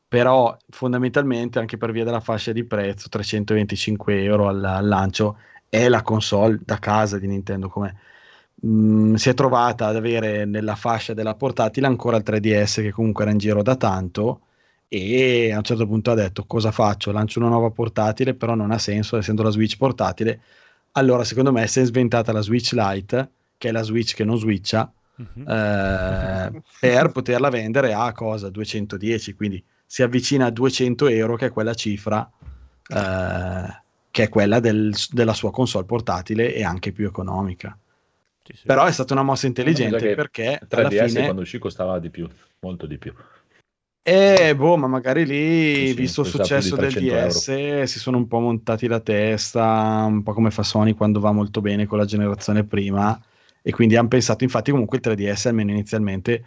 però 0.07 0.55
fondamentalmente 0.69 1.59
anche 1.59 1.77
per 1.77 1.91
via 1.91 2.05
della 2.05 2.19
fascia 2.21 2.51
di 2.51 2.63
prezzo 2.63 3.09
325 3.09 4.23
euro 4.23 4.47
al, 4.47 4.63
al 4.63 4.87
lancio 4.87 5.37
è 5.69 5.89
la 5.89 6.01
console 6.01 6.59
da 6.63 6.79
casa 6.79 7.19
di 7.19 7.27
Nintendo 7.27 7.67
come 7.67 7.95
mm, 8.65 9.15
si 9.15 9.29
è 9.29 9.33
trovata 9.33 9.87
ad 9.87 9.95
avere 9.97 10.45
nella 10.45 10.75
fascia 10.75 11.13
della 11.13 11.35
portatile 11.35 11.87
ancora 11.87 12.17
il 12.17 12.23
3DS 12.25 12.81
che 12.81 12.91
comunque 12.91 13.23
era 13.23 13.31
in 13.31 13.37
giro 13.37 13.61
da 13.61 13.75
tanto 13.75 14.41
e 14.87 15.51
a 15.51 15.57
un 15.57 15.63
certo 15.63 15.85
punto 15.85 16.11
ha 16.11 16.15
detto 16.15 16.45
cosa 16.45 16.71
faccio? 16.71 17.11
Lancio 17.11 17.39
una 17.39 17.49
nuova 17.49 17.71
portatile 17.71 18.33
però 18.33 18.55
non 18.55 18.71
ha 18.71 18.77
senso 18.77 19.17
essendo 19.17 19.43
la 19.43 19.49
Switch 19.49 19.75
portatile. 19.75 20.39
Allora 20.93 21.25
secondo 21.25 21.51
me 21.51 21.67
si 21.67 21.81
è 21.81 21.85
sventata 21.85 22.31
la 22.31 22.41
Switch 22.41 22.71
Lite 22.71 23.31
che 23.57 23.69
è 23.69 23.71
la 23.71 23.81
Switch 23.83 24.15
che 24.15 24.23
non 24.23 24.37
switcha 24.37 24.89
uh-huh. 25.17 25.41
eh, 25.41 26.61
per 26.79 27.11
poterla 27.11 27.49
vendere 27.49 27.93
a 27.93 28.11
cosa 28.13 28.49
210 28.49 29.33
quindi 29.33 29.63
si 29.87 30.03
avvicina 30.03 30.47
a 30.47 30.51
200 30.51 31.07
euro, 31.07 31.37
che 31.37 31.47
è 31.47 31.51
quella 31.51 31.73
cifra 31.73 32.29
eh, 32.87 33.81
che 34.11 34.23
è 34.23 34.29
quella 34.29 34.59
del, 34.59 34.95
della 35.11 35.33
sua 35.33 35.51
console 35.51 35.85
portatile 35.85 36.53
e 36.53 36.63
anche 36.63 36.91
più 36.91 37.07
economica. 37.07 37.77
Sì, 38.43 38.53
sì. 38.55 38.65
Però 38.65 38.85
è 38.85 38.91
stata 38.91 39.13
una 39.13 39.23
mossa 39.23 39.47
intelligente 39.47 40.15
perché 40.15 40.59
3DS 40.67 40.75
alla 40.75 41.07
fine... 41.07 41.23
quando 41.23 41.41
uscì 41.41 41.59
costava 41.59 41.99
di 41.99 42.09
più, 42.09 42.27
molto 42.59 42.85
di 42.85 42.97
più. 42.97 43.13
Eh, 44.01 44.55
boh, 44.55 44.77
ma 44.77 44.87
magari 44.87 45.25
lì, 45.25 45.87
sì, 45.87 45.93
visto 45.93 46.21
il 46.21 46.27
successo 46.27 46.77
del 46.77 46.93
DS, 46.93 47.47
euro. 47.49 47.85
si 47.85 47.99
sono 47.99 48.15
un 48.15 48.27
po' 48.27 48.39
montati 48.39 48.87
la 48.87 49.01
testa, 49.01 50.05
un 50.07 50.23
po' 50.23 50.33
come 50.33 50.49
fa 50.49 50.63
Sony 50.63 50.93
quando 50.93 51.19
va 51.19 51.33
molto 51.33 51.59
bene 51.59 51.85
con 51.85 51.97
la 51.97 52.05
generazione 52.05 52.63
prima, 52.63 53.21
e 53.61 53.71
quindi 53.71 53.97
hanno 53.97 54.07
pensato, 54.07 54.45
infatti 54.45 54.71
comunque 54.71 54.99
il 55.01 55.09
3DS 55.09 55.49
almeno 55.49 55.71
inizialmente 55.71 56.45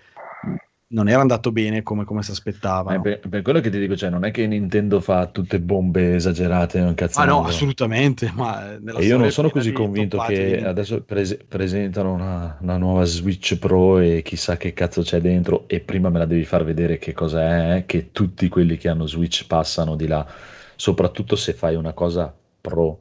non 0.93 1.09
era 1.09 1.21
andato 1.21 1.53
bene 1.53 1.83
come, 1.83 2.05
come 2.05 2.23
si 2.23 2.31
aspettava. 2.31 2.95
Eh, 2.95 3.01
per, 3.01 3.21
per, 3.29 3.43
quello 3.43 3.61
che 3.61 3.71
ti 3.71 3.79
dico, 3.79 3.97
cioè, 3.97 4.11
non 4.11 4.25
è 4.25 4.31
che 4.31 4.47
Nintendo 4.47 5.01
fa 5.01 5.27
tutte 5.27 5.61
bombe 5.61 6.17
esagerate, 6.17 6.81
non 6.81 6.95
cazzo. 6.95 7.21
Ah 7.21 7.27
no, 7.27 7.45
assolutamente. 7.45 8.31
Ma 8.35 8.75
e 8.75 9.05
io 9.05 9.17
non 9.17 9.31
sono 9.31 9.51
così 9.51 9.73
convinto 9.73 10.19
che 10.19 10.65
adesso 10.65 11.03
pres- 11.03 11.39
presentano 11.47 12.13
una, 12.13 12.57
una, 12.61 12.77
nuova 12.77 13.05
Switch 13.05 13.57
Pro 13.59 13.99
e 13.99 14.23
chissà 14.23 14.57
che 14.57 14.73
cazzo 14.73 15.03
c'è 15.03 15.21
dentro 15.21 15.69
e 15.69 15.81
prima 15.81 16.11
me 16.11 16.19
la 16.19 16.27
devi 16.27 16.45
far 16.45 16.65
vedere 16.65 16.99
che 16.99 17.13
cosa 17.13 17.75
è, 17.77 17.85
che 17.87 18.11
tutti 18.11 18.49
quelli 18.49 18.77
che 18.77 18.89
hanno 18.89 19.07
Switch 19.07 19.47
passano 19.47 19.95
di 19.95 20.09
là, 20.09 20.27
soprattutto 20.75 21.37
se 21.37 21.53
fai 21.53 21.77
una 21.77 21.93
cosa 21.93 22.35
Pro 22.61 23.01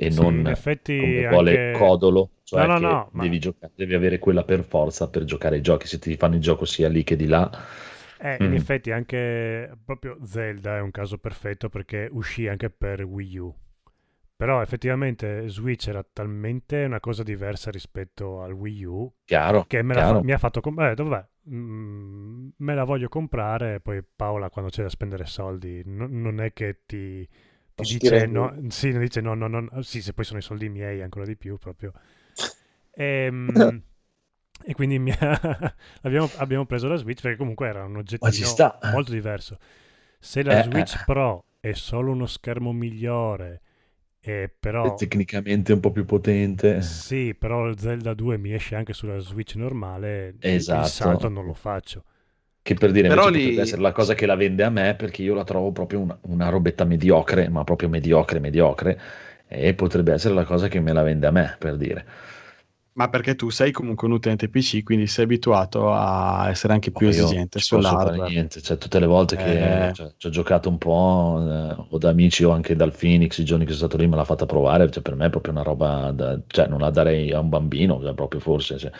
e 0.00 0.12
sì, 0.12 0.20
non 0.20 0.54
come 0.86 1.28
vuole 1.28 1.72
Codolo 1.72 2.30
cioè 2.48 2.66
no, 2.66 2.78
no, 2.78 2.88
no, 2.88 3.10
devi, 3.12 3.34
ma... 3.34 3.38
giocare, 3.38 3.72
devi 3.74 3.94
avere 3.94 4.18
quella 4.18 4.42
per 4.42 4.64
forza 4.64 5.10
per 5.10 5.24
giocare 5.24 5.58
i 5.58 5.60
giochi, 5.60 5.86
se 5.86 5.98
ti 5.98 6.16
fanno 6.16 6.36
il 6.36 6.40
gioco 6.40 6.64
sia 6.64 6.88
lì 6.88 7.04
che 7.04 7.14
di 7.14 7.26
là. 7.26 7.50
Eh, 8.18 8.38
mm. 8.40 8.46
In 8.46 8.54
effetti 8.54 8.90
anche 8.90 9.70
proprio 9.84 10.16
Zelda 10.22 10.78
è 10.78 10.80
un 10.80 10.90
caso 10.90 11.18
perfetto 11.18 11.68
perché 11.68 12.08
uscì 12.10 12.48
anche 12.48 12.70
per 12.70 13.02
Wii 13.02 13.36
U. 13.36 13.54
Però 14.34 14.62
effettivamente 14.62 15.46
Switch 15.48 15.88
era 15.88 16.02
talmente 16.10 16.84
una 16.84 17.00
cosa 17.00 17.22
diversa 17.22 17.70
rispetto 17.70 18.40
al 18.40 18.52
Wii 18.52 18.84
U 18.84 19.12
chiaro, 19.26 19.64
che 19.66 19.82
me. 19.82 19.94
La, 19.94 20.22
mi 20.22 20.32
ha 20.32 20.38
fatto 20.38 20.60
comprare. 20.60 20.92
Eh, 20.92 21.02
vabbè, 21.02 21.26
mm, 21.50 22.48
me 22.56 22.74
la 22.74 22.84
voglio 22.84 23.08
comprare. 23.10 23.80
Poi 23.80 24.02
Paola, 24.16 24.48
quando 24.48 24.70
c'è 24.70 24.82
da 24.82 24.88
spendere 24.88 25.26
soldi, 25.26 25.82
no, 25.84 26.06
non 26.08 26.40
è 26.40 26.54
che 26.54 26.84
ti 26.86 27.28
dice 27.82 28.26
no, 28.26 28.54
sì, 28.68 28.96
dice 28.98 29.20
no, 29.20 29.34
no, 29.34 29.46
no, 29.48 29.82
sì, 29.82 30.02
se 30.02 30.12
poi 30.12 30.24
sono 30.24 30.38
i 30.38 30.42
soldi 30.42 30.68
miei 30.68 31.02
ancora 31.02 31.24
di 31.24 31.36
più 31.36 31.58
proprio. 31.58 31.92
E, 32.92 33.04
ehm, 33.26 33.82
e 34.64 34.74
quindi 34.74 35.10
ha... 35.18 35.74
abbiamo, 36.02 36.28
abbiamo, 36.36 36.66
preso 36.66 36.88
la 36.88 36.96
Switch 36.96 37.20
perché 37.20 37.36
comunque 37.36 37.68
era 37.68 37.84
un 37.84 37.96
oggettino 37.96 38.76
molto 38.92 39.12
diverso. 39.12 39.58
Se 40.18 40.42
la 40.42 40.60
eh, 40.60 40.62
Switch 40.64 40.94
eh. 40.94 41.02
Pro 41.04 41.44
è 41.60 41.72
solo 41.72 42.12
uno 42.12 42.26
schermo 42.26 42.72
migliore, 42.72 43.62
e 44.20 44.52
però... 44.58 44.94
È 44.94 44.96
tecnicamente 44.96 45.72
un 45.72 45.80
po' 45.80 45.90
più 45.90 46.04
potente. 46.04 46.82
Sì, 46.82 47.34
però 47.34 47.74
Zelda 47.76 48.14
2 48.14 48.36
mi 48.38 48.52
esce 48.52 48.74
anche 48.74 48.92
sulla 48.92 49.18
Switch 49.18 49.54
normale, 49.54 50.34
esatto. 50.40 50.86
il 50.86 50.92
salto 50.92 51.28
non 51.28 51.46
lo 51.46 51.54
faccio. 51.54 52.04
Che 52.68 52.74
per 52.74 52.90
dire, 52.90 53.08
però 53.08 53.28
lì... 53.28 53.38
potrebbe 53.38 53.62
essere 53.62 53.80
la 53.80 53.92
cosa 53.92 54.12
che 54.12 54.26
la 54.26 54.36
vende 54.36 54.62
a 54.62 54.68
me, 54.68 54.94
perché 54.94 55.22
io 55.22 55.32
la 55.32 55.42
trovo 55.42 55.72
proprio 55.72 56.00
una, 56.00 56.18
una 56.24 56.50
robetta 56.50 56.84
mediocre, 56.84 57.48
ma 57.48 57.64
proprio 57.64 57.88
mediocre, 57.88 58.40
mediocre, 58.40 59.00
e 59.48 59.72
potrebbe 59.72 60.12
essere 60.12 60.34
la 60.34 60.44
cosa 60.44 60.68
che 60.68 60.78
me 60.78 60.92
la 60.92 61.00
vende 61.02 61.26
a 61.26 61.30
me, 61.30 61.56
per 61.58 61.78
dire. 61.78 62.04
Ma 62.92 63.08
perché 63.08 63.36
tu 63.36 63.48
sei 63.48 63.72
comunque 63.72 64.06
un 64.06 64.12
utente 64.12 64.50
PC, 64.50 64.82
quindi 64.82 65.06
sei 65.06 65.24
abituato 65.24 65.90
a 65.94 66.50
essere 66.50 66.74
anche 66.74 66.90
più 66.90 67.06
oh, 67.06 67.08
esigente 67.08 67.58
sull'hardware. 67.58 68.28
niente, 68.28 68.60
cioè, 68.60 68.76
tutte 68.76 68.98
le 68.98 69.06
volte 69.06 69.36
che 69.36 69.86
eh. 69.86 69.92
cioè, 69.94 70.12
ci 70.18 70.26
ho 70.26 70.30
giocato 70.30 70.68
un 70.68 70.76
po', 70.76 71.38
eh, 71.40 71.86
o 71.88 71.96
da 71.96 72.10
amici 72.10 72.44
o 72.44 72.50
anche 72.50 72.76
dal 72.76 72.94
Phoenix, 72.94 73.38
i 73.38 73.44
giorni 73.44 73.64
che 73.64 73.72
sono 73.72 73.88
stato 73.88 74.02
lì 74.02 74.06
me 74.06 74.16
l'ha 74.16 74.24
fatta 74.24 74.44
provare, 74.44 74.90
cioè, 74.90 75.02
per 75.02 75.14
me 75.14 75.24
è 75.24 75.30
proprio 75.30 75.54
una 75.54 75.62
roba, 75.62 76.10
da, 76.10 76.38
cioè, 76.48 76.66
non 76.66 76.80
la 76.80 76.90
darei 76.90 77.32
a 77.32 77.40
un 77.40 77.48
bambino, 77.48 77.98
cioè, 78.02 78.12
proprio 78.12 78.40
forse, 78.40 78.76
cioè, 78.76 78.90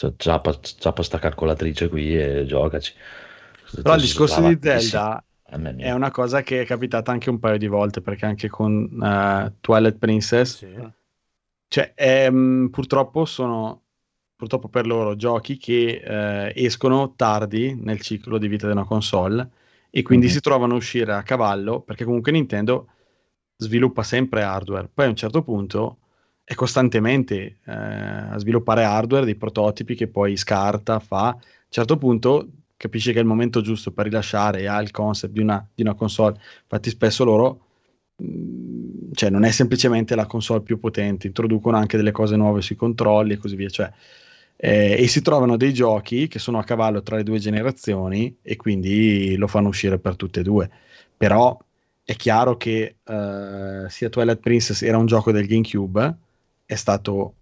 cioè, 0.00 0.12
ciappa, 0.16 0.58
ciappa 0.60 1.02
sta 1.02 1.18
calcolatrice 1.18 1.88
qui 1.88 2.18
e 2.18 2.44
giocaci. 2.46 2.94
Però 3.82 3.94
il 3.94 4.00
discorso 4.00 4.40
di 4.40 4.58
Zelda 4.60 5.22
è 5.76 5.90
una 5.90 6.10
cosa 6.10 6.42
che 6.42 6.62
è 6.62 6.64
capitata 6.64 7.12
anche 7.12 7.30
un 7.30 7.38
paio 7.38 7.58
di 7.58 7.66
volte, 7.66 8.00
perché 8.00 8.26
anche 8.26 8.48
con 8.48 8.88
uh, 8.92 9.52
Twilight 9.60 9.98
Princess... 9.98 10.56
Sì 10.58 10.98
cioè, 11.72 11.92
ehm, 11.94 12.68
purtroppo 12.72 13.24
sono 13.24 13.84
purtroppo 14.34 14.68
per 14.68 14.86
loro 14.88 15.14
giochi 15.14 15.56
che 15.56 16.02
eh, 16.04 16.52
escono 16.56 17.14
tardi 17.14 17.76
nel 17.80 18.00
ciclo 18.00 18.38
di 18.38 18.48
vita 18.48 18.66
di 18.66 18.72
una 18.72 18.84
console 18.84 19.48
e 19.88 20.02
quindi 20.02 20.26
mm-hmm. 20.26 20.34
si 20.34 20.40
trovano 20.40 20.74
a 20.74 20.76
uscire 20.78 21.12
a 21.12 21.22
cavallo 21.22 21.80
perché 21.82 22.04
comunque 22.04 22.32
Nintendo 22.32 22.88
sviluppa 23.54 24.02
sempre 24.02 24.42
hardware. 24.42 24.90
Poi 24.92 25.06
a 25.06 25.10
un 25.10 25.14
certo 25.14 25.42
punto 25.42 25.98
è 26.50 26.54
costantemente 26.54 27.58
eh, 27.64 27.72
a 27.72 28.36
sviluppare 28.38 28.82
hardware, 28.82 29.24
dei 29.24 29.36
prototipi 29.36 29.94
che 29.94 30.08
poi 30.08 30.36
scarta, 30.36 30.98
fa. 30.98 31.28
A 31.28 31.34
un 31.34 31.40
certo 31.68 31.96
punto 31.96 32.48
capisce 32.76 33.12
che 33.12 33.18
è 33.18 33.22
il 33.22 33.28
momento 33.28 33.60
giusto 33.60 33.92
per 33.92 34.06
rilasciare 34.06 34.60
e 34.60 34.66
ha 34.66 34.80
il 34.80 34.90
concept 34.90 35.32
di 35.32 35.40
una, 35.40 35.64
di 35.72 35.82
una 35.82 35.94
console. 35.94 36.40
Infatti 36.62 36.90
spesso 36.90 37.24
loro 37.24 37.66
Mm, 38.22 39.12
cioè 39.12 39.30
non 39.30 39.44
è 39.44 39.50
semplicemente 39.50 40.14
la 40.14 40.26
console 40.26 40.60
più 40.62 40.78
potente, 40.78 41.26
introducono 41.26 41.76
anche 41.76 41.96
delle 41.96 42.10
cose 42.12 42.36
nuove 42.36 42.60
sui 42.60 42.76
controlli 42.76 43.32
e 43.34 43.36
così 43.38 43.56
via, 43.56 43.68
cioè, 43.68 43.90
eh, 44.56 44.96
e 44.98 45.06
si 45.08 45.22
trovano 45.22 45.56
dei 45.56 45.72
giochi 45.72 46.28
che 46.28 46.38
sono 46.38 46.58
a 46.58 46.64
cavallo 46.64 47.02
tra 47.02 47.16
le 47.16 47.22
due 47.22 47.38
generazioni 47.38 48.36
e 48.42 48.56
quindi 48.56 49.36
lo 49.36 49.46
fanno 49.46 49.68
uscire 49.68 49.98
per 49.98 50.16
tutte 50.16 50.40
e 50.40 50.42
due. 50.42 50.70
Però 51.16 51.56
è 52.04 52.14
chiaro 52.16 52.56
che 52.56 52.96
eh, 53.04 53.84
sia 53.88 54.08
Twilight 54.08 54.40
Princess 54.40 54.82
era 54.82 54.98
un 54.98 55.06
gioco 55.06 55.32
del 55.32 55.46
GameCube, 55.46 56.16
è 56.70 56.76
stato 56.76 57.34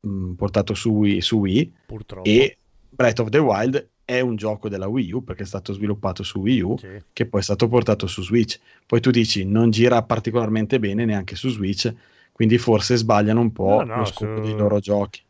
mh, 0.00 0.08
mm, 0.08 0.32
portato 0.34 0.74
su 0.74 0.90
Wii, 0.90 1.20
su 1.20 1.38
Wii 1.38 1.74
e 2.22 2.56
Breath 2.88 3.18
of 3.18 3.30
the 3.30 3.38
Wild 3.38 3.88
è 4.04 4.20
un 4.20 4.36
gioco 4.36 4.68
della 4.68 4.86
Wii 4.86 5.12
U 5.12 5.24
perché 5.24 5.42
è 5.42 5.46
stato 5.46 5.72
sviluppato 5.72 6.22
su 6.22 6.38
Wii 6.38 6.60
U 6.60 6.76
sì. 6.78 7.02
che 7.12 7.26
poi 7.26 7.40
è 7.40 7.42
stato 7.42 7.66
portato 7.66 8.06
su 8.06 8.22
Switch. 8.22 8.60
Poi 8.86 9.00
tu 9.00 9.10
dici 9.10 9.44
non 9.44 9.70
gira 9.70 10.00
particolarmente 10.04 10.78
bene 10.78 11.04
neanche 11.04 11.34
su 11.34 11.48
Switch, 11.48 11.92
quindi 12.30 12.58
forse 12.58 12.94
sbagliano 12.94 13.40
un 13.40 13.50
po' 13.50 13.82
no, 13.82 13.84
no, 13.84 13.96
lo 13.96 14.04
scopo 14.04 14.36
su... 14.36 14.42
dei 14.42 14.56
loro 14.56 14.78
giochi. 14.78 15.22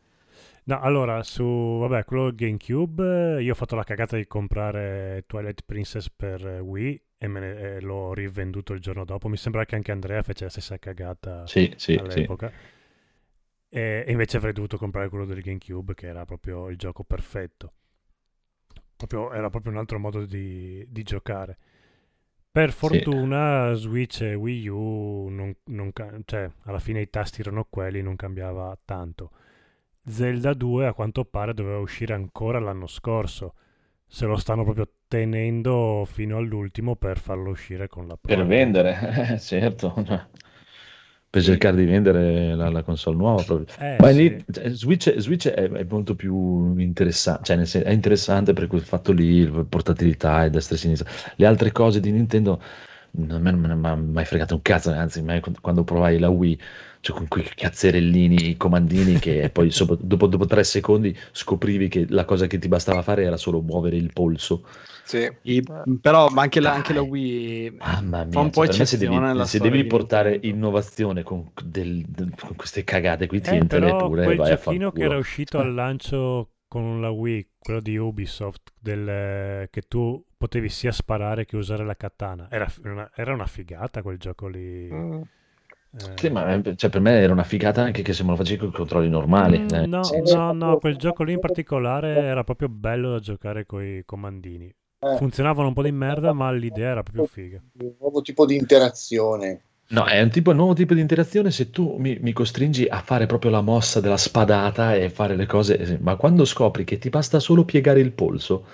No, 0.65 0.79
allora, 0.79 1.23
su 1.23 1.43
vabbè, 1.43 2.03
quello 2.03 2.31
GameCube 2.35 3.41
io 3.41 3.53
ho 3.53 3.55
fatto 3.55 3.75
la 3.75 3.83
cagata 3.83 4.17
di 4.17 4.27
comprare 4.27 5.23
Twilight 5.25 5.61
Princess 5.65 6.09
per 6.15 6.61
Wii 6.61 7.01
e, 7.17 7.27
ne, 7.27 7.77
e, 7.77 7.81
l'ho 7.81 8.13
rivenduto 8.13 8.73
il 8.73 8.79
giorno 8.79 9.05
dopo. 9.05 9.27
Mi 9.27 9.37
sembra 9.37 9.65
che 9.65 9.73
anche 9.73 9.91
Andrea 9.91 10.21
fece 10.21 10.43
la 10.43 10.49
stessa 10.51 10.77
cagata 10.77 11.47
sì, 11.47 11.73
sì, 11.77 11.95
all'epoca. 11.95 12.49
Sì. 12.49 12.75
E, 13.69 14.05
invece 14.07 14.37
avrei 14.37 14.53
dovuto 14.53 14.77
comprare 14.77 15.09
quello 15.09 15.25
del 15.25 15.41
GameCube, 15.41 15.93
che 15.93 16.07
era 16.07 16.25
proprio 16.25 16.69
il 16.69 16.77
gioco 16.77 17.03
perfetto. 17.03 17.73
Proprio, 18.95 19.31
era 19.31 19.49
proprio 19.49 19.71
un 19.71 19.77
altro 19.77 19.99
modo 19.99 20.25
di, 20.25 20.85
di 20.89 21.03
giocare. 21.03 21.57
Per 22.51 22.71
fortuna 22.71 23.75
sì. 23.75 23.81
Switch 23.81 24.21
e 24.21 24.33
Wii 24.33 24.67
U, 24.67 25.27
non, 25.29 25.55
non, 25.65 25.91
cioè, 26.25 26.49
alla 26.63 26.79
fine 26.79 27.01
i 27.01 27.09
tasti 27.09 27.41
erano 27.41 27.67
quelli, 27.69 28.01
non 28.01 28.15
cambiava 28.15 28.75
tanto. 28.83 29.29
Zelda 30.03 30.53
2 30.53 30.87
a 30.87 30.93
quanto 30.93 31.25
pare 31.25 31.53
doveva 31.53 31.77
uscire 31.77 32.13
ancora 32.13 32.59
l'anno 32.59 32.87
scorso. 32.87 33.53
Se 34.07 34.25
lo 34.25 34.37
stanno 34.37 34.63
proprio 34.63 34.89
tenendo 35.07 36.07
fino 36.09 36.37
all'ultimo 36.37 36.95
per 36.95 37.19
farlo 37.19 37.51
uscire 37.51 37.87
con 37.87 38.07
la 38.07 38.17
Pro. 38.17 38.33
Per 38.33 38.45
vendere, 38.45 39.37
certo. 39.37 39.93
Per 41.29 41.43
cercare 41.43 41.75
di 41.75 41.85
vendere 41.85 42.55
la, 42.55 42.69
la 42.69 42.83
console 42.83 43.17
nuova 43.17 43.43
proprio. 43.43 43.67
Eh, 43.79 43.97
Ma 43.99 44.11
sì. 44.11 44.17
lì, 44.17 44.45
cioè, 44.49 44.69
Switch, 44.69 45.13
Switch 45.17 45.47
è, 45.49 45.69
è, 45.69 45.85
molto 45.89 46.15
più 46.15 46.77
interessante, 46.77 47.43
cioè 47.43 47.65
senso, 47.65 47.87
è 47.87 47.91
interessante 47.91 48.53
per 48.53 48.67
quel 48.67 48.81
fatto 48.81 49.11
lì, 49.11 49.45
portatilità 49.67 50.45
e 50.45 50.49
destra 50.49 50.75
e 50.75 50.79
sinistra. 50.79 51.09
Le 51.35 51.45
altre 51.45 51.71
cose 51.71 51.99
di 51.99 52.11
Nintendo 52.11 52.61
non 53.11 53.41
me 53.41 53.51
non 53.51 53.79
mi 53.79 53.87
ha 53.87 53.95
mai 53.95 54.25
fregato 54.25 54.55
un 54.55 54.61
cazzo, 54.61 54.91
anzi, 54.91 55.23
quando 55.61 55.83
provai 55.83 56.19
la 56.19 56.29
Wii 56.29 56.59
cioè 56.99 57.15
con 57.15 57.27
quei 57.27 57.45
cazzerellini, 57.55 58.49
i 58.49 58.57
comandini 58.57 59.19
che 59.19 59.49
poi 59.53 59.71
sopra, 59.71 59.95
dopo, 59.99 60.27
dopo, 60.27 60.45
tre 60.45 60.63
secondi 60.63 61.17
scoprivi 61.31 61.87
che 61.87 62.05
la 62.09 62.25
cosa 62.25 62.47
che 62.47 62.57
ti 62.57 62.67
bastava 62.67 63.01
fare 63.01 63.23
era 63.23 63.37
solo 63.37 63.61
muovere 63.61 63.95
il 63.95 64.11
polso. 64.13 64.63
Sì. 65.07 65.31
I, 65.43 65.63
però 66.01 66.27
ma 66.27 66.41
anche 66.41 66.59
la, 66.59 66.73
anche 66.73 66.91
la 66.91 67.01
Wii 67.01 67.77
Mamma 67.77 68.25
mia, 68.25 68.33
fa 68.33 68.39
un 68.41 68.49
po' 68.49 68.67
cioè, 68.67 68.85
se 68.85 68.97
devi, 68.97 69.45
se 69.45 69.59
devi 69.59 69.85
portare 69.85 70.37
innovazione 70.41 71.23
con, 71.23 71.49
del, 71.63 72.03
del, 72.05 72.33
con, 72.37 72.57
queste 72.57 72.83
cagate 72.83 73.25
qui, 73.25 73.37
eh, 73.37 73.41
tientele 73.41 73.95
pure. 73.95 74.25
Quel 74.25 74.35
vai 74.35 74.49
giochino 74.49 74.91
che 74.91 75.03
era 75.03 75.15
uscito 75.15 75.59
al 75.59 75.73
lancio 75.73 76.49
con 76.67 76.99
la 76.99 77.09
Wii, 77.09 77.51
quello 77.57 77.79
di 77.79 77.95
Ubisoft, 77.95 78.73
del, 78.77 79.69
che 79.69 79.81
tu 79.87 80.21
potevi 80.35 80.67
sia 80.67 80.91
sparare 80.91 81.45
che 81.45 81.55
usare 81.55 81.85
la 81.85 81.95
katana, 81.95 82.49
era 82.51 82.69
una, 82.83 83.09
era 83.15 83.33
una 83.33 83.47
figata 83.47 84.01
quel 84.01 84.17
gioco 84.17 84.49
lì. 84.49 84.89
Mm. 84.91 85.21
Sì, 86.15 86.29
ma 86.29 86.53
eh, 86.53 86.75
cioè, 86.75 86.89
per 86.89 86.99
me 86.99 87.21
era 87.21 87.31
una 87.31 87.45
figata 87.45 87.81
anche 87.81 88.01
che 88.01 88.11
se 88.11 88.23
me 88.23 88.31
lo 88.31 88.35
facevi 88.35 88.59
con 88.59 88.67
i 88.67 88.73
controlli 88.73 89.09
normali. 89.09 89.59
Mm, 89.59 89.67
eh. 89.73 89.85
No, 89.85 90.01
no, 90.25 90.51
no, 90.51 90.77
quel 90.79 90.97
gioco 90.97 91.23
lì 91.23 91.31
in 91.31 91.39
particolare 91.39 92.17
era 92.17 92.43
proprio 92.43 92.67
bello 92.67 93.11
da 93.11 93.19
giocare 93.19 93.65
con 93.65 93.81
i 93.81 94.03
comandini. 94.03 94.73
Eh. 94.99 95.17
Funzionavano 95.17 95.67
un 95.67 95.73
po' 95.73 95.83
di 95.83 95.91
merda, 95.91 96.33
ma 96.33 96.51
l'idea 96.51 96.89
era 96.89 97.03
proprio 97.03 97.25
figa. 97.25 97.61
Un 97.79 97.93
nuovo 97.99 98.21
tipo 98.21 98.45
di 98.45 98.55
interazione. 98.55 99.61
No, 99.89 100.05
è 100.05 100.21
un, 100.21 100.29
tipo, 100.29 100.49
un 100.49 100.57
nuovo 100.57 100.73
tipo 100.73 100.93
di 100.93 100.99
interazione 100.99 101.49
se 101.49 101.69
tu 101.69 101.95
mi, 101.97 102.17
mi, 102.19 102.33
costringi 102.33 102.87
a 102.87 103.01
fare 103.01 103.25
proprio 103.25 103.51
la 103.51 103.61
mossa 103.61 104.01
della 104.01 104.17
spadata 104.17 104.95
e 104.95 105.09
fare 105.09 105.35
le 105.35 105.45
cose, 105.45 105.97
ma 106.01 106.15
quando 106.17 106.43
scopri 106.43 106.83
che 106.83 106.97
ti 106.97 107.09
basta 107.09 107.39
solo 107.39 107.63
piegare 107.63 108.01
il 108.01 108.11
polso, 108.11 108.65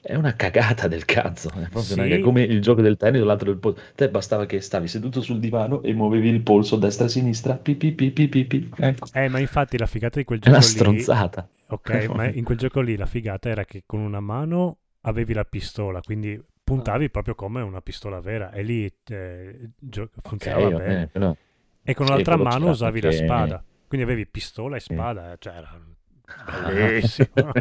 è 0.00 0.14
una 0.14 0.36
cagata 0.36 0.86
del 0.86 1.06
cazzo, 1.06 1.48
è 1.48 1.68
proprio 1.70 1.82
sì. 1.82 1.98
una, 1.98 2.20
come 2.20 2.42
il 2.42 2.60
gioco 2.60 2.82
del 2.82 2.96
tennis 2.96 3.22
o 3.22 3.24
l'altro 3.24 3.50
del 3.50 3.58
polso. 3.58 3.80
Te 3.96 4.08
bastava 4.10 4.46
che 4.46 4.60
stavi 4.60 4.86
seduto 4.86 5.22
sul 5.22 5.40
divano 5.40 5.82
e 5.82 5.92
muovevi 5.92 6.28
il 6.28 6.42
polso 6.42 6.76
destra 6.76 7.06
e 7.06 7.08
sinistra, 7.08 7.54
pi, 7.54 7.74
pi, 7.74 7.90
pi, 7.90 8.10
pi, 8.10 8.28
pi, 8.28 8.44
pi. 8.44 8.70
Ecco. 8.76 9.06
Eh, 9.12 9.28
ma 9.28 9.38
infatti 9.40 9.76
la 9.76 9.86
figata 9.86 10.18
di 10.18 10.24
quel 10.24 10.38
gioco 10.38 10.50
è 10.50 10.58
una 10.58 10.62
stronzata. 10.62 11.48
ok, 11.68 12.08
ma 12.14 12.28
in 12.30 12.44
quel 12.44 12.58
gioco 12.58 12.80
lì 12.80 12.96
la 12.96 13.06
figata 13.06 13.48
era 13.48 13.64
che 13.64 13.82
con 13.86 14.00
una 14.00 14.20
mano 14.20 14.76
avevi 15.06 15.32
la 15.32 15.44
pistola, 15.44 16.00
quindi 16.00 16.40
puntavi 16.62 17.10
proprio 17.10 17.34
come 17.34 17.60
una 17.60 17.80
pistola 17.80 18.20
vera 18.20 18.50
e 18.50 18.62
lì 18.62 18.90
eh, 19.08 19.70
gio- 19.78 20.10
funzionava 20.22 20.66
okay, 20.66 20.78
bene. 20.78 20.94
Okay, 20.94 21.06
però... 21.08 21.36
E 21.82 21.94
con 21.94 22.06
l'altra 22.06 22.36
mano 22.36 22.70
usavi 22.70 23.00
che... 23.00 23.06
la 23.06 23.12
spada, 23.12 23.64
quindi 23.86 24.06
avevi 24.06 24.26
pistola 24.26 24.76
e 24.76 24.80
spada, 24.80 25.32
eh. 25.32 25.36
cioè 25.38 25.54
era 25.54 25.78
Bellissimo. 26.72 27.28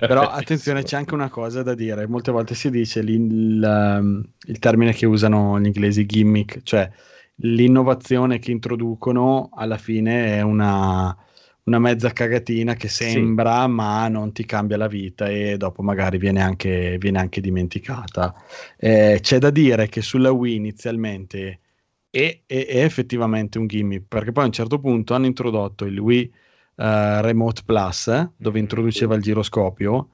Però 0.00 0.28
attenzione, 0.28 0.82
c'è 0.82 0.96
anche 0.96 1.14
una 1.14 1.28
cosa 1.28 1.62
da 1.62 1.74
dire. 1.74 2.06
Molte 2.06 2.30
volte 2.30 2.54
si 2.54 2.70
dice 2.70 3.00
il, 3.00 3.60
um, 3.62 4.22
il 4.46 4.58
termine 4.60 4.92
che 4.92 5.06
usano 5.06 5.58
gli 5.58 5.66
inglesi 5.66 6.06
gimmick, 6.06 6.62
cioè 6.62 6.88
l'innovazione 7.38 8.38
che 8.38 8.52
introducono 8.52 9.50
alla 9.52 9.78
fine 9.78 10.36
è 10.36 10.42
una, 10.42 11.16
una 11.64 11.78
mezza 11.78 12.12
cagatina 12.12 12.74
che 12.74 12.88
sembra 12.88 13.62
sì. 13.62 13.70
ma 13.70 14.08
non 14.08 14.32
ti 14.32 14.44
cambia 14.44 14.76
la 14.76 14.86
vita 14.86 15.28
e 15.28 15.56
dopo 15.56 15.82
magari 15.82 16.18
viene 16.18 16.42
anche, 16.42 16.98
viene 16.98 17.18
anche 17.18 17.40
dimenticata. 17.40 18.34
Eh, 18.76 19.18
c'è 19.20 19.38
da 19.38 19.50
dire 19.50 19.88
che 19.88 20.02
sulla 20.02 20.30
Wii 20.30 20.56
inizialmente 20.56 21.60
è, 22.10 22.42
è, 22.46 22.66
è, 22.66 22.84
effettivamente 22.84 23.58
un 23.58 23.66
gimmick 23.66 24.06
perché 24.06 24.32
poi 24.32 24.44
a 24.44 24.46
un 24.46 24.52
certo 24.52 24.78
punto 24.78 25.14
hanno 25.14 25.26
introdotto 25.26 25.84
il 25.86 25.98
Wii 25.98 26.32
uh, 26.76 26.82
Remote 27.20 27.62
Plus, 27.64 28.08
eh, 28.08 28.30
dove 28.36 28.58
introduceva 28.58 29.14
il 29.14 29.22
giroscopio. 29.22 30.10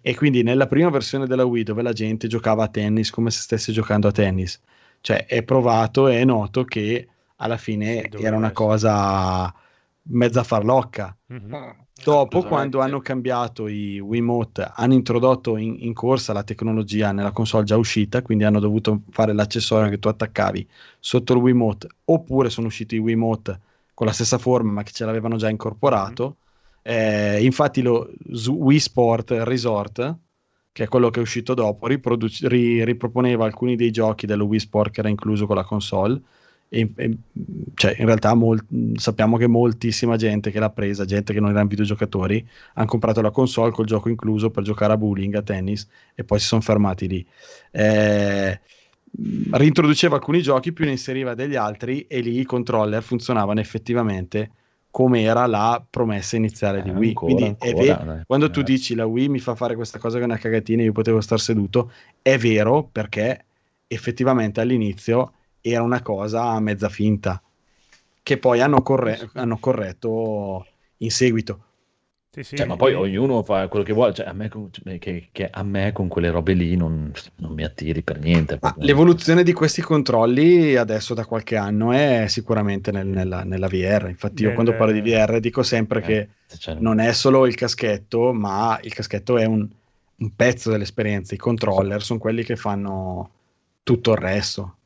E 0.00 0.14
quindi 0.14 0.42
nella 0.42 0.66
prima 0.66 0.90
versione 0.90 1.26
della 1.26 1.44
Wii, 1.44 1.62
dove 1.62 1.82
la 1.82 1.92
gente 1.92 2.28
giocava 2.28 2.64
a 2.64 2.68
tennis 2.68 3.10
come 3.10 3.30
se 3.30 3.40
stesse 3.40 3.72
giocando 3.72 4.08
a 4.08 4.12
tennis, 4.12 4.60
cioè 5.00 5.26
è 5.26 5.42
provato 5.42 6.08
e 6.08 6.20
è 6.20 6.24
noto 6.24 6.64
che 6.64 7.08
alla 7.36 7.56
fine 7.56 8.08
era 8.10 8.36
una 8.36 8.52
cosa 8.52 9.52
mezza 10.08 10.42
farlocca. 10.42 11.16
Mm-hmm. 11.32 11.70
Dopo, 12.02 12.42
quando 12.42 12.80
hanno 12.80 13.00
cambiato 13.00 13.68
i 13.68 14.00
Wiimote, 14.00 14.68
hanno 14.74 14.94
introdotto 14.94 15.56
in, 15.56 15.76
in, 15.78 15.94
corsa 15.94 16.32
la 16.32 16.42
tecnologia 16.42 17.12
nella 17.12 17.30
console 17.30 17.64
già 17.64 17.76
uscita, 17.76 18.20
quindi 18.20 18.44
hanno 18.44 18.58
dovuto 18.58 19.02
fare 19.10 19.32
l'accessorio 19.32 19.88
che 19.88 19.98
tu 19.98 20.08
attaccavi 20.08 20.68
sotto 20.98 21.32
il 21.34 21.38
Wiimote, 21.38 21.88
oppure 22.06 22.50
sono 22.50 22.66
usciti 22.66 22.96
i 22.96 22.98
Wiimote 22.98 23.60
con 23.94 24.06
la 24.06 24.12
stessa 24.12 24.38
forma 24.38 24.72
ma 24.72 24.82
che 24.82 24.92
ce 24.92 25.04
l'avevano 25.04 25.36
già 25.36 25.48
incorporato. 25.48 26.38
Eh, 26.82 27.42
infatti 27.42 27.80
lo 27.80 28.12
Wii 28.26 28.78
Sport 28.78 29.30
Resort, 29.30 30.18
che 30.72 30.84
è 30.84 30.88
quello 30.88 31.08
che 31.10 31.20
è 31.20 31.22
uscito 31.22 31.54
dopo, 31.54 31.86
riproduce, 31.86 32.48
ri, 32.48 32.84
riproponeva 32.84 33.44
alcuni 33.44 33.76
dei 33.76 33.92
giochi 33.92 34.26
dello 34.26 34.44
Wii 34.44 34.58
Sport 34.58 34.90
che 34.90 35.00
era 35.00 35.08
incluso 35.08 35.46
con 35.46 35.56
la 35.56 35.64
console. 35.64 36.20
E, 36.74 36.90
e, 36.96 37.16
cioè, 37.74 37.94
in 37.98 38.06
realtà 38.06 38.34
mol, 38.34 38.60
sappiamo 38.96 39.36
che 39.36 39.46
moltissima 39.46 40.16
gente 40.16 40.50
che 40.50 40.58
l'ha 40.58 40.70
presa, 40.70 41.04
gente 41.04 41.32
che 41.32 41.38
non 41.38 41.50
erano 41.50 41.68
videogiocatori, 41.68 42.44
hanno 42.74 42.86
comprato 42.86 43.20
la 43.20 43.30
console 43.30 43.70
col 43.70 43.86
gioco 43.86 44.08
incluso 44.08 44.50
per 44.50 44.64
giocare 44.64 44.92
a 44.92 44.96
bowling, 44.96 45.36
a 45.36 45.42
tennis 45.42 45.86
e 46.16 46.24
poi 46.24 46.40
si 46.40 46.46
sono 46.46 46.60
fermati 46.60 47.06
lì. 47.06 47.24
Eh, 47.70 48.60
rintroduceva 49.52 50.16
alcuni 50.16 50.42
giochi, 50.42 50.72
più 50.72 50.84
ne 50.84 50.90
inseriva 50.90 51.34
degli 51.34 51.54
altri 51.54 52.06
e 52.08 52.18
lì 52.18 52.40
i 52.40 52.44
controller 52.44 53.02
funzionavano 53.04 53.60
effettivamente 53.60 54.50
come 54.90 55.22
era 55.22 55.46
la 55.46 55.84
promessa 55.88 56.34
iniziale 56.34 56.82
di 56.82 56.90
eh, 56.90 56.92
Wii. 56.92 57.08
Ancora, 57.08 57.32
Quindi 57.32 57.56
ancora, 57.60 58.04
ver- 58.04 58.26
quando 58.26 58.50
tu 58.50 58.60
eh. 58.60 58.64
dici 58.64 58.96
la 58.96 59.06
Wii 59.06 59.28
mi 59.28 59.38
fa 59.38 59.54
fare 59.54 59.76
questa 59.76 60.00
cosa 60.00 60.16
che 60.16 60.22
è 60.22 60.26
una 60.26 60.38
cagatina 60.38 60.82
e 60.82 60.86
io 60.86 60.92
potevo 60.92 61.20
star 61.20 61.38
seduto, 61.38 61.92
è 62.20 62.36
vero 62.36 62.88
perché 62.90 63.44
effettivamente 63.86 64.60
all'inizio 64.60 65.32
era 65.66 65.82
una 65.82 66.02
cosa 66.02 66.42
a 66.42 66.60
mezza 66.60 66.90
finta 66.90 67.40
che 68.22 68.38
poi 68.38 68.60
hanno, 68.60 68.82
corre- 68.82 69.30
hanno 69.34 69.58
corretto 69.58 70.66
in 70.98 71.10
seguito. 71.10 71.60
Sì, 72.30 72.42
sì, 72.42 72.56
cioè, 72.56 72.66
ma 72.66 72.74
poi 72.74 72.94
ognuno 72.94 73.44
fa 73.44 73.68
quello 73.68 73.84
che 73.84 73.92
vuole, 73.92 74.12
cioè, 74.12 74.26
a 74.26 74.32
me, 74.32 74.50
cioè, 74.70 74.98
che, 74.98 75.28
che, 75.30 75.48
a 75.48 75.62
me 75.62 75.92
con 75.92 76.08
quelle 76.08 76.30
robe 76.30 76.54
lì 76.54 76.74
non, 76.74 77.12
non 77.36 77.52
mi 77.52 77.62
attiri 77.62 78.02
per 78.02 78.18
niente. 78.18 78.58
Ah, 78.60 78.74
l'evoluzione 78.78 79.44
di 79.44 79.52
questi 79.52 79.82
controlli 79.82 80.74
adesso 80.74 81.14
da 81.14 81.24
qualche 81.26 81.56
anno 81.56 81.92
è 81.92 82.24
sicuramente 82.26 82.90
nel, 82.90 83.06
nella, 83.06 83.44
nella, 83.44 83.68
VR, 83.68 84.08
infatti 84.08 84.42
io 84.42 84.52
quando 84.52 84.74
parlo 84.74 84.92
di 84.92 85.00
VR 85.00 85.38
dico 85.38 85.62
sempre 85.62 86.00
eh, 86.00 86.02
che 86.02 86.28
cioè, 86.58 86.74
non 86.74 86.98
è 86.98 87.12
solo 87.12 87.46
il 87.46 87.54
caschetto, 87.54 88.32
ma 88.32 88.80
il 88.82 88.92
caschetto 88.92 89.38
è 89.38 89.44
un, 89.44 89.68
un 90.16 90.34
pezzo 90.34 90.70
dell'esperienza, 90.70 91.34
i 91.34 91.38
controller 91.38 92.02
sono 92.02 92.18
quelli 92.18 92.42
che 92.42 92.56
fanno 92.56 93.30
tutto 93.84 94.10
il 94.10 94.18
resto. 94.18 94.76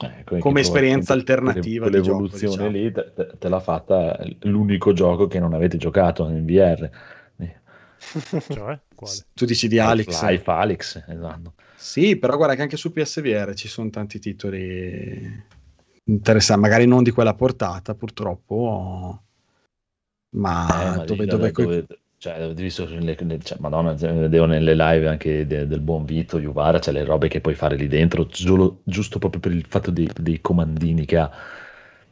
Eh, 0.00 0.38
come 0.38 0.60
esperienza 0.60 1.12
alternativa 1.12 1.88
l'evoluzione 1.88 2.68
diciamo. 2.68 2.70
lì 2.70 2.92
te, 2.92 3.12
te, 3.12 3.30
te, 3.36 3.48
l'ha 3.48 3.58
fatta 3.58 4.16
l'unico 4.42 4.92
gioco 4.92 5.26
che 5.26 5.40
non 5.40 5.54
avete 5.54 5.76
giocato 5.76 6.28
in 6.28 6.44
VR 6.44 6.88
cioè, 7.98 8.78
quale? 8.94 9.18
tu 9.34 9.44
dici 9.44 9.66
di 9.66 9.80
Alex 9.80 10.22
Life 10.22 10.48
Alex 10.48 11.04
esatto 11.04 11.54
sì 11.74 12.16
però 12.16 12.36
guarda 12.36 12.54
che 12.54 12.62
anche 12.62 12.76
su 12.76 12.92
PSVR 12.92 13.54
ci 13.54 13.66
sono 13.66 13.90
tanti 13.90 14.20
titoli 14.20 15.44
interessanti 16.04 16.62
magari 16.62 16.86
non 16.86 17.02
di 17.02 17.10
quella 17.10 17.34
portata 17.34 17.96
purtroppo 17.96 19.22
ma, 20.36 20.66
eh, 20.68 20.96
ma 20.96 21.04
dove, 21.04 21.26
dove, 21.26 21.50
dove, 21.50 21.86
cioè, 22.18 22.52
visto 22.52 22.84
nelle, 22.88 23.16
cioè, 23.42 23.58
Madonna, 23.60 23.92
vedevo 23.92 24.46
nelle 24.46 24.74
live 24.74 25.06
anche 25.06 25.46
de, 25.46 25.68
del 25.68 25.80
buon 25.80 26.04
Vito, 26.04 26.40
Juvara, 26.40 26.78
c'è 26.78 26.90
cioè 26.90 26.94
le 26.94 27.04
robe 27.04 27.28
che 27.28 27.40
puoi 27.40 27.54
fare 27.54 27.76
lì 27.76 27.86
dentro, 27.86 28.26
giusto, 28.26 28.80
giusto 28.82 29.20
proprio 29.20 29.40
per 29.40 29.52
il 29.52 29.64
fatto 29.68 29.92
dei, 29.92 30.10
dei 30.18 30.40
comandini 30.40 31.04
che 31.04 31.16
ha. 31.16 31.30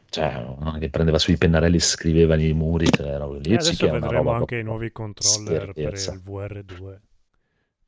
Cioè, 0.09 0.45
che 0.79 0.89
prendeva 0.89 1.19
sui 1.19 1.35
pennarelli, 1.35 1.79
scriveva 1.79 2.37
nei 2.37 2.53
muri, 2.53 2.87
cioè, 2.89 3.07
era 3.07 3.27
lì. 3.27 3.51
E 3.51 3.55
adesso 3.55 3.89
vedremo 3.91 4.31
anche 4.31 4.59
i 4.59 4.63
nuovi 4.63 4.93
controller 4.93 5.73
per 5.73 5.93
il 5.93 6.21
VR2, 6.25 6.97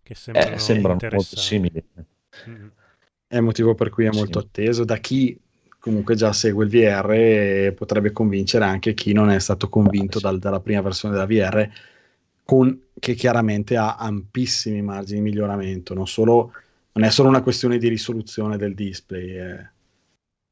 che 0.04 0.16
sembrano, 0.16 0.56
eh, 0.56 0.60
sembrano 0.60 1.00
molto 1.02 1.38
simili. 1.38 1.82
Mm-hmm. 2.50 2.68
È 3.28 3.36
il 3.38 3.42
motivo 3.42 3.76
per 3.76 3.90
cui 3.90 4.06
è 4.06 4.12
molto 4.12 4.42
sì. 4.42 4.46
atteso 4.46 4.84
da 4.84 4.98
chi 4.98 5.40
comunque 5.80 6.16
già 6.16 6.34
segue 6.34 6.66
il 6.66 6.70
VR 6.70 7.12
e 7.12 7.74
potrebbe 7.74 8.12
convincere 8.12 8.66
anche 8.66 8.94
chi 8.94 9.14
non 9.14 9.30
è 9.30 9.40
stato 9.40 9.70
convinto 9.70 10.18
ah, 10.18 10.20
sì. 10.20 10.26
dal, 10.26 10.40
dalla 10.40 10.60
prima 10.60 10.82
versione 10.82 11.14
della 11.14 11.26
VR, 11.26 11.70
con, 12.50 12.88
che 12.98 13.14
chiaramente 13.14 13.78
ha 13.78 13.96
ampissimi 13.96 14.82
margini 14.82 15.20
di 15.20 15.30
miglioramento, 15.30 15.94
non, 15.94 16.08
solo, 16.08 16.52
non 16.94 17.06
è 17.06 17.12
solo 17.12 17.30
una 17.30 17.42
questione 17.42 17.78
di 17.78 17.88
risoluzione 17.88 18.58
del 18.58 18.74
display, 18.74 19.30
è, 19.30 19.70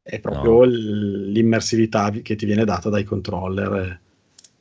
è 0.04 0.20
proprio 0.20 0.52
no. 0.52 0.66
l'immersività 0.66 2.12
che 2.12 2.36
ti 2.36 2.46
viene 2.46 2.66
data 2.66 2.90
dai 2.90 3.04
controller, 3.04 4.00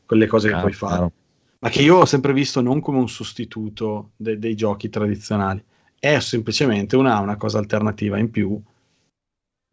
quelle 0.06 0.26
cose 0.26 0.48
ah, 0.48 0.54
che 0.54 0.60
puoi 0.60 0.72
fare. 0.72 1.00
No. 1.00 1.12
Ma 1.58 1.68
che 1.68 1.82
io 1.82 1.96
ho 1.96 2.04
sempre 2.04 2.32
visto 2.32 2.60
non 2.60 2.80
come 2.80 2.98
un 2.98 3.08
sostituto 3.08 4.12
de- 4.16 4.38
dei 4.38 4.54
giochi 4.54 4.88
tradizionali, 4.88 5.62
è 5.98 6.18
semplicemente 6.20 6.96
una, 6.96 7.18
una 7.18 7.36
cosa 7.36 7.58
alternativa 7.58 8.18
in 8.18 8.30
più 8.30 8.60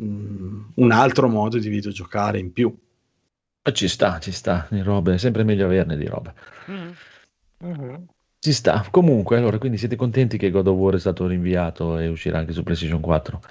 Mm, 0.01 0.63
un 0.75 0.91
altro 0.91 1.27
modo 1.29 1.57
di 1.59 1.69
videogiocare 1.69 2.39
in 2.39 2.51
più. 2.51 2.75
Ci 3.71 3.87
sta, 3.87 4.19
ci 4.19 4.31
sta, 4.31 4.67
di 4.69 4.81
robe, 4.81 5.13
è 5.13 5.17
sempre 5.17 5.43
meglio 5.43 5.65
averne 5.65 5.95
di 5.95 6.05
robe. 6.05 6.33
Mm. 6.69 6.89
Mm-hmm. 7.65 7.95
Ci 8.39 8.51
sta. 8.51 8.85
Comunque, 8.91 9.37
allora, 9.37 9.57
quindi 9.57 9.77
siete 9.77 9.95
contenti 9.95 10.37
che 10.37 10.49
God 10.49 10.67
of 10.67 10.77
War 10.77 10.95
è 10.95 10.99
stato 10.99 11.25
rinviato 11.27 11.97
e 11.97 12.07
uscirà 12.07 12.39
anche 12.39 12.51
su 12.51 12.63
PlayStation 12.63 12.99
4? 12.99 13.41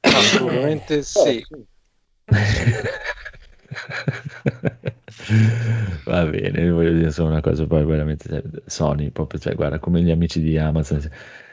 Assolutamente 0.00 1.02
sì. 1.02 1.44
Va 6.04 6.24
bene, 6.24 6.70
voglio 6.70 6.92
dire 6.92 7.10
solo 7.10 7.30
una 7.30 7.40
cosa, 7.40 7.66
poi 7.66 7.84
veramente 7.84 8.28
cioè, 8.28 8.42
Sony, 8.66 9.10
proprio, 9.10 9.40
cioè, 9.40 9.54
guarda, 9.54 9.78
come 9.78 10.02
gli 10.02 10.10
amici 10.10 10.40
di 10.40 10.56
Amazon 10.56 11.00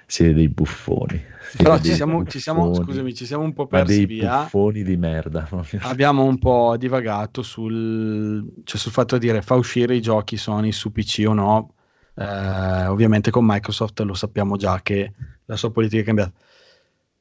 siete 0.06 0.34
dei 0.34 0.50
buffoni. 0.50 1.22
Siete 1.50 1.64
Però 1.64 1.80
ci 1.80 1.94
siamo, 1.94 2.26
ci 2.26 2.40
siamo, 2.40 2.74
scusami, 2.74 3.14
ci 3.14 3.26
siamo 3.26 3.44
un 3.44 3.54
po' 3.54 3.68
persi 3.68 4.06
dei 4.06 4.06
via. 4.06 4.44
buffoni 4.44 4.84
di 4.84 4.98
merda. 4.98 5.50
Abbiamo 5.80 6.24
un 6.24 6.38
po' 6.38 6.76
divagato 6.78 7.42
sul, 7.42 8.46
cioè 8.64 8.80
sul 8.80 8.92
fatto 8.92 9.18
di 9.18 9.26
dire 9.28 9.42
fa 9.42 9.56
uscire 9.56 9.96
i 9.96 10.02
giochi 10.02 10.38
Sony 10.38 10.72
su 10.72 10.92
PC 10.92 11.26
o 11.28 11.34
no. 11.34 11.74
Eh, 12.16 12.86
ovviamente 12.88 13.30
con 13.30 13.46
Microsoft 13.46 14.00
lo 14.02 14.14
sappiamo 14.14 14.56
già 14.56 14.82
che 14.82 15.12
la 15.46 15.56
sua 15.56 15.72
politica 15.72 16.02
è 16.02 16.06
cambiata. 16.06 16.34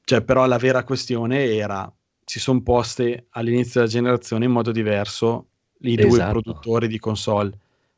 Cioè, 0.05 0.23
però 0.23 0.47
la 0.47 0.59
vera 0.59 0.85
questione 0.85 1.55
era 1.55 1.91
si 2.25 2.41
sono 2.41 2.63
poste 2.63 3.27
all'inizio 3.31 3.81
della 3.81 3.93
generazione 3.93 4.45
in 4.47 4.51
modo 4.51 4.73
diverso 4.73 5.47
i 5.81 5.97
due 5.97 6.07
esatto. 6.07 6.41
produttori 6.41 6.89
di 6.89 6.99
console, 6.99 7.53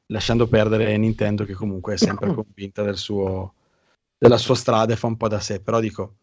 lasciando 0.06 0.48
perdere 0.48 0.96
Nintendo 0.96 1.44
che 1.44 1.54
comunque 1.54 1.94
è 1.94 1.96
sempre 1.96 2.32
convinta 2.34 2.82
del 2.82 2.96
suo, 2.96 3.54
della 4.18 4.38
sua 4.38 4.54
strada 4.54 4.92
e 4.92 4.96
fa 4.96 5.06
un 5.06 5.16
po' 5.16 5.28
da 5.28 5.38
sé, 5.38 5.60
però 5.60 5.78
dico, 5.78 6.16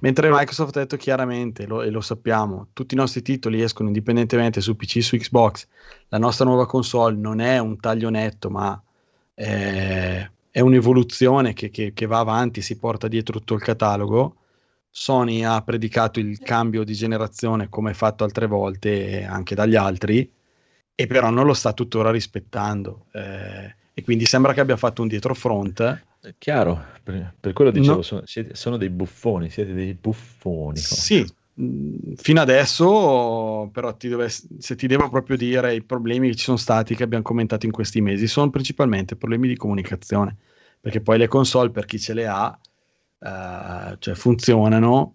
mentre 0.00 0.28
Microsoft 0.30 0.76
ha 0.76 0.80
detto 0.80 0.96
chiaramente, 0.96 1.66
lo, 1.66 1.82
e 1.82 1.90
lo 1.90 2.00
sappiamo, 2.00 2.68
tutti 2.72 2.94
i 2.94 2.98
nostri 2.98 3.22
titoli 3.22 3.62
escono 3.62 3.88
indipendentemente 3.88 4.60
su 4.60 4.76
PC 4.76 5.02
su 5.02 5.16
Xbox, 5.16 5.66
la 6.08 6.18
nostra 6.18 6.44
nuova 6.44 6.66
console 6.66 7.16
non 7.16 7.40
è 7.40 7.58
un 7.58 7.78
taglio 7.78 8.10
netto, 8.10 8.50
ma 8.50 8.80
è, 9.40 10.30
è 10.50 10.60
un'evoluzione 10.60 11.52
che, 11.52 11.70
che, 11.70 11.92
che 11.92 12.06
va 12.06 12.18
avanti, 12.18 12.62
si 12.62 12.78
porta 12.78 13.08
dietro 13.08 13.38
tutto 13.38 13.54
il 13.54 13.62
catalogo. 13.62 14.36
Sony 14.90 15.44
ha 15.44 15.62
predicato 15.62 16.18
il 16.18 16.38
cambio 16.40 16.84
di 16.84 16.94
generazione 16.94 17.68
come 17.68 17.94
fatto 17.94 18.24
altre 18.24 18.46
volte 18.46 19.24
anche 19.24 19.54
dagli 19.54 19.76
altri, 19.76 20.30
e 20.94 21.06
però 21.06 21.30
non 21.30 21.46
lo 21.46 21.54
sta 21.54 21.72
tuttora 21.72 22.10
rispettando. 22.10 23.06
Eh, 23.12 23.74
e 23.94 24.02
quindi 24.02 24.26
sembra 24.26 24.52
che 24.52 24.60
abbia 24.60 24.76
fatto 24.76 25.02
un 25.02 25.08
dietro 25.08 25.34
front 25.34 26.08
Chiaro, 26.36 26.84
per, 27.02 27.34
per 27.40 27.52
quello 27.54 27.70
dicevo, 27.70 27.96
no. 27.96 28.02
sono, 28.02 28.22
siete, 28.26 28.54
sono, 28.54 28.76
dei 28.76 28.90
buffoni, 28.90 29.48
siete 29.48 29.72
dei 29.72 29.94
buffoni. 29.94 30.76
Sì, 30.76 31.26
fino 32.16 32.40
adesso, 32.40 33.68
però 33.72 33.94
ti 33.94 34.08
dove, 34.08 34.28
se 34.28 34.74
ti 34.76 34.86
devo 34.86 35.08
proprio 35.10 35.36
dire 35.36 35.74
i 35.74 35.82
problemi 35.82 36.28
che 36.28 36.36
ci 36.36 36.44
sono 36.44 36.56
stati, 36.56 36.94
che 36.94 37.02
abbiamo 37.02 37.22
commentato 37.22 37.66
in 37.66 37.72
questi 37.72 38.00
mesi, 38.00 38.26
sono 38.26 38.50
principalmente 38.50 39.16
problemi 39.16 39.48
di 39.48 39.56
comunicazione, 39.56 40.36
perché 40.80 41.00
poi 41.00 41.18
le 41.18 41.28
console, 41.28 41.70
per 41.70 41.84
chi 41.84 41.98
ce 41.98 42.14
le 42.14 42.26
ha, 42.26 42.58
uh, 43.18 43.96
cioè 43.98 44.14
funzionano, 44.14 45.12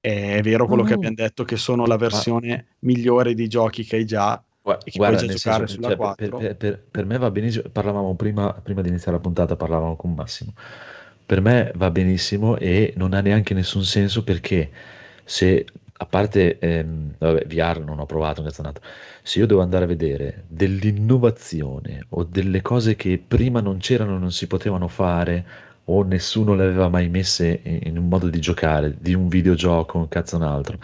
è 0.00 0.40
vero 0.42 0.66
quello 0.66 0.82
mm. 0.82 0.86
che 0.86 0.92
abbiamo 0.92 1.14
detto, 1.14 1.44
che 1.44 1.56
sono 1.56 1.86
la 1.86 1.96
versione 1.96 2.52
ah. 2.52 2.64
migliore 2.80 3.34
di 3.34 3.48
giochi 3.48 3.84
che 3.84 3.96
hai 3.96 4.04
già, 4.04 4.42
Guarda, 4.92 5.22
nel 5.22 5.38
senso, 5.38 5.80
cioè, 5.80 5.96
per, 5.96 6.14
per, 6.14 6.56
per, 6.56 6.84
per, 6.90 7.06
me 7.06 7.16
va 7.16 7.30
benissimo, 7.30 7.70
parlavamo 7.70 8.14
prima, 8.16 8.52
prima, 8.52 8.82
di 8.82 8.88
iniziare 8.88 9.16
la 9.16 9.22
puntata, 9.22 9.56
parlavamo 9.56 9.96
con 9.96 10.12
Massimo, 10.12 10.52
per 11.24 11.40
me 11.40 11.72
va 11.74 11.90
benissimo 11.90 12.58
e 12.58 12.92
non 12.96 13.14
ha 13.14 13.22
neanche 13.22 13.54
nessun 13.54 13.82
senso 13.82 14.24
perché 14.24 14.70
se, 15.28 15.66
a 15.98 16.06
parte, 16.06 16.58
ehm, 16.58 17.16
vabbè, 17.18 17.46
VR 17.46 17.84
non 17.84 17.98
ho 17.98 18.06
provato, 18.06 18.42
se 19.22 19.38
io 19.38 19.46
devo 19.46 19.60
andare 19.60 19.84
a 19.84 19.86
vedere 19.86 20.44
dell'innovazione 20.48 22.06
o 22.10 22.24
delle 22.24 22.62
cose 22.62 22.96
che 22.96 23.22
prima 23.24 23.60
non 23.60 23.76
c'erano 23.76 24.16
non 24.16 24.32
si 24.32 24.46
potevano 24.46 24.88
fare 24.88 25.44
o 25.84 26.02
nessuno 26.02 26.54
le 26.54 26.64
aveva 26.64 26.88
mai 26.88 27.10
messe 27.10 27.60
in, 27.62 27.80
in 27.82 27.98
un 27.98 28.08
modo 28.08 28.28
di 28.30 28.40
giocare, 28.40 28.96
di 28.98 29.12
un 29.14 29.28
videogioco, 29.28 29.98
un 29.98 30.08
cazzo 30.08 30.36
un 30.36 30.42
altro, 30.44 30.78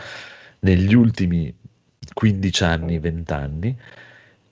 negli 0.61 0.95
ultimi 0.95 1.55
15 2.13 2.65
anni, 2.65 2.99
20 2.99 3.33
anni, 3.33 3.77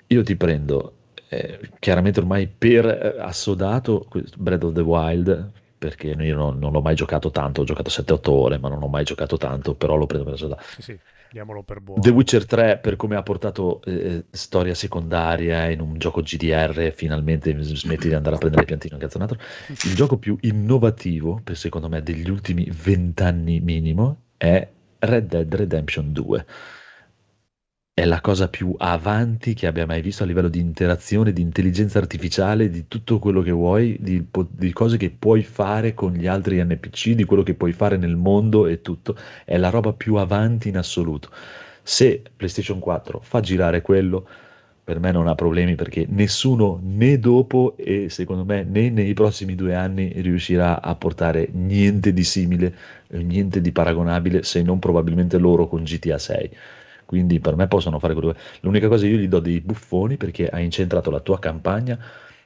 io 0.07 0.23
ti 0.23 0.37
prendo 0.37 0.95
eh, 1.29 1.61
chiaramente 1.79 2.21
ormai 2.21 2.47
per 2.47 2.87
eh, 2.87 3.21
assodato 3.21 4.07
Breath 4.39 4.65
of 4.65 4.73
the 4.75 4.81
Wild, 4.81 5.51
perché 5.83 6.11
io 6.11 6.37
non, 6.37 6.61
non, 6.61 6.71
l'ho 6.71 6.81
mai 6.81 6.95
giocato 6.95 7.33
tanto, 7.33 7.63
ho 7.63 7.65
giocato 7.65 7.91
7-8 7.91 8.31
ore, 8.31 8.59
ma 8.59 8.69
non 8.69 8.85
ho 8.85 8.87
mai 8.87 9.03
giocato 9.03 9.37
tanto, 9.37 9.75
però 9.75 9.97
lo 9.97 10.07
prendo 10.07 10.25
per 10.25 10.35
assodato. 10.35 10.63
Sì, 10.77 10.83
sì, 10.83 10.99
diamolo 11.33 11.65
per 11.65 11.81
buono. 11.81 12.01
The 12.01 12.11
Witcher 12.11 12.47
3, 12.47 12.79
per 12.79 12.95
come 12.95 13.17
ha 13.17 13.23
portato 13.25 13.83
eh, 13.83 14.27
storia 14.31 14.75
secondaria 14.75 15.69
in 15.71 15.81
un 15.81 15.99
gioco 15.99 16.23
GDR, 16.23 16.93
finalmente 16.95 17.53
smetti 17.63 18.07
di 18.07 18.15
andare 18.15 18.37
a 18.37 18.39
prendere 18.39 18.63
le 18.63 18.69
piantine, 18.69 18.97
cazzo 18.97 19.17
un 19.17 19.23
altro. 19.25 19.39
Il 19.67 19.95
gioco 19.97 20.19
più 20.19 20.37
innovativo, 20.43 21.41
per 21.43 21.57
secondo 21.57 21.89
me, 21.89 22.01
degli 22.01 22.31
ultimi 22.31 22.71
20 22.71 23.23
anni 23.25 23.59
minimo, 23.59 24.19
è 24.37 24.69
Red 25.01 25.27
Dead 25.27 25.53
Redemption 25.53 26.13
2 26.13 26.47
è 27.95 28.07
la 28.07 28.23
cosa 28.23 28.49
più 28.49 28.75
avanti 28.79 29.53
che 29.53 29.67
abbia 29.67 29.85
mai 29.85 30.01
visto 30.01 30.23
a 30.23 30.27
livello 30.27 30.49
di 30.49 30.59
interazione, 30.61 31.31
di 31.31 31.43
intelligenza 31.43 31.99
artificiale, 31.99 32.71
di 32.71 32.89
tutto 32.89 33.19
quello 33.19 33.43
che 33.43 33.51
vuoi, 33.51 33.99
di, 34.01 34.27
di, 34.49 34.73
cose 34.73 34.97
che 34.97 35.11
puoi 35.11 35.43
fare 35.43 35.93
con 35.93 36.15
gli 36.15 36.27
altri 36.27 36.63
NPC, 36.65 37.11
di 37.11 37.25
quello 37.25 37.43
che 37.43 37.53
puoi 37.53 37.73
fare 37.73 37.99
nel 37.99 38.17
mondo 38.17 38.67
e 38.67 38.81
tutto. 38.81 39.15
È 39.45 39.59
la 39.59 39.69
roba 39.69 39.93
più 39.93 40.15
avanti 40.15 40.69
in 40.69 40.79
assoluto. 40.79 41.29
Se 41.83 42.23
PlayStation 42.35 42.79
4 42.79 43.21
fa 43.23 43.41
girare 43.41 43.83
quello, 43.83 44.27
per 44.83 44.99
me 44.99 45.13
non 45.13 45.27
ha 45.29 45.35
problemi 45.35 45.75
perché 45.75 46.07
nessuno 46.09 46.81
né 46.83 47.19
dopo 47.19 47.75
e 47.77 48.09
secondo 48.09 48.45
me 48.47 48.65
né 48.65 48.89
nei 48.89 49.13
prossimi 49.13 49.55
due 49.55 49.75
anni 49.75 50.13
riuscirà 50.23 50.81
a 50.81 50.95
portare 50.95 51.51
niente 51.53 52.15
di 52.15 52.25
simile, 52.25 52.75
niente 53.09 53.61
di 53.61 53.71
paragonabile, 53.71 54.43
se 54.45 54.63
non 54.63 54.79
probabilmente 54.79 55.37
loro 55.37 55.69
con 55.69 55.83
GTA 55.83 56.17
6 56.17 56.51
quindi 57.13 57.41
per 57.41 57.57
me 57.57 57.69
possono 57.69 57.99
fare 57.99 58.15
quello 58.15 58.33
che... 58.33 58.39
L'unica 58.61 58.89
cosa 58.89 59.07
io 59.07 59.19
gli 59.19 59.29
do 59.29 59.39
dei 59.39 59.61
buffoni 59.61 60.17
perché 60.17 60.49
hai 60.49 60.65
incentrato 60.65 61.11
la 61.11 61.21
tua 61.21 61.39
campagna 61.39 61.99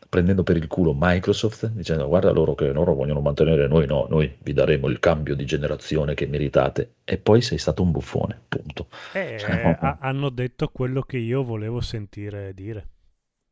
prendendo 0.08 0.42
per 0.42 0.56
il 0.56 0.66
culo 0.66 0.92
Microsoft 0.92 1.68
dicendo 1.68 2.08
guarda 2.08 2.32
loro 2.32 2.56
che 2.56 2.72
loro 2.72 2.92
vogliono 2.92 3.20
mantenere 3.20 3.68
noi 3.68 3.86
no, 3.86 4.08
noi 4.10 4.36
vi 4.42 4.52
daremo 4.52 4.88
il 4.88 4.98
cambio 4.98 5.36
di 5.36 5.44
generazione 5.44 6.14
che 6.14 6.26
meritate 6.26 6.94
e 7.04 7.16
poi 7.16 7.42
sei 7.42 7.58
stato 7.58 7.84
un 7.84 7.92
buffone, 7.92 8.40
punto. 8.48 8.88
Eh, 9.12 9.36
cioè, 9.38 9.78
no. 9.80 9.98
hanno 10.00 10.30
detto 10.30 10.66
quello 10.66 11.02
che 11.02 11.18
io 11.18 11.44
volevo 11.44 11.80
sentire 11.80 12.52
dire. 12.52 12.88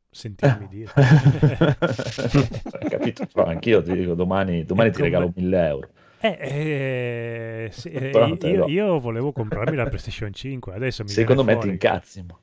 Sentirmi 0.09 0.65
eh. 0.65 0.67
dire. 0.67 0.91
Capito? 2.89 3.25
Anch'io 3.35 3.81
ti 3.81 3.93
dico 3.93 4.15
domani, 4.15 4.65
domani 4.65 4.91
ti 4.91 5.01
regalo 5.01 5.31
1000 5.33 5.65
euro. 5.65 5.89
Eh, 6.25 7.65
eh, 7.65 7.69
sì, 7.71 7.89
eh, 7.89 8.37
io, 8.41 8.67
io, 8.67 8.99
volevo 8.99 9.31
comprarmi 9.31 9.75
la 9.75 9.85
PlayStation 9.85 10.33
5, 10.33 10.73
adesso 10.73 11.03
mi 11.03 11.09
Secondo 11.09 11.43
me 11.43 11.53
fuori. 11.53 11.67
ti 11.67 11.73
incazzimo. 11.73 12.39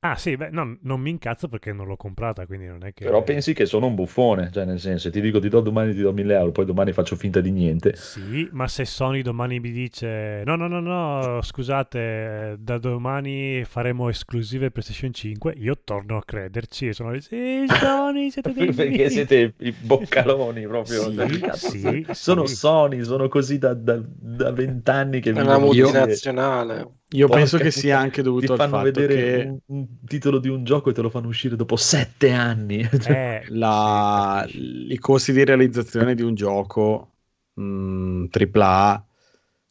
Ah 0.00 0.14
sì, 0.14 0.36
beh, 0.36 0.50
no, 0.50 0.78
non 0.82 1.00
mi 1.00 1.10
incazzo 1.10 1.48
perché 1.48 1.72
non 1.72 1.88
l'ho 1.88 1.96
comprata, 1.96 2.46
quindi 2.46 2.66
non 2.66 2.84
è 2.84 2.94
che... 2.94 3.04
Però 3.04 3.24
pensi 3.24 3.52
che 3.52 3.66
sono 3.66 3.86
un 3.86 3.96
buffone, 3.96 4.48
cioè 4.52 4.64
nel 4.64 4.78
senso, 4.78 5.10
ti 5.10 5.20
dico 5.20 5.40
ti 5.40 5.48
do 5.48 5.58
domani 5.58 5.92
ti 5.92 6.02
do 6.02 6.12
1000 6.12 6.34
euro, 6.34 6.52
poi 6.52 6.66
domani 6.66 6.92
faccio 6.92 7.16
finta 7.16 7.40
di 7.40 7.50
niente. 7.50 7.96
Sì, 7.96 8.48
ma 8.52 8.68
se 8.68 8.84
Sony 8.84 9.22
domani 9.22 9.58
mi 9.58 9.72
dice 9.72 10.44
no, 10.44 10.54
no, 10.54 10.68
no, 10.68 10.78
no, 10.78 11.42
scusate, 11.42 12.58
da 12.60 12.78
domani 12.78 13.64
faremo 13.64 14.08
esclusive 14.08 14.70
PlayStation 14.70 15.12
5, 15.12 15.54
io 15.56 15.76
torno 15.82 16.16
a 16.16 16.22
crederci 16.24 16.86
e 16.86 16.92
sono 16.92 17.10
lì, 17.10 17.20
sì, 17.20 17.64
Sony, 17.66 18.30
siete 18.30 18.52
dei... 18.52 18.70
perché 18.72 19.10
siete 19.10 19.54
i 19.58 19.72
boccaloni 19.72 20.64
proprio. 20.68 21.10
Sì, 21.54 21.78
sì, 21.80 22.06
sono 22.12 22.46
sì. 22.46 22.54
Sony, 22.54 23.02
sono 23.02 23.26
così 23.26 23.58
da, 23.58 23.74
da, 23.74 24.00
da 24.00 24.52
20 24.52 24.90
anni 24.90 25.20
che... 25.20 25.32
È 25.32 25.40
una 25.40 25.58
multinazionale. 25.58 26.97
Io 27.12 27.26
Porca 27.26 27.40
penso 27.40 27.58
che 27.58 27.70
sia 27.70 27.98
anche 27.98 28.20
dovuto 28.22 28.52
al 28.52 28.58
fatto 28.58 28.82
vedere 28.82 29.14
che 29.14 29.48
un, 29.48 29.58
un, 29.66 29.86
titolo 30.06 30.38
di 30.38 30.48
un 30.48 30.64
gioco 30.64 30.90
e 30.90 30.92
te 30.92 31.00
lo 31.00 31.08
fanno 31.08 31.28
uscire 31.28 31.56
dopo 31.56 31.76
sette 31.76 32.32
anni. 32.32 32.86
Eh, 33.08 33.44
la, 33.48 34.46
I 34.50 34.98
costi 34.98 35.32
di 35.32 35.44
realizzazione 35.44 36.14
di 36.14 36.22
un 36.22 36.34
gioco 36.34 37.12
mh, 37.54 38.26
AAA 38.30 39.06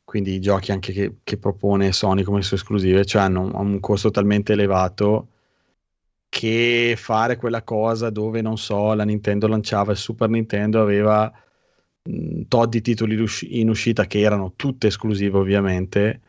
quindi 0.07 0.35
i 0.35 0.39
giochi 0.39 0.71
anche 0.71 0.93
che, 0.93 1.17
che 1.21 1.37
propone 1.37 1.91
Sony 1.91 2.23
come 2.23 2.41
sue 2.41 2.55
esclusive, 2.55 3.03
cioè 3.03 3.23
hanno 3.23 3.51
un 3.53 3.77
costo 3.81 4.09
talmente 4.09 4.53
elevato 4.53 5.27
che 6.29 6.93
fare 6.97 7.35
quella 7.35 7.61
cosa 7.63 8.09
dove 8.09 8.41
non 8.41 8.57
so, 8.57 8.93
la 8.93 9.03
Nintendo 9.03 9.47
lanciava 9.47 9.91
il 9.91 9.97
Super 9.97 10.29
Nintendo 10.29 10.81
aveva 10.81 11.29
mh, 12.03 12.43
tot 12.47 12.69
di 12.69 12.79
titoli 12.79 13.21
in 13.49 13.67
uscita 13.69 14.05
che 14.05 14.21
erano 14.21 14.53
tutte 14.55 14.87
esclusive 14.87 15.37
ovviamente, 15.37 16.21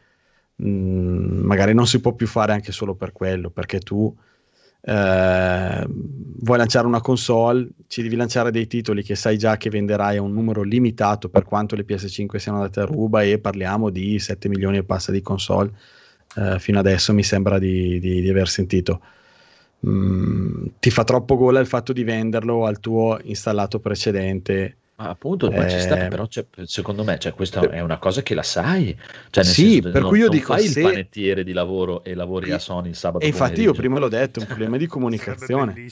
mh, 0.58 1.44
magari 1.44 1.74
non 1.74 1.86
si 1.86 2.00
può 2.00 2.12
più 2.12 2.26
fare 2.26 2.52
anche 2.52 2.72
solo 2.72 2.94
per 2.94 3.12
quello, 3.12 3.50
perché 3.50 3.80
tu 3.80 4.14
eh, 4.80 5.86
vuoi 5.88 6.58
lanciare 6.58 6.86
una 6.86 7.00
console, 7.00 7.68
ci 7.88 8.02
devi 8.02 8.16
lanciare 8.16 8.50
dei 8.50 8.66
titoli 8.66 9.02
che 9.02 9.16
sai 9.16 9.36
già 9.36 9.56
che 9.56 9.70
venderai 9.70 10.16
a 10.16 10.22
un 10.22 10.32
numero 10.32 10.62
limitato 10.62 11.28
per 11.28 11.44
quanto 11.44 11.76
le 11.76 11.84
PS5 11.84 12.36
siano 12.36 12.58
andate 12.58 12.80
a 12.80 12.84
ruba 12.84 13.22
e 13.22 13.38
parliamo 13.38 13.90
di 13.90 14.18
7 14.18 14.48
milioni 14.48 14.78
e 14.78 14.84
passa 14.84 15.12
di 15.12 15.20
console. 15.22 15.72
Eh, 16.36 16.58
fino 16.58 16.78
adesso 16.78 17.12
mi 17.12 17.22
sembra 17.22 17.58
di, 17.58 17.98
di, 18.00 18.20
di 18.20 18.28
aver 18.28 18.48
sentito. 18.48 19.00
Mm, 19.86 20.66
ti 20.80 20.90
fa 20.90 21.04
troppo 21.04 21.36
gola 21.36 21.60
il 21.60 21.66
fatto 21.66 21.92
di 21.92 22.02
venderlo 22.04 22.66
al 22.66 22.80
tuo 22.80 23.18
installato 23.22 23.80
precedente 23.80 24.76
ma 24.98 25.10
appunto, 25.10 25.48
ma 25.52 25.68
ci 25.68 25.78
sta, 25.78 26.06
eh, 26.06 26.08
però 26.08 26.26
secondo 26.64 27.04
me 27.04 27.20
cioè, 27.20 27.32
questa 27.32 27.60
è 27.60 27.78
una 27.78 27.98
cosa 27.98 28.20
che 28.20 28.34
la 28.34 28.42
sai. 28.42 28.98
Cioè, 29.30 29.44
sì, 29.44 29.74
senso, 29.74 29.90
per 29.92 30.00
non, 30.00 30.10
cui 30.10 30.18
io 30.18 30.28
dico 30.28 30.54
fai 30.54 30.66
se... 30.66 30.80
il 30.80 30.86
panettiere 30.86 31.44
di 31.44 31.52
lavoro 31.52 32.02
e 32.02 32.14
lavori 32.14 32.50
a 32.50 32.58
Sony 32.58 32.88
il 32.88 32.96
sabato. 32.96 33.24
E 33.24 33.28
infatti 33.28 33.60
io 33.60 33.72
prima 33.72 34.00
l'ho 34.00 34.08
detto, 34.08 34.40
è 34.40 34.42
un 34.42 34.48
problema 34.50 34.76
di 34.76 34.88
comunicazione. 34.88 35.86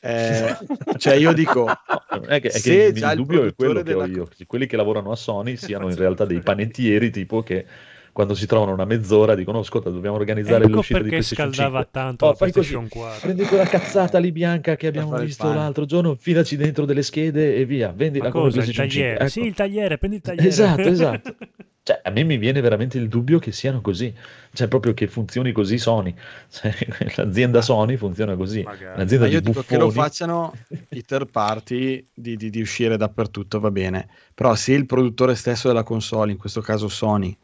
Eh, 0.00 0.56
cioè 0.96 1.14
io 1.16 1.34
dico, 1.34 1.66
è 2.26 2.40
che, 2.40 2.48
è 2.48 2.60
che 2.62 2.92
il, 2.94 2.96
il 2.96 3.12
dubbio 3.14 3.44
è 3.44 3.54
quello 3.54 3.82
della... 3.82 4.06
che 4.06 4.10
ho 4.12 4.14
io, 4.14 4.24
che 4.24 4.46
quelli 4.46 4.66
che 4.66 4.76
lavorano 4.76 5.10
a 5.12 5.16
Sony 5.16 5.56
siano 5.56 5.90
in 5.90 5.96
realtà 5.96 6.24
dei 6.24 6.40
panettieri 6.40 7.10
tipo 7.10 7.42
che 7.42 7.66
quando 8.14 8.34
si 8.34 8.46
trovano 8.46 8.72
una 8.72 8.84
mezz'ora 8.84 9.34
dicono 9.34 9.58
ascolta 9.58 9.90
dobbiamo 9.90 10.14
organizzare 10.14 10.66
ecco 10.66 10.76
l'uscita 10.76 11.00
di 11.00 11.08
PlayStation 11.08 11.52
scaldava 11.52 11.82
5 11.82 12.00
tanto 12.00 12.26
oh, 12.26 12.34
fai 12.34 12.52
così, 12.52 12.74
4 12.74 13.20
prendi 13.20 13.42
quella 13.42 13.64
cazzata 13.64 14.18
lì 14.18 14.30
bianca 14.30 14.76
che 14.76 14.86
abbiamo 14.86 15.18
visto 15.18 15.52
l'altro 15.52 15.84
giorno 15.84 16.14
filaci 16.14 16.56
dentro 16.56 16.84
delle 16.84 17.02
schede 17.02 17.56
e 17.56 17.64
via 17.64 17.92
vendila 17.94 18.30
come 18.30 18.50
PlayStation 18.50 18.88
5 18.88 19.12
ecco. 19.14 19.28
sì 19.28 19.40
il 19.40 19.54
tagliere 19.54 19.98
prendi 19.98 20.16
il 20.16 20.22
tagliere. 20.22 20.48
Esatto 20.48 20.80
esatto. 20.82 21.36
Cioè, 21.84 22.00
a 22.02 22.08
me 22.08 22.22
mi 22.22 22.38
viene 22.38 22.62
veramente 22.62 22.96
il 22.96 23.08
dubbio 23.08 23.38
che 23.38 23.52
siano 23.52 23.82
così, 23.82 24.10
cioè 24.54 24.68
proprio 24.68 24.94
che 24.94 25.06
funzioni 25.06 25.52
così 25.52 25.76
Sony, 25.76 26.14
cioè, 26.48 26.74
l'azienda 27.16 27.60
Sony 27.60 27.96
funziona 27.96 28.36
così, 28.36 28.62
Magari. 28.62 28.96
l'azienda 28.96 29.26
io 29.26 29.42
dico 29.42 29.62
che 29.62 29.76
lo 29.76 29.90
facciano 29.90 30.54
i 30.88 31.02
third 31.02 31.28
party 31.28 32.08
di, 32.14 32.36
di, 32.36 32.48
di 32.48 32.60
uscire 32.62 32.96
dappertutto 32.96 33.60
va 33.60 33.70
bene, 33.70 34.08
però 34.32 34.54
se 34.54 34.72
il 34.72 34.86
produttore 34.86 35.34
stesso 35.34 35.68
della 35.68 35.82
console, 35.82 36.32
in 36.32 36.38
questo 36.38 36.62
caso 36.62 36.88
Sony, 36.88 37.36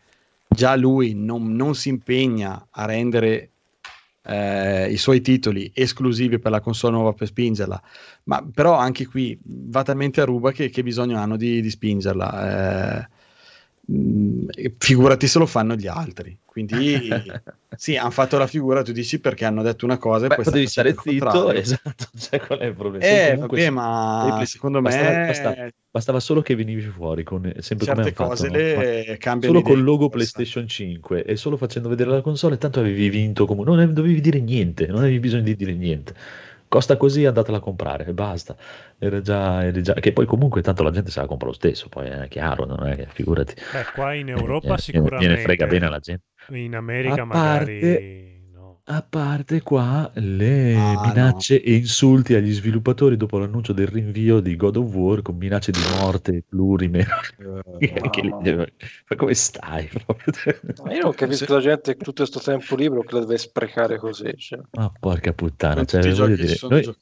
già 0.53 0.77
lui 0.77 1.15
non, 1.15 1.55
non 1.55 1.75
si 1.75 1.89
impegna 1.89 2.69
a 2.71 2.85
rendere 2.85 3.51
eh, 4.23 4.91
i 4.91 4.97
suoi 4.97 5.21
titoli 5.21 5.71
esclusivi 5.75 6.39
per 6.39 6.51
la 6.51 6.61
console 6.61 6.95
nuova 6.95 7.13
per 7.13 7.29
spingerla, 7.29 7.83
ma 8.25 8.47
però 8.53 8.77
anche 8.77 9.07
qui 9.07 9.39
va 9.43 9.83
talmente 9.83 10.21
a 10.21 10.25
ruba 10.25 10.53
che, 10.53 10.69
che 10.69 10.83
bisogno 10.83 11.19
hanno 11.19 11.37
di, 11.37 11.61
di 11.61 11.71
spingerla. 11.71 13.01
Eh, 13.03 13.09
Mm, 13.91 14.47
figurati 14.79 15.27
se 15.27 15.39
lo 15.39 15.47
fanno 15.47 15.75
gli 15.75 15.89
altri. 15.89 16.39
Quindi 16.45 16.75
sì, 17.77 17.97
hanno 17.97 18.11
fatto 18.11 18.39
la 18.39 18.47
figura, 18.47 18.83
tu 18.83 18.93
dici 18.93 19.19
perché 19.19 19.45
hanno 19.45 19.63
detto 19.63 19.85
una 19.85 19.99
cosa 19.99 20.29
Beh, 20.29 20.35
e 20.35 20.37
poi 20.43 20.53
devi 20.53 20.67
stare 20.67 20.95
zitto, 21.01 21.51
esatto, 21.53 22.07
cioè, 22.19 22.41
qual 22.41 22.59
è 22.61 22.67
il 22.67 22.75
problema? 22.75 23.05
Eh, 23.05 23.37
vabbè, 23.37 23.71
ma 23.71 24.43
secondo 24.45 24.81
bastava, 24.81 25.11
me 25.11 25.27
bastava, 25.27 25.69
bastava, 25.91 26.21
solo 26.21 26.43
che 26.43 26.55
venivi 26.55 26.83
fuori 26.83 27.25
con 27.25 27.53
sempre 27.59 27.87
certe 27.87 28.13
come 28.13 28.29
cose 28.29 28.49
fatto, 28.49 28.59
le 28.59 28.75
no? 29.11 29.17
cambiano 29.19 29.55
solo 29.55 29.75
col 29.75 29.83
logo 29.83 30.09
PlayStation 30.09 30.69
5 30.69 31.25
e 31.25 31.37
solo 31.37 31.57
facendo 31.57 31.89
vedere 31.89 32.11
la 32.11 32.21
console 32.21 32.59
tanto 32.59 32.81
avevi 32.81 33.09
vinto 33.09 33.47
comunque, 33.47 33.75
non 33.75 33.93
dovevi 33.93 34.21
dire 34.21 34.41
niente, 34.41 34.87
non 34.87 34.99
avevi 34.99 35.21
bisogno 35.21 35.43
di 35.43 35.57
dire 35.57 35.75
niente 35.75 36.15
costa 36.71 36.97
così 36.97 37.27
andatela 37.27 37.57
a 37.57 37.61
comprare 37.61 38.07
e 38.07 38.13
basta. 38.15 38.57
Era 38.97 39.21
già, 39.21 39.65
era 39.65 39.81
già, 39.81 39.93
che 39.95 40.13
poi 40.13 40.25
comunque 40.25 40.63
tanto 40.63 40.85
la 40.85 40.93
gente 40.93 41.11
se 41.11 41.21
la 41.21 41.27
compra 41.27 41.49
lo 41.49 41.53
stesso 41.53 41.89
poi 41.89 42.07
è 42.07 42.29
chiaro 42.29 42.65
non 42.65 42.87
è 42.87 42.95
che 42.95 43.09
figurati. 43.11 43.55
Beh, 43.73 43.87
qua 43.93 44.15
in 44.15 44.29
Europa 44.29 44.77
eh, 44.77 44.79
sicuramente 44.79 45.27
gliene 45.27 45.37
frega 45.39 45.67
bene 45.67 45.87
alla 45.87 45.99
gente. 45.99 46.27
In 46.51 46.77
America 46.77 47.23
a 47.23 47.25
magari 47.25 47.81
parte, 47.81 48.40
a 48.93 49.03
parte 49.09 49.63
qua 49.63 50.11
le 50.15 50.75
ah, 50.75 51.01
minacce 51.07 51.55
no. 51.55 51.61
e 51.63 51.75
insulti 51.77 52.35
agli 52.35 52.53
sviluppatori 52.53 53.17
dopo 53.17 53.39
l'annuncio 53.39 53.73
del 53.73 53.87
rinvio 53.87 54.41
di 54.41 54.57
God 54.57 54.77
of 54.77 54.93
War 54.93 55.23
con 55.23 55.37
minacce 55.37 55.71
di 55.71 55.79
morte 56.01 56.43
plurime. 56.49 57.07
Uh, 57.39 57.61
Ma 59.09 59.17
come 59.17 59.35
stai? 59.35 59.89
Ma 60.85 60.93
io 60.93 61.03
non 61.03 61.15
capisco 61.15 61.55
la 61.55 61.61
gente 61.61 61.97
che 61.97 62.03
tutto 62.03 62.25
questo 62.27 62.41
tempo 62.41 62.75
libero 62.75 63.03
che 63.03 63.15
la 63.15 63.21
deve 63.21 63.39
sprecare 63.39 63.97
così. 63.97 64.35
Cioè. 64.37 64.59
Ma 64.73 64.93
porca 64.99 65.33
puttana. 65.33 65.85
Cioè, 65.85 66.01
dire, 66.01 66.57
noi, 66.69 66.95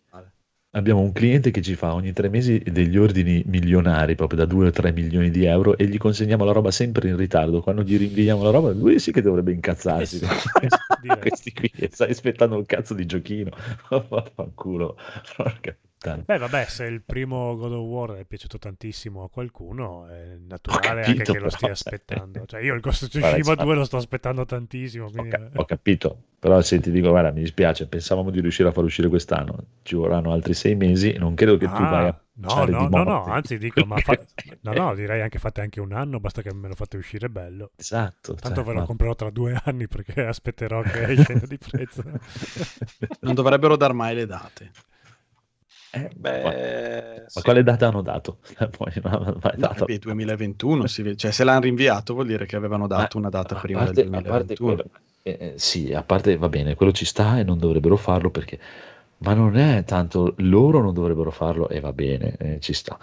Abbiamo 0.73 1.01
un 1.01 1.13
cliente 1.13 1.51
che 1.51 1.63
ci 1.63 1.75
fa 1.75 1.95
ogni 1.95 2.13
tre 2.13 2.29
mesi 2.29 2.59
degli 2.59 2.99
ordini 2.99 3.43
milionari, 3.47 4.15
proprio 4.15 4.41
da 4.41 4.45
2 4.45 4.67
o 4.67 4.71
3 4.71 4.93
milioni 4.93 5.31
di 5.31 5.47
euro, 5.47 5.79
e 5.79 5.87
gli 5.87 5.97
consegniamo 5.97 6.45
la 6.45 6.53
roba 6.53 6.71
sempre 6.71 7.09
in 7.09 7.17
ritardo. 7.17 7.63
Quando 7.63 7.83
gli 7.83 7.97
rinviamo 7.97 8.43
la 8.43 8.51
roba, 8.51 8.71
lui 8.73 8.99
sì 8.99 9.11
che 9.11 9.23
dovrebbe 9.23 9.53
incazzarsi. 9.53 10.21
Questi 11.21 11.55
qui, 11.55 11.73
stai 11.91 12.11
aspettando 12.11 12.57
un 12.57 12.67
cazzo 12.67 12.93
di 12.93 13.07
giochino. 13.07 13.51
Vaffanculo. 13.89 14.97
Porca 15.37 15.75
Beh, 15.99 16.39
vabbè, 16.39 16.65
se 16.67 16.85
il 16.85 17.03
primo 17.03 17.57
God 17.57 17.73
of 17.73 17.85
War 17.85 18.13
è 18.13 18.25
piaciuto 18.25 18.59
tantissimo 18.59 19.25
a 19.25 19.31
qualcuno, 19.31 20.07
è 20.07 20.37
naturale 20.47 21.03
capito, 21.03 21.19
anche 21.19 21.33
che 21.33 21.39
lo 21.39 21.51
stia 21.51 21.71
aspettando. 21.73 22.47
Cioè, 22.47 22.63
io 22.63 22.75
il 22.75 22.81
Ghost 22.81 23.05
of 23.05 23.09
Tsushima 23.11 23.55
2 23.55 23.75
lo 23.75 23.85
sto 23.85 23.97
aspettando 23.97 24.45
tantissimo. 24.45 25.11
Quindi... 25.11 25.35
Ho, 25.35 25.51
ho, 25.55 25.65
capito, 25.65 26.17
però 26.39 26.61
se 26.61 26.79
ti 26.81 26.91
dico, 26.91 27.09
guarda, 27.09 27.33
mi 27.33 27.41
dispiace, 27.41 27.89
pensavamo 27.89 28.31
di 28.31 28.41
riuscire 28.41 28.69
a 28.69 28.73
far 28.73 28.85
uscire 28.85 29.09
quest'anno, 29.09 29.57
ci 29.83 29.97
vorranno 29.97 30.33
altri 30.33 30.55
sei 30.55 30.77
mesi, 30.77 31.17
non 31.19 31.35
credo 31.35 31.57
che 31.57 31.67
ah, 31.67 31.73
tu 31.73 31.83
vai 31.83 32.07
a 32.07 32.21
No, 32.41 32.65
no, 32.67 32.89
no, 32.89 33.03
no, 33.03 33.25
anzi 33.25 33.59
dico, 33.59 33.85
ma 33.85 33.97
fa... 33.97 34.17
no, 34.63 34.73
no, 34.73 34.95
direi 34.95 35.21
anche 35.23 35.41
fate 35.41 35.61
anche 35.61 35.81
un 35.81 35.93
anno, 35.93 36.21
basta 36.21 36.41
che 36.41 36.55
me 36.55 36.69
lo 36.69 36.77
fate 36.77 36.97
uscire 36.97 37.29
bello. 37.29 37.73
Esatto. 37.75 38.35
Tanto 38.35 38.61
cioè, 38.61 38.65
ve 38.65 38.73
lo 38.75 38.81
ma... 38.81 38.87
comprerò 38.87 39.15
tra 39.17 39.31
due 39.31 39.59
anni 39.65 39.89
perché 39.89 40.25
aspetterò 40.25 40.81
che 40.83 41.17
scenda 41.17 41.47
di 41.47 41.59
prezzo. 41.59 42.05
non 43.23 43.35
dovrebbero 43.35 43.77
dar 43.77 43.93
mai 43.93 44.15
le 44.15 44.27
date. 44.27 44.71
Eh, 46.05 46.11
beh, 46.15 46.43
ma, 46.43 46.51
sì. 47.27 47.37
ma, 47.37 47.43
quale 47.43 47.63
data 47.63 47.89
hanno 47.89 48.03
dato? 48.03 48.39
Poi, 48.77 48.93
no, 49.03 49.37
data. 49.57 49.85
No, 49.87 49.97
2021, 49.99 50.87
si, 50.87 51.17
cioè 51.17 51.31
se 51.31 51.45
l'hanno 51.45 51.61
rinviato 51.61 52.15
vuol 52.15 52.27
dire 52.27 52.47
che 52.47 52.57
avevano 52.57 52.87
dato 52.87 53.19
ma, 53.19 53.27
una 53.27 53.37
data 53.37 53.55
prima 53.57 53.85
parte, 53.85 54.03
del 54.03 54.11
2021. 54.11 54.75
Quello, 54.75 54.91
eh, 55.23 55.37
eh, 55.41 55.53
sì, 55.57 55.93
a 55.93 56.03
parte 56.03 56.37
va 56.37 56.49
bene, 56.49 56.75
quello 56.75 56.93
ci 56.93 57.05
sta 57.05 57.39
e 57.39 57.45
non 57.45 57.59
dovrebbero 57.59 57.97
farlo 57.97 58.31
perché, 58.31 58.59
ma 59.19 59.35
non 59.35 59.57
è 59.57 59.85
tanto 59.85 60.35
loro 60.39 60.81
non 60.81 60.95
dovrebbero 60.95 61.31
farlo 61.31 61.69
e 61.69 61.81
va 61.81 61.93
bene, 61.93 62.37
eh, 62.39 62.61
ci 62.61 62.73
sta. 62.73 62.99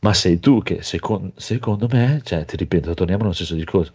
Ma 0.00 0.14
sei 0.14 0.38
tu 0.38 0.62
che 0.62 0.82
secondo, 0.82 1.32
secondo 1.36 1.86
me, 1.90 2.20
cioè 2.24 2.44
ti 2.44 2.56
ripeto, 2.56 2.94
torniamo 2.94 3.24
allo 3.24 3.32
stesso 3.32 3.54
discorso, 3.54 3.92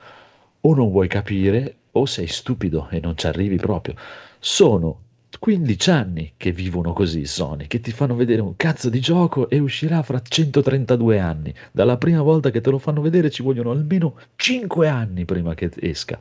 o 0.62 0.76
non 0.76 0.92
vuoi 0.92 1.08
capire 1.08 1.76
o 1.92 2.06
sei 2.06 2.28
stupido 2.28 2.88
e 2.90 3.00
non 3.00 3.18
ci 3.18 3.28
arrivi 3.28 3.56
proprio. 3.56 3.96
Sono 4.40 5.05
15 5.40 5.90
anni 5.92 6.34
che 6.38 6.52
vivono 6.52 6.94
così 6.94 7.26
Sony, 7.26 7.68
che 7.68 7.80
ti 7.80 7.92
fanno 7.92 8.16
vedere 8.16 8.42
un 8.42 8.56
cazzo 8.56 8.90
di 8.90 9.00
gioco 9.00 9.50
e 9.50 9.60
uscirà 9.60 10.02
fra 10.04 10.22
132 10.22 11.20
anni. 11.20 11.54
Dalla 11.72 11.98
prima 11.98 12.22
volta 12.22 12.52
che 12.52 12.62
te 12.62 12.70
lo 12.70 12.80
fanno 12.80 13.02
vedere 13.02 13.30
ci 13.30 13.44
vogliono 13.44 13.72
almeno 13.72 14.18
5 14.36 14.88
anni 14.88 15.26
prima 15.26 15.54
che 15.54 15.72
esca. 15.80 16.20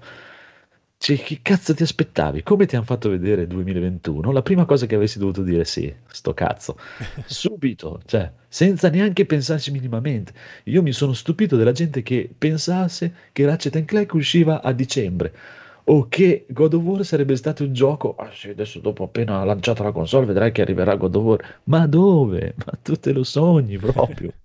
Cioè, 0.97 1.19
che 1.19 1.41
cazzo 1.43 1.75
ti 1.75 1.83
aspettavi? 1.83 2.43
Come 2.43 2.65
ti 2.65 2.77
hanno 2.77 2.87
fatto 2.87 3.11
vedere 3.11 3.47
2021? 3.47 4.33
La 4.33 4.41
prima 4.41 4.65
cosa 4.65 4.87
che 4.87 4.95
avessi 4.95 5.19
dovuto 5.19 5.43
dire 5.43 5.65
sì, 5.65 5.93
sto 6.07 6.33
cazzo. 6.33 6.79
Subito, 7.27 8.01
cioè, 8.07 8.33
senza 8.49 8.89
neanche 8.89 9.27
pensarci 9.27 9.71
minimamente. 9.71 10.33
Io 10.65 10.83
mi 10.83 10.93
sono 10.93 11.13
stupito 11.13 11.57
della 11.57 11.73
gente 11.73 12.03
che 12.03 12.31
pensasse 12.37 13.15
che 13.33 13.45
Ratchet 13.45 13.85
Clank 13.85 14.15
usciva 14.15 14.63
a 14.63 14.73
dicembre 14.73 15.35
o 15.85 16.07
che 16.09 16.47
God 16.49 16.75
of 16.75 16.83
War 16.83 17.05
sarebbe 17.05 17.37
stato 17.37 17.65
un 17.65 17.73
gioco, 17.73 18.15
ah 18.17 18.31
sì, 18.33 18.49
adesso 18.51 18.79
dopo 18.81 19.05
appena 19.05 19.45
lanciata 19.45 19.83
la 19.83 19.93
console 19.93 20.27
vedrai 20.27 20.53
che 20.53 20.63
arriverà 20.63 20.97
God 20.97 21.15
of 21.15 21.23
War, 21.23 21.61
ma 21.65 21.87
dove? 21.87 22.55
Ma 22.65 22.73
tu 22.83 22.95
te 22.97 23.13
lo 23.13 23.23
sogni 23.23 23.77
proprio. 23.77 24.33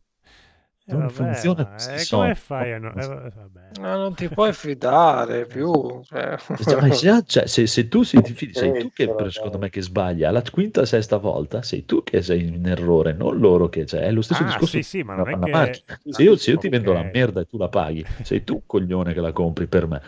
Eh, 0.89 0.93
non 0.93 1.01
vabbè, 1.01 1.13
funziona 1.13 1.65
così. 1.67 1.91
Eh, 1.91 2.05
come 2.09 2.35
fai 2.35 2.73
a 2.73 2.79
no... 2.79 2.93
eh, 2.95 3.79
no, 3.79 3.97
non 3.97 4.15
ti 4.15 4.27
puoi 4.27 4.51
fidare 4.53 5.45
più. 5.45 6.01
Cioè. 6.03 6.35
Cioè, 6.63 7.21
cioè, 7.23 7.47
se, 7.47 7.67
se, 7.67 7.87
tu 7.87 8.01
sei, 8.01 8.23
ti 8.23 8.33
fidi, 8.33 8.53
sei 8.53 8.79
tu 8.79 8.91
che 8.91 9.07
secondo 9.29 9.59
me 9.59 9.69
che 9.69 9.81
sbaglia 9.81 10.31
la 10.31 10.41
quinta 10.51 10.85
sesta 10.85 11.17
volta 11.17 11.61
sei 11.61 11.85
tu 11.85 12.03
che 12.03 12.23
sei 12.23 12.47
in 12.47 12.65
errore 12.65 13.13
non 13.13 13.37
loro 13.37 13.69
che 13.69 13.85
cioè, 13.85 14.01
è 14.01 14.11
lo 14.11 14.21
stesso 14.21 14.41
ah, 14.41 14.45
discorso 14.47 14.77
sì, 14.77 14.81
sì, 14.81 15.03
ma 15.03 15.13
non 15.13 15.29
è 15.29 15.69
che... 15.69 15.83
se 16.09 16.23
io, 16.23 16.35
se 16.35 16.51
io 16.51 16.57
ti 16.57 16.69
vendo 16.69 16.91
la 16.91 17.07
merda 17.13 17.41
e 17.41 17.45
tu 17.45 17.57
la 17.57 17.69
paghi 17.69 18.03
sei 18.23 18.43
tu 18.43 18.63
coglione 18.65 19.13
che 19.13 19.21
la 19.21 19.31
compri 19.31 19.67
per 19.67 19.87
me 19.87 20.01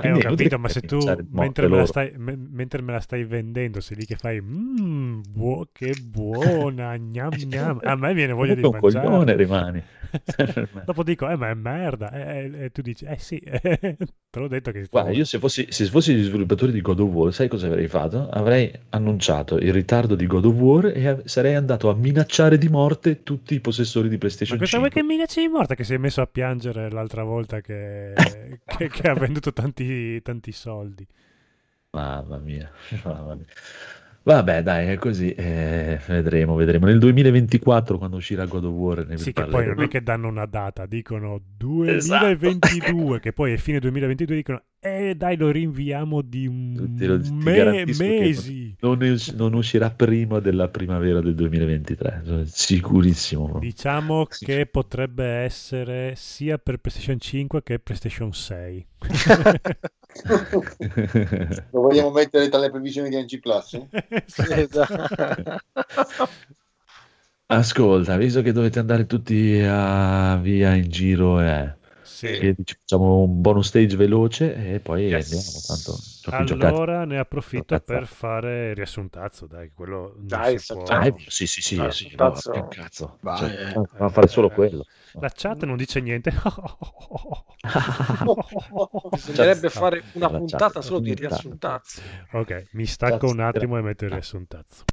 Eh, 0.00 0.12
ho 0.12 0.18
capito, 0.18 0.58
ma 0.58 0.68
se 0.68 0.80
tu 0.82 0.98
mentre 1.30 1.68
me, 1.68 1.86
stai, 1.86 2.12
me, 2.16 2.36
mentre 2.36 2.82
me, 2.82 2.92
la 2.92 3.00
stai 3.00 3.24
vendendo 3.24 3.80
sei 3.80 3.96
lì 3.96 4.04
che 4.06 4.16
fai 4.16 4.40
mmm, 4.40 5.22
buo, 5.28 5.68
che 5.72 5.94
buona, 6.00 6.96
gnam 6.96 7.30
gnam, 7.30 7.80
a 7.84 7.96
me 7.96 8.14
viene 8.14 8.32
voglia 8.32 8.54
di 8.54 8.62
un 8.62 8.70
mangiare. 8.70 9.06
coglione 9.06 9.36
rimani. 9.36 9.82
Dopo 10.84 11.02
dico, 11.02 11.28
eh 11.28 11.36
ma 11.36 11.48
è 11.48 11.54
merda, 11.54 12.10
e, 12.12 12.64
e 12.64 12.70
tu 12.70 12.82
dici, 12.82 13.04
eh 13.04 13.18
sì, 13.18 13.40
te 13.40 13.96
l'ho 14.32 14.48
detto 14.48 14.70
che... 14.70 14.86
Guarda, 14.90 15.10
io 15.10 15.24
se 15.24 15.38
fossi, 15.38 15.66
se 15.70 15.86
fossi 15.86 16.14
gli 16.14 16.22
sviluppatori 16.22 16.72
di 16.72 16.80
God 16.80 17.00
of 17.00 17.10
War, 17.10 17.32
sai 17.32 17.48
cosa 17.48 17.66
avrei 17.66 17.88
fatto? 17.88 18.28
Avrei 18.28 18.70
annunciato 18.90 19.56
il 19.56 19.72
ritardo 19.72 20.14
di 20.14 20.26
God 20.26 20.44
of 20.44 20.54
War 20.54 20.86
e 20.86 21.22
sarei 21.24 21.54
andato 21.54 21.90
a 21.90 21.94
minacciare 21.94 22.58
di 22.58 22.68
morte 22.68 23.22
tutti 23.22 23.54
i 23.54 23.60
possessori 23.60 24.08
di 24.08 24.18
PlayStation 24.18 24.58
ma 24.58 24.64
5. 24.64 24.88
Ma 24.88 24.94
che 24.94 25.02
minacci 25.02 25.40
di 25.40 25.48
morte 25.48 25.74
che 25.74 25.84
si 25.84 25.94
è 25.94 25.98
messo 25.98 26.20
a 26.20 26.26
piangere 26.26 26.90
l'altra 26.90 27.24
volta 27.24 27.60
che, 27.60 28.12
che, 28.64 28.88
che 28.88 29.08
ha 29.08 29.14
venduto 29.14 29.52
tanti, 29.52 30.20
tanti 30.22 30.52
soldi. 30.52 31.06
Mamma 31.90 32.38
mia, 32.38 32.70
mamma 33.04 33.34
mia. 33.34 33.46
Vabbè, 34.24 34.62
dai, 34.62 34.86
è 34.88 34.96
così. 34.96 35.32
Eh, 35.32 36.00
vedremo, 36.06 36.54
vedremo. 36.54 36.86
Nel 36.86 36.98
2024, 36.98 37.98
quando 37.98 38.16
uscirà 38.16 38.46
God 38.46 38.64
of 38.64 38.72
War, 38.72 39.06
ne 39.06 39.18
Sì, 39.18 39.34
che 39.34 39.44
poi 39.44 39.66
non 39.66 39.82
è 39.82 39.88
che 39.88 40.02
danno 40.02 40.28
una 40.28 40.46
data, 40.46 40.86
dicono 40.86 41.38
2022, 41.58 41.94
esatto. 41.96 43.18
che 43.18 43.32
poi 43.34 43.52
è 43.52 43.56
fine 43.58 43.80
2022, 43.80 44.34
dicono, 44.34 44.62
eh 44.84 45.14
dai, 45.14 45.38
lo 45.38 45.50
rinviamo 45.50 46.20
di 46.20 46.46
un 46.46 46.94
lo, 46.98 47.18
me- 47.32 47.86
mesi. 47.86 48.76
Non, 48.80 48.98
non, 49.34 49.54
uscirà 49.54 49.88
prima 49.88 50.40
della 50.40 50.68
primavera 50.68 51.22
del 51.22 51.34
2023, 51.34 52.44
sicurissimo. 52.44 53.60
Diciamo 53.60 54.26
che 54.26 54.66
potrebbe 54.66 55.24
essere 55.24 56.12
sia 56.16 56.58
per 56.58 56.76
PlayStation 56.76 57.18
5 57.18 57.62
che 57.62 57.78
PlayStation 57.78 58.34
6. 58.34 58.86
Lo 61.70 61.80
vogliamo 61.80 62.10
mettere 62.10 62.50
tra 62.50 62.58
le 62.58 62.70
previsioni 62.70 63.08
di 63.08 63.16
NG 63.16 63.40
Plus? 63.40 63.80
esatto. 64.26 65.56
Ascolta, 67.46 68.16
visto 68.16 68.40
che 68.42 68.52
dovete 68.52 68.80
andare 68.80 69.06
tutti 69.06 69.62
a 69.66 70.36
via 70.36 70.74
in 70.74 70.90
giro, 70.90 71.40
eh, 71.40 71.74
sì. 72.14 72.54
facciamo 72.64 73.22
un 73.22 73.40
bonus 73.40 73.66
stage 73.66 73.96
veloce 73.96 74.74
e 74.74 74.78
poi 74.78 75.06
yes. 75.08 75.32
andiamo. 75.32 75.42
Tanto 76.24 76.66
allora 76.66 77.04
ne 77.04 77.18
approfitto 77.18 77.78
per 77.80 78.06
fare 78.06 78.70
il 78.70 78.76
riassuntazzo, 78.76 79.46
dai, 79.46 79.72
quello 79.74 80.14
dai, 80.16 80.58
può... 80.64 80.84
dai 80.84 81.12
sì, 81.26 81.46
sì, 81.46 81.60
sì, 81.60 81.74
sì 81.90 82.14
no, 82.16 82.32
cazzo. 82.68 83.18
Vai, 83.20 83.38
cioè, 83.38 83.50
eh, 83.50 83.72
va 83.98 84.06
a 84.06 84.08
fare 84.08 84.28
solo 84.28 84.48
eh, 84.50 84.54
quello. 84.54 84.86
La 85.14 85.30
chat 85.34 85.64
non 85.64 85.76
dice 85.76 86.00
niente. 86.00 86.32
Bisognerebbe 89.10 89.68
fare 89.70 90.04
una 90.12 90.30
puntata 90.30 90.80
solo 90.82 91.00
di 91.00 91.14
riassuntazzi. 91.14 92.00
Ok, 92.32 92.68
mi 92.72 92.86
stacco 92.86 93.26
un 93.26 93.40
attimo 93.40 93.76
e 93.76 93.82
metto 93.82 94.04
il 94.04 94.12
riassuntazzo. 94.12 94.84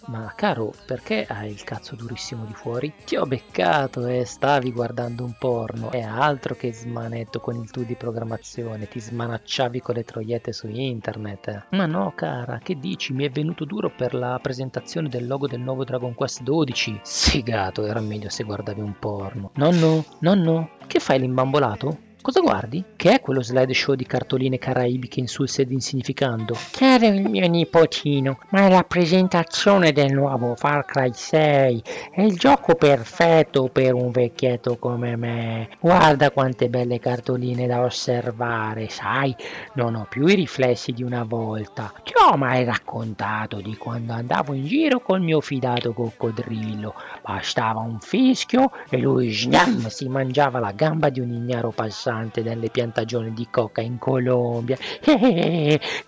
Ma, 0.08 0.34
caro, 0.36 0.74
perché 0.86 1.26
hai 1.28 1.50
il 1.52 1.64
cazzo 1.64 1.96
durissimo 1.96 2.46
di 2.46 2.54
fuori? 2.54 2.94
Ti 3.06 3.16
ho 3.16 3.26
beccato 3.26 4.06
e 4.06 4.20
eh, 4.20 4.26
stavi 4.26 4.72
guardando 4.72 5.24
un 5.24 5.36
porno. 5.38 5.92
È 5.92 6.02
altro 6.02 6.56
che 6.56 6.74
smanetto 6.74 7.40
con 7.40 7.56
il 7.56 7.72
tuo 7.72 7.84
di 7.84 7.96
programmazione. 7.96 8.88
Ti 8.88 9.00
smanacciavi 9.00 9.82
con 9.82 9.96
le 9.96 10.04
troiette 10.04 10.52
su 10.52 10.68
internet. 10.68 11.68
Ma 11.72 11.86
no, 11.86 12.14
cara, 12.16 12.60
che 12.60 12.78
dici? 12.78 13.14
Mi 13.14 13.26
è 13.26 13.30
venuto 13.30 13.66
duro 13.66 13.90
per 13.90 14.14
la 14.14 14.40
presentazione 14.42 15.10
del 15.10 15.28
logo 15.28 15.48
del 15.48 15.62
nuovo 15.62 15.84
Dragon 15.84 16.14
Quest 16.14 16.42
12. 16.42 17.00
Sfigato, 17.04 17.86
era 17.86 18.00
meglio 18.00 18.30
se 18.30 18.44
guardavi 18.44 18.82
un 18.82 18.98
porno. 19.00 19.52
Nonno, 19.56 20.04
nonno, 20.20 20.72
che 20.88 21.00
fai 21.00 21.20
l'imbambolato? 21.20 22.08
Cosa 22.22 22.42
guardi? 22.42 22.84
Che 22.98 23.14
è 23.14 23.22
quello 23.22 23.42
slideshow 23.42 23.96
di 23.96 24.06
cartoline 24.06 24.58
caraibiche 24.58 25.22
insulse 25.22 25.62
ed 25.62 25.72
insignificando? 25.72 26.54
Caro 26.72 27.06
il 27.06 27.30
mio 27.30 27.48
nipotino, 27.48 28.40
ma 28.50 28.66
è 28.66 28.70
la 28.70 28.84
presentazione 28.84 29.94
del 29.94 30.12
nuovo 30.12 30.54
Far 30.56 30.84
Cry 30.84 31.12
6. 31.14 31.84
È 32.12 32.22
il 32.22 32.36
gioco 32.36 32.76
perfetto 32.76 33.70
per 33.72 33.94
un 33.94 34.12
vecchietto 34.12 34.78
come 34.78 35.16
me. 35.16 35.70
Guarda 35.80 36.30
quante 36.32 36.68
belle 36.68 37.00
cartoline 37.00 37.68
da 37.68 37.84
osservare, 37.84 38.90
sai? 38.90 39.34
Non 39.76 39.96
ho 39.96 40.06
più 40.10 40.28
i 40.28 40.36
riflessi 40.36 40.92
di 40.92 41.04
una 41.04 41.24
volta. 41.24 41.94
Ti 42.04 42.12
ho 42.22 42.36
mai 42.36 42.66
raccontato 42.66 43.62
di 43.62 43.78
quando 43.78 44.12
andavo 44.12 44.54
in 44.54 44.66
giro 44.66 45.00
col 45.00 45.22
mio 45.22 45.40
fidato 45.40 45.94
coccodrillo. 45.94 46.94
Bastava 47.24 47.80
un 47.80 48.02
fischio 48.02 48.72
e 48.90 48.98
lui 48.98 49.32
snam, 49.32 49.88
si 49.88 50.10
mangiava 50.10 50.60
la 50.60 50.74
gamba 50.74 51.08
di 51.08 51.22
un 51.22 51.32
ignaro 51.32 51.70
passato 51.70 52.08
passante 52.20 52.44
dalle 52.44 52.70
piantagioni 52.70 53.34
di 53.34 53.48
coca 53.50 53.82
in 53.82 53.98
Colombia. 53.98 54.78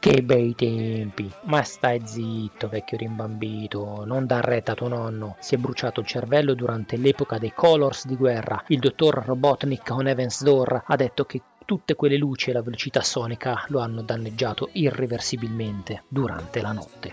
Che 0.01 0.21
bei 0.23 0.55
tempi! 0.55 1.31
Ma 1.43 1.63
stai 1.63 2.01
zitto, 2.03 2.67
vecchio 2.67 2.97
rimbambito, 2.97 4.03
non 4.05 4.25
dar 4.25 4.43
retta 4.43 4.73
a 4.73 4.75
tuo 4.75 4.88
nonno. 4.88 5.35
Si 5.39 5.55
è 5.55 5.57
bruciato 5.57 6.01
il 6.01 6.07
cervello 6.07 6.53
durante 6.53 6.97
l'epoca 6.97 7.38
dei 7.38 7.53
Colors 7.53 8.05
di 8.05 8.15
guerra. 8.15 8.63
Il 8.67 8.79
dottor 8.79 9.23
Robotnik 9.25 9.89
on 9.91 10.07
Evans 10.07 10.43
Door 10.43 10.83
ha 10.88 10.95
detto 10.95 11.25
che 11.25 11.41
tutte 11.65 11.95
quelle 11.95 12.17
luci 12.17 12.49
e 12.49 12.53
la 12.53 12.61
velocità 12.61 13.01
sonica 13.01 13.63
lo 13.67 13.79
hanno 13.79 14.01
danneggiato 14.01 14.69
irreversibilmente 14.73 16.03
durante 16.07 16.61
la 16.61 16.71
notte. 16.71 17.11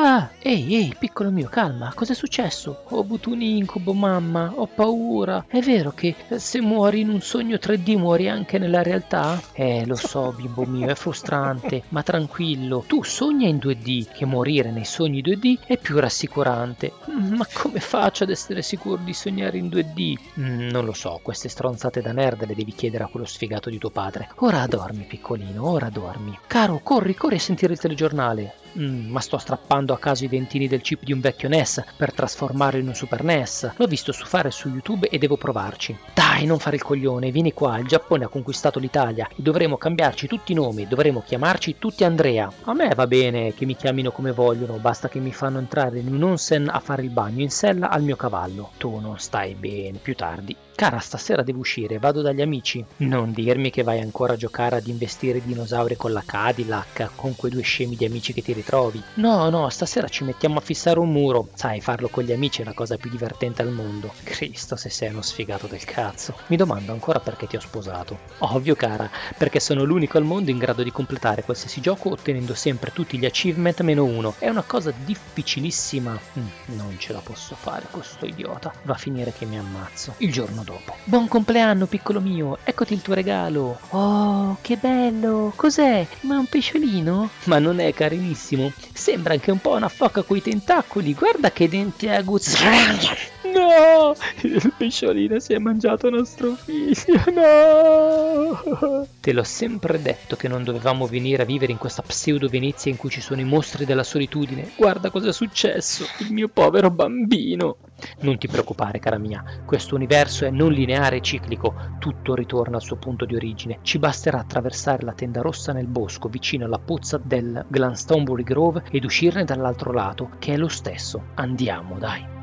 Ah! 0.00 0.30
Ehi, 0.40 0.76
ehi, 0.76 0.94
piccolo 0.96 1.32
mio, 1.32 1.48
calma, 1.48 1.92
cos'è 1.92 2.14
successo? 2.14 2.84
Ho 2.90 3.00
avuto 3.00 3.30
un 3.30 3.42
incubo, 3.42 3.92
mamma, 3.92 4.52
ho 4.54 4.68
paura. 4.68 5.44
È 5.48 5.58
vero 5.58 5.90
che 5.90 6.14
se 6.36 6.60
muori 6.60 7.00
in 7.00 7.08
un 7.08 7.20
sogno 7.20 7.56
3D 7.56 7.98
muori 7.98 8.28
anche 8.28 8.58
nella 8.58 8.84
realtà? 8.84 9.42
Eh, 9.52 9.84
lo 9.86 9.96
so, 9.96 10.32
bimbo 10.36 10.64
mio, 10.64 10.86
è 10.86 10.94
frustrante, 10.94 11.82
ma 11.90 12.04
tranquillo, 12.04 12.84
tu 12.86 13.02
sogna 13.02 13.48
in 13.48 13.56
2D, 13.56 14.12
che 14.12 14.24
morire 14.24 14.70
nei 14.70 14.84
sogni 14.84 15.20
2D 15.20 15.66
è 15.66 15.76
più 15.76 15.98
rassicurante. 15.98 16.92
Mm, 17.10 17.34
ma 17.34 17.46
come 17.52 17.80
faccio 17.80 18.22
ad 18.22 18.30
essere 18.30 18.62
sicuro 18.62 19.02
di 19.02 19.12
sognare 19.12 19.58
in 19.58 19.66
2D? 19.66 20.14
Mm, 20.38 20.68
non 20.68 20.84
lo 20.84 20.92
so, 20.92 21.18
queste 21.24 21.48
stronzate 21.48 22.00
da 22.00 22.12
nerd 22.12 22.46
le 22.46 22.54
devi 22.54 22.72
chiedere 22.72 23.02
a 23.02 23.08
quello 23.08 23.26
sfigato 23.26 23.68
di 23.68 23.78
tuo 23.78 23.90
padre. 23.90 24.28
Ora 24.36 24.64
dormi, 24.68 25.02
piccolino, 25.02 25.68
ora 25.68 25.90
dormi. 25.90 26.38
Caro, 26.46 26.78
corri, 26.84 27.16
corri 27.16 27.34
a 27.34 27.40
sentire 27.40 27.72
il 27.72 27.80
telegiornale. 27.80 28.54
Mm, 28.78 29.10
ma 29.10 29.18
sto 29.20 29.38
strappando 29.38 29.92
a 29.92 29.98
caso 29.98 30.24
i 30.24 30.28
dentini 30.28 30.68
del 30.68 30.82
chip 30.82 31.02
di 31.02 31.12
un 31.12 31.20
vecchio 31.20 31.48
NES 31.48 31.82
per 31.96 32.12
trasformarlo 32.12 32.78
in 32.78 32.86
un 32.86 32.94
Super 32.94 33.24
NES. 33.24 33.72
L'ho 33.76 33.86
visto 33.86 34.12
su 34.12 34.24
fare 34.24 34.52
su 34.52 34.68
YouTube 34.68 35.08
e 35.08 35.18
devo 35.18 35.36
provarci. 35.36 35.96
Dai, 36.14 36.46
non 36.46 36.60
fare 36.60 36.76
il 36.76 36.82
coglione, 36.82 37.32
vieni 37.32 37.52
qua, 37.52 37.78
il 37.78 37.88
Giappone 37.88 38.24
ha 38.24 38.28
conquistato 38.28 38.78
l'Italia 38.78 39.28
e 39.28 39.42
dovremo 39.42 39.76
cambiarci 39.76 40.28
tutti 40.28 40.52
i 40.52 40.54
nomi, 40.54 40.86
dovremo 40.86 41.22
chiamarci 41.26 41.76
tutti 41.78 42.04
Andrea. 42.04 42.50
A 42.64 42.72
me 42.72 42.92
va 42.94 43.06
bene 43.08 43.52
che 43.52 43.66
mi 43.66 43.74
chiamino 43.74 44.12
come 44.12 44.30
vogliono, 44.30 44.78
basta 44.78 45.08
che 45.08 45.18
mi 45.18 45.32
fanno 45.32 45.58
entrare 45.58 45.98
in 45.98 46.12
un 46.12 46.22
onsen 46.22 46.68
a 46.68 46.78
fare 46.78 47.02
il 47.02 47.10
bagno 47.10 47.42
in 47.42 47.50
sella 47.50 47.88
al 47.88 48.02
mio 48.02 48.16
cavallo. 48.16 48.70
Tu 48.76 48.98
non 49.00 49.18
stai 49.18 49.54
bene, 49.54 49.98
più 49.98 50.14
tardi. 50.14 50.56
Cara, 50.78 51.00
stasera 51.00 51.42
devo 51.42 51.58
uscire, 51.58 51.98
vado 51.98 52.22
dagli 52.22 52.40
amici. 52.40 52.84
Non 52.98 53.32
dirmi 53.32 53.68
che 53.68 53.82
vai 53.82 53.98
ancora 54.00 54.34
a 54.34 54.36
giocare 54.36 54.76
ad 54.76 54.86
investire 54.86 55.42
dinosauri 55.44 55.96
con 55.96 56.12
la 56.12 56.22
Cadillac, 56.24 57.10
con 57.16 57.34
quei 57.34 57.50
due 57.50 57.62
scemi 57.62 57.96
di 57.96 58.04
amici 58.04 58.32
che 58.32 58.42
ti 58.42 58.52
ritrovi. 58.52 59.02
No, 59.14 59.50
no, 59.50 59.68
stasera 59.70 60.06
ci 60.06 60.22
mettiamo 60.22 60.58
a 60.58 60.60
fissare 60.60 61.00
un 61.00 61.10
muro. 61.10 61.48
Sai, 61.54 61.80
farlo 61.80 62.06
con 62.06 62.22
gli 62.22 62.30
amici 62.30 62.62
è 62.62 62.64
la 62.64 62.74
cosa 62.74 62.96
più 62.96 63.10
divertente 63.10 63.60
al 63.60 63.72
mondo. 63.72 64.12
Cristo, 64.22 64.76
se 64.76 64.88
sei 64.88 65.10
uno 65.10 65.20
sfigato 65.20 65.66
del 65.66 65.82
cazzo. 65.82 66.36
Mi 66.46 66.54
domando 66.54 66.92
ancora 66.92 67.18
perché 67.18 67.48
ti 67.48 67.56
ho 67.56 67.60
sposato. 67.60 68.16
Ovvio, 68.38 68.76
cara, 68.76 69.10
perché 69.36 69.58
sono 69.58 69.82
l'unico 69.82 70.16
al 70.16 70.22
mondo 70.22 70.52
in 70.52 70.58
grado 70.58 70.84
di 70.84 70.92
completare 70.92 71.42
qualsiasi 71.42 71.80
gioco 71.80 72.10
ottenendo 72.10 72.54
sempre 72.54 72.92
tutti 72.92 73.18
gli 73.18 73.26
achievement 73.26 73.80
meno 73.80 74.04
uno. 74.04 74.36
È 74.38 74.48
una 74.48 74.62
cosa 74.62 74.92
difficilissima. 75.04 76.16
Mm, 76.38 76.76
non 76.76 76.94
ce 77.00 77.12
la 77.12 77.20
posso 77.20 77.56
fare, 77.56 77.88
questo 77.90 78.26
idiota. 78.26 78.72
Va 78.82 78.94
a 78.94 78.96
finire 78.96 79.32
che 79.32 79.44
mi 79.44 79.58
ammazzo. 79.58 80.14
Il 80.18 80.30
giorno 80.30 80.66
dopo. 80.68 80.94
Buon 81.04 81.28
compleanno, 81.28 81.86
piccolo 81.86 82.20
mio, 82.20 82.58
eccoti 82.62 82.92
il 82.92 83.00
tuo 83.00 83.14
regalo. 83.14 83.78
Oh, 83.90 84.58
che 84.60 84.76
bello! 84.76 85.52
Cos'è? 85.56 86.06
Ma 86.22 86.34
è 86.34 86.38
un 86.38 86.46
pesciolino? 86.46 87.30
Ma 87.44 87.58
non 87.58 87.80
è 87.80 87.94
carinissimo. 87.94 88.70
Sembra 88.92 89.32
anche 89.32 89.50
un 89.50 89.60
po' 89.60 89.74
una 89.74 89.88
foca 89.88 90.22
coi 90.22 90.42
tentacoli. 90.42 91.14
Guarda 91.14 91.50
che 91.50 91.68
denti 91.68 92.08
aguzzi. 92.08 92.56
No! 93.48 94.14
Il 94.42 94.74
pesciolino 94.76 95.38
si 95.38 95.54
è 95.54 95.58
mangiato 95.58 96.10
nostro 96.10 96.54
figlio, 96.54 97.24
no! 97.32 99.06
Te 99.20 99.32
l'ho 99.32 99.42
sempre 99.42 100.02
detto 100.02 100.36
che 100.36 100.48
non 100.48 100.64
dovevamo 100.64 101.06
venire 101.06 101.44
a 101.44 101.46
vivere 101.46 101.72
in 101.72 101.78
questa 101.78 102.02
pseudo 102.02 102.46
Venezia 102.48 102.90
in 102.90 102.98
cui 102.98 103.08
ci 103.08 103.22
sono 103.22 103.40
i 103.40 103.44
mostri 103.44 103.86
della 103.86 104.02
solitudine. 104.02 104.72
Guarda 104.76 105.08
cosa 105.08 105.30
è 105.30 105.32
successo, 105.32 106.04
il 106.18 106.30
mio 106.30 106.48
povero 106.48 106.90
bambino. 106.90 107.76
Non 108.20 108.38
ti 108.38 108.46
preoccupare, 108.46 108.98
cara 108.98 109.18
mia, 109.18 109.42
questo 109.64 109.94
universo 109.94 110.44
è 110.44 110.50
non 110.50 110.72
lineare 110.72 111.16
e 111.16 111.20
ciclico, 111.20 111.96
tutto 111.98 112.34
ritorna 112.34 112.76
al 112.76 112.82
suo 112.82 112.96
punto 112.96 113.24
di 113.24 113.34
origine. 113.34 113.78
Ci 113.82 113.98
basterà 113.98 114.38
attraversare 114.38 115.04
la 115.04 115.12
tenda 115.12 115.40
rossa 115.40 115.72
nel 115.72 115.86
bosco 115.86 116.28
vicino 116.28 116.64
alla 116.64 116.78
pozza 116.78 117.20
del 117.22 117.64
Glastonbury 117.68 118.42
Grove 118.42 118.84
ed 118.90 119.04
uscirne 119.04 119.44
dall'altro 119.44 119.92
lato, 119.92 120.30
che 120.38 120.54
è 120.54 120.56
lo 120.56 120.68
stesso. 120.68 121.28
Andiamo, 121.34 121.98
dai. 121.98 122.37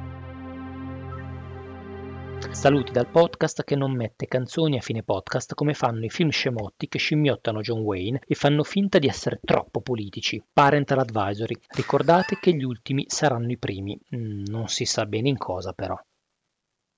Saluti 2.51 2.91
dal 2.91 3.07
podcast 3.07 3.63
che 3.63 3.75
non 3.75 3.95
mette 3.95 4.27
canzoni 4.27 4.77
a 4.77 4.81
fine 4.81 5.03
podcast 5.03 5.53
come 5.53 5.73
fanno 5.73 6.05
i 6.05 6.09
film 6.09 6.29
scemotti 6.29 6.87
che 6.87 6.97
scimmiottano 6.97 7.61
John 7.61 7.79
Wayne 7.79 8.21
e 8.25 8.35
fanno 8.35 8.63
finta 8.63 8.99
di 8.99 9.07
essere 9.07 9.39
troppo 9.43 9.81
politici. 9.81 10.41
Parental 10.51 10.99
Advisory. 10.99 11.57
Ricordate 11.67 12.37
che 12.39 12.53
gli 12.53 12.63
ultimi 12.63 13.05
saranno 13.07 13.51
i 13.51 13.57
primi. 13.57 13.99
Mm, 14.15 14.45
non 14.47 14.67
si 14.67 14.85
sa 14.85 15.05
bene 15.05 15.29
in 15.29 15.37
cosa 15.37 15.73
però. 15.73 15.99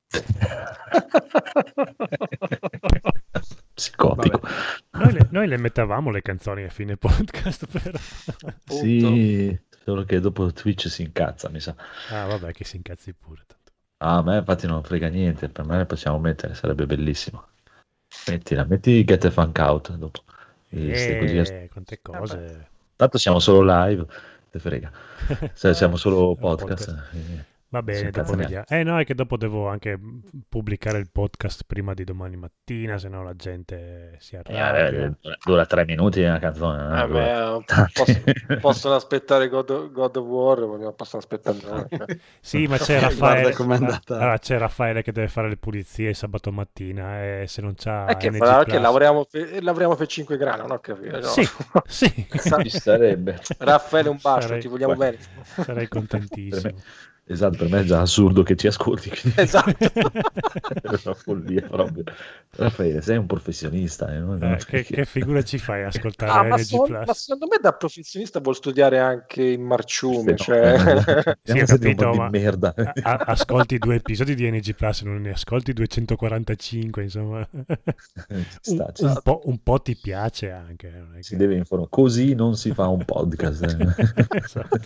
Psicotico. 3.73 4.41
Noi 4.91 5.11
le, 5.11 5.27
noi 5.31 5.47
le, 5.47 5.57
mettavamo 5.57 6.11
le 6.11 6.21
canzoni 6.21 6.63
a 6.63 6.69
fine 6.69 6.97
podcast, 6.97 7.67
però. 7.67 7.97
sì, 8.65 9.59
solo 9.83 10.03
che 10.03 10.19
dopo 10.19 10.51
Twitch 10.51 10.89
si 10.89 11.03
incazza, 11.03 11.49
mi 11.49 11.59
sa. 11.59 11.75
Ah, 12.09 12.25
vabbè, 12.25 12.53
che 12.53 12.63
si 12.63 12.77
incazzi 12.77 13.13
pure. 13.13 13.45
Ah, 13.99 14.17
a 14.17 14.21
me 14.21 14.37
infatti 14.37 14.67
non 14.67 14.83
frega 14.83 15.07
niente, 15.07 15.49
per 15.49 15.65
me 15.65 15.77
le 15.77 15.85
possiamo 15.85 16.19
mettere, 16.19 16.53
sarebbe 16.53 16.85
bellissimo. 16.85 17.47
Mettila, 18.27 18.63
metti 18.63 19.03
Get 19.03 19.21
the 19.21 19.31
Funk 19.31 19.57
Out 19.57 19.95
dopo. 19.95 20.23
E 20.69 21.19
così... 21.19 21.69
quante 21.71 21.99
cose. 22.01 22.37
Vabbè. 22.37 22.67
Tanto 22.95 23.17
siamo 23.17 23.39
solo 23.39 23.61
live, 23.63 24.05
te 24.51 24.59
frega. 24.59 24.91
Se 25.53 25.73
siamo 25.75 25.95
solo 25.95 26.35
podcast. 26.35 26.89
Eh. 27.13 27.55
Va 27.69 27.81
bene, 27.81 28.11
dopo 28.11 28.33
vediamo. 28.33 28.63
Eh 28.69 28.83
no, 28.83 28.97
è 28.97 29.03
che 29.03 29.13
dopo 29.13 29.35
devo 29.35 29.67
anche 29.67 29.99
pubblicare 30.47 30.99
il 30.99 31.09
podcast 31.11 31.63
prima 31.67 31.93
di 31.93 32.05
domani 32.05 32.37
mattina, 32.37 32.97
se 32.97 33.09
no 33.09 33.23
la 33.23 33.35
gente 33.35 34.15
si 34.19 34.35
eh, 34.35 34.57
arrabbia. 34.57 35.05
Eh, 35.07 35.37
dura 35.43 35.65
tre 35.65 35.83
minuti 35.83 36.21
una 36.21 36.39
canzone. 36.39 37.03
Eh, 37.03 37.07
beh, 37.11 37.63
posso, 37.93 38.23
possono 38.61 38.95
aspettare 38.95 39.49
God, 39.49 39.91
God, 39.91 40.15
of 40.15 40.25
War, 40.25 40.65
ma 40.65 40.91
possono 40.93 41.21
aspettare 41.21 41.89
sì, 42.39 42.67
ma 42.67 42.77
c'è 42.77 42.99
Raffaele, 43.01 43.53
allora, 43.53 44.37
c'è 44.37 44.57
Raffaele 44.57 45.01
che 45.01 45.11
deve 45.11 45.27
fare 45.27 45.49
le 45.49 45.57
pulizie 45.57 46.13
sabato 46.13 46.53
mattina 46.53 47.21
e 47.21 47.45
se 47.47 47.61
non 47.61 47.73
c'ha... 47.75 48.05
È 48.05 48.15
che, 48.15 48.31
farà, 48.31 48.63
che 48.63 48.79
lavoriamo, 48.79 49.25
per, 49.29 49.61
lavoriamo 49.61 49.95
per 49.95 50.07
5 50.07 50.37
gradi, 50.37 50.61
non 50.61 50.71
ho 50.71 50.79
capito. 50.79 51.19
No? 51.19 51.25
Sì, 51.25 51.45
sì. 51.85 52.27
Ci 52.63 52.69
sarebbe. 52.69 53.41
Raffaele 53.57 54.07
un 54.07 54.19
bacio, 54.21 54.47
sarei, 54.47 54.61
ti 54.61 54.67
vogliamo 54.69 54.95
bene. 54.95 55.17
Sarei 55.43 55.89
contentissimo. 55.89 56.75
Esatto, 57.29 57.57
per 57.57 57.69
me 57.69 57.81
è 57.81 57.83
già 57.83 57.99
assurdo 57.99 58.41
che 58.41 58.55
ci 58.55 58.67
ascolti. 58.67 59.11
Esatto. 59.35 59.75
è 59.77 60.81
una 60.83 61.13
follia 61.13 61.67
proprio. 61.67 62.03
Raffaele, 62.51 63.01
sei 63.01 63.17
un 63.17 63.25
professionista. 63.25 64.13
Eh? 64.13 64.53
Eh, 64.53 64.57
che, 64.65 64.83
che, 64.83 65.05
figura 65.05 65.43
ci 65.43 65.57
fai 65.57 65.83
a 65.83 65.87
ascoltare 65.87 66.31
ah, 66.31 66.43
ma, 66.43 66.57
so, 66.57 66.85
ma, 66.87 67.13
secondo 67.13 67.47
me 67.47 67.57
da 67.61 67.73
professionista 67.73 68.39
vuol 68.39 68.55
studiare 68.55 68.99
anche 68.99 69.43
in 69.43 69.61
marciume. 69.61 70.37
Cioè... 70.37 71.37
sì, 71.43 71.59
capito, 71.65 72.13
ma 72.13 72.29
merda. 72.29 72.73
A, 72.75 73.15
ascolti 73.27 73.77
due 73.77 73.95
episodi 73.95 74.33
di 74.33 74.49
NG 74.49 74.73
Plus, 74.73 75.01
non 75.01 75.21
ne 75.21 75.31
ascolti 75.31 75.73
245, 75.73 77.03
insomma. 77.03 77.47
Sta, 78.61 78.93
un, 78.99 79.07
un, 79.09 79.19
po', 79.21 79.41
un, 79.43 79.57
po', 79.61 79.81
ti 79.81 79.97
piace 80.01 80.51
anche. 80.51 80.75
Che... 81.13 81.23
Si 81.23 81.35
deve 81.35 81.55
informare. 81.55 81.89
Così 81.91 82.33
non 82.35 82.55
si 82.55 82.71
fa 82.73 82.87
un 82.87 83.03
podcast. 83.03 83.63
Eh. 83.63 84.27
esatto. 84.41 84.79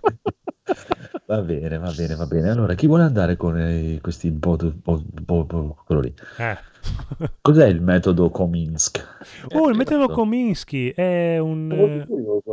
Va 1.26 1.42
bene, 1.42 1.78
va 1.78 1.94
bene, 1.96 2.16
va 2.16 2.26
bene. 2.26 2.50
Allora, 2.50 2.74
chi 2.74 2.88
vuole 2.88 3.04
andare 3.04 3.38
con 3.38 3.58
eh, 3.58 4.00
questi 4.02 4.32
bod, 4.32 4.74
bod, 4.74 5.04
bod, 5.22 5.76
quello 5.86 6.02
lì? 6.02 6.14
Eh. 6.38 6.58
Cos'è 7.40 7.68
il 7.68 7.82
metodo 7.82 8.30
Kominsky? 8.32 9.02
Oh, 9.54 9.70
il 9.70 9.78
metodo 9.78 10.10
Kominsky 10.10 10.92
è 10.94 11.38
un... 11.38 11.72
Eh, 11.72 12.06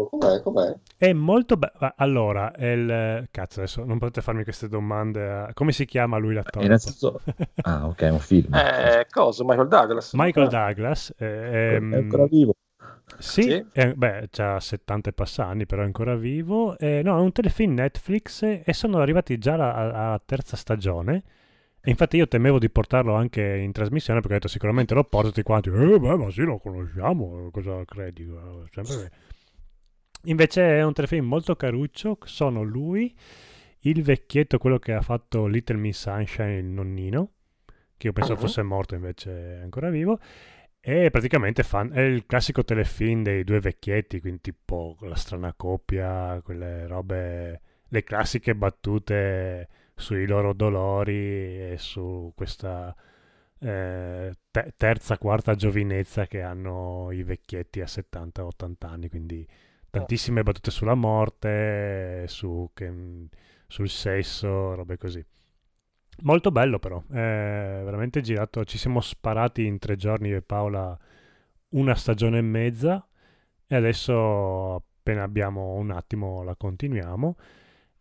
com'è? 0.08 0.40
Com'è? 0.42 0.76
È 0.96 1.12
molto 1.12 1.56
bello. 1.56 1.92
Allora, 1.96 2.52
è 2.52 2.66
il... 2.66 3.26
Cazzo, 3.30 3.60
adesso 3.60 3.84
non 3.84 3.98
potete 3.98 4.20
farmi 4.20 4.44
queste 4.44 4.68
domande. 4.68 5.50
Come 5.54 5.72
si 5.72 5.84
chiama 5.86 6.18
lui 6.18 6.34
l'attore? 6.34 6.66
Innanzitutto... 6.66 7.20
Ah, 7.62 7.86
ok, 7.86 8.00
è 8.02 8.10
un 8.10 8.18
film. 8.18 8.54
Eh, 8.54 9.06
cosa? 9.10 9.44
Michael 9.44 9.68
Douglas. 9.68 10.12
Michael 10.12 10.48
Douglas. 10.48 11.14
Eh, 11.16 11.26
è, 11.26 11.80
è 11.80 11.96
ancora 11.96 12.26
vivo. 12.26 12.54
Sì, 13.18 13.42
sì. 13.42 13.66
Eh, 13.72 13.94
beh, 13.94 14.28
ha 14.36 14.60
70 14.60 15.10
e 15.10 15.12
passa 15.12 15.46
anni, 15.46 15.66
però 15.66 15.82
è 15.82 15.84
ancora 15.84 16.14
vivo. 16.14 16.78
Eh, 16.78 17.02
no, 17.02 17.16
è 17.16 17.20
un 17.20 17.32
telefilm 17.32 17.74
Netflix 17.74 18.42
e 18.42 18.72
sono 18.72 18.98
arrivati 18.98 19.38
già 19.38 19.54
alla, 19.54 20.20
terza 20.24 20.56
stagione. 20.56 21.22
E 21.80 21.90
infatti 21.90 22.16
io 22.16 22.26
temevo 22.28 22.58
di 22.58 22.70
portarlo 22.70 23.14
anche 23.14 23.42
in 23.42 23.72
trasmissione 23.72 24.20
perché 24.20 24.34
ho 24.34 24.38
detto 24.38 24.48
sicuramente 24.50 24.94
lo 24.94 25.04
porto 25.04 25.28
tutti 25.28 25.42
quanti. 25.42 25.68
Eh, 25.68 25.98
beh, 25.98 26.16
ma 26.16 26.30
sì, 26.30 26.42
lo 26.42 26.58
conosciamo, 26.58 27.50
cosa 27.50 27.84
credi? 27.84 28.28
Sempre 28.70 29.10
Invece 30.24 30.78
è 30.78 30.84
un 30.84 30.92
telefilm 30.92 31.26
molto 31.26 31.54
caruccio, 31.54 32.18
sono 32.24 32.62
lui, 32.62 33.14
il 33.80 34.02
vecchietto, 34.02 34.58
quello 34.58 34.78
che 34.78 34.92
ha 34.92 35.00
fatto 35.00 35.46
Little 35.46 35.78
Miss 35.78 36.00
Sunshine, 36.00 36.56
il 36.56 36.64
nonnino, 36.64 37.30
che 37.96 38.08
io 38.08 38.12
penso 38.12 38.32
uh-huh. 38.32 38.38
fosse 38.38 38.62
morto 38.62 38.94
invece 38.94 39.58
è 39.58 39.62
ancora 39.62 39.90
vivo, 39.90 40.18
e 40.90 41.10
praticamente 41.10 41.62
fan, 41.64 41.92
è 41.92 42.00
il 42.00 42.24
classico 42.24 42.64
telefilm 42.64 43.22
dei 43.22 43.44
due 43.44 43.60
vecchietti, 43.60 44.22
quindi 44.22 44.40
tipo 44.40 44.96
la 45.02 45.16
strana 45.16 45.52
coppia, 45.52 46.40
quelle 46.42 46.86
robe, 46.86 47.60
le 47.88 48.04
classiche 48.04 48.54
battute 48.54 49.68
sui 49.94 50.26
loro 50.26 50.54
dolori 50.54 51.72
e 51.72 51.74
su 51.76 52.32
questa 52.34 52.96
eh, 53.58 54.32
te- 54.50 54.72
terza, 54.78 55.18
quarta 55.18 55.54
giovinezza 55.54 56.26
che 56.26 56.40
hanno 56.40 57.10
i 57.12 57.22
vecchietti 57.22 57.82
a 57.82 57.86
70-80 57.86 58.86
anni, 58.86 59.10
quindi 59.10 59.46
tantissime 59.90 60.42
battute 60.42 60.70
sulla 60.70 60.94
morte, 60.94 62.24
su, 62.28 62.70
che, 62.72 62.90
sul 63.66 63.90
sesso, 63.90 64.74
robe 64.74 64.96
così. 64.96 65.22
Molto 66.22 66.50
bello 66.50 66.78
però, 66.78 67.00
è 67.08 67.80
veramente 67.84 68.20
girato, 68.20 68.64
ci 68.64 68.76
siamo 68.76 69.00
sparati 69.00 69.64
in 69.64 69.78
tre 69.78 69.96
giorni 69.96 70.28
io 70.28 70.38
e 70.38 70.42
Paola 70.42 70.98
una 71.70 71.94
stagione 71.94 72.38
e 72.38 72.42
mezza 72.42 73.06
e 73.66 73.74
adesso 73.76 74.74
appena 74.74 75.22
abbiamo 75.22 75.74
un 75.74 75.90
attimo 75.90 76.42
la 76.42 76.56
continuiamo. 76.56 77.36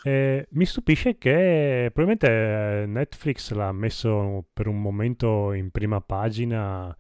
E 0.04 0.48
mi 0.52 0.66
stupisce 0.66 1.18
che 1.18 1.92
probabilmente 1.94 2.86
Netflix 2.88 3.52
l'ha 3.52 3.72
messo 3.72 4.46
per 4.54 4.68
un 4.68 4.82
momento 4.82 5.54
in 5.54 5.70
prima 5.72 6.02
pagina 6.02 6.96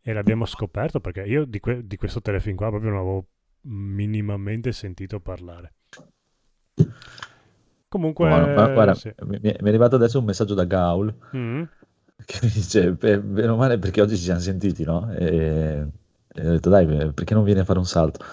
e 0.00 0.12
l'abbiamo 0.12 0.46
scoperto 0.46 1.00
perché 1.00 1.22
io 1.22 1.44
di, 1.44 1.60
que- 1.60 1.86
di 1.86 1.96
questo 1.96 2.20
telefilm 2.20 2.56
qua 2.56 2.68
proprio 2.70 2.90
non 2.90 3.00
avevo 3.00 3.26
minimamente 3.62 4.72
sentito 4.72 5.20
parlare. 5.20 5.74
Comunque, 7.90 8.28
guarda, 8.28 8.68
guarda 8.68 8.94
sì. 8.94 9.12
mi, 9.24 9.40
mi, 9.42 9.50
è 9.50 9.66
arrivato 9.66 9.96
adesso 9.96 10.20
un 10.20 10.24
messaggio 10.24 10.54
da 10.54 10.62
Gaul 10.62 11.12
mm. 11.36 11.62
che 12.24 12.38
mi 12.42 12.48
dice: 12.48 12.92
Bene 12.92 13.48
o 13.48 13.56
male, 13.56 13.78
perché 13.78 14.00
oggi 14.00 14.16
ci 14.16 14.22
siamo 14.22 14.38
sentiti, 14.38 14.84
no? 14.84 15.10
E, 15.12 15.86
e 16.32 16.46
ho 16.46 16.50
detto, 16.52 16.70
dai, 16.70 16.86
perché 16.86 17.34
non 17.34 17.42
vieni 17.42 17.58
a 17.58 17.64
fare 17.64 17.80
un 17.80 17.86
salto? 17.86 18.24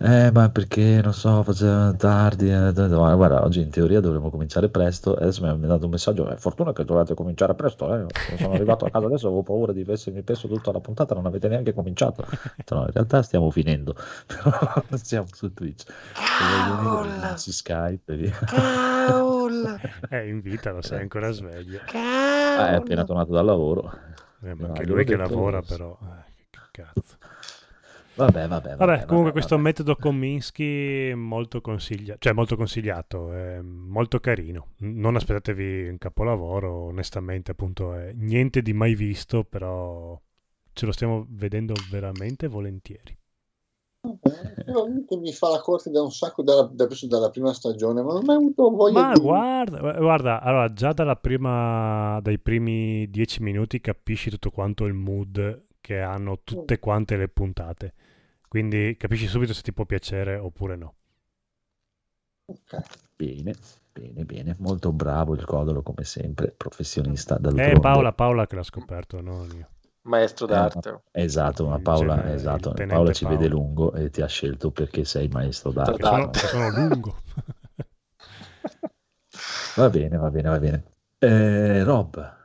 Eh, 0.00 0.30
ma 0.30 0.48
perché 0.48 1.00
non 1.02 1.12
so, 1.12 1.42
faceva 1.42 1.92
tardi. 1.94 2.48
Eh, 2.48 2.72
guarda, 2.72 3.42
oggi 3.42 3.60
in 3.60 3.70
teoria 3.70 3.98
dovremmo 3.98 4.30
cominciare 4.30 4.68
presto. 4.68 5.16
Adesso 5.16 5.42
mi 5.42 5.64
ha 5.64 5.66
dato 5.66 5.86
un 5.86 5.90
messaggio: 5.90 6.28
è 6.28 6.36
fortuna 6.36 6.72
che 6.72 6.84
dovete 6.84 7.14
cominciare 7.14 7.54
presto. 7.54 7.92
Eh. 7.92 8.06
Sono 8.36 8.54
arrivato 8.54 8.84
a 8.84 8.90
casa 8.90 9.06
adesso, 9.06 9.26
avevo 9.26 9.42
paura 9.42 9.72
di 9.72 9.84
essermi 9.88 10.22
perso 10.22 10.46
tutta 10.46 10.70
la 10.70 10.78
puntata, 10.78 11.16
non 11.16 11.26
avete 11.26 11.48
neanche 11.48 11.74
cominciato. 11.74 12.24
No, 12.70 12.82
in 12.82 12.92
realtà 12.92 13.22
stiamo 13.22 13.50
finendo, 13.50 13.96
però 14.26 14.84
siamo 14.94 15.26
su 15.32 15.52
Twitch. 15.52 15.84
Su 17.34 17.50
Skype. 17.50 18.14
Via. 18.14 18.38
eh, 20.10 20.28
invitalo, 20.28 20.80
sei 20.80 21.00
ancora 21.00 21.32
sveglio. 21.32 21.80
Ah, 21.92 22.70
è 22.70 22.74
appena 22.74 23.02
tornato 23.02 23.32
dal 23.32 23.44
lavoro. 23.44 23.92
Eh, 24.44 24.54
ma 24.54 24.68
anche 24.68 24.86
lui 24.86 25.04
che 25.04 25.16
lavora, 25.16 25.60
però. 25.60 25.98
Eh, 26.00 26.46
che 26.50 26.60
cazzo. 26.70 27.16
Vabbè, 28.18 28.48
vabbè, 28.48 28.68
vabbè, 28.70 28.76
vabbè 28.76 29.06
comunque 29.06 29.30
questo 29.30 29.54
vabbè. 29.54 29.68
metodo 29.68 29.94
Kominsky 29.94 31.14
molto, 31.14 31.60
consiglia- 31.60 32.16
cioè 32.18 32.32
molto 32.32 32.56
consigliato, 32.56 33.32
è 33.32 33.60
molto 33.60 34.18
carino. 34.18 34.72
Non 34.78 35.14
aspettatevi 35.14 35.88
un 35.88 35.98
capolavoro, 35.98 36.86
onestamente, 36.86 37.52
appunto, 37.52 37.94
è 37.94 38.12
niente 38.14 38.60
di 38.60 38.72
mai 38.72 38.96
visto, 38.96 39.44
però 39.44 40.20
ce 40.72 40.86
lo 40.86 40.92
stiamo 40.92 41.26
vedendo 41.30 41.74
veramente 41.90 42.48
volentieri. 42.48 43.16
Veramente 44.64 45.16
mi 45.16 45.32
fa 45.32 45.50
la 45.50 45.60
corte 45.60 45.90
da 45.90 46.02
un 46.02 46.10
sacco 46.10 46.42
dalla, 46.42 46.68
da, 46.72 46.88
dalla 47.08 47.30
prima 47.30 47.52
stagione, 47.52 48.02
ma 48.02 48.12
non 48.12 48.22
ho 48.22 48.24
mai 48.24 48.36
avuto 48.36 48.70
voglia 48.70 49.00
ma 49.00 49.12
di... 49.12 49.20
guarda, 49.20 49.92
guarda, 49.98 50.40
allora 50.40 50.72
già 50.72 50.92
dalla 50.92 51.16
prima, 51.16 52.18
dai 52.20 52.38
primi 52.38 53.08
dieci 53.10 53.42
minuti 53.42 53.80
capisci 53.80 54.30
tutto 54.30 54.50
quanto 54.50 54.86
il 54.86 54.94
mood 54.94 55.66
che 55.80 56.00
hanno 56.00 56.40
tutte 56.44 56.78
quante 56.78 57.16
le 57.16 57.28
puntate. 57.28 57.94
Quindi 58.48 58.96
capisci 58.98 59.26
subito 59.26 59.52
se 59.52 59.62
ti 59.62 59.72
può 59.72 59.84
piacere 59.84 60.36
oppure 60.36 60.76
no. 60.76 60.94
Okay. 62.46 62.80
Bene, 63.14 63.54
bene, 63.92 64.24
bene. 64.24 64.56
Molto 64.58 64.90
bravo 64.90 65.34
il 65.34 65.44
Codolo 65.44 65.82
come 65.82 66.04
sempre, 66.04 66.52
professionista. 66.56 67.38
È 67.38 67.78
Paola, 67.78 68.12
Paola 68.12 68.46
che 68.46 68.56
l'ha 68.56 68.62
scoperto, 68.62 69.20
non 69.20 69.50
io. 69.54 69.68
Maestro 70.02 70.46
eh, 70.46 70.50
d'arte. 70.50 71.02
Eh, 71.12 71.22
esatto, 71.22 71.66
ma 71.66 71.78
Paola, 71.78 72.16
cioè, 72.16 72.32
esatto. 72.32 72.72
Paola 72.72 73.12
ci 73.12 73.24
Paola. 73.24 73.38
vede 73.38 73.50
lungo 73.50 73.92
e 73.92 74.08
ti 74.08 74.22
ha 74.22 74.26
scelto 74.26 74.70
perché 74.70 75.04
sei 75.04 75.28
maestro 75.28 75.70
d'arte. 75.70 76.02
Sono, 76.02 76.30
sono 76.32 76.70
lungo. 76.70 77.16
va 79.76 79.90
bene, 79.90 80.16
va 80.16 80.30
bene, 80.30 80.48
va 80.48 80.58
bene. 80.58 80.84
Eh, 81.18 81.84
Rob, 81.84 82.37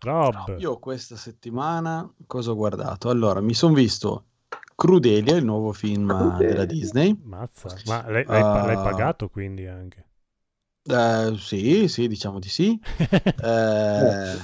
Rob. 0.00 0.56
Io 0.58 0.78
questa 0.78 1.16
settimana 1.16 2.08
cosa 2.26 2.52
ho 2.52 2.54
guardato? 2.54 3.10
Allora, 3.10 3.40
mi 3.40 3.54
sono 3.54 3.74
visto 3.74 4.26
Crudelia, 4.74 5.36
il 5.36 5.44
nuovo 5.44 5.72
film 5.72 6.06
Crudelia. 6.06 6.46
della 6.46 6.64
Disney. 6.64 7.20
Mazza, 7.24 7.74
ma 7.86 8.08
l'hai, 8.08 8.24
l'hai, 8.24 8.40
uh, 8.40 8.66
l'hai, 8.66 8.76
pagato 8.76 9.28
quindi 9.28 9.66
anche? 9.66 10.06
Uh, 10.84 11.34
sì, 11.36 11.88
sì, 11.88 12.06
diciamo 12.06 12.38
di 12.38 12.48
sì. 12.48 12.80
eh, 13.42 14.38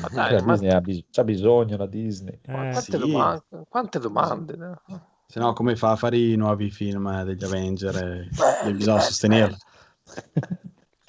ma 0.00 0.08
dai, 0.10 0.42
ma... 0.42 0.54
ha 0.54 0.80
bis- 0.80 1.04
c'ha 1.10 1.24
bisogno 1.24 1.76
la 1.76 1.86
Disney. 1.86 2.38
Eh, 2.40 2.52
quante, 2.52 2.80
sì. 2.80 2.96
domande, 2.96 3.44
quante 3.68 3.98
domande? 3.98 4.80
Se 5.26 5.38
no, 5.40 5.52
come 5.52 5.76
fa 5.76 5.90
a 5.92 5.96
fare 5.96 6.16
i 6.16 6.34
nuovi 6.36 6.70
film 6.70 7.22
degli 7.24 7.44
Avenger? 7.44 8.28
Beh, 8.64 8.72
bisogna 8.72 8.96
eh, 8.96 9.02
sostenerli. 9.02 9.56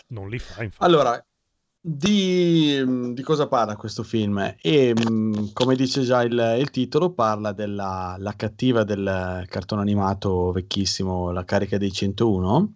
Non 0.08 0.30
li 0.30 0.40
fa, 0.40 0.62
infatti. 0.64 0.84
Allora, 0.84 1.26
di, 1.86 3.14
di, 3.14 3.22
cosa 3.24 3.48
parla 3.48 3.76
questo 3.76 4.04
film? 4.04 4.56
E 4.62 4.94
mm, 4.96 5.48
come 5.52 5.76
dice 5.76 6.04
già 6.04 6.24
il, 6.24 6.56
il 6.58 6.70
titolo, 6.70 7.12
parla 7.12 7.52
della 7.52 8.34
cattiva 8.38 8.86
del 8.86 9.44
cartone 9.50 9.82
animato 9.82 10.54
vecchissimo, 10.54 11.32
La 11.32 11.44
carica 11.44 11.78
dei 11.78 11.92
101. 11.92 12.74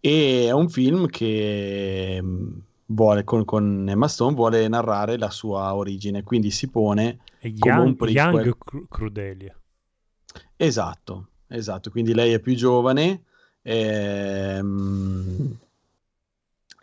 E 0.00 0.46
è 0.46 0.50
un 0.50 0.68
film 0.68 1.06
che 1.06 2.18
mm, 2.20 2.58
vuole, 2.86 3.22
con, 3.22 3.44
con 3.44 3.88
Emma 3.88 4.08
Stone 4.08 4.34
vuole 4.34 4.66
narrare 4.66 5.16
la 5.16 5.30
sua 5.30 5.72
origine, 5.72 6.24
quindi 6.24 6.50
si 6.50 6.68
pone 6.68 7.20
young, 7.40 7.60
come 7.60 7.80
un 7.80 7.94
prequel. 7.94 8.44
Young 8.44 8.88
Crudelia. 8.88 9.56
Esatto, 10.56 11.28
esatto. 11.46 11.90
Quindi 11.90 12.12
lei 12.12 12.32
è 12.32 12.40
più 12.40 12.56
giovane. 12.56 13.22
Ehm, 13.62 15.56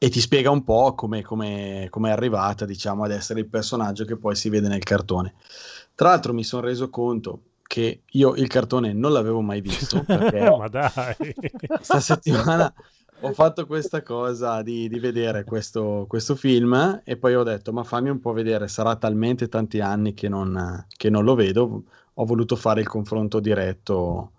e 0.04 0.10
ti 0.10 0.20
spiega 0.20 0.50
un 0.50 0.64
po' 0.64 0.96
come, 0.96 1.22
come, 1.22 1.86
come, 1.92 2.10
è 2.10 2.12
arrivata 2.12 2.66
diciamo, 2.66 3.04
ad 3.04 3.12
essere 3.12 3.42
il 3.42 3.46
personaggio 3.46 4.04
che 4.04 4.18
poi 4.18 4.36
si 4.36 4.50
vede 4.50 4.68
nel 4.68 4.82
cartone. 4.82 5.36
Tra 5.94 6.10
l'altro 6.10 6.34
mi 6.34 6.44
sono 6.44 6.64
reso 6.64 6.90
conto 6.90 7.42
che 7.62 8.02
io 8.10 8.34
il 8.34 8.48
cartone 8.48 8.94
non 8.94 9.12
l'avevo 9.12 9.42
mai 9.42 9.62
visto 9.62 10.02
perché 10.04 10.50
ma 10.58 10.68
dai. 10.70 11.36
questa 11.68 12.00
settimana 12.00 12.74
ho 13.20 13.32
fatto 13.34 13.68
questa 13.68 14.02
cosa 14.02 14.64
di, 14.64 14.90
di 14.90 14.98
vedere 14.98 15.44
questo, 15.44 16.06
questo, 16.08 16.36
film 16.36 17.02
e 17.04 17.18
poi 17.18 17.36
ho 17.36 17.44
detto 17.44 17.72
ma 17.72 17.84
fammi 17.84 18.10
un 18.10 18.20
po' 18.20 18.34
vedere 18.34 18.68
sarà 18.68 18.96
talmente 18.96 19.50
tanti 19.50 19.82
anni 19.82 20.16
che 20.16 20.28
non, 20.28 20.84
che 20.98 21.12
non 21.12 21.24
lo 21.24 21.36
vedo. 21.36 21.84
Ho 22.16 22.26
voluto 22.26 22.56
fare 22.56 22.82
il 22.82 22.88
confronto 22.88 23.40
diretto 23.40 24.32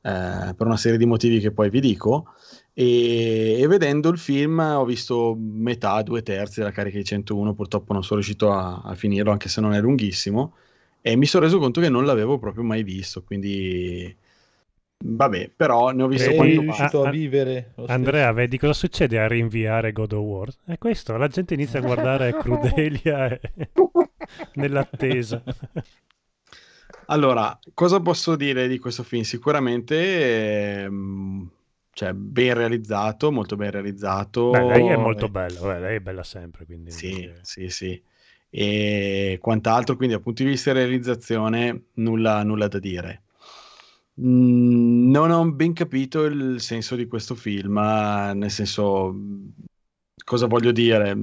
eh, 0.00 0.52
per 0.56 0.66
una 0.66 0.76
serie 0.76 0.98
di 0.98 1.06
motivi 1.06 1.38
che 1.38 1.52
poi 1.52 1.70
vi 1.70 1.78
dico 1.78 2.32
e, 2.78 3.58
e, 3.58 3.66
vedendo 3.68 4.10
il 4.10 4.18
film 4.18 4.58
ho 4.58 4.84
visto 4.84 5.34
metà, 5.34 6.02
due 6.02 6.22
terzi 6.22 6.58
della 6.60 6.72
carica 6.72 6.98
di 6.98 7.04
101, 7.04 7.54
purtroppo 7.54 7.94
non 7.94 8.04
sono 8.04 8.20
riuscito 8.20 8.52
a, 8.52 8.82
a 8.84 8.94
finirlo 8.94 9.30
anche 9.30 9.48
se 9.48 9.62
non 9.62 9.72
è 9.72 9.80
lunghissimo 9.80 10.52
e 11.00 11.16
mi 11.16 11.24
sono 11.24 11.44
reso 11.44 11.58
conto 11.58 11.80
che 11.80 11.88
non 11.88 12.04
l'avevo 12.04 12.38
proprio 12.38 12.64
mai 12.64 12.82
visto, 12.82 13.22
quindi 13.22 14.14
vabbè, 15.02 15.52
però 15.56 15.90
ne 15.92 16.02
ho 16.02 16.06
visto 16.06 16.26
vedi, 16.26 16.36
quanto 16.36 16.60
riuscito 16.60 17.02
a, 17.02 17.08
a 17.08 17.10
vivere. 17.10 17.72
Andrea, 17.86 18.30
vedi 18.32 18.58
cosa 18.58 18.74
succede 18.74 19.18
a 19.20 19.26
rinviare 19.26 19.92
God 19.92 20.12
of 20.12 20.20
War? 20.20 20.48
È 20.66 20.76
questo, 20.76 21.16
la 21.16 21.28
gente 21.28 21.54
inizia 21.54 21.78
a 21.78 21.82
guardare 21.82 22.36
Crudelia 22.36 23.28
e... 23.28 23.40
nell'attesa. 24.56 25.42
Allora, 27.06 27.58
cosa 27.72 28.00
posso 28.00 28.36
dire 28.36 28.68
di 28.68 28.78
questo 28.78 29.02
film? 29.02 29.22
Sicuramente 29.22 30.82
ehm, 30.82 31.50
cioè 31.96 32.12
ben 32.12 32.52
realizzato, 32.52 33.32
molto 33.32 33.56
ben 33.56 33.70
realizzato. 33.70 34.50
Beh, 34.50 34.66
lei 34.66 34.86
è 34.88 34.96
molto 34.96 35.30
bella, 35.30 35.58
Beh, 35.60 35.80
lei 35.80 35.96
è 35.96 36.00
bella 36.00 36.22
sempre. 36.22 36.66
Quindi 36.66 36.90
sì, 36.90 37.26
sì, 37.40 37.70
sì. 37.70 38.02
E 38.50 39.38
quant'altro, 39.40 39.96
quindi 39.96 40.12
dal 40.12 40.22
punto 40.22 40.42
di 40.42 40.50
vista 40.50 40.74
realizzazione, 40.74 41.84
nulla, 41.94 42.42
nulla 42.42 42.68
da 42.68 42.78
dire. 42.78 43.22
Mm, 44.20 45.10
non 45.10 45.30
ho 45.30 45.50
ben 45.50 45.72
capito 45.72 46.24
il 46.24 46.60
senso 46.60 46.96
di 46.96 47.06
questo 47.06 47.34
film, 47.34 47.78
nel 47.78 48.50
senso, 48.50 49.18
cosa 50.22 50.46
voglio 50.46 50.72
dire? 50.72 51.16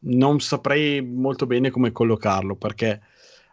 Non 0.00 0.40
saprei 0.40 1.00
molto 1.00 1.46
bene 1.46 1.70
come 1.70 1.92
collocarlo 1.92 2.56
perché 2.56 3.00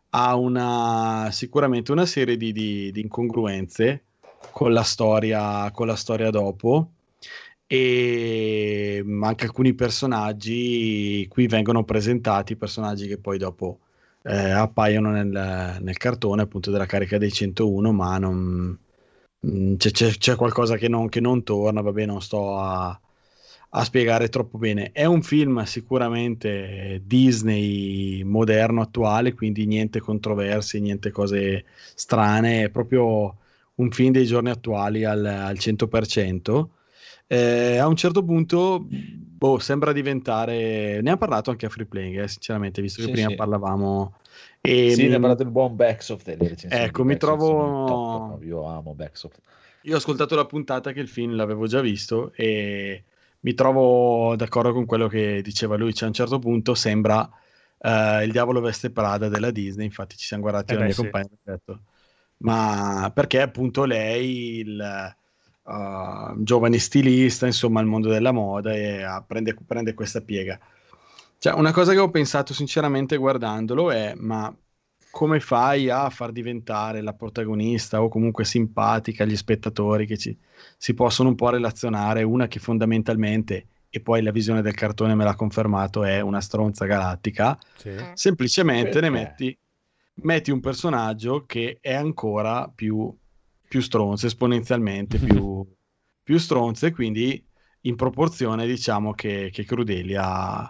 ha 0.10 0.36
una, 0.36 1.30
sicuramente 1.32 1.92
una 1.92 2.08
serie 2.08 2.38
di, 2.38 2.52
di, 2.52 2.92
di 2.92 3.02
incongruenze 3.02 4.06
con 4.52 4.74
la 4.74 4.84
storia, 4.84 5.70
con 5.72 5.88
la 5.88 5.96
storia 5.96 6.30
dopo 6.30 6.92
e 7.72 9.04
anche 9.22 9.46
alcuni 9.46 9.76
personaggi 9.76 11.28
qui 11.30 11.46
vengono 11.46 11.84
presentati, 11.84 12.56
personaggi 12.56 13.08
che 13.08 13.20
poi 13.20 13.38
dopo 13.38 13.80
eh, 14.24 14.50
appaiono 14.52 15.12
nel, 15.12 15.78
nel, 15.80 15.98
cartone 15.98 16.42
appunto 16.42 16.72
della 16.72 16.86
carica 16.88 17.18
dei 17.18 17.32
101, 17.32 17.92
ma 17.94 18.18
non, 18.18 18.78
mm, 19.46 19.76
c'è, 19.76 19.92
c'è, 19.92 20.10
c'è 20.12 20.36
qualcosa 20.36 20.78
che 20.78 20.88
non, 20.88 21.10
che 21.10 21.20
non, 21.20 21.44
torna, 21.44 21.82
vabbè 21.82 22.06
non 22.06 22.22
sto 22.22 22.58
a, 22.58 23.00
a, 23.70 23.84
spiegare 23.84 24.30
troppo 24.30 24.58
bene. 24.58 24.92
È 24.92 25.06
un 25.06 25.22
film 25.22 25.64
sicuramente 25.64 27.02
Disney 27.06 28.24
moderno, 28.24 28.82
attuale, 28.82 29.34
quindi 29.34 29.66
niente 29.66 30.00
controversie, 30.00 30.80
niente 30.80 31.12
cose 31.12 31.66
strane, 31.96 32.64
è 32.66 32.70
proprio 32.70 33.38
un 33.80 33.92
film 33.92 34.12
dei 34.12 34.26
giorni 34.26 34.50
attuali 34.50 35.04
al, 35.04 35.26
al 35.26 35.56
100%. 35.56 36.68
Eh, 37.28 37.78
a 37.78 37.88
un 37.88 37.96
certo 37.96 38.24
punto 38.24 38.86
boh, 39.40 39.60
sembra 39.60 39.92
diventare. 39.92 41.02
Ne 41.02 41.12
ha 41.12 41.18
parlato 41.18 41.50
anche 41.50 41.66
a 41.66 41.70
Free 41.70 41.86
Playing, 41.86 42.22
eh, 42.22 42.28
sinceramente, 42.28 42.82
visto 42.82 43.02
che 43.02 43.08
sì, 43.08 43.14
prima 43.14 43.30
sì. 43.30 43.36
parlavamo. 43.36 44.16
E 44.62 44.92
sì, 44.92 45.04
mi... 45.04 45.10
ne 45.10 45.16
ha 45.16 45.20
parlato 45.20 45.44
il 45.44 45.50
buon 45.50 45.76
Backsoft. 45.76 46.36
Ecco, 46.68 47.04
mi 47.04 47.18
trovo. 47.18 47.86
Top, 47.86 48.44
io 48.44 48.66
amo 48.66 48.94
Backsoft. 48.94 49.40
Io 49.84 49.94
ho 49.94 49.98
ascoltato 49.98 50.36
la 50.36 50.46
puntata 50.46 50.92
che 50.92 51.00
il 51.00 51.08
film 51.08 51.36
l'avevo 51.36 51.66
già 51.66 51.80
visto 51.80 52.34
e 52.36 53.04
mi 53.42 53.54
trovo 53.54 54.36
d'accordo 54.36 54.74
con 54.74 54.86
quello 54.86 55.08
che 55.08 55.42
diceva 55.42 55.78
lui. 55.78 55.94
Cioè, 55.94 56.06
a 56.06 56.08
un 56.08 56.14
certo 56.14 56.38
punto 56.38 56.76
sembra 56.76 57.22
uh, 57.78 58.22
il 58.24 58.32
diavolo 58.32 58.60
veste 58.60 58.90
Prada 58.90 59.30
della 59.30 59.52
Disney. 59.52 59.86
Infatti, 59.86 60.18
ci 60.18 60.26
siamo 60.26 60.44
guardati 60.44 60.74
eh 60.74 60.78
la 60.78 60.84
mia 60.84 60.94
sì. 60.94 61.02
compagna 61.02 61.30
e 61.32 61.52
ho 61.52 61.52
detto 61.52 61.82
ma 62.40 63.12
perché 63.14 63.42
appunto 63.42 63.86
lei 63.86 64.60
il, 64.60 65.16
uh, 65.64 66.44
giovane 66.44 66.78
stilista, 66.78 67.46
insomma, 67.46 67.80
al 67.80 67.86
mondo 67.86 68.10
della 68.10 68.32
moda 68.32 68.74
e 68.74 69.06
uh, 69.06 69.24
prende, 69.26 69.56
prende 69.66 69.94
questa 69.94 70.22
piega. 70.22 70.60
Cioè, 71.38 71.54
una 71.54 71.72
cosa 71.72 71.94
che 71.94 72.00
ho 72.00 72.10
pensato 72.10 72.54
sinceramente 72.54 73.16
guardandolo 73.16 73.92
è, 73.92 74.14
ma 74.18 74.54
come 75.12 75.40
fai 75.40 75.90
a 75.90 76.10
far 76.10 76.32
diventare 76.32 77.02
la 77.02 77.14
protagonista 77.14 78.02
o 78.02 78.10
comunque 78.10 78.46
simpatica 78.46 79.24
agli 79.24 79.36
spettatori 79.36 80.06
che 80.06 80.18
ci, 80.18 80.38
si 80.78 80.94
possono 80.94 81.30
un 81.30 81.36
po' 81.36 81.50
relazionare, 81.50 82.24
una 82.24 82.48
che 82.48 82.60
fondamentalmente, 82.60 83.66
e 83.90 84.02
poi 84.02 84.22
la 84.22 84.32
visione 84.32 84.62
del 84.62 84.76
cartone 84.76 85.16
me 85.16 85.24
l'ha 85.24 85.36
confermato, 85.36 86.04
è 86.04 86.20
una 86.20 86.42
stronza 86.42 86.86
galattica, 86.86 87.58
sì. 87.76 87.92
semplicemente 88.14 89.00
Perché? 89.00 89.02
ne 89.02 89.10
metti, 89.10 89.58
metti 90.24 90.52
un 90.52 90.60
personaggio 90.60 91.46
che 91.46 91.78
è 91.82 91.94
ancora 91.94 92.72
più 92.74 93.16
più 93.70 93.80
stronze, 93.82 94.26
esponenzialmente 94.26 95.20
più, 95.20 95.66
più 96.24 96.38
stronze, 96.40 96.92
quindi 96.92 97.42
in 97.82 97.96
proporzione 97.96 98.66
diciamo 98.66 99.14
che, 99.14 99.50
che 99.54 99.64
Crudelia 99.64 100.70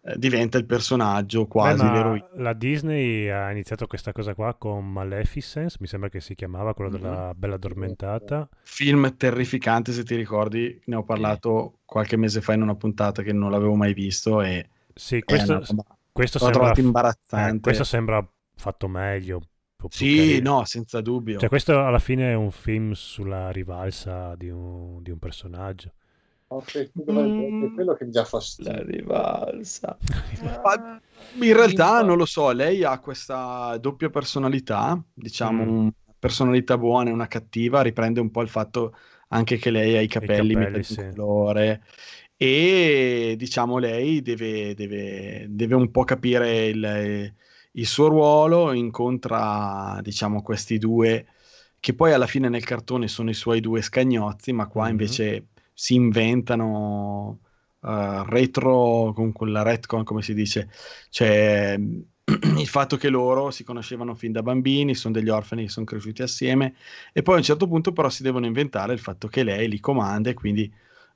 eh, 0.00 0.14
diventa 0.16 0.56
il 0.56 0.64
personaggio 0.64 1.46
quasi 1.46 1.84
Beh, 1.84 1.92
l'eroina. 1.92 2.28
La 2.36 2.54
Disney 2.54 3.28
ha 3.28 3.50
iniziato 3.50 3.86
questa 3.86 4.12
cosa 4.12 4.34
qua 4.34 4.54
con 4.54 4.90
Maleficence, 4.90 5.76
mi 5.78 5.86
sembra 5.86 6.08
che 6.08 6.20
si 6.20 6.34
chiamava 6.34 6.72
quello 6.74 6.90
mm-hmm. 6.90 7.02
della 7.02 7.34
Bella 7.36 7.54
Addormentata. 7.56 8.48
Film 8.62 9.14
terrificante, 9.16 9.92
se 9.92 10.02
ti 10.02 10.16
ricordi, 10.16 10.80
ne 10.86 10.96
ho 10.96 11.04
parlato 11.04 11.80
qualche 11.84 12.16
mese 12.16 12.40
fa 12.40 12.54
in 12.54 12.62
una 12.62 12.74
puntata 12.74 13.22
che 13.22 13.34
non 13.34 13.50
l'avevo 13.50 13.74
mai 13.74 13.92
visto 13.92 14.40
e 14.40 14.70
sì, 14.94 15.22
questo, 15.22 15.52
una... 15.52 15.84
questo 16.10 16.38
sembra 16.38 16.72
imbarazzante. 16.74 17.56
Eh, 17.56 17.60
questo 17.60 17.84
sembra 17.84 18.26
fatto 18.54 18.88
meglio, 18.88 19.42
sì, 19.88 20.16
carino. 20.16 20.56
no, 20.56 20.64
senza 20.64 21.00
dubbio. 21.00 21.38
Cioè, 21.38 21.48
questo 21.48 21.84
alla 21.84 21.98
fine 21.98 22.30
è 22.30 22.34
un 22.34 22.50
film 22.50 22.92
sulla 22.92 23.50
rivalsa 23.50 24.34
di 24.36 24.48
un, 24.48 25.02
di 25.02 25.10
un 25.10 25.18
personaggio. 25.18 25.92
Okay, 26.48 26.90
mm. 27.10 27.74
quello 27.74 27.94
che 27.94 28.04
mi 28.04 28.10
dà 28.10 28.24
fastidio. 28.24 28.72
La 28.72 28.82
rivalsa. 28.82 29.96
Ma 30.62 31.00
in 31.40 31.52
realtà 31.54 32.02
non 32.02 32.18
lo 32.18 32.26
so, 32.26 32.50
lei 32.52 32.84
ha 32.84 32.98
questa 32.98 33.76
doppia 33.78 34.10
personalità, 34.10 35.02
diciamo, 35.14 35.64
mm. 35.64 35.68
una 35.68 35.92
personalità 36.18 36.76
buona 36.76 37.08
e 37.08 37.12
una 37.12 37.28
cattiva, 37.28 37.80
riprende 37.80 38.20
un 38.20 38.30
po' 38.30 38.42
il 38.42 38.48
fatto 38.48 38.94
anche 39.28 39.56
che 39.56 39.70
lei 39.70 39.96
ha 39.96 40.00
i 40.02 40.08
capelli, 40.08 40.52
I 40.52 40.56
capelli 40.56 40.82
sì. 40.82 41.08
colore 41.14 41.82
e 42.36 43.34
diciamo 43.38 43.78
lei 43.78 44.20
deve, 44.20 44.74
deve, 44.74 45.46
deve 45.48 45.74
un 45.74 45.90
po' 45.90 46.02
capire 46.02 46.66
il, 46.66 47.32
il 47.72 47.86
suo 47.86 48.08
ruolo, 48.08 48.72
incontra 48.72 49.98
diciamo 50.02 50.42
questi 50.42 50.78
due 50.78 51.26
che 51.82 51.94
poi 51.94 52.12
alla 52.12 52.28
fine 52.28 52.48
nel 52.48 52.64
cartone 52.64 53.08
sono 53.08 53.30
i 53.30 53.34
suoi 53.34 53.60
due 53.60 53.82
scagnozzi, 53.82 54.52
ma 54.52 54.68
qua 54.68 54.84
mm-hmm. 54.84 54.90
invece 54.92 55.46
si 55.74 55.94
inventano 55.94 57.40
uh, 57.80 58.22
retro 58.24 59.12
con 59.12 59.32
quella 59.32 59.62
retcon, 59.62 60.04
come 60.04 60.22
si 60.22 60.32
dice, 60.32 60.70
cioè 61.10 61.76
il 62.56 62.68
fatto 62.68 62.96
che 62.96 63.08
loro 63.08 63.50
si 63.50 63.64
conoscevano 63.64 64.14
fin 64.14 64.30
da 64.30 64.42
bambini, 64.42 64.94
sono 64.94 65.14
degli 65.14 65.28
orfani 65.28 65.64
che 65.64 65.70
sono 65.70 65.84
cresciuti 65.86 66.22
assieme 66.22 66.76
e 67.12 67.22
poi 67.22 67.34
a 67.34 67.38
un 67.38 67.44
certo 67.44 67.66
punto 67.66 67.92
però 67.92 68.08
si 68.08 68.22
devono 68.22 68.46
inventare 68.46 68.92
il 68.92 69.00
fatto 69.00 69.26
che 69.26 69.42
lei 69.42 69.68
li 69.68 69.80
comanda 69.80 70.30
e 70.30 70.34
quindi 70.34 70.72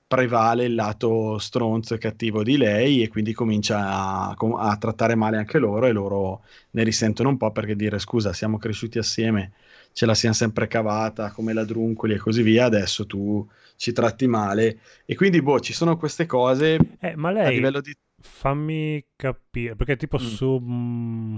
prevale 0.06 0.64
il 0.64 0.74
lato 0.74 1.38
stronzo 1.38 1.94
e 1.94 1.98
cattivo 1.98 2.44
di 2.44 2.56
lei 2.56 3.02
e 3.02 3.08
quindi 3.08 3.32
comincia 3.32 3.78
a, 3.88 4.36
a, 4.36 4.76
trattare 4.76 5.16
male 5.16 5.36
anche 5.36 5.58
loro 5.58 5.86
e 5.86 5.92
loro 5.92 6.42
ne 6.70 6.84
risentono 6.84 7.28
un 7.30 7.36
po' 7.36 7.50
perché 7.50 7.74
dire 7.74 7.98
scusa 7.98 8.32
siamo 8.32 8.56
cresciuti 8.58 8.98
assieme 8.98 9.52
ce 9.96 10.04
la 10.04 10.14
siamo 10.14 10.34
sempre 10.34 10.68
cavata 10.68 11.32
come 11.32 11.54
ladruncoli 11.54 12.12
e 12.12 12.18
così 12.18 12.42
via 12.42 12.66
adesso 12.66 13.06
tu 13.06 13.48
ci 13.76 13.92
tratti 13.92 14.26
male. 14.26 14.78
E 15.06 15.14
quindi 15.14 15.40
boh 15.40 15.58
ci 15.58 15.72
sono 15.72 15.96
queste 15.96 16.26
cose 16.26 16.78
eh, 17.00 17.16
ma 17.16 17.30
lei 17.30 17.46
a 17.46 17.50
livello 17.50 17.80
di 17.80 17.96
fammi 18.20 19.04
capire 19.16 19.74
perché 19.74 19.96
tipo 19.96 20.18
mm. 20.18 20.20
su 20.20 20.58
mm, 20.62 21.36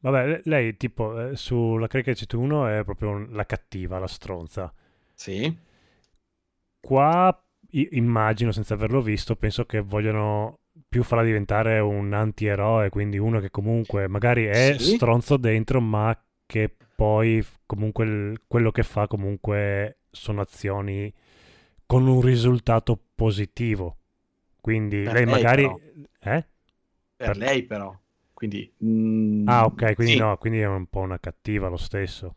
vabbè 0.00 0.42
lei 0.44 0.76
tipo 0.76 1.30
eh, 1.30 1.36
sulla 1.36 1.86
Cricket 1.86 2.30
1 2.30 2.66
è 2.68 2.84
proprio 2.84 3.26
la 3.30 3.46
cattiva 3.46 3.98
la 3.98 4.06
stronza. 4.06 4.70
Sì. 5.14 5.64
Qua 6.78 7.45
immagino 7.92 8.52
senza 8.52 8.74
averlo 8.74 9.00
visto, 9.00 9.36
penso 9.36 9.64
che 9.66 9.80
vogliono 9.80 10.60
più 10.88 11.02
farla 11.02 11.24
diventare 11.24 11.78
un 11.78 12.12
antieroe, 12.12 12.88
quindi 12.90 13.18
uno 13.18 13.40
che 13.40 13.50
comunque 13.50 14.08
magari 14.08 14.44
è 14.44 14.76
sì. 14.78 14.94
stronzo 14.94 15.36
dentro, 15.36 15.80
ma 15.80 16.18
che 16.44 16.74
poi 16.94 17.44
comunque 17.66 18.34
quello 18.46 18.70
che 18.70 18.82
fa 18.82 19.06
comunque 19.06 19.98
sono 20.10 20.40
azioni 20.40 21.12
con 21.84 22.06
un 22.06 22.20
risultato 22.20 22.98
positivo. 23.14 23.96
Quindi 24.60 25.02
per 25.02 25.12
lei, 25.12 25.24
lei 25.24 25.34
magari... 25.34 25.64
Eh? 25.64 26.46
Per, 27.16 27.26
per, 27.26 27.36
lei 27.36 27.64
però. 27.64 27.96
Quindi... 28.32 28.72
Mm, 28.84 29.48
ah 29.48 29.64
ok, 29.64 29.94
quindi 29.94 30.14
sì. 30.14 30.18
no, 30.18 30.36
quindi 30.38 30.60
è 30.60 30.66
un 30.66 30.86
po' 30.86 31.00
una 31.00 31.18
cattiva 31.18 31.68
lo 31.68 31.76
stesso. 31.76 32.34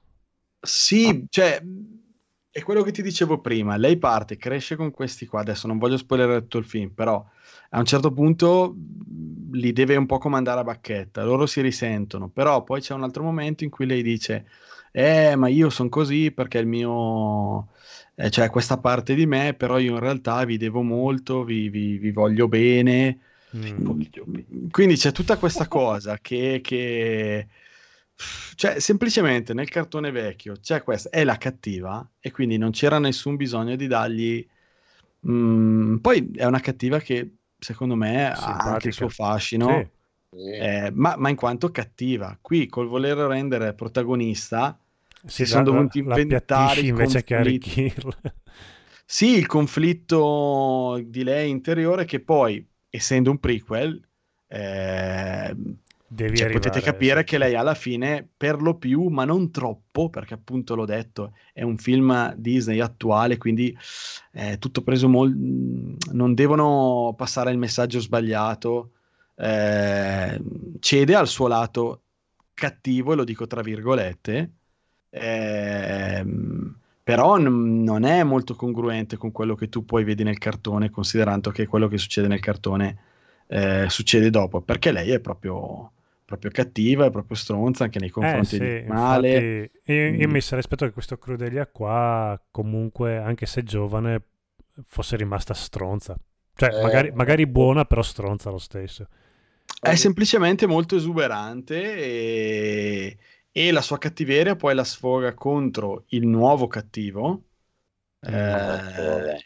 Sì, 0.61 1.07
ah. 1.07 1.25
cioè 1.29 1.61
è 2.59 2.63
quello 2.63 2.83
che 2.83 2.91
ti 2.91 3.01
dicevo 3.01 3.39
prima, 3.39 3.75
lei 3.77 3.97
parte, 3.97 4.37
cresce 4.37 4.75
con 4.75 4.91
questi 4.91 5.25
qua, 5.25 5.41
adesso 5.41 5.67
non 5.67 5.77
voglio 5.77 5.97
spoilerare 5.97 6.41
tutto 6.41 6.57
il 6.59 6.65
film, 6.65 6.89
però 6.89 7.23
a 7.71 7.79
un 7.79 7.85
certo 7.85 8.11
punto 8.11 8.75
li 9.51 9.73
deve 9.73 9.95
un 9.95 10.05
po' 10.05 10.17
comandare 10.17 10.61
a 10.61 10.63
bacchetta, 10.63 11.23
loro 11.23 11.45
si 11.45 11.61
risentono, 11.61 12.29
però 12.29 12.63
poi 12.63 12.81
c'è 12.81 12.93
un 12.93 13.03
altro 13.03 13.23
momento 13.23 13.63
in 13.63 13.69
cui 13.69 13.85
lei 13.85 14.01
dice, 14.01 14.45
eh 14.91 15.35
ma 15.35 15.47
io 15.47 15.69
sono 15.69 15.89
così 15.89 16.31
perché 16.31 16.59
il 16.59 16.67
mio... 16.67 17.67
Eh, 18.15 18.29
cioè 18.29 18.49
questa 18.49 18.77
parte 18.77 19.15
di 19.15 19.25
me, 19.25 19.53
però 19.53 19.77
io 19.77 19.93
in 19.93 19.99
realtà 19.99 20.43
vi 20.43 20.57
devo 20.57 20.81
molto, 20.81 21.45
vi, 21.45 21.69
vi, 21.69 21.97
vi 21.97 22.11
voglio 22.11 22.49
bene. 22.49 23.19
Mm. 23.55 24.01
Quindi 24.69 24.95
c'è 24.95 25.13
tutta 25.13 25.37
questa 25.37 25.67
cosa 25.67 26.17
che, 26.21 26.59
che 26.61 27.47
cioè, 28.55 28.79
semplicemente 28.79 29.53
nel 29.53 29.69
cartone 29.69 30.11
vecchio 30.11 30.55
c'è 30.59 30.83
questa, 30.83 31.09
è 31.09 31.23
la 31.23 31.37
cattiva 31.37 32.07
e 32.19 32.31
quindi 32.31 32.57
non 32.57 32.71
c'era 32.71 32.99
nessun 32.99 33.35
bisogno 33.35 33.75
di 33.75 33.87
dargli... 33.87 34.45
Mm, 35.27 35.97
poi 35.97 36.31
è 36.35 36.45
una 36.45 36.59
cattiva 36.59 36.99
che 36.99 37.35
secondo 37.57 37.95
me 37.95 38.31
Simpatica. 38.35 38.63
ha 38.63 38.71
anche 38.71 38.87
il 38.87 38.93
suo 38.93 39.09
fascino, 39.09 39.89
sì. 40.29 40.37
eh, 40.51 40.91
ma, 40.93 41.15
ma, 41.17 41.29
in 41.29 41.35
quanto 41.35 41.71
cattiva. 41.71 42.37
Qui 42.41 42.67
col 42.67 42.87
voler 42.87 43.17
rendere 43.17 43.73
protagonista 43.73 44.77
si, 45.25 45.45
sono 45.45 45.63
dovuti 45.63 45.99
inventare 45.99 46.81
invece 46.81 47.23
che 47.23 47.35
arricchirla. 47.35 48.17
Sì, 49.05 49.37
il 49.37 49.47
conflitto 49.47 51.01
di 51.03 51.23
lei 51.23 51.49
interiore 51.49 52.05
che 52.05 52.19
poi, 52.19 52.65
essendo 52.89 53.31
un 53.31 53.39
prequel, 53.39 53.99
eh, 54.47 55.55
Devi 56.11 56.37
cioè, 56.37 56.49
potete 56.49 56.81
capire 56.81 57.19
sì. 57.19 57.25
che 57.27 57.37
lei 57.37 57.53
alla 57.53 57.75
fine, 57.75 58.27
per 58.35 58.59
lo 58.63 58.73
più, 58.73 59.09
ma 59.09 59.25
non 59.25 59.51
troppo, 59.51 60.09
perché 60.09 60.33
appunto 60.33 60.73
l'ho 60.73 60.85
detto, 60.85 61.33
è 61.53 61.61
un 61.61 61.77
film 61.77 62.33
Disney 62.35 62.79
attuale, 62.79 63.37
quindi 63.37 63.77
è 64.31 64.57
tutto 64.57 64.81
preso 64.81 65.07
molto... 65.07 65.37
non 66.11 66.33
devono 66.33 67.13
passare 67.15 67.51
il 67.51 67.59
messaggio 67.59 67.99
sbagliato, 67.99 68.93
eh, 69.35 70.41
cede 70.79 71.13
al 71.13 71.27
suo 71.27 71.47
lato 71.47 72.01
cattivo, 72.55 73.13
e 73.13 73.15
lo 73.15 73.23
dico 73.23 73.45
tra 73.45 73.61
virgolette, 73.61 74.51
eh, 75.11 76.25
però 77.03 77.37
n- 77.37 77.83
non 77.83 78.03
è 78.03 78.23
molto 78.23 78.55
congruente 78.55 79.15
con 79.15 79.31
quello 79.31 79.53
che 79.53 79.69
tu 79.69 79.85
poi 79.85 80.03
vedi 80.03 80.23
nel 80.23 80.39
cartone, 80.39 80.89
considerando 80.89 81.51
che 81.51 81.67
quello 81.67 81.87
che 81.87 81.99
succede 81.99 82.27
nel 82.27 82.39
cartone 82.39 82.97
eh, 83.45 83.85
succede 83.89 84.31
dopo, 84.31 84.61
perché 84.61 84.91
lei 84.91 85.11
è 85.11 85.19
proprio 85.19 85.91
proprio 86.29 86.51
cattiva 86.51 87.05
e 87.05 87.09
proprio 87.09 87.35
stronza 87.35 87.85
anche 87.85 87.97
nei 87.97 88.11
confronti 88.11 88.55
eh, 88.55 88.59
sì, 88.59 88.81
di 88.83 88.87
male. 88.87 89.71
Io, 89.85 90.09
io 90.09 90.27
mm. 90.27 90.31
mi 90.31 90.41
sarei 90.41 90.59
aspettato 90.59 90.85
che 90.85 90.93
questo 90.93 91.17
Crudelia 91.17 91.65
qua, 91.65 92.39
comunque, 92.51 93.17
anche 93.17 93.47
se 93.47 93.63
giovane, 93.63 94.21
fosse 94.85 95.15
rimasta 95.15 95.55
stronza. 95.55 96.15
Cioè, 96.53 96.71
eh, 96.71 96.81
magari, 96.83 97.11
magari, 97.13 97.47
buona, 97.47 97.85
però 97.85 98.03
stronza 98.03 98.51
lo 98.51 98.59
stesso. 98.59 99.07
È 99.81 99.95
semplicemente 99.95 100.67
molto 100.67 100.95
esuberante 100.95 101.95
e, 101.97 103.17
e 103.51 103.71
la 103.71 103.81
sua 103.81 103.97
cattiveria 103.97 104.55
poi 104.55 104.75
la 104.75 104.83
sfoga 104.83 105.33
contro 105.33 106.03
il 106.09 106.27
nuovo 106.27 106.67
cattivo. 106.67 107.45
Eh, 108.19 109.39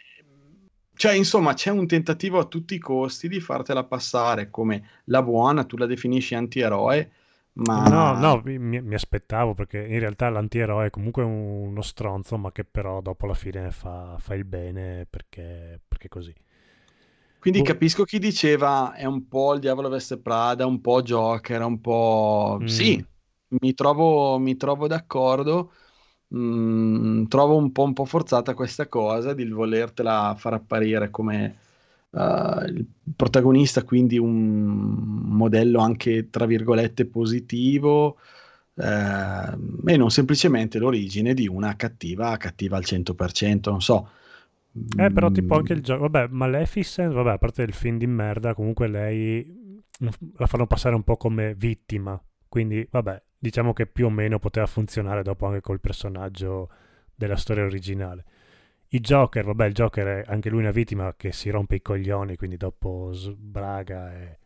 cioè, 0.95 1.14
insomma, 1.14 1.53
c'è 1.53 1.72
un 1.72 1.88
tentativo 1.88 2.40
a 2.40 2.45
tutti 2.45 2.76
i 2.76 2.80
costi 2.80 3.28
di 3.28 3.40
fartela 3.40 3.84
passare 3.84 4.49
come 4.49 4.88
la 5.06 5.22
buona, 5.24 5.64
tu 5.64 5.78
la 5.78 5.86
definisci 5.86 6.36
antieroe, 6.36 7.11
ma... 7.53 7.84
No, 7.88 8.18
no, 8.18 8.41
mi, 8.45 8.82
mi 8.82 8.94
aspettavo 8.94 9.53
perché 9.53 9.86
in 9.86 9.99
realtà 9.99 10.30
l'antieroe 10.30 10.88
è 10.88 10.90
comunque 10.90 11.24
uno 11.24 11.82
stronzo, 11.82 12.38
ma 12.38 12.52
che 12.52 12.64
però 12.64 13.02
dopo 13.02 13.26
la 13.26 13.34
fine 13.34 13.72
fa, 13.72 14.15
fa 14.20 14.34
il 14.34 14.45
bene 14.45 15.06
perché, 15.10 15.80
perché 15.88 16.07
così. 16.10 16.34
Quindi 17.40 17.60
boh. 17.60 17.65
capisco 17.65 18.03
chi 18.06 18.20
diceva 18.20 18.94
è 18.94 19.06
un 19.06 19.28
po' 19.28 19.53
il 19.53 19.60
diavolo 19.60 19.90
veste 19.90 20.18
Prada, 20.18 20.65
un 20.65 20.80
po' 20.80 21.02
Joker, 21.02 21.61
un 21.61 21.82
po'... 21.82 22.60
Mm. 22.61 22.65
Sì, 22.65 23.06
mi 23.60 23.74
trovo, 23.74 24.40
mi 24.40 24.56
trovo 24.56 24.88
d'accordo, 24.88 25.74
mh, 26.34 26.39
mm, 26.39 27.26
trovo 27.26 27.55
un 27.57 27.72
po', 27.72 27.84
un 27.84 27.93
po' 27.93 28.05
forzata 28.05 28.53
questa 28.53 28.88
cosa 28.88 29.34
di 29.34 29.47
volertela 29.47 30.35
far 30.38 30.53
apparire 30.53 31.10
come 31.10 31.55
uh, 32.11 32.65
il 32.65 32.85
protagonista, 33.15 33.84
quindi 33.84 34.18
un 34.18 34.34
modello 34.34 35.80
anche 35.80 36.30
tra 36.30 36.45
virgolette 36.45 37.05
positivo. 37.05 38.18
Uh, 38.76 39.85
e 39.85 39.97
non 39.97 40.10
semplicemente 40.10 40.80
l'origine 40.80 41.35
di 41.35 41.47
una 41.47 41.76
cattiva 41.76 42.35
cattiva 42.38 42.77
al 42.77 42.84
100%, 42.84 43.69
non 43.69 43.81
so. 43.81 44.10
Eh, 44.97 45.11
però 45.11 45.30
tipo 45.30 45.55
anche 45.55 45.73
il 45.73 45.80
mm. 45.80 45.84
gioco, 45.84 46.10
vabbè, 46.10 46.27
Maleficent, 46.31 47.14
vabbè, 47.14 47.31
a 47.34 47.38
parte 47.38 47.61
il 47.61 47.73
film 47.73 47.99
di 47.99 48.07
merda, 48.07 48.55
comunque 48.55 48.88
lei 48.88 49.81
la 50.38 50.47
fanno 50.47 50.65
passare 50.65 50.95
un 50.95 51.03
po' 51.03 51.18
come 51.18 51.53
vittima, 51.53 52.19
quindi 52.49 52.85
vabbè, 52.89 53.22
diciamo 53.44 53.74
che 53.74 53.88
più 53.88 54.06
o 54.06 54.10
meno 54.10 54.40
poteva 54.40 54.65
funzionare 54.65 55.22
dopo 55.22 55.45
anche 55.45 55.60
col 55.60 55.82
personaggio 55.82 56.70
della 57.14 57.36
storia 57.36 57.65
originale. 57.65 58.24
Il 58.88 59.02
Joker, 59.02 59.44
vabbè, 59.44 59.65
il 59.65 59.74
Joker 59.74 60.07
è 60.07 60.24
anche 60.28 60.49
lui 60.49 60.61
una 60.61 60.72
vittima 60.72 61.14
che 61.18 61.34
si 61.34 61.49
rompe 61.49 61.76
i 61.76 61.82
coglioni, 61.82 62.38
quindi 62.38 62.56
dopo 62.56 63.11
sbraga 63.11 64.14
e... 64.18 64.38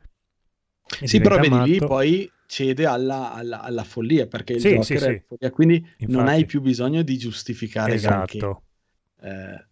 e 1.01 1.07
sì, 1.07 1.19
però 1.19 1.37
vedi 1.37 1.61
lì 1.61 1.77
poi 1.77 2.31
cede 2.47 2.87
alla, 2.87 3.33
alla, 3.33 3.61
alla 3.61 3.83
follia, 3.83 4.25
perché 4.25 4.53
il 4.53 4.61
sì, 4.61 4.69
Joker 4.69 4.83
sì, 4.83 4.97
sì. 4.97 5.21
follia, 5.27 5.51
quindi 5.51 5.75
Infatti. 5.75 6.11
non 6.11 6.27
hai 6.27 6.45
più 6.47 6.61
bisogno 6.61 7.03
di 7.03 7.17
giustificare 7.19 7.93
esatto. 7.93 8.63
Eh, 9.21 9.66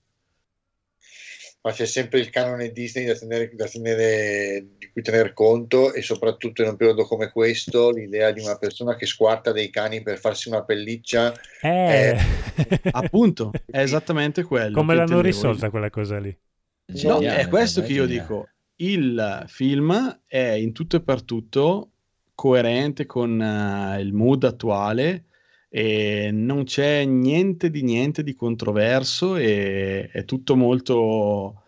ma 1.65 1.71
c'è 1.71 1.87
sempre 1.87 2.19
il 2.19 2.29
canone 2.29 2.71
Disney 2.71 3.05
da 3.05 3.15
tenere, 3.15 3.49
da 3.55 3.65
tenere, 3.65 4.67
di 4.77 4.87
cui 4.91 5.01
tener 5.01 5.33
conto 5.33 5.93
e 5.93 6.03
soprattutto 6.03 6.61
in 6.61 6.67
un 6.67 6.75
periodo 6.75 7.05
come 7.05 7.31
questo 7.31 7.89
l'idea 7.89 8.29
di 8.29 8.39
una 8.39 8.55
persona 8.55 8.95
che 8.95 9.07
squarta 9.07 9.51
dei 9.51 9.71
cani 9.71 10.03
per 10.03 10.19
farsi 10.19 10.47
una 10.47 10.63
pelliccia 10.63 11.33
eh. 11.61 12.13
è... 12.13 12.17
appunto 12.91 13.51
è 13.65 13.79
esattamente 13.79 14.43
quello 14.43 14.75
come 14.75 14.93
l'hanno 14.93 15.21
risolta 15.21 15.71
quella 15.71 15.89
cosa 15.89 16.19
lì? 16.19 16.37
No, 17.03 17.19
è 17.19 17.47
questo 17.47 17.81
che 17.81 17.93
io 17.93 18.05
dico. 18.05 18.47
Il 18.75 19.45
film 19.47 20.19
è 20.27 20.49
in 20.49 20.71
tutto 20.71 20.97
e 20.97 21.01
per 21.01 21.23
tutto 21.23 21.89
coerente 22.35 23.07
con 23.07 23.39
uh, 23.39 23.99
il 23.99 24.13
mood 24.13 24.43
attuale 24.43 25.23
e 25.77 26.30
non 26.31 26.64
c'è 26.64 27.03
niente 27.03 27.69
di 27.69 27.84
niente 27.84 28.23
di 28.23 28.34
controverso 28.34 29.35
e 29.35 30.07
è 30.10 30.23
tutto 30.23 30.56
molto 30.56 31.64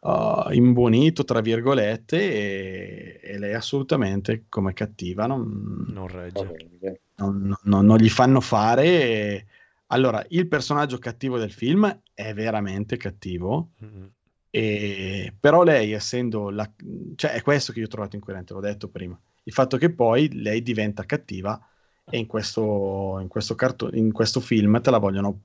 uh, 0.00 0.50
imbonito 0.50 1.24
tra 1.24 1.42
virgolette 1.42 2.16
e, 2.16 3.20
e, 3.22 3.38
lei 3.38 3.52
assolutamente 3.52 4.46
come 4.48 4.72
cattiva 4.72 5.26
non, 5.26 5.84
non 5.88 6.08
regge. 6.08 6.70
Non, 7.16 7.54
non, 7.64 7.84
non, 7.84 7.98
gli 7.98 8.08
fanno 8.08 8.40
fare. 8.40 8.84
E... 8.86 9.46
allora 9.88 10.24
il 10.30 10.48
personaggio 10.48 10.96
cattivo 10.96 11.36
del 11.36 11.52
film 11.52 12.00
è 12.14 12.32
veramente 12.32 12.96
cattivo. 12.96 13.72
Mm-hmm. 13.84 14.06
e... 14.48 15.34
però 15.38 15.64
lei 15.64 15.92
essendo 15.92 16.48
la... 16.48 16.66
cioè 17.14 17.32
è 17.32 17.42
questo 17.42 17.74
che 17.74 17.80
io 17.80 17.84
ho 17.84 17.90
trovato 17.90 18.16
incoerente 18.16 18.54
l'ho 18.54 18.60
detto 18.60 18.88
prima. 18.88 19.20
Il 19.42 19.52
fatto 19.52 19.76
che 19.76 19.92
poi 19.92 20.32
lei 20.32 20.62
diventa 20.62 21.04
cattiva 21.04 21.62
e 22.08 22.18
in 22.18 22.26
questo, 22.26 23.18
in 23.20 23.28
questo, 23.28 23.54
carto- 23.54 23.94
in 23.94 24.12
questo 24.12 24.40
film 24.40 24.80
te 24.80 24.90
la 24.90 24.98
vogliono 24.98 25.40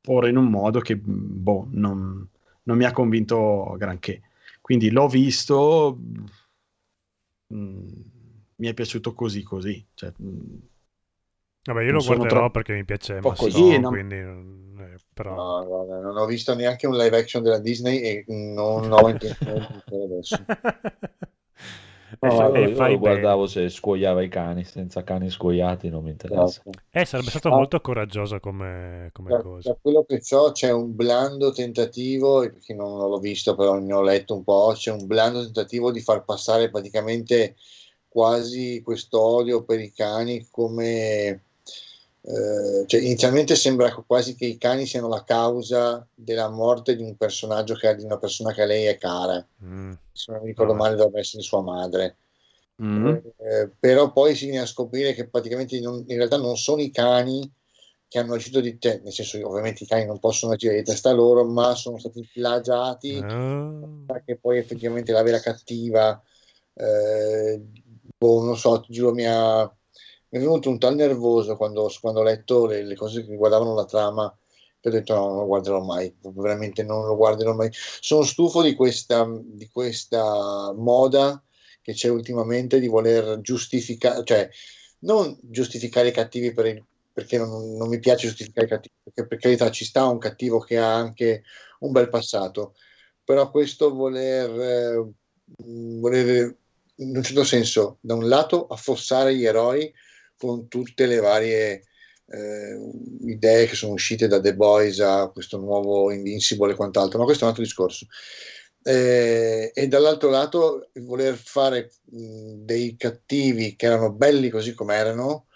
porre 0.00 0.30
in 0.30 0.36
un 0.36 0.46
modo 0.46 0.80
che 0.80 0.96
boh, 0.96 1.66
non, 1.70 2.28
non 2.62 2.76
mi 2.76 2.84
ha 2.84 2.92
convinto 2.92 3.74
granché. 3.76 4.22
Quindi 4.60 4.90
l'ho 4.90 5.08
visto, 5.08 5.98
mh, 7.46 7.56
mm, 7.56 7.88
mi 8.56 8.66
è 8.68 8.74
piaciuto 8.74 9.14
così 9.14 9.42
così. 9.42 9.84
Cioè, 9.94 10.12
mh, 10.16 10.26
mm, 10.26 10.58
Vabbè, 11.66 11.82
io 11.82 11.92
lo 11.92 12.02
guarderò 12.04 12.28
troppo... 12.28 12.50
perché 12.50 12.74
mi 12.74 12.84
piace 12.84 13.20
Masson, 13.20 13.80
no? 13.80 13.88
quindi... 13.88 14.14
Eh, 14.14 14.96
però... 15.12 15.34
no, 15.34 15.66
guarda, 15.66 16.00
non 16.00 16.16
ho 16.16 16.26
visto 16.26 16.54
neanche 16.54 16.86
un 16.86 16.96
live 16.96 17.18
action 17.18 17.42
della 17.42 17.58
Disney 17.58 18.00
e 18.00 18.24
non 18.28 18.92
ho 18.92 19.08
intenzione 19.08 19.82
di 19.84 20.02
adesso. 20.02 20.44
No, 22.20 22.54
e, 22.54 22.68
io, 22.68 22.86
io 22.86 22.98
guardavo 22.98 23.46
se 23.46 23.68
scuoiava 23.68 24.22
i 24.22 24.28
cani, 24.28 24.64
senza 24.64 25.02
cani 25.02 25.30
scuoiati 25.30 25.88
non 25.88 26.02
mi 26.04 26.10
interessa. 26.10 26.62
Esatto. 26.64 26.70
Eh, 26.90 27.04
sarebbe 27.04 27.30
stato 27.30 27.48
ah. 27.48 27.56
molto 27.56 27.80
coraggioso 27.80 28.40
come, 28.40 29.10
come 29.12 29.30
da, 29.30 29.40
cosa. 29.42 29.70
Da 29.70 29.78
quello 29.80 30.04
che 30.04 30.20
so 30.20 30.52
c'è 30.52 30.70
un 30.72 30.94
blando 30.94 31.52
tentativo, 31.52 32.40
perché 32.40 32.74
non, 32.74 32.96
non 32.96 33.10
l'ho 33.10 33.18
visto 33.18 33.54
però 33.54 33.78
ne 33.78 33.92
ho 33.92 34.02
letto 34.02 34.34
un 34.34 34.44
po', 34.44 34.72
c'è 34.74 34.90
un 34.90 35.06
blando 35.06 35.42
tentativo 35.42 35.90
di 35.90 36.00
far 36.00 36.24
passare 36.24 36.70
praticamente 36.70 37.56
quasi 38.08 38.80
questo 38.82 39.20
odio 39.20 39.64
per 39.64 39.80
i 39.80 39.92
cani 39.92 40.48
come 40.50 41.45
eh, 42.28 42.84
cioè 42.86 43.00
inizialmente 43.00 43.54
sembra 43.54 43.94
quasi 43.94 44.34
che 44.34 44.46
i 44.46 44.58
cani 44.58 44.84
siano 44.84 45.06
la 45.06 45.22
causa 45.22 46.04
della 46.12 46.48
morte 46.48 46.96
di 46.96 47.02
un 47.04 47.16
personaggio 47.16 47.74
che, 47.74 47.94
di 47.94 48.02
una 48.02 48.18
persona 48.18 48.52
che 48.52 48.62
a 48.62 48.66
lei 48.66 48.86
è 48.86 48.98
cara. 48.98 49.46
Mm. 49.62 49.92
Se 50.10 50.32
non 50.32 50.40
mi 50.40 50.48
ricordo 50.48 50.72
no. 50.72 50.78
male, 50.80 50.96
dovrebbe 50.96 51.20
essere 51.20 51.44
sua 51.44 51.62
madre. 51.62 52.16
Mm. 52.82 53.06
Eh, 53.36 53.70
però 53.78 54.10
poi 54.10 54.34
si 54.34 54.46
viene 54.46 54.62
a 54.62 54.66
scoprire 54.66 55.14
che 55.14 55.28
praticamente 55.28 55.78
non, 55.80 56.02
in 56.08 56.16
realtà 56.16 56.36
non 56.36 56.56
sono 56.56 56.82
i 56.82 56.90
cani 56.90 57.48
che 58.08 58.18
hanno 58.18 58.34
agito 58.34 58.60
di 58.60 58.76
te, 58.76 59.00
nel 59.04 59.12
senso 59.12 59.38
che 59.38 59.44
ovviamente 59.44 59.84
i 59.84 59.86
cani 59.86 60.04
non 60.04 60.18
possono 60.18 60.52
agire 60.52 60.74
di 60.74 60.82
testa 60.82 61.12
loro, 61.12 61.44
ma 61.44 61.76
sono 61.76 61.98
stati 61.98 62.28
plagiati 62.32 63.18
oh. 63.18 64.02
perché 64.04 64.36
poi 64.36 64.58
effettivamente 64.58 65.12
la 65.12 65.22
vera 65.22 65.38
cattiva, 65.38 66.20
eh, 66.74 67.62
boh, 68.18 68.44
non 68.44 68.56
so, 68.56 68.80
ti 68.80 68.92
giuro, 68.92 69.12
mi 69.12 69.26
ha 69.26 69.72
mi 70.28 70.38
è 70.38 70.42
venuto 70.42 70.68
un 70.68 70.78
tal 70.78 70.94
nervoso 70.94 71.56
quando, 71.56 71.90
quando 72.00 72.20
ho 72.20 72.24
letto 72.24 72.66
le, 72.66 72.82
le, 72.82 72.94
cose 72.94 73.24
che 73.24 73.30
riguardavano 73.30 73.74
la 73.74 73.84
trama 73.84 74.38
ho 74.88 74.90
detto 74.90 75.14
no, 75.14 75.28
non 75.28 75.36
lo 75.38 75.46
guarderò 75.46 75.82
mai, 75.82 76.14
veramente 76.20 76.82
non 76.84 77.06
lo 77.06 77.16
guarderò 77.16 77.54
mai. 77.54 77.68
Sono 77.72 78.22
stufo 78.22 78.62
di 78.62 78.74
questa, 78.74 79.28
di 79.42 79.68
questa 79.68 80.72
moda 80.76 81.42
che 81.82 81.92
c'è 81.92 82.08
ultimamente 82.08 82.78
di 82.78 82.86
voler 82.86 83.40
giustificare, 83.40 84.24
cioè 84.24 84.48
non 85.00 85.36
giustificare 85.42 86.08
i 86.08 86.12
cattivi 86.12 86.52
per 86.52 86.66
il, 86.66 86.84
perché 87.12 87.38
non, 87.38 87.76
non, 87.76 87.88
mi 87.88 87.98
piace 87.98 88.28
giustificare 88.28 88.66
i 88.66 88.68
cattivi, 88.68 88.94
perché 89.02 89.26
per 89.26 89.38
carità 89.38 89.70
ci 89.70 89.84
sta 89.84 90.04
un 90.06 90.18
cattivo 90.18 90.60
che 90.60 90.78
ha 90.78 90.94
anche 90.94 91.42
un 91.80 91.92
bel 91.92 92.08
passato, 92.08 92.74
però 93.24 93.50
questo 93.50 93.92
voler, 93.94 94.50
eh, 94.60 95.12
voler 95.98 96.56
in 96.96 97.16
un 97.16 97.22
certo 97.22 97.44
senso, 97.44 97.98
da 98.00 98.14
un 98.14 98.28
lato 98.28 98.66
affossare 98.66 99.34
gli 99.36 99.44
eroi 99.44 99.92
con 100.36 100.68
tutte 100.68 101.06
le 101.06 101.18
varie 101.18 101.84
eh, 102.28 102.78
idee 103.26 103.66
che 103.66 103.74
sono 103.74 103.92
uscite 103.92 104.26
da 104.26 104.40
The 104.40 104.54
Boys 104.54 105.00
a 105.00 105.28
questo 105.28 105.58
nuovo 105.58 106.10
Invincible 106.10 106.72
e 106.72 106.76
quant'altro, 106.76 107.18
ma 107.18 107.24
questo 107.24 107.44
è 107.44 107.46
un 107.46 107.50
altro 107.50 107.64
discorso. 107.64 108.06
Eh, 108.82 109.72
e 109.74 109.88
dall'altro 109.88 110.30
lato 110.30 110.90
voler 110.94 111.36
fare 111.36 111.90
mh, 112.04 112.64
dei 112.64 112.96
cattivi 112.96 113.74
che 113.74 113.86
erano 113.86 114.12
belli 114.12 114.48
così 114.48 114.74
come 114.74 114.94
erano, 114.94 115.46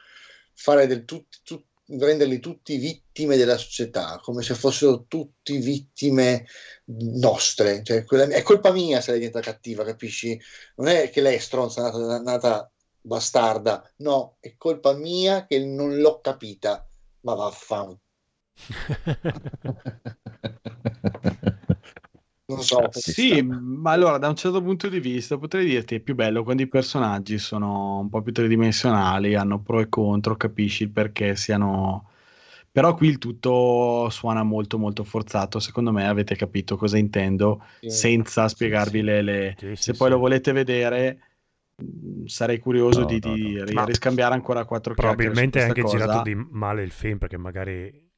fare 0.54 0.86
del 0.86 1.04
tut, 1.04 1.40
tut, 1.44 1.64
renderli 1.86 2.38
tutti 2.40 2.76
vittime 2.76 3.36
della 3.36 3.56
società, 3.56 4.20
come 4.22 4.42
se 4.42 4.54
fossero 4.54 5.04
tutti 5.06 5.58
vittime 5.58 6.46
nostre. 6.86 7.82
Cioè, 7.82 8.04
quella, 8.04 8.24
è 8.28 8.42
colpa 8.42 8.72
mia 8.72 9.00
se 9.00 9.10
lei 9.12 9.20
diventa 9.20 9.40
cattiva, 9.40 9.84
capisci? 9.84 10.38
Non 10.76 10.88
è 10.88 11.10
che 11.10 11.20
lei 11.20 11.36
è 11.36 11.38
stronza, 11.38 11.82
nata, 11.82 12.20
nata 12.20 12.72
bastarda. 13.00 13.88
No, 13.96 14.36
è 14.40 14.54
colpa 14.56 14.92
mia 14.92 15.46
che 15.46 15.64
non 15.64 15.98
l'ho 15.98 16.20
capita. 16.20 16.86
Ma 17.22 17.34
vaffanculo. 17.34 18.00
non 22.50 22.62
so. 22.62 22.88
Sì, 22.90 23.42
ma 23.42 23.92
allora 23.92 24.18
da 24.18 24.28
un 24.28 24.36
certo 24.36 24.60
punto 24.62 24.88
di 24.88 25.00
vista 25.00 25.38
potrei 25.38 25.64
dirti 25.64 25.96
è 25.96 26.00
più 26.00 26.14
bello 26.14 26.42
quando 26.42 26.62
i 26.62 26.68
personaggi 26.68 27.38
sono 27.38 28.00
un 28.00 28.08
po' 28.08 28.22
più 28.22 28.32
tridimensionali, 28.32 29.34
hanno 29.34 29.60
pro 29.60 29.80
e 29.80 29.88
contro, 29.88 30.36
capisci 30.36 30.84
il 30.84 30.90
perché 30.90 31.36
siano... 31.36 32.06
Però 32.72 32.94
qui 32.94 33.08
il 33.08 33.18
tutto 33.18 34.08
suona 34.10 34.44
molto 34.44 34.78
molto 34.78 35.02
forzato, 35.02 35.58
secondo 35.58 35.90
me 35.90 36.06
avete 36.06 36.36
capito 36.36 36.76
cosa 36.76 36.98
intendo, 36.98 37.64
sì. 37.80 37.90
senza 37.90 38.46
spiegarvi 38.46 38.98
sì, 38.98 39.04
le... 39.04 39.22
le... 39.22 39.56
Sì, 39.58 39.74
Se 39.74 39.94
poi 39.94 40.10
lo 40.10 40.18
volete 40.18 40.52
vedere 40.52 41.29
sarei 42.26 42.58
curioso 42.58 43.00
no, 43.00 43.06
di, 43.06 43.20
no, 43.22 43.34
di 43.34 43.72
no. 43.72 43.84
riscambiare 43.84 44.34
ancora 44.34 44.64
quattro 44.64 44.94
probabilmente 44.94 45.60
è 45.60 45.64
anche 45.64 45.82
cosa. 45.82 45.96
girato 45.96 46.22
di 46.22 46.34
male 46.34 46.82
il 46.82 46.90
film 46.90 47.18
perché 47.18 47.36
magari 47.36 48.08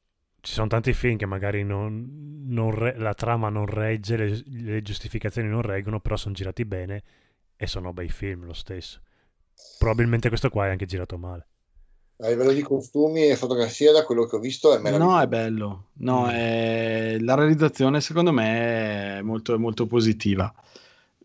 ci 0.41 0.51
sono 0.51 0.67
tanti 0.67 0.93
film 0.93 1.17
che 1.17 1.25
magari 1.25 1.63
non, 1.63 2.43
non 2.47 2.71
re, 2.71 2.95
la 2.97 3.13
trama 3.13 3.49
non 3.49 3.65
regge 3.65 4.17
le, 4.17 4.43
le, 4.45 4.81
giustificazioni 4.81 5.47
non 5.47 5.61
reggono 5.61 5.99
però 5.99 6.17
sono 6.17 6.33
girati 6.33 6.65
bene 6.65 7.03
e 7.55 7.65
sono 7.65 7.93
bei 7.93 8.09
film 8.09 8.45
lo 8.45 8.53
stesso 8.53 8.99
probabilmente 9.77 10.27
questo 10.27 10.49
qua 10.49 10.67
è 10.67 10.69
anche 10.69 10.85
girato 10.85 11.17
male 11.17 11.47
a 12.17 12.29
livello 12.29 12.51
di 12.51 12.61
costumi 12.61 13.27
e 13.27 13.35
fotografia 13.35 13.91
da 13.91 14.03
quello 14.03 14.25
che 14.25 14.35
ho 14.35 14.39
visto 14.39 14.73
è 14.75 14.79
meraviglioso 14.79 15.11
no 15.11 15.21
è 15.21 15.27
bello 15.27 15.85
no, 15.93 16.25
mm. 16.25 16.29
è... 16.29 17.17
la 17.19 17.35
realizzazione 17.35 18.01
secondo 18.01 18.31
me 18.31 19.17
è 19.17 19.21
molto, 19.21 19.57
molto 19.57 19.87
positiva 19.87 20.53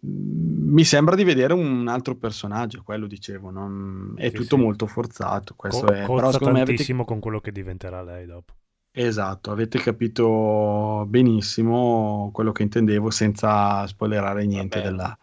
mi 0.00 0.84
sembra 0.84 1.14
di 1.14 1.24
vedere 1.24 1.52
un 1.52 1.88
altro 1.88 2.16
personaggio, 2.16 2.82
quello 2.84 3.06
dicevo, 3.06 3.50
non... 3.50 4.14
è 4.16 4.28
sì, 4.28 4.34
tutto 4.34 4.56
sì. 4.56 4.62
molto 4.62 4.86
forzato. 4.86 5.54
Questo 5.56 5.86
Co- 5.86 5.92
è... 5.92 6.06
Però 6.06 6.30
secondo 6.30 6.54
me 6.54 6.60
avete... 6.62 6.94
con 7.04 7.18
quello 7.20 7.40
che 7.40 7.52
diventerà 7.52 8.02
lei 8.02 8.26
dopo. 8.26 8.54
Esatto, 8.90 9.50
avete 9.52 9.78
capito 9.78 11.04
benissimo 11.06 12.30
quello 12.32 12.52
che 12.52 12.62
intendevo 12.62 13.10
senza 13.10 13.86
spoilerare 13.86 14.44
niente 14.44 14.80
Vabbè, 14.80 14.90
della, 14.90 15.18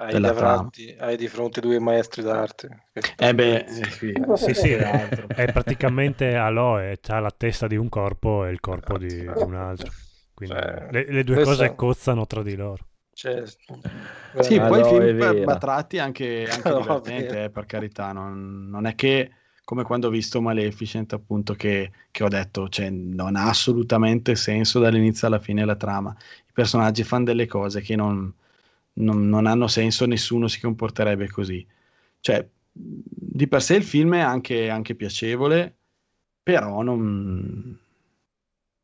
hai, 0.00 0.12
della 0.12 0.32
davanti, 0.32 0.96
hai 0.98 1.16
di 1.16 1.28
fronte 1.28 1.60
due 1.60 1.78
maestri 1.78 2.22
d'arte. 2.22 2.86
Eh 3.16 3.34
beh, 3.34 3.66
sì, 3.68 4.12
sì, 4.34 4.54
sì 4.54 4.70
è, 4.70 5.08
è, 5.08 5.52
praticamente 5.52 6.34
Aloe, 6.34 6.98
ha 7.06 7.18
la 7.20 7.30
testa 7.30 7.66
di 7.68 7.76
un 7.76 7.88
corpo 7.88 8.44
e 8.44 8.50
il 8.50 8.58
corpo 8.58 8.98
di, 8.98 9.06
di 9.06 9.26
un 9.26 9.54
altro. 9.54 9.92
Quindi 10.34 10.56
cioè, 10.56 10.88
le, 10.90 11.04
le, 11.08 11.22
due 11.22 11.34
questa... 11.36 11.52
cose 11.52 11.74
cozzano 11.76 12.26
tra 12.26 12.42
di 12.42 12.56
loro. 12.56 12.86
Certo. 13.20 13.80
Sì, 14.40 14.58
poi 14.58 14.80
il 14.80 14.86
film 14.86 15.44
va 15.44 15.58
tratti 15.58 15.98
anche, 15.98 16.48
anche 16.48 16.72
divertente, 16.80 17.44
eh, 17.44 17.50
per 17.50 17.66
carità, 17.66 18.12
non, 18.12 18.70
non, 18.70 18.86
è 18.86 18.94
che 18.94 19.30
come 19.62 19.82
quando 19.82 20.06
ho 20.06 20.10
visto 20.10 20.40
Maleficent, 20.40 21.12
appunto, 21.12 21.52
che, 21.52 21.92
che 22.10 22.24
ho 22.24 22.28
detto, 22.28 22.70
cioè, 22.70 22.88
non 22.88 23.36
ha 23.36 23.50
assolutamente 23.50 24.36
senso 24.36 24.78
dall'inizio 24.78 25.26
alla 25.26 25.38
fine 25.38 25.66
la 25.66 25.76
trama. 25.76 26.16
I 26.48 26.52
personaggi 26.54 27.04
fanno 27.04 27.24
delle 27.24 27.46
cose 27.46 27.82
che 27.82 27.94
non, 27.94 28.32
non, 28.94 29.28
non 29.28 29.44
hanno 29.44 29.68
senso, 29.68 30.06
nessuno 30.06 30.48
si 30.48 30.58
comporterebbe 30.58 31.28
così. 31.28 31.66
Cioè, 32.20 32.48
di 32.72 33.46
per 33.48 33.60
sé 33.60 33.74
il 33.74 33.84
film 33.84 34.14
è 34.14 34.20
anche, 34.20 34.70
anche 34.70 34.94
piacevole, 34.94 35.76
però 36.42 36.80
non, 36.80 37.78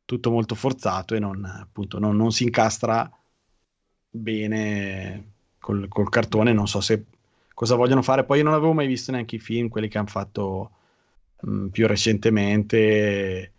tutto 0.05 0.29
molto 0.29 0.53
forzato 0.53 1.15
e 1.15 1.19
non, 1.19 1.43
appunto, 1.43 1.97
non, 1.97 2.15
non 2.15 2.31
si 2.31 2.43
incastra 2.43 3.11
bene 4.17 5.31
col, 5.59 5.87
col, 5.87 6.09
cartone. 6.09 6.53
Non 6.53 6.67
so 6.67 6.81
se 6.81 7.05
cosa 7.53 7.75
vogliono 7.75 8.01
fare. 8.01 8.23
Poi 8.25 8.39
io 8.39 8.43
non 8.43 8.53
avevo 8.53 8.73
mai 8.73 8.87
visto 8.87 9.11
neanche 9.11 9.35
i 9.35 9.39
film, 9.39 9.69
quelli 9.69 9.87
che 9.87 9.97
hanno 9.97 10.07
fatto 10.07 10.71
mh, 11.41 11.51
mm, 11.51 11.67
più 11.67 11.87
recentemente. 11.87 13.51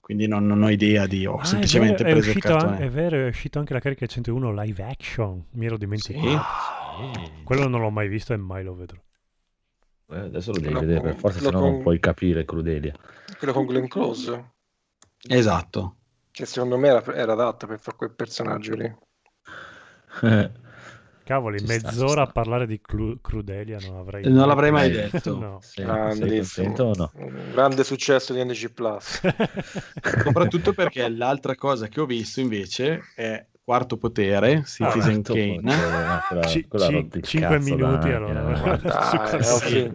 Quindi 0.00 0.26
non, 0.28 0.46
non 0.46 0.62
ho 0.62 0.70
idea 0.70 1.06
di. 1.06 1.26
Ho 1.26 1.36
ah, 1.36 1.44
semplicemente 1.44 2.02
è 2.02 2.06
vero, 2.06 2.18
preso 2.18 2.30
è 2.30 2.34
il 2.34 2.40
cartone. 2.40 2.78
È 2.78 2.90
vero, 2.90 3.16
è 3.16 3.28
uscito 3.28 3.58
anche 3.58 3.72
la 3.72 3.80
carica 3.80 4.06
101 4.06 4.52
live 4.62 4.82
action. 4.82 5.44
Mi 5.52 5.66
ero 5.66 5.76
dimenticato. 5.76 6.28
Sì. 6.28 7.42
Quello 7.44 7.68
non 7.68 7.80
l'ho 7.80 7.90
mai 7.90 8.08
visto 8.08 8.32
e 8.32 8.36
mai 8.36 8.64
lo 8.64 8.74
vedrò. 8.74 9.00
Eh, 10.08 10.18
adesso 10.18 10.52
lo 10.52 10.60
devi 10.60 10.72
lo 10.72 10.80
vedere 10.80 11.00
per 11.00 11.16
forza, 11.16 11.40
se 11.40 11.50
no 11.50 11.60
con... 11.60 11.70
non 11.70 11.82
puoi 11.82 11.98
capire 11.98 12.44
Crudelia. 12.44 12.94
Quello 13.38 13.52
con 13.52 13.66
Glenn 13.66 13.86
Close. 13.86 14.52
Esatto. 15.28 15.96
Che 16.30 16.46
secondo 16.46 16.78
me 16.78 16.88
era, 16.88 17.14
era 17.14 17.32
adatta 17.32 17.66
per 17.66 17.80
fare 17.80 17.96
quel 17.96 18.12
personaggio 18.12 18.74
lì. 18.74 18.94
Cavoli, 21.26 21.58
ci 21.58 21.64
mezz'ora 21.66 22.10
sta, 22.10 22.22
a 22.22 22.26
parlare 22.28 22.68
di 22.68 22.80
cru- 22.80 23.20
Crudelia 23.20 23.78
non 23.80 23.96
avrei 23.96 24.22
Non 24.30 24.46
l'avrei 24.46 24.70
mai 24.70 24.92
detto. 24.92 25.36
no. 25.36 25.58
Sì, 25.60 25.82
no? 25.82 26.12
Un 27.14 27.50
grande 27.50 27.82
successo 27.82 28.32
di 28.32 28.44
NG 28.44 28.70
Plus. 28.70 29.20
Soprattutto 30.22 30.72
perché 30.72 31.08
l'altra 31.08 31.56
cosa 31.56 31.88
che 31.88 32.00
ho 32.00 32.06
visto 32.06 32.38
invece 32.38 33.02
è 33.16 33.44
Quarto 33.60 33.96
Potere, 33.96 34.62
Citizen 34.64 35.22
ah, 35.24 35.32
Kane. 35.32 36.20
C- 36.42 36.68
c- 36.68 37.20
5 37.20 37.58
minuti 37.58 38.08
allora. 38.10 38.76
Dai, 38.78 39.42
sì. 39.42 39.92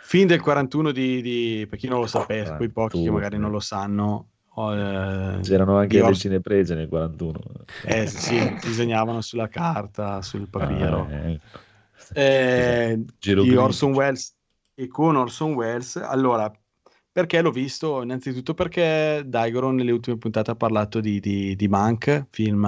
Film 0.00 0.26
del 0.26 0.40
41 0.40 0.92
di, 0.92 1.20
di, 1.20 1.66
per 1.68 1.78
chi 1.78 1.88
non 1.88 2.00
lo 2.00 2.06
sapesse, 2.06 2.56
quei 2.56 2.70
pochi 2.70 3.02
che 3.02 3.10
magari 3.10 3.36
non 3.36 3.50
lo 3.50 3.60
sanno, 3.60 4.29
Oh, 4.54 4.74
eh, 4.74 5.40
C'erano 5.42 5.76
anche 5.78 5.96
le 5.96 6.02
Or- 6.02 6.16
cineprese 6.16 6.74
nel 6.74 6.88
41. 6.88 7.38
Eh 7.84 8.06
sì, 8.06 8.36
disegnavano 8.60 9.20
sulla 9.20 9.48
carta, 9.48 10.22
sul 10.22 10.48
papiro. 10.48 11.06
Ah, 11.08 11.14
eh. 11.14 11.40
Eh, 12.12 13.04
di 13.20 13.56
Orson 13.56 13.92
Welles 13.92 14.34
e 14.74 14.88
con 14.88 15.16
Orson 15.16 15.54
Welles. 15.54 15.96
Allora, 15.96 16.50
perché 17.12 17.40
l'ho 17.40 17.52
visto? 17.52 18.02
Innanzitutto 18.02 18.54
perché 18.54 19.22
Daigoron 19.24 19.76
nelle 19.76 19.92
ultime 19.92 20.18
puntate 20.18 20.50
ha 20.50 20.56
parlato 20.56 21.00
di, 21.00 21.20
di, 21.20 21.54
di 21.54 21.68
Mank, 21.68 22.26
film 22.30 22.64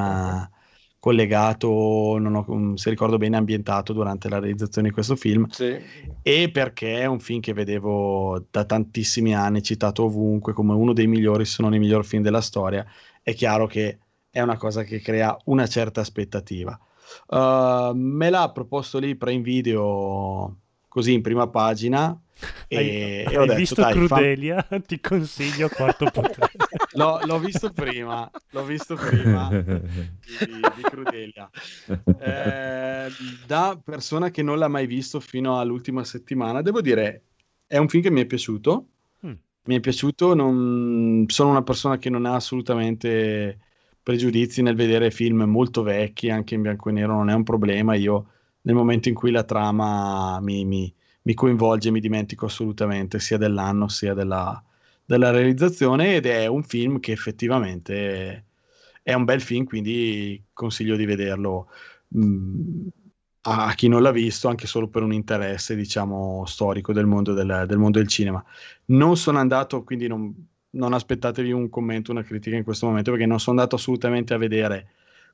collegato, 1.03 2.17
non 2.21 2.37
ho, 2.37 2.77
se 2.77 2.89
ricordo 2.89 3.17
bene, 3.17 3.37
ambientato 3.37 3.93
durante 3.93 4.29
la 4.29 4.39
realizzazione 4.39 4.87
di 4.87 4.95
questo 4.95 5.17
film. 5.17 5.49
Sì. 5.49 5.77
E 6.23 6.51
perché 6.53 7.01
è 7.01 7.07
un 7.07 7.19
film 7.19 7.41
che 7.41 7.53
vedevo 7.53 8.47
da 8.49 8.65
tantissimi 8.65 9.35
anni, 9.35 9.65
citato 9.65 10.05
ovunque 10.05 10.53
come 10.53 10.75
uno 10.75 10.93
dei 10.93 11.09
migliori, 11.09 11.45
se 11.45 11.61
non 11.61 11.75
il 11.75 11.81
miglior 11.81 12.05
film 12.05 12.23
della 12.23 12.41
storia. 12.41 12.87
È 13.21 13.35
chiaro 13.35 13.67
che 13.67 13.99
è 14.31 14.41
una 14.43 14.57
cosa 14.57 14.85
che 14.85 15.01
crea 15.01 15.37
una 15.47 15.67
certa 15.67 16.01
aspettativa. 16.01 16.79
Uh, 17.27 17.93
me 17.97 18.31
l'ha 18.31 18.53
proposto 18.53 19.01
lì 19.01 19.17
Prime 19.17 19.43
Video 19.43 20.59
così 20.87 21.15
in 21.15 21.23
prima 21.23 21.49
pagina 21.49 22.17
e, 22.69 22.77
hai, 22.77 22.89
e 22.89 23.37
hai 23.37 23.47
detto, 23.47 23.55
visto 23.55 23.83
Crudelia? 23.83 24.63
Fa... 24.63 24.81
Ti 24.81 25.01
consiglio 25.01 25.69
quarto 25.69 26.07
potere. 26.13 26.51
l'ho, 26.93 27.21
l'ho, 27.25 27.39
visto 27.39 27.71
prima, 27.71 28.31
l'ho 28.51 28.65
visto 28.65 28.95
prima 28.95 29.49
di, 29.51 29.75
di 30.77 30.83
Crudelia. 30.83 31.51
Eh, 32.19 33.09
da 33.47 33.81
persona 33.83 34.31
che 34.31 34.43
non 34.43 34.59
l'ha 34.59 34.69
mai 34.69 34.87
visto 34.87 35.21
fino 35.21 35.59
all'ultima 35.59 36.05
settimana, 36.05 36.63
devo 36.63 36.81
dire, 36.81 37.25
è 37.67 37.79
un 37.79 37.89
film 37.89 38.03
che 38.03 38.11
mi 38.11 38.23
è 38.23 38.27
piaciuto. 38.27 38.87
Mm. 39.27 39.33
Mi 39.65 39.77
è 39.77 39.81
piaciuto, 39.81 40.35
non... 40.35 41.25
sono 41.29 41.51
una 41.51 41.63
persona 41.63 41.99
che 41.99 42.11
non 42.11 42.27
ha 42.27 42.35
assolutamente 42.35 43.59
pregiudizi 44.03 44.63
nel 44.63 44.75
vedere 44.75 45.11
film 45.11 45.43
molto 45.45 45.83
vecchi, 45.83 46.29
anche 46.29 46.55
in 46.55 46.63
bianco 46.63 46.89
e 46.89 46.93
nero 46.93 47.15
non 47.15 47.31
è 47.31 47.35
un 47.35 47.45
problema. 47.45 47.95
Io 47.95 48.27
nel 48.63 48.75
momento 48.75 49.09
in 49.09 49.15
cui 49.15 49.31
la 49.31 49.45
trama 49.45 50.41
mi, 50.41 50.65
mi 50.65 50.93
mi 51.23 51.35
coinvolge 51.35 51.89
e 51.89 51.91
mi 51.93 52.01
dimentico 52.01 52.47
assolutamente 52.47 53.19
sia 53.21 53.39
dell'anno 53.39 53.89
sia 53.89 54.15
della, 54.15 54.63
della 55.05 55.31
realizzazione 55.31 56.17
ed 56.17 56.27
è 56.27 56.47
un 56.47 56.63
film 56.63 57.01
che 57.01 57.13
effettivamente 57.13 58.47
è 59.03 59.13
un 59.15 59.25
bel 59.25 59.41
film, 59.41 59.65
quindi 59.65 60.43
consiglio 60.53 60.97
di 60.97 61.05
vederlo 61.05 61.69
mh, 62.09 62.25
mm, 62.25 62.87
a 63.45 63.73
chi 63.75 63.89
non 63.89 64.03
l'ha 64.03 64.13
visto, 64.13 64.49
anche 64.49 64.67
solo 64.67 64.89
per 64.89 65.03
un 65.03 65.13
interesse, 65.13 65.75
diciamo, 65.75 66.45
storico 66.47 66.93
del 66.93 67.07
mondo 67.07 67.33
del, 67.33 67.65
del 67.67 67.79
mondo 67.79 67.99
del 67.99 68.07
cinema. 68.07 68.43
Non 68.87 69.17
sono 69.17 69.39
andato, 69.39 69.83
quindi 69.83 70.07
non, 70.07 70.33
non, 70.71 70.93
aspettatevi 70.93 71.51
un 71.51 71.69
commento, 71.69 72.13
una 72.13 72.23
critica 72.23 72.57
in 72.57 72.63
questo 72.63 72.87
momento, 72.87 73.11
perché 73.11 73.27
non 73.27 73.41
sono 73.41 73.59
andato 73.59 73.77
assolutamente 73.77 74.33
a 74.35 74.39
vedere 74.39 74.91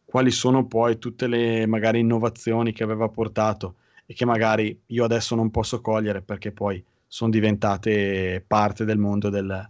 quali 0.07 0.31
sono 0.31 0.67
poi 0.67 0.99
tutte 0.99 1.27
le 1.27 1.67
magari 1.67 1.99
innovazioni 2.01 2.73
che 2.73 2.83
aveva 2.83 3.09
portato 3.11 3.77
e 4.11 4.15
che 4.15 4.25
magari 4.25 4.85
io 4.87 5.05
adesso 5.05 5.35
non 5.35 5.51
posso 5.51 5.83
cogliere 5.83 6.23
perché 6.23 6.51
poi 6.51 6.83
sono 7.07 7.31
diventate 7.31 8.43
parte 8.47 8.87
del 8.87 8.97
mondo 8.97 9.29
del, 9.29 9.69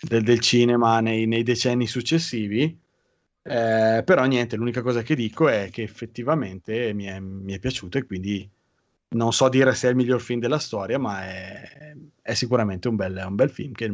del, 0.00 0.22
del 0.22 0.38
cinema 0.38 1.00
nei, 1.00 1.26
nei, 1.26 1.42
decenni 1.42 1.88
successivi. 1.88 2.78
Eh, 3.42 4.02
però 4.04 4.24
niente, 4.24 4.54
l'unica 4.54 4.82
cosa 4.82 5.02
che 5.02 5.16
dico 5.16 5.48
è 5.48 5.68
che 5.72 5.82
effettivamente 5.82 6.92
mi 6.92 7.06
è, 7.06 7.18
mi 7.18 7.54
è, 7.54 7.58
piaciuto 7.58 7.98
e 7.98 8.04
quindi 8.04 8.48
non 9.08 9.32
so 9.32 9.48
dire 9.48 9.74
se 9.74 9.88
è 9.88 9.90
il 9.90 9.96
miglior 9.96 10.20
film 10.20 10.38
della 10.38 10.60
storia, 10.60 11.00
ma 11.00 11.24
è, 11.24 11.96
è 12.22 12.34
sicuramente 12.34 12.86
un 12.86 12.94
bel, 12.94 13.20
un 13.26 13.34
bel, 13.34 13.50
film 13.50 13.72
che 13.72 13.92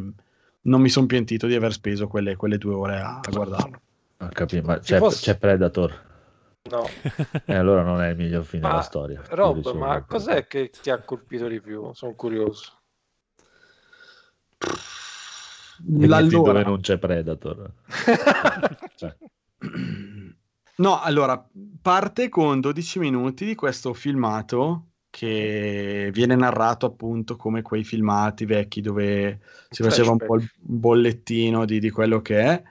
non 0.61 0.81
mi 0.82 0.90
sono 0.90 1.07
pentito 1.07 1.47
di 1.47 1.55
aver 1.55 1.73
speso 1.73 2.09
quelle, 2.09 2.36
quelle 2.36 2.59
due 2.59 2.74
ore 2.74 2.97
a, 2.97 3.20
a 3.20 3.31
guardarlo. 3.31 3.81
Ho 4.19 4.28
capito, 4.32 4.66
ma 4.66 4.78
c'è, 4.78 4.99
posso... 4.99 5.23
c'è 5.23 5.39
Predator. 5.39 6.11
No. 6.70 6.86
E 7.44 7.55
allora 7.55 7.82
non 7.82 8.01
è 8.01 8.10
il 8.10 8.16
miglior 8.16 8.44
film 8.44 8.62
ma, 8.62 8.70
della 8.70 8.82
storia. 8.82 9.22
Rob, 9.30 9.72
ma 9.74 10.02
cos'è 10.05 10.47
che 10.47 10.70
ti 10.70 10.90
ha 10.90 10.98
colpito 11.01 11.48
di 11.48 11.60
più? 11.60 11.93
Sono 11.93 12.14
curioso. 12.14 12.80
L'allora... 15.89 16.52
dove 16.52 16.64
non 16.64 16.80
c'è 16.80 16.98
Predator. 16.98 17.72
cioè. 18.94 19.16
No, 20.76 21.01
allora, 21.01 21.44
parte 21.80 22.28
con 22.28 22.60
12 22.60 22.98
minuti 23.01 23.44
di 23.44 23.55
questo 23.55 23.93
filmato 23.93 24.86
che 25.10 26.10
viene 26.12 26.36
narrato 26.36 26.86
appunto 26.86 27.36
come 27.36 27.60
quei 27.60 27.84
filmati 27.84 28.47
vecchi 28.47 28.80
dove 28.80 29.40
si 29.68 29.82
faceva 29.82 30.12
un 30.12 30.16
po' 30.16 30.36
il 30.36 30.51
bollettino 30.59 31.66
di, 31.66 31.80
di 31.80 31.90
quello 31.90 32.22
che 32.22 32.40
è 32.40 32.62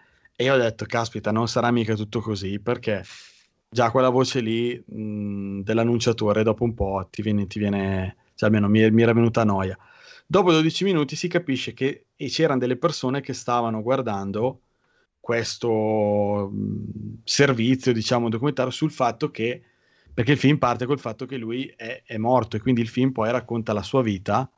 e 0.41 0.45
io 0.45 0.55
ho 0.55 0.57
detto, 0.57 0.85
caspita, 0.85 1.31
non 1.31 1.47
sarà 1.47 1.69
mica 1.69 1.93
tutto 1.93 2.19
così 2.19 2.59
perché 2.59 3.03
già 3.73 3.89
quella 3.89 4.09
voce 4.09 4.41
lì 4.41 4.83
mh, 4.85 5.61
dell'annunciatore 5.61 6.43
dopo 6.43 6.65
un 6.65 6.73
po' 6.73 7.07
ti 7.09 7.21
viene, 7.21 7.47
ti 7.47 7.57
viene 7.57 8.17
cioè 8.35 8.49
almeno 8.49 8.67
mi, 8.67 8.91
mi, 8.91 9.01
era 9.01 9.13
venuta 9.13 9.45
noia. 9.45 9.77
Dopo 10.27 10.51
12 10.51 10.83
minuti 10.83 11.15
si 11.15 11.27
capisce 11.29 11.73
che 11.73 12.07
c'erano 12.17 12.59
delle 12.59 12.77
persone 12.77 13.21
che 13.21 13.33
stavano 13.33 13.81
guardando 13.81 14.61
questo 15.21 16.49
mh, 16.51 17.21
servizio, 17.23 17.93
diciamo, 17.93 18.29
documentario 18.29 18.71
sul 18.71 18.91
fatto 18.91 19.31
che, 19.31 19.61
perché 20.13 20.33
il 20.33 20.37
film 20.37 20.57
parte 20.57 20.85
col 20.85 20.99
fatto 20.99 21.25
che 21.25 21.37
lui 21.37 21.71
è, 21.75 22.03
è 22.05 22.17
morto 22.17 22.57
e 22.57 22.59
quindi 22.59 22.81
il 22.81 22.89
film 22.89 23.11
poi 23.11 23.31
racconta 23.31 23.71
la 23.71 23.83
sua 23.83 24.01
vita 24.01 24.51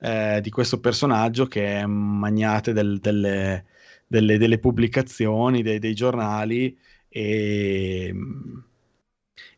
eh, 0.00 0.40
di 0.42 0.50
questo 0.50 0.80
personaggio 0.80 1.46
che 1.46 1.80
è 1.80 1.86
magnate 1.86 2.72
del, 2.74 2.98
delle, 2.98 3.64
delle, 4.06 4.36
delle, 4.38 4.58
pubblicazioni, 4.58 5.62
dei, 5.62 5.78
dei 5.78 5.94
giornali 5.94 6.76
e, 7.12 8.14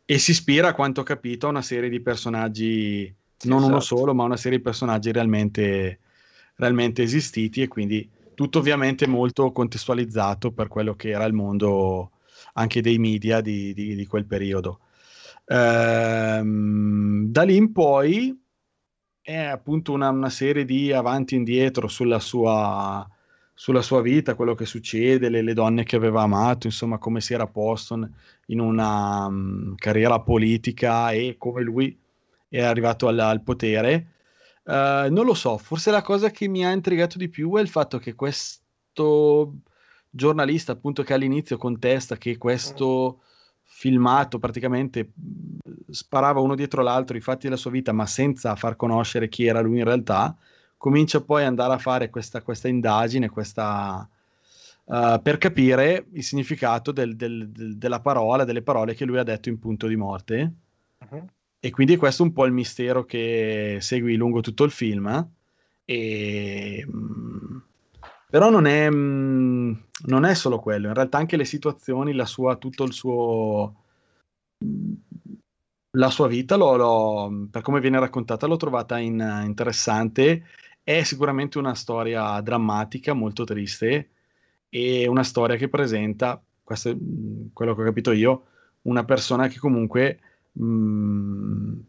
e 0.03 0.17
si 0.17 0.31
ispira, 0.31 0.69
a 0.69 0.73
quanto 0.73 1.01
ho 1.01 1.03
capito, 1.03 1.45
a 1.45 1.51
una 1.51 1.61
serie 1.61 1.89
di 1.89 2.01
personaggi, 2.01 3.13
sì, 3.37 3.47
non 3.47 3.59
esatto. 3.59 3.71
uno 3.71 3.81
solo, 3.81 4.13
ma 4.15 4.23
una 4.23 4.37
serie 4.37 4.57
di 4.57 4.63
personaggi 4.63 5.11
realmente, 5.11 5.99
realmente 6.55 7.03
esistiti 7.03 7.61
e 7.61 7.67
quindi 7.67 8.09
tutto 8.33 8.59
ovviamente 8.59 9.07
molto 9.07 9.51
contestualizzato 9.51 10.51
per 10.51 10.67
quello 10.67 10.95
che 10.95 11.09
era 11.09 11.25
il 11.25 11.33
mondo 11.33 12.11
anche 12.53 12.81
dei 12.81 12.97
media 12.97 13.41
di, 13.41 13.73
di, 13.73 13.95
di 13.95 14.05
quel 14.07 14.25
periodo. 14.25 14.79
Ehm, 15.45 17.27
da 17.27 17.43
lì 17.43 17.55
in 17.55 17.71
poi 17.71 18.35
è 19.21 19.37
appunto 19.37 19.93
una, 19.93 20.09
una 20.09 20.29
serie 20.29 20.65
di 20.65 20.91
avanti 20.91 21.35
e 21.35 21.37
indietro 21.37 21.87
sulla 21.87 22.19
sua, 22.19 23.07
sulla 23.53 23.81
sua 23.81 24.01
vita, 24.01 24.35
quello 24.35 24.55
che 24.55 24.65
succede, 24.65 25.29
le, 25.29 25.41
le, 25.41 25.53
donne 25.53 25.83
che 25.83 25.95
aveva 25.95 26.23
amato, 26.23 26.67
insomma 26.67 26.97
come 26.97 27.21
si 27.21 27.33
era 27.33 27.47
posto 27.47 28.09
in 28.47 28.59
una 28.59 29.27
um, 29.27 29.75
carriera 29.75 30.19
politica 30.19 31.11
e 31.11 31.35
come 31.37 31.61
lui 31.61 31.97
è 32.49 32.61
arrivato 32.61 33.07
al, 33.07 33.19
al 33.19 33.41
potere. 33.41 34.07
Uh, 34.63 35.11
non 35.11 35.25
lo 35.25 35.33
so, 35.33 35.57
forse 35.57 35.91
la 35.91 36.01
cosa 36.01 36.31
che 36.31 36.47
mi 36.47 36.65
ha 36.65 36.71
intrigato 36.71 37.17
di 37.17 37.29
più 37.29 37.53
è 37.55 37.61
il 37.61 37.67
fatto 37.67 37.99
che 37.99 38.15
questo 38.15 39.53
giornalista, 40.09 40.71
appunto, 40.71 41.03
che 41.03 41.13
all'inizio 41.13 41.57
contesta 41.57 42.17
che 42.17 42.37
questo 42.37 43.21
filmato 43.63 44.39
praticamente 44.39 45.11
sparava 45.89 46.39
uno 46.39 46.55
dietro 46.55 46.83
l'altro 46.83 47.17
i 47.17 47.21
fatti 47.21 47.45
della 47.45 47.57
sua 47.57 47.71
vita, 47.71 47.91
ma 47.91 48.05
senza 48.05 48.55
far 48.55 48.75
conoscere 48.75 49.27
chi 49.29 49.45
era 49.45 49.61
lui 49.61 49.79
in 49.79 49.85
realtà, 49.85 50.35
comincia 50.83 51.21
poi 51.21 51.43
ad 51.43 51.47
andare 51.47 51.75
a 51.75 51.77
fare 51.77 52.09
questa, 52.09 52.41
questa 52.41 52.67
indagine, 52.67 53.29
questa, 53.29 54.05
uh, 54.83 55.21
per 55.21 55.37
capire 55.37 56.07
il 56.11 56.23
significato 56.23 56.91
del, 56.91 57.15
del, 57.15 57.47
del, 57.51 57.77
della 57.77 58.01
parola, 58.01 58.43
delle 58.43 58.63
parole 58.63 58.93
che 58.93 59.05
lui 59.05 59.17
ha 59.17 59.23
detto 59.23 59.47
in 59.47 59.59
punto 59.59 59.87
di 59.87 59.95
morte. 59.95 60.53
Uh-huh. 61.09 61.25
E 61.57 61.69
quindi 61.69 61.95
questo 61.95 62.23
è 62.23 62.25
un 62.25 62.33
po' 62.33 62.43
il 62.43 62.51
mistero 62.51 63.05
che 63.05 63.77
segui 63.79 64.17
lungo 64.17 64.41
tutto 64.41 64.65
il 64.65 64.71
film. 64.71 65.25
E, 65.85 66.85
mm, 66.85 67.57
però 68.29 68.49
non 68.49 68.65
è, 68.65 68.89
mm, 68.91 69.73
non 70.07 70.25
è, 70.25 70.33
solo 70.33 70.59
quello, 70.59 70.87
in 70.87 70.93
realtà 70.93 71.17
anche 71.17 71.37
le 71.37 71.45
situazioni, 71.45 72.11
la 72.11 72.25
sua, 72.25 72.57
tutto 72.57 72.83
il 72.83 72.91
suo, 72.91 73.83
la 75.91 76.09
sua 76.09 76.27
vita, 76.27 76.57
lo, 76.57 76.75
lo, 76.75 77.47
per 77.49 77.61
come 77.61 77.79
viene 77.79 77.99
raccontata, 77.99 78.47
l'ho 78.47 78.57
trovata 78.57 78.97
in, 78.97 79.43
interessante. 79.45 80.43
È 80.83 81.03
sicuramente 81.03 81.57
una 81.57 81.75
storia 81.75 82.41
drammatica, 82.41 83.13
molto 83.13 83.45
triste, 83.45 84.09
e 84.69 85.07
una 85.07 85.23
storia 85.23 85.55
che 85.55 85.69
presenta, 85.69 86.43
questo 86.61 86.89
è 86.89 86.97
quello 87.53 87.73
che 87.75 87.81
ho 87.81 87.85
capito 87.85 88.11
io, 88.11 88.45
una 88.83 89.05
persona 89.05 89.47
che 89.47 89.59
comunque 89.59 90.19
mh, 90.51 90.65
mm, 90.65 91.79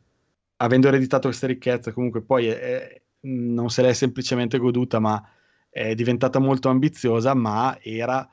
avendo 0.57 0.89
ereditato 0.89 1.29
queste 1.29 1.47
ricchezze, 1.49 1.93
comunque 1.93 2.23
poi 2.23 2.47
è, 2.47 3.03
non 3.21 3.71
se 3.71 3.83
l'è 3.83 3.93
semplicemente 3.93 4.59
goduta, 4.59 4.99
ma 5.01 5.23
è 5.69 5.95
diventata 5.95 6.39
molto 6.39 6.69
ambiziosa, 6.69 7.35
ma 7.35 7.77
era 7.83 8.29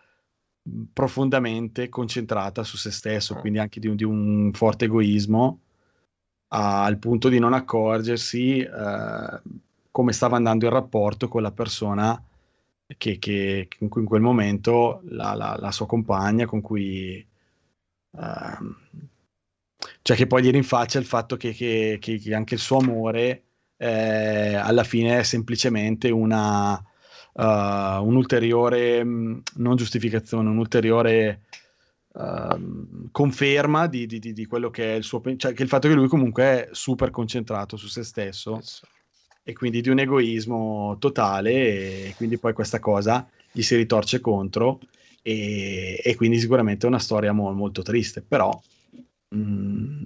profondamente 0.93 1.89
concentrata 1.89 2.63
su 2.63 2.77
se 2.77 2.91
stesso, 2.91 3.35
quindi 3.35 3.57
anche 3.57 3.79
di 3.79 3.87
un, 3.87 3.95
di 3.95 4.03
un 4.03 4.51
forte 4.53 4.85
egoismo, 4.85 5.61
al 6.49 6.97
punto 6.99 7.29
di 7.29 7.39
non 7.39 7.53
accorgersi 7.53 8.59
eh, 8.59 9.41
come 9.91 10.13
stava 10.13 10.37
andando 10.37 10.65
il 10.65 10.71
rapporto 10.71 11.27
con 11.27 11.41
la 11.41 11.51
persona 11.51 12.23
che, 12.97 13.19
che, 13.19 13.67
che 13.69 13.77
in 13.79 13.89
quel 13.89 14.21
momento 14.21 15.01
la, 15.05 15.33
la, 15.33 15.57
la, 15.59 15.71
sua 15.71 15.85
compagna 15.85 16.45
con 16.45 16.61
cui 16.61 17.25
uh, 18.11 18.75
cioè 20.01 20.17
che 20.17 20.27
poi 20.27 20.43
gli 20.43 20.51
rinfaccia 20.51 20.99
il 20.99 21.05
fatto 21.05 21.37
che, 21.37 21.51
che, 21.53 21.97
che 21.99 22.33
anche 22.33 22.55
il 22.55 22.59
suo 22.59 22.77
amore 22.77 23.43
eh, 23.77 24.55
alla 24.55 24.83
fine 24.83 25.19
è 25.19 25.23
semplicemente 25.23 26.09
una, 26.09 26.73
uh, 26.73 27.43
un'ulteriore, 28.05 29.03
mm, 29.03 29.39
non 29.55 29.75
giustificazione, 29.75 30.49
un'ulteriore 30.49 31.41
uh, 32.13 33.09
conferma 33.11 33.87
di, 33.87 34.05
di, 34.05 34.19
di, 34.19 34.45
quello 34.45 34.69
che 34.69 34.93
è 34.93 34.97
il 34.97 35.03
suo, 35.03 35.21
cioè 35.37 35.53
che 35.53 35.63
il 35.63 35.69
fatto 35.69 35.87
che 35.87 35.95
lui 35.95 36.07
comunque 36.07 36.43
è 36.43 36.69
super 36.71 37.09
concentrato 37.09 37.75
su 37.77 37.87
se 37.87 38.03
stesso 38.03 38.55
yes. 38.55 38.81
E 39.43 39.53
quindi 39.53 39.81
di 39.81 39.89
un 39.89 39.99
egoismo 39.99 40.97
totale 40.99 41.51
e 42.07 42.13
quindi 42.15 42.37
poi 42.37 42.53
questa 42.53 42.79
cosa 42.79 43.27
gli 43.51 43.61
si 43.61 43.75
ritorce 43.75 44.19
contro 44.19 44.79
e, 45.21 45.99
e 46.03 46.15
quindi 46.15 46.39
sicuramente 46.39 46.85
è 46.85 46.89
una 46.89 46.99
storia 46.99 47.31
mo- 47.31 47.51
molto 47.51 47.81
triste, 47.81 48.21
però 48.21 48.59
Mm, 49.33 50.03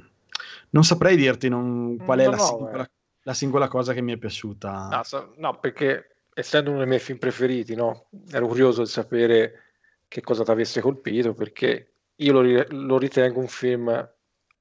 non 0.69 0.83
saprei 0.83 1.15
dirti 1.15 1.49
non, 1.49 1.97
qual 1.97 2.19
è 2.19 2.25
no, 2.25 2.31
la, 2.31 2.37
singola, 2.37 2.83
eh. 2.83 2.89
la, 3.23 3.33
singola, 3.33 3.67
cosa 3.67 3.93
che 3.93 4.01
mi 4.01 4.13
è 4.13 4.17
piaciuta. 4.17 4.87
No, 4.91 5.03
so, 5.03 5.33
no, 5.37 5.59
perché 5.59 6.17
essendo 6.33 6.69
uno 6.69 6.79
dei 6.79 6.87
miei 6.87 6.99
film 6.99 7.17
preferiti, 7.17 7.75
no, 7.75 8.07
ero 8.31 8.47
curioso 8.47 8.83
di 8.83 8.89
sapere 8.89 9.63
che 10.07 10.21
cosa 10.21 10.43
ti 10.43 10.51
avesse 10.51 10.81
colpito, 10.81 11.33
perché 11.33 11.93
io 12.15 12.31
lo, 12.33 12.65
lo 12.69 12.97
ritengo 12.97 13.39
un 13.39 13.47
film 13.47 14.09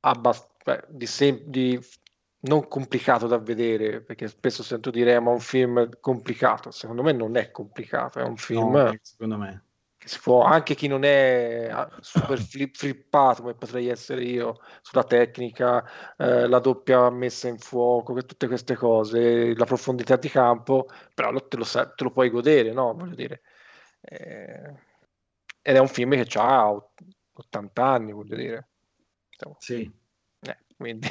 abbast- 0.00 0.52
di, 0.88 1.06
sem- 1.06 1.42
di 1.44 1.78
non 2.46 2.68
complicato 2.68 3.26
da 3.26 3.38
vedere, 3.38 4.00
perché 4.00 4.28
spesso 4.28 4.62
sento 4.62 4.90
dire 4.90 5.18
ma 5.20 5.30
un 5.30 5.40
film 5.40 5.88
complicato, 6.00 6.70
secondo 6.70 7.02
me 7.02 7.12
non 7.12 7.36
è 7.36 7.50
complicato, 7.50 8.18
è 8.18 8.22
un 8.22 8.36
film... 8.36 8.72
No, 8.72 8.98
secondo 9.02 9.38
me 9.38 9.64
si 10.04 10.20
può, 10.20 10.42
anche 10.42 10.74
chi 10.74 10.86
non 10.86 11.04
è 11.04 11.68
ah, 11.70 11.90
super 12.00 12.38
flip, 12.38 12.76
flippato 12.76 13.42
come 13.42 13.54
potrei 13.54 13.88
essere 13.88 14.22
io 14.22 14.60
sulla 14.82 15.04
tecnica, 15.04 15.82
eh, 16.16 16.46
la 16.46 16.58
doppia 16.58 17.08
messa 17.10 17.48
in 17.48 17.58
fuoco, 17.58 18.14
tutte 18.24 18.46
queste 18.46 18.74
cose, 18.76 19.54
la 19.56 19.64
profondità 19.64 20.16
di 20.16 20.28
campo, 20.28 20.88
però 21.14 21.32
te 21.48 21.56
lo, 21.56 21.64
te 21.64 22.04
lo 22.04 22.10
puoi 22.10 22.28
godere, 22.30 22.72
no? 22.72 22.92
Voglio 22.94 23.14
dire. 23.14 23.42
Eh, 24.00 24.74
ed 25.62 25.76
è 25.76 25.78
un 25.78 25.88
film 25.88 26.22
che 26.22 26.38
ha 26.38 26.70
80 27.32 27.84
anni, 27.84 28.12
voglio 28.12 28.36
dire. 28.36 28.68
Sì. 29.58 29.90
Eh, 30.40 30.58
quindi... 30.76 31.08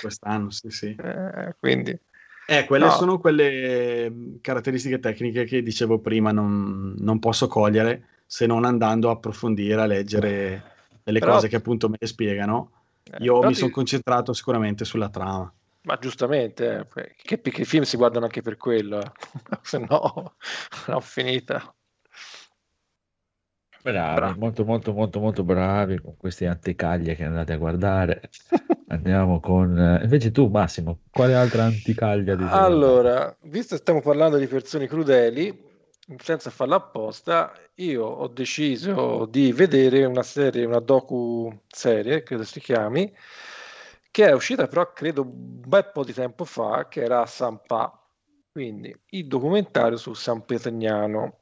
quest'anno, 0.00 0.50
sì, 0.50 0.70
sì. 0.70 0.94
Eh, 0.94 1.54
quindi... 1.58 1.98
Eh, 2.46 2.64
quelle 2.64 2.86
no. 2.86 2.90
sono 2.90 3.18
quelle 3.18 4.10
mm, 4.10 4.34
caratteristiche 4.40 4.98
tecniche 4.98 5.44
che 5.44 5.62
dicevo 5.62 6.00
prima, 6.00 6.32
non, 6.32 6.96
non, 6.98 7.20
posso 7.20 7.46
cogliere 7.46 8.22
se 8.26 8.46
non 8.46 8.64
andando 8.64 9.08
a 9.08 9.12
approfondire, 9.12 9.80
a 9.80 9.86
leggere 9.86 10.62
delle 11.04 11.20
però, 11.20 11.34
cose 11.34 11.46
che 11.46 11.56
appunto 11.56 11.88
me 11.88 11.96
le 11.98 12.06
spiegano. 12.08 12.72
Eh, 13.04 13.18
Io 13.20 13.40
mi 13.40 13.48
ti... 13.48 13.54
sono 13.54 13.70
concentrato 13.70 14.32
sicuramente 14.32 14.84
sulla 14.84 15.08
trama. 15.08 15.52
Ma 15.82 15.96
giustamente, 15.98 16.88
eh, 16.96 17.14
che, 17.22 17.40
che 17.40 17.64
film 17.64 17.84
si 17.84 17.96
guardano 17.96 18.24
anche 18.24 18.42
per 18.42 18.56
quello, 18.56 19.00
eh. 19.00 19.12
se 19.62 19.78
no, 19.78 20.34
ho 20.88 21.00
finita. 21.00 21.72
Bravi, 23.82 24.14
Bravo. 24.14 24.38
molto 24.38 24.64
molto 24.64 24.92
molto 24.92 25.20
molto 25.20 25.42
bravi 25.42 26.00
con 26.00 26.16
questi 26.16 26.44
anticaglie 26.44 27.14
che 27.14 27.24
andate 27.24 27.54
a 27.54 27.56
guardare. 27.56 28.30
Andiamo 28.88 29.40
con... 29.40 29.78
Eh, 29.78 30.02
invece 30.02 30.32
tu 30.32 30.48
Massimo, 30.48 30.98
quale 31.10 31.34
altra 31.34 31.64
anticaglia? 31.64 32.34
Di 32.34 32.44
allora, 32.48 33.34
visto 33.42 33.76
che 33.76 33.80
stiamo 33.80 34.00
parlando 34.02 34.36
di 34.36 34.48
persone 34.48 34.88
crudeli, 34.88 35.68
senza 36.18 36.50
farla 36.50 36.76
apposta, 36.76 37.52
io 37.76 38.04
ho 38.04 38.26
deciso 38.26 39.26
di 39.26 39.52
vedere 39.52 40.04
una 40.04 40.24
serie, 40.24 40.64
una 40.64 40.80
docu-serie, 40.80 42.24
credo 42.24 42.42
si 42.42 42.58
chiami, 42.58 43.14
che 44.10 44.26
è 44.26 44.32
uscita 44.32 44.66
però 44.66 44.92
credo 44.92 45.22
un 45.22 45.60
bel 45.60 45.88
po' 45.92 46.02
di 46.02 46.12
tempo 46.12 46.44
fa, 46.44 46.88
che 46.88 47.02
era 47.02 47.24
Sampa, 47.26 47.96
quindi 48.50 48.94
il 49.10 49.26
documentario 49.28 49.96
su 49.96 50.14
San 50.14 50.44
Petrignano, 50.44 51.38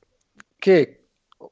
che 0.58 1.07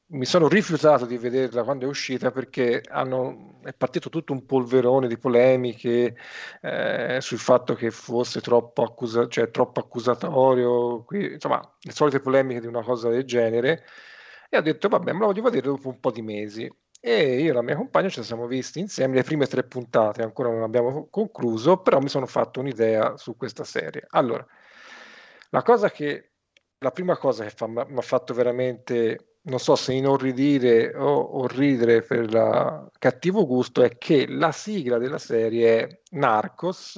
mi 0.07 0.25
sono 0.25 0.47
rifiutato 0.47 1.05
di 1.05 1.17
vederla 1.17 1.63
quando 1.63 1.85
è 1.85 1.87
uscita 1.87 2.31
perché 2.31 2.81
hanno, 2.89 3.59
è 3.63 3.73
partito 3.73 4.09
tutto 4.09 4.33
un 4.33 4.45
polverone 4.45 5.07
di 5.07 5.17
polemiche 5.17 6.15
eh, 6.61 7.17
sul 7.21 7.39
fatto 7.39 7.73
che 7.73 7.91
fosse 7.91 8.41
troppo, 8.41 8.83
accusa, 8.83 9.27
cioè, 9.27 9.49
troppo 9.49 9.79
accusatorio, 9.79 11.03
qui, 11.03 11.33
insomma, 11.33 11.61
le 11.79 11.91
solite 11.91 12.19
polemiche 12.19 12.59
di 12.61 12.67
una 12.67 12.83
cosa 12.83 13.09
del 13.09 13.23
genere. 13.23 13.85
E 14.49 14.57
ho 14.57 14.61
detto, 14.61 14.87
vabbè, 14.89 15.11
me 15.13 15.19
la 15.19 15.25
voglio 15.25 15.41
vedere 15.41 15.67
dopo 15.67 15.89
un 15.89 15.99
po' 15.99 16.11
di 16.11 16.21
mesi. 16.21 16.69
E 16.99 17.41
io 17.41 17.51
e 17.51 17.53
la 17.53 17.61
mia 17.61 17.75
compagna 17.75 18.09
ci 18.09 18.23
siamo 18.23 18.47
visti 18.47 18.79
insieme 18.79 19.15
le 19.15 19.23
prime 19.23 19.45
tre 19.45 19.63
puntate, 19.63 20.23
ancora 20.23 20.49
non 20.49 20.63
abbiamo 20.63 21.07
concluso, 21.09 21.77
però 21.77 21.99
mi 21.99 22.09
sono 22.09 22.25
fatto 22.25 22.59
un'idea 22.59 23.15
su 23.17 23.37
questa 23.37 23.63
serie. 23.63 24.05
Allora, 24.09 24.45
la 25.49 25.61
cosa 25.61 25.89
che, 25.91 26.31
la 26.79 26.91
prima 26.91 27.17
cosa 27.17 27.45
che 27.45 27.53
mi 27.67 27.97
ha 27.97 28.01
fatto 28.01 28.33
veramente 28.33 29.36
non 29.47 29.59
so 29.59 29.75
se 29.75 29.93
inorridire 29.93 30.95
o, 30.95 31.13
o 31.15 31.47
ridere 31.47 32.01
per 32.01 32.31
la 32.31 32.89
cattivo 32.97 33.45
gusto, 33.45 33.81
è 33.81 33.97
che 33.97 34.27
la 34.27 34.51
sigla 34.51 34.97
della 34.97 35.17
serie 35.17 35.79
è 35.79 36.01
Narcos, 36.11 36.95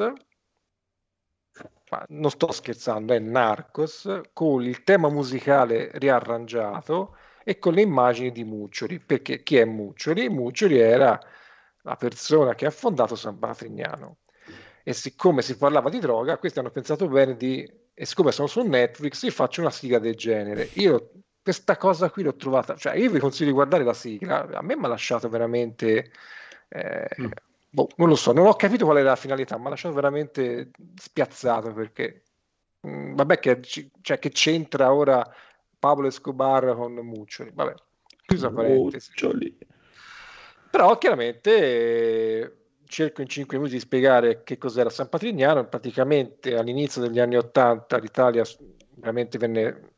ma 1.91 2.05
non 2.09 2.31
sto 2.31 2.51
scherzando, 2.51 3.13
è 3.13 3.19
Narcos, 3.19 4.21
con 4.33 4.63
il 4.63 4.83
tema 4.83 5.09
musicale 5.09 5.91
riarrangiato 5.93 7.15
e 7.43 7.57
con 7.59 7.73
le 7.73 7.81
immagini 7.81 8.31
di 8.31 8.43
Muccioli, 8.43 8.99
perché 8.99 9.43
chi 9.43 9.57
è 9.57 9.65
Muccioli? 9.65 10.29
Muccioli 10.29 10.77
era 10.77 11.19
la 11.83 11.95
persona 11.95 12.55
che 12.55 12.65
ha 12.65 12.71
fondato 12.71 13.15
San 13.15 13.39
Patrignano. 13.39 14.17
E 14.83 14.93
siccome 14.93 15.41
si 15.41 15.57
parlava 15.57 15.89
di 15.89 15.99
droga, 15.99 16.37
questi 16.37 16.59
hanno 16.59 16.71
pensato 16.71 17.07
bene 17.07 17.35
di, 17.35 17.67
e 17.93 18.05
siccome 18.05 18.31
sono 18.31 18.47
su 18.47 18.61
Netflix, 18.61 19.21
io 19.23 19.31
faccio 19.31 19.61
una 19.61 19.71
sigla 19.71 19.99
del 19.99 20.15
genere. 20.15 20.69
Io 20.73 21.11
questa 21.41 21.77
cosa 21.77 22.09
qui 22.09 22.23
l'ho 22.23 22.35
trovata, 22.35 22.75
cioè 22.75 22.95
io 22.95 23.09
vi 23.09 23.19
consiglio 23.19 23.49
di 23.49 23.55
guardare 23.55 23.83
la 23.83 23.93
sigla, 23.93 24.47
a 24.49 24.61
me 24.61 24.75
mi 24.75 24.85
ha 24.85 24.87
lasciato 24.87 25.29
veramente, 25.29 26.11
eh, 26.67 27.07
mm. 27.21 27.31
boh, 27.69 27.89
non 27.95 28.09
lo 28.09 28.15
so, 28.15 28.31
non 28.31 28.45
ho 28.45 28.55
capito 28.55 28.85
qual 28.85 28.97
è 28.97 29.01
la 29.01 29.15
finalità, 29.15 29.57
mi 29.57 29.67
ha 29.67 29.69
lasciato 29.69 29.95
veramente 29.95 30.71
spiazzato 30.95 31.73
perché, 31.73 32.23
mh, 32.81 32.89
mm, 32.89 33.15
vabbè 33.15 33.39
che, 33.39 33.59
cioè, 34.01 34.19
che 34.19 34.29
c'entra 34.29 34.93
ora 34.93 35.25
Pablo 35.79 36.07
Escobar 36.07 36.75
con 36.75 36.93
Muccioli, 36.93 37.51
vabbè, 37.53 37.73
chiusa 38.25 38.51
parentesi. 38.51 39.09
Muccioli. 39.11 39.57
Però 40.69 40.97
chiaramente 40.99 42.59
cerco 42.85 43.21
in 43.21 43.27
5 43.27 43.57
minuti 43.57 43.75
di 43.75 43.81
spiegare 43.81 44.43
che 44.43 44.57
cos'era 44.57 44.89
San 44.89 45.09
Patrignano. 45.09 45.65
Praticamente 45.67 46.57
all'inizio 46.57 47.01
degli 47.01 47.19
anni 47.19 47.37
80 47.37 47.97
l'Italia 47.97 48.43
veramente 48.95 49.37
venne, 49.37 49.88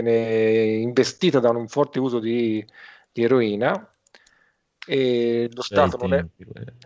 viene 0.00 0.64
investita 0.80 1.40
da 1.40 1.50
un 1.50 1.68
forte 1.68 1.98
uso 1.98 2.18
di, 2.18 2.64
di 3.12 3.22
eroina 3.22 3.88
e 4.86 5.48
lo 5.52 5.62
Stato 5.62 5.96
non 5.96 6.14
è... 6.14 6.24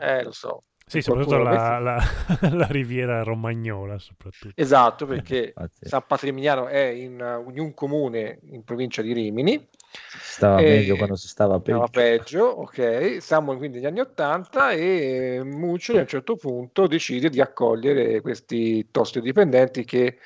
Eh, 0.01 0.23
lo 0.23 0.33
so. 0.33 0.63
Sì, 0.87 1.03
soprattutto 1.03 1.37
la, 1.37 1.79
la, 1.79 2.03
la, 2.51 2.67
riviera 2.71 3.23
romagnola. 3.23 3.99
Soprattutto. 3.99 4.55
Esatto, 4.55 5.05
perché 5.05 5.53
San 5.81 6.05
Patrignano 6.07 6.67
è 6.67 6.87
in, 6.87 7.45
in 7.51 7.61
un 7.61 7.75
comune 7.75 8.39
in 8.51 8.65
provincia 8.65 9.03
di 9.03 9.13
Rimini 9.13 9.69
Stava 9.91 10.61
e, 10.61 10.65
meglio 10.65 10.97
quando 10.97 11.17
si 11.17 11.29
stava 11.29 11.61
peggio. 11.61 11.87
Stava 11.87 11.89
peggio, 11.89 12.45
ok. 12.45 13.17
Siamo 13.21 13.57
quindi 13.57 13.79
negli 13.79 13.87
anni 13.87 14.01
Ottanta 14.01 14.71
e 14.73 15.41
Muccioli 15.45 15.99
a 15.99 16.03
un 16.03 16.09
certo 16.09 16.37
punto 16.37 16.87
decide 16.87 17.29
di 17.31 17.41
accogliere 17.41 18.21
questi 18.21 18.89
tossicodipendenti 18.91 19.85
che 19.85 20.19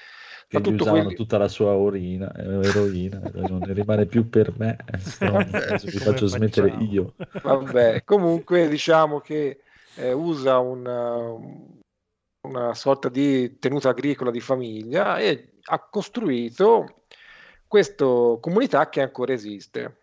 che 0.60 0.70
gli 0.70 0.74
usavano 0.74 1.02
quelli... 1.02 1.16
tutta 1.16 1.38
la 1.38 1.48
sua 1.48 1.72
urina, 1.72 2.32
eh, 2.34 2.66
eroina, 2.66 3.20
non 3.34 3.62
ne 3.64 3.72
rimane 3.72 4.06
più 4.06 4.28
per 4.28 4.52
me, 4.58 4.76
no, 5.20 5.36
adesso 5.38 5.86
vi 5.86 5.98
faccio 5.98 6.26
smettere 6.26 6.76
io. 6.80 7.14
Vabbè, 7.42 8.04
comunque 8.04 8.68
diciamo 8.68 9.20
che 9.20 9.60
eh, 9.96 10.12
usa 10.12 10.58
una, 10.58 11.34
una 12.42 12.74
sorta 12.74 13.08
di 13.08 13.58
tenuta 13.58 13.90
agricola 13.90 14.30
di 14.30 14.40
famiglia 14.40 15.18
e 15.18 15.54
ha 15.64 15.78
costruito 15.78 17.04
questa 17.66 18.04
comunità 18.40 18.88
che 18.88 19.00
ancora 19.00 19.32
esiste. 19.32 20.00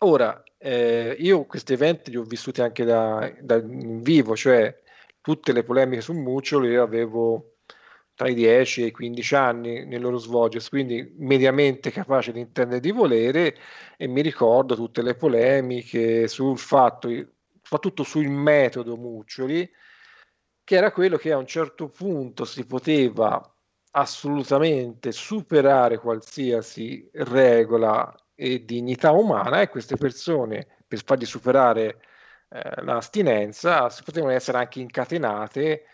Ora, 0.00 0.42
eh, 0.58 1.16
io 1.18 1.44
questi 1.44 1.72
eventi 1.72 2.10
li 2.10 2.16
ho 2.16 2.22
vissuti 2.22 2.60
anche 2.60 2.84
da, 2.84 3.32
da, 3.40 3.56
in 3.56 4.02
vivo, 4.02 4.36
cioè 4.36 4.80
tutte 5.20 5.52
le 5.52 5.62
polemiche 5.62 6.02
su 6.02 6.12
Mucciolo 6.12 6.66
io 6.66 6.82
avevo 6.82 7.51
tra 8.14 8.28
i 8.28 8.34
10 8.34 8.82
e 8.82 8.86
i 8.86 8.90
15 8.90 9.34
anni 9.34 9.84
nel 9.86 10.00
loro 10.00 10.18
svolgersi, 10.18 10.68
quindi 10.68 11.14
mediamente 11.16 11.90
capace 11.90 12.32
di 12.32 12.40
intendere 12.40 12.80
di 12.80 12.90
volere 12.90 13.56
e 13.96 14.06
mi 14.06 14.20
ricordo 14.20 14.74
tutte 14.74 15.02
le 15.02 15.14
polemiche 15.14 16.28
sul 16.28 16.58
fatto, 16.58 17.08
soprattutto 17.62 18.02
sul 18.02 18.28
metodo 18.28 18.96
Muccioli, 18.96 19.68
che 20.64 20.76
era 20.76 20.92
quello 20.92 21.16
che 21.16 21.32
a 21.32 21.36
un 21.38 21.46
certo 21.46 21.88
punto 21.88 22.44
si 22.44 22.64
poteva 22.66 23.40
assolutamente 23.92 25.12
superare 25.12 25.98
qualsiasi 25.98 27.08
regola 27.12 28.14
e 28.34 28.64
dignità 28.64 29.10
umana 29.10 29.60
e 29.60 29.68
queste 29.68 29.96
persone 29.96 30.66
per 30.86 31.02
fargli 31.04 31.26
superare 31.26 32.00
eh, 32.48 32.82
l'astinenza 32.82 33.88
si 33.90 34.02
potevano 34.02 34.32
essere 34.32 34.58
anche 34.58 34.80
incatenate 34.80 35.84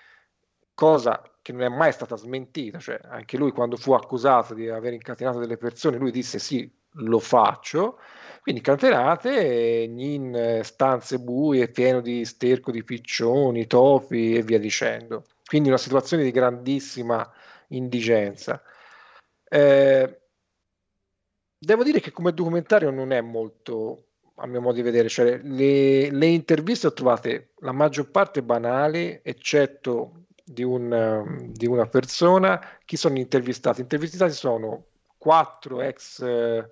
cosa 0.78 1.20
che 1.42 1.52
non 1.52 1.62
è 1.62 1.68
mai 1.68 1.92
stata 1.92 2.16
smentita 2.16 2.78
cioè 2.78 3.00
anche 3.08 3.36
lui 3.36 3.50
quando 3.50 3.76
fu 3.76 3.92
accusato 3.92 4.54
di 4.54 4.68
aver 4.68 4.92
incatenato 4.92 5.38
delle 5.38 5.56
persone 5.56 5.96
lui 5.96 6.12
disse 6.12 6.38
sì 6.38 6.70
lo 6.92 7.18
faccio 7.18 7.98
quindi 8.42 8.60
incatenate 8.60 9.88
in 9.88 10.60
stanze 10.62 11.18
buie 11.18 11.68
pieno 11.68 12.00
di 12.00 12.24
sterco 12.24 12.70
di 12.70 12.84
piccioni 12.84 13.66
topi 13.66 14.36
e 14.36 14.42
via 14.42 14.58
dicendo 14.58 15.24
quindi 15.48 15.68
una 15.68 15.78
situazione 15.78 16.22
di 16.22 16.30
grandissima 16.30 17.28
indigenza. 17.68 18.62
Eh, 19.48 20.20
devo 21.58 21.82
dire 21.82 22.00
che 22.00 22.12
come 22.12 22.34
documentario 22.34 22.90
non 22.90 23.12
è 23.12 23.20
molto, 23.22 24.08
a 24.36 24.46
mio 24.46 24.60
modo 24.60 24.74
di 24.74 24.82
vedere, 24.82 25.08
cioè 25.08 25.40
le, 25.42 26.10
le 26.10 26.26
interviste 26.26 26.86
ho 26.86 26.92
trovate 26.92 27.52
la 27.60 27.72
maggior 27.72 28.10
parte 28.10 28.42
banali, 28.42 29.20
eccetto 29.22 30.24
di, 30.48 30.62
un, 30.62 31.50
di 31.52 31.66
una 31.66 31.86
persona. 31.86 32.60
Chi 32.84 32.96
sono 32.96 33.18
intervistati? 33.18 33.80
Intervistati 33.80 34.32
sono 34.32 34.86
quattro 35.16 35.80
ex 35.82 36.22
eh, 36.22 36.68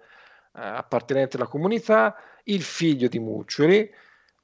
appartenenti 0.52 1.36
alla 1.36 1.46
comunità, 1.46 2.16
il 2.44 2.62
figlio 2.62 3.08
di 3.08 3.18
Muccioli, 3.18 3.90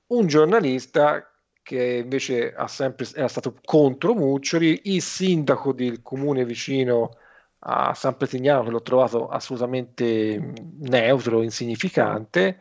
un 0.08 0.26
giornalista 0.26 1.26
che 1.62 2.00
invece 2.02 2.54
sempre, 2.66 3.06
era 3.14 3.28
stato 3.28 3.58
contro 3.64 4.14
Muccioli, 4.14 4.80
il 4.84 5.02
sindaco 5.02 5.72
del 5.72 6.02
comune 6.02 6.44
vicino 6.44 7.16
a 7.60 7.94
San 7.94 8.16
Petignano 8.16 8.64
che 8.64 8.70
l'ho 8.70 8.82
trovato 8.82 9.28
assolutamente 9.28 10.52
neutro, 10.80 11.42
insignificante 11.42 12.58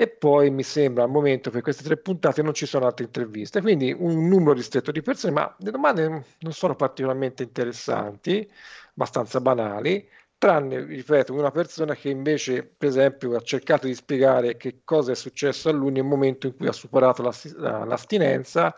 e 0.00 0.06
poi 0.06 0.48
mi 0.50 0.62
sembra 0.62 1.02
al 1.02 1.10
momento 1.10 1.50
per 1.50 1.60
queste 1.60 1.82
tre 1.82 1.96
puntate 1.96 2.40
non 2.40 2.54
ci 2.54 2.66
sono 2.66 2.86
altre 2.86 3.06
interviste, 3.06 3.60
quindi 3.60 3.92
un 3.92 4.28
numero 4.28 4.52
ristretto 4.52 4.92
di 4.92 5.02
persone, 5.02 5.32
ma 5.32 5.52
le 5.58 5.72
domande 5.72 6.24
non 6.38 6.52
sono 6.52 6.76
particolarmente 6.76 7.42
interessanti, 7.42 8.48
abbastanza 8.90 9.40
banali, 9.40 10.08
tranne, 10.38 10.84
ripeto, 10.84 11.34
una 11.34 11.50
persona 11.50 11.96
che 11.96 12.10
invece, 12.10 12.62
per 12.64 12.90
esempio, 12.90 13.34
ha 13.34 13.40
cercato 13.40 13.88
di 13.88 13.94
spiegare 13.94 14.56
che 14.56 14.82
cosa 14.84 15.10
è 15.10 15.16
successo 15.16 15.68
a 15.68 15.72
lui 15.72 15.90
nel 15.90 16.04
momento 16.04 16.46
in 16.46 16.54
cui 16.54 16.68
ha 16.68 16.72
superato 16.72 17.24
l'astinenza 17.24 18.72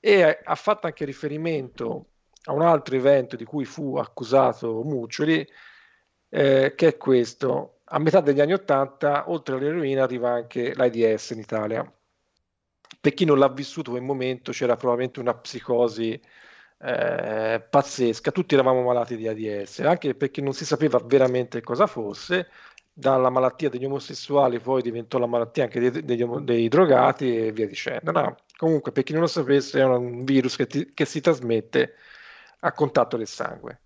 e 0.00 0.40
ha 0.42 0.54
fatto 0.56 0.88
anche 0.88 1.04
riferimento 1.04 2.06
a 2.46 2.52
un 2.52 2.62
altro 2.62 2.96
evento 2.96 3.36
di 3.36 3.44
cui 3.44 3.64
fu 3.64 3.98
accusato 3.98 4.82
Muccioli, 4.82 5.46
eh, 6.28 6.72
che 6.74 6.88
è 6.88 6.96
questo. 6.96 7.79
A 7.92 7.98
metà 7.98 8.20
degli 8.20 8.40
anni 8.40 8.52
Ottanta, 8.52 9.30
oltre 9.30 9.56
all'eroina, 9.56 10.04
arriva 10.04 10.30
anche 10.30 10.74
l'AIDS 10.74 11.30
in 11.30 11.40
Italia. 11.40 11.92
Per 13.00 13.14
chi 13.14 13.24
non 13.24 13.38
l'ha 13.38 13.48
vissuto 13.48 13.90
quel 13.90 14.02
momento, 14.02 14.52
c'era 14.52 14.76
probabilmente 14.76 15.20
una 15.20 15.34
psicosi 15.34 16.20
eh, 16.82 17.66
pazzesca, 17.68 18.30
tutti 18.30 18.54
eravamo 18.54 18.82
malati 18.82 19.16
di 19.16 19.26
AIDS, 19.28 19.80
anche 19.80 20.14
perché 20.14 20.40
non 20.40 20.52
si 20.52 20.64
sapeva 20.64 21.00
veramente 21.04 21.60
cosa 21.62 21.86
fosse, 21.86 22.48
dalla 22.92 23.30
malattia 23.30 23.68
degli 23.68 23.84
omosessuali 23.84 24.58
poi 24.60 24.82
diventò 24.82 25.18
la 25.18 25.26
malattia 25.26 25.64
anche 25.64 25.80
dei, 25.80 26.04
dei, 26.04 26.26
dei 26.44 26.68
drogati 26.68 27.46
e 27.46 27.52
via 27.52 27.66
dicendo. 27.66 28.12
No, 28.12 28.36
comunque, 28.56 28.92
per 28.92 29.02
chi 29.04 29.12
non 29.12 29.22
lo 29.22 29.26
sapesse, 29.26 29.80
è 29.80 29.84
un 29.84 30.24
virus 30.24 30.56
che, 30.56 30.66
ti, 30.66 30.92
che 30.94 31.04
si 31.06 31.20
trasmette 31.20 31.94
a 32.60 32.72
contatto 32.72 33.16
del 33.16 33.26
sangue. 33.26 33.80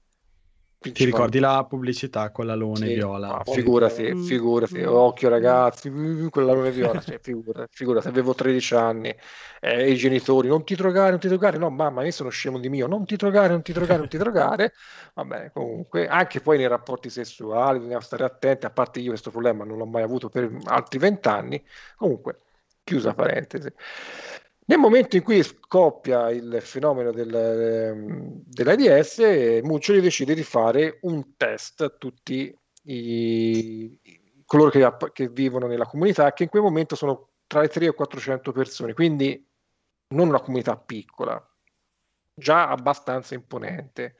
Ti 0.92 1.04
ricordi 1.04 1.38
la 1.38 1.64
pubblicità 1.68 2.30
con 2.30 2.46
l'alone 2.46 2.86
sì, 2.86 2.94
viola? 2.94 3.42
figurati, 3.44 4.14
mm. 4.14 4.22
figurati, 4.24 4.78
mm. 4.78 4.86
occhio 4.86 5.28
ragazzi, 5.28 5.90
con 6.30 6.44
l'alone 6.44 6.70
viola, 6.70 7.00
cioè, 7.00 7.18
figurati, 7.20 7.68
figurati, 7.70 8.08
avevo 8.08 8.34
13 8.34 8.74
anni, 8.74 9.14
eh, 9.60 9.90
i 9.90 9.96
genitori, 9.96 10.48
non 10.48 10.64
ti 10.64 10.74
drogare, 10.74 11.10
non 11.10 11.18
ti 11.18 11.28
drogare, 11.28 11.58
no 11.58 11.70
mamma, 11.70 12.04
io 12.04 12.10
sono 12.10 12.28
scemo 12.28 12.58
di 12.58 12.68
mio, 12.68 12.86
non 12.86 13.04
ti 13.04 13.16
drogare, 13.16 13.48
non 13.48 13.62
ti 13.62 13.72
drogare, 13.72 13.98
non 13.98 14.08
ti 14.08 14.18
drogare, 14.18 14.72
vabbè, 15.14 15.50
comunque, 15.52 16.06
anche 16.06 16.40
poi 16.40 16.58
nei 16.58 16.68
rapporti 16.68 17.08
sessuali, 17.08 17.78
bisogna 17.78 18.00
stare 18.00 18.24
attenti, 18.24 18.66
a 18.66 18.70
parte 18.70 19.00
io 19.00 19.10
questo 19.10 19.30
problema 19.30 19.64
non 19.64 19.78
l'ho 19.78 19.86
mai 19.86 20.02
avuto 20.02 20.28
per 20.28 20.50
altri 20.64 20.98
vent'anni, 20.98 21.62
comunque, 21.96 22.40
chiusa 22.84 23.14
parentesi. 23.14 23.72
Nel 24.66 24.78
momento 24.78 25.16
in 25.16 25.22
cui 25.22 25.42
scoppia 25.42 26.30
il 26.30 26.58
fenomeno 26.62 27.12
del, 27.12 27.34
ehm, 27.34 28.42
dell'AIDS, 28.46 29.60
Muccioli 29.62 30.00
decide 30.00 30.34
di 30.34 30.42
fare 30.42 31.00
un 31.02 31.36
test 31.36 31.82
a 31.82 31.90
tutti 31.90 32.56
i, 32.84 33.98
coloro 34.46 34.70
che, 34.70 34.90
che, 35.12 35.28
vivono 35.28 35.66
nella 35.66 35.84
comunità, 35.84 36.32
che 36.32 36.44
in 36.44 36.48
quel 36.48 36.62
momento 36.62 36.96
sono 36.96 37.32
tra 37.46 37.60
le 37.60 37.68
3 37.68 37.86
e 37.86 37.92
400 37.92 38.52
persone, 38.52 38.94
quindi 38.94 39.46
non 40.08 40.28
una 40.28 40.40
comunità 40.40 40.78
piccola, 40.78 41.46
già 42.32 42.68
abbastanza 42.68 43.34
imponente. 43.34 44.16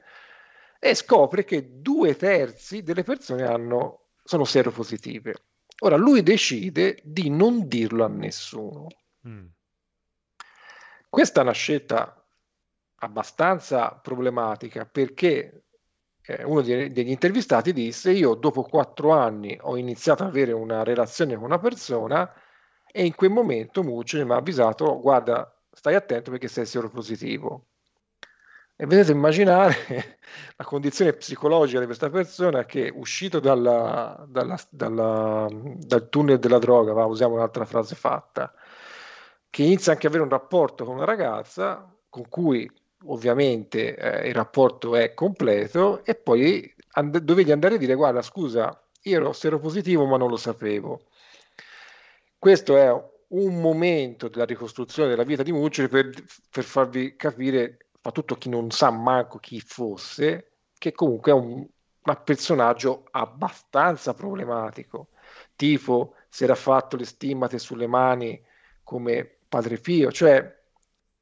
E 0.79 0.93
scopre 0.93 1.43
che 1.43 1.81
due 1.81 2.15
terzi 2.15 2.83
delle 2.83 3.01
persone 3.01 3.47
hanno, 3.47 4.09
sono 4.23 4.43
seropositive. 4.43 5.33
Ora 5.79 5.95
lui 5.95 6.21
decide 6.21 6.99
di 7.03 7.31
non 7.31 7.67
dirlo 7.67 8.05
a 8.05 8.09
nessuno. 8.09 8.87
Mm 9.27 9.47
questa 11.15 11.39
è 11.39 11.43
una 11.43 11.53
scelta 11.53 12.21
abbastanza 12.95 13.91
problematica 14.03 14.85
perché 14.85 15.63
eh, 16.21 16.43
uno 16.43 16.61
degli 16.61 17.09
intervistati 17.09 17.71
disse 17.71 18.11
io 18.11 18.33
dopo 18.33 18.63
quattro 18.63 19.11
anni 19.11 19.57
ho 19.61 19.77
iniziato 19.77 20.23
ad 20.23 20.29
avere 20.29 20.51
una 20.51 20.83
relazione 20.83 21.35
con 21.35 21.45
una 21.45 21.57
persona 21.57 22.29
e 22.91 23.05
in 23.05 23.15
quel 23.15 23.31
momento 23.31 23.81
Mucci 23.81 24.21
mi 24.25 24.33
ha 24.33 24.35
avvisato 24.35 24.99
guarda 24.99 25.49
stai 25.71 25.95
attento 25.95 26.31
perché 26.31 26.49
sei 26.49 26.65
seropositivo 26.65 27.67
E 28.75 28.85
vedete 28.85 29.13
immaginare 29.13 30.17
la 30.57 30.65
condizione 30.65 31.13
psicologica 31.13 31.79
di 31.79 31.85
questa 31.85 32.09
persona 32.09 32.65
che 32.65 32.91
uscito 32.93 33.39
dalla, 33.39 34.25
dalla, 34.27 34.59
dalla, 34.69 35.47
dal 35.49 36.09
tunnel 36.09 36.39
della 36.39 36.59
droga, 36.59 36.91
va, 36.91 37.05
usiamo 37.05 37.35
un'altra 37.35 37.63
frase 37.63 37.95
fatta, 37.95 38.53
che 39.55 39.63
inizia 39.63 39.93
anche 39.93 40.07
ad 40.07 40.13
avere 40.13 40.27
un 40.29 40.37
rapporto 40.37 40.83
con 40.83 40.95
una 40.95 41.05
ragazza 41.05 41.89
con 42.09 42.27
cui 42.27 42.69
ovviamente 43.05 43.95
eh, 43.95 44.27
il 44.27 44.35
rapporto 44.35 44.97
è 44.97 45.13
completo 45.13 46.03
e 46.03 46.15
poi 46.15 46.75
and- 46.91 47.19
dovevi 47.19 47.53
andare 47.53 47.75
a 47.75 47.77
dire 47.77 47.95
guarda 47.95 48.21
scusa 48.21 48.77
io 49.03 49.15
ero 49.15 49.31
seropositivo 49.31 50.05
ma 50.05 50.17
non 50.17 50.29
lo 50.29 50.35
sapevo 50.35 51.03
questo 52.37 52.75
è 52.75 52.91
un 53.29 53.61
momento 53.61 54.27
della 54.27 54.43
ricostruzione 54.43 55.07
della 55.07 55.23
vita 55.23 55.41
di 55.41 55.53
Mucci 55.53 55.87
per, 55.87 56.09
per 56.51 56.65
farvi 56.65 57.15
capire 57.15 57.77
soprattutto 57.93 58.35
chi 58.35 58.49
non 58.49 58.71
sa 58.71 58.91
manco 58.91 59.39
chi 59.39 59.61
fosse, 59.61 60.51
che 60.77 60.91
comunque 60.91 61.31
è 61.31 61.33
un, 61.35 61.65
un 62.01 62.21
personaggio 62.25 63.05
abbastanza 63.11 64.13
problematico. 64.13 65.07
Tipo, 65.55 66.13
si 66.27 66.43
era 66.43 66.55
fatto 66.55 66.97
le 66.97 67.05
stimmate 67.05 67.57
sulle 67.57 67.87
mani 67.87 68.39
come 68.83 69.34
Padre 69.47 69.77
Pio, 69.77 70.11
cioè 70.11 70.53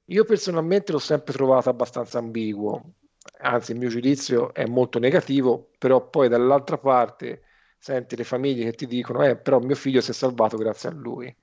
io 0.06 0.26
personalmente 0.26 0.92
l'ho 0.92 1.00
sempre 1.00 1.34
trovato 1.34 1.70
abbastanza 1.70 2.20
ambiguo, 2.20 2.96
anzi 3.40 3.72
il 3.72 3.78
mio 3.78 3.90
giudizio 3.90 4.54
è 4.54 4.66
molto 4.66 5.00
negativo, 5.00 5.72
però 5.78 6.10
poi 6.10 6.28
dall'altra 6.30 6.78
parte 6.78 7.44
senti 7.78 8.16
le 8.16 8.24
famiglie 8.24 8.66
che 8.66 8.74
ti 8.74 8.88
dicono, 8.88 9.24
eh, 9.24 9.38
però 9.38 9.60
mio 9.60 9.76
figlio 9.76 10.02
si 10.02 10.12
è 10.12 10.14
salvato 10.14 10.58
grazie 10.58 10.90
a 10.90 10.94
lui. 10.94 11.36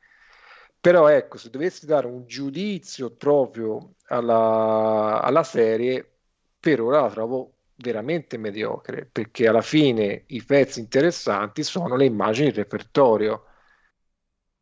Però 0.81 1.09
ecco, 1.09 1.37
se 1.37 1.51
dovessi 1.51 1.85
dare 1.87 2.07
un 2.07 2.25
giudizio 2.27 3.11
proprio 3.15 3.95
alla, 4.07 5.21
alla 5.23 5.43
serie, 5.43 6.19
per 6.59 6.81
ora 6.81 7.03
la 7.03 7.11
trovo 7.11 7.57
veramente 7.77 8.39
mediocre, 8.39 9.07
perché 9.07 9.47
alla 9.49 9.61
fine 9.63 10.25
i 10.29 10.43
pezzi 10.45 10.81
interessanti 10.81 11.63
sono 11.63 11.97
le 11.97 12.07
immagini 12.07 12.47
del 12.47 12.57
repertorio 12.65 13.45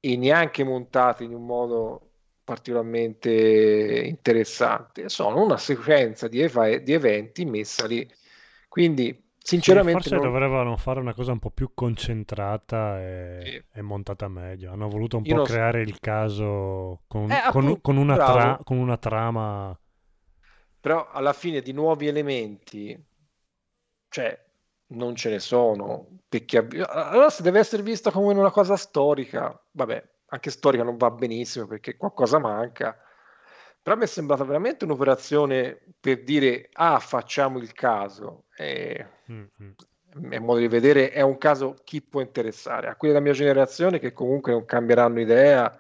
e 0.01 0.17
neanche 0.17 0.65
montate 0.65 1.25
in 1.25 1.35
un 1.35 1.45
modo 1.47 2.08
particolarmente 2.49 3.31
interessante, 4.07 5.11
sono 5.11 5.45
una 5.45 5.59
sequenza 5.59 6.29
di, 6.29 6.41
ev- 6.41 6.77
di 6.79 6.95
eventi 6.95 7.45
messa 7.45 7.87
lì. 7.87 8.11
Quindi 8.69 9.27
Sinceramente, 9.37 10.03
sì, 10.03 10.09
forse 10.09 10.25
non... 10.27 10.33
dovevano 10.33 10.77
fare 10.79 11.01
una 11.01 11.13
cosa 11.13 11.33
un 11.33 11.41
po' 11.41 11.51
più 11.51 11.73
concentrata 11.75 13.01
e, 13.03 13.41
sì. 13.45 13.79
e 13.79 13.83
montata 13.83 14.29
meglio. 14.29 14.73
Hanno 14.73 14.89
voluto 14.89 15.19
un 15.19 15.25
Io 15.27 15.37
po' 15.37 15.43
creare 15.43 15.85
so. 15.85 15.91
il 15.91 16.01
caso 16.01 17.03
con, 17.07 17.31
eh, 17.31 17.41
con, 17.51 17.65
appunto, 17.65 17.81
con, 17.83 17.97
una 17.99 18.15
tra... 18.15 18.61
con, 18.65 18.79
una 18.79 18.97
trama. 18.97 19.79
Però 20.81 21.07
alla 21.11 21.35
fine 21.35 21.61
di 21.61 21.73
nuovi 21.73 22.07
elementi, 22.07 22.99
cioè, 24.09 24.43
non 24.89 25.15
ce 25.17 25.29
ne 25.29 25.39
sono. 25.39 26.07
Perché 26.27 26.67
allora 26.87 27.29
se 27.29 27.43
deve 27.43 27.59
essere 27.59 27.83
vista 27.83 28.11
come 28.11 28.33
una 28.33 28.51
cosa 28.51 28.77
storica, 28.77 29.59
vabbè, 29.73 30.03
anche 30.29 30.51
storica 30.51 30.83
non 30.83 30.97
va 30.97 31.11
benissimo 31.11 31.67
perché 31.67 31.97
qualcosa 31.97 32.39
manca. 32.39 32.97
Però 33.83 33.97
mi 33.97 34.05
è 34.05 34.07
sembrata 34.07 34.45
veramente 34.45 34.85
un'operazione 34.85 35.81
per 35.99 36.23
dire, 36.23 36.69
ah, 36.73 36.99
facciamo 36.99 37.59
il 37.59 37.73
caso. 37.73 38.45
E, 38.57 39.07
mm-hmm. 39.31 40.33
a 40.33 40.41
modo 40.41 40.59
di 40.59 40.69
vedere, 40.69 41.11
è 41.11 41.23
un 41.23 41.39
caso 41.39 41.75
chi 41.85 42.03
può 42.03 42.21
interessare. 42.21 42.89
A 42.89 42.97
quelli 42.97 43.15
della 43.15 43.25
mia 43.25 43.35
generazione 43.35 43.99
che 43.99 44.13
comunque 44.13 44.53
non 44.53 44.65
cambieranno 44.67 45.21
idea 45.21 45.75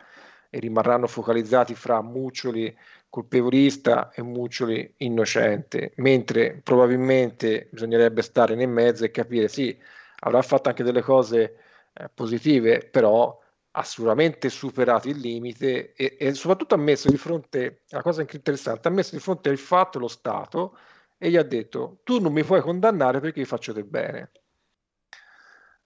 e 0.49 0.59
rimarranno 0.59 1.07
focalizzati 1.07 1.75
fra 1.75 2.01
Muccioli 2.01 2.75
colpevolista 3.11 4.11
e 4.11 4.23
Muccioli 4.23 4.95
innocente, 4.99 5.93
mentre 5.97 6.61
probabilmente 6.63 7.69
bisognerebbe 7.71 8.23
stare 8.23 8.55
nel 8.55 8.69
mezzo 8.69 9.05
e 9.05 9.11
capire, 9.11 9.49
sì, 9.49 9.77
avrà 10.21 10.41
fatto 10.43 10.69
anche 10.69 10.83
delle 10.83 11.03
cose 11.03 11.57
eh, 11.93 12.09
positive, 12.13 12.89
però 12.91 13.39
ha 13.73 13.83
sicuramente 13.85 14.49
superato 14.49 15.09
il 15.09 15.19
limite 15.19 15.93
e, 15.95 16.17
e, 16.19 16.35
soprattutto 16.35 16.75
ha 16.75 16.79
messo 16.79 17.09
di 17.09 17.17
fronte, 17.17 17.83
la 17.89 18.03
cosa 18.03 18.23
interessante, 18.23 18.89
ha 18.89 18.91
messo 18.91 19.15
di 19.15 19.21
fronte 19.21 19.51
al 19.51 19.59
fatto 19.59 19.99
lo 19.99 20.09
Stato 20.09 20.77
e 21.19 21.31
gli 21.31 21.37
ha 21.37 21.43
detto 21.43 22.01
tu 22.05 22.21
non 22.21 22.33
mi 22.33 22.45
puoi 22.45 22.61
condannare 22.61 23.21
perché 23.21 23.41
io 23.41 23.47
faccio 23.47 23.73
del 23.73 23.85
bene. 23.85 24.31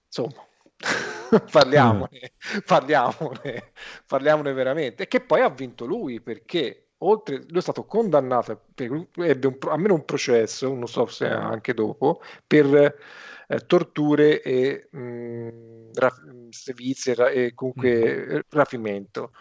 Insomma, 0.05 0.45
parliamone, 1.51 2.33
parliamone, 2.65 3.71
parliamone 4.05 4.53
veramente. 4.53 5.03
E 5.03 5.07
che 5.07 5.21
poi 5.21 5.41
ha 5.41 5.49
vinto 5.49 5.85
lui 5.85 6.21
perché 6.21 6.83
oltre, 6.99 7.37
lui 7.47 7.57
è 7.57 7.61
stato 7.61 7.85
condannato, 7.85 8.65
per, 8.73 9.07
ebbe 9.15 9.47
un, 9.47 9.57
almeno 9.69 9.93
un 9.95 10.05
processo, 10.05 10.73
non 10.73 10.87
so 10.87 11.05
se 11.07 11.27
anche 11.27 11.73
dopo, 11.73 12.21
per 12.45 12.95
eh, 13.47 13.65
torture 13.65 14.41
e 14.41 14.87
mh, 14.91 15.91
raf- 15.93 16.23
sevizie 16.53 17.15
e 17.31 17.53
comunque 17.53 18.25
mm. 18.25 18.39
rapimento. 18.49 19.33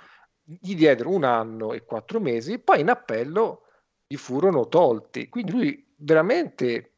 Gli 0.42 0.74
diedero 0.74 1.10
un 1.10 1.24
anno 1.24 1.72
e 1.72 1.84
quattro 1.84 2.20
mesi, 2.20 2.58
poi 2.58 2.80
in 2.80 2.90
appello 2.90 3.62
gli 4.06 4.16
furono 4.16 4.68
tolti. 4.68 5.28
Quindi 5.28 5.52
lui 5.52 5.94
veramente 5.96 6.92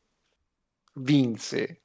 vinse 0.94 1.83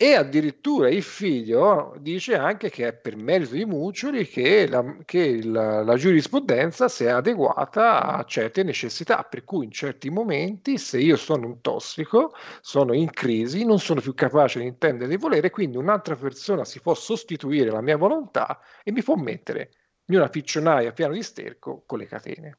e 0.00 0.14
addirittura 0.14 0.88
il 0.88 1.02
figlio 1.02 1.96
dice 1.98 2.36
anche 2.36 2.70
che 2.70 2.86
è 2.86 2.92
per 2.94 3.16
merito 3.16 3.54
di 3.54 3.64
Muccioli 3.64 4.28
che, 4.28 4.68
la, 4.68 4.96
che 5.04 5.42
la, 5.42 5.82
la, 5.82 5.96
giurisprudenza 5.96 6.88
si 6.88 7.02
è 7.02 7.08
adeguata 7.08 8.02
a 8.14 8.22
certe 8.22 8.62
necessità, 8.62 9.24
per 9.24 9.42
cui 9.42 9.64
in 9.64 9.72
certi 9.72 10.08
momenti 10.08 10.78
se 10.78 11.00
io 11.00 11.16
sono 11.16 11.48
un 11.48 11.60
tossico, 11.60 12.32
sono 12.60 12.92
in 12.94 13.10
crisi, 13.10 13.64
non 13.64 13.80
sono 13.80 14.00
più 14.00 14.14
capace 14.14 14.60
di 14.60 14.66
intendere 14.66 15.06
e 15.06 15.16
di 15.16 15.20
volere, 15.20 15.50
quindi 15.50 15.78
un'altra 15.78 16.14
persona 16.14 16.64
si 16.64 16.80
può 16.80 16.94
sostituire 16.94 17.72
la 17.72 17.80
mia 17.80 17.96
volontà 17.96 18.60
e 18.84 18.92
mi 18.92 19.02
può 19.02 19.16
mettere 19.16 19.72
in 20.06 20.14
una 20.14 20.28
piccionaia 20.28 20.92
pieno 20.92 21.12
di 21.12 21.24
sterco 21.24 21.82
con 21.84 21.98
le 21.98 22.06
catene. 22.06 22.58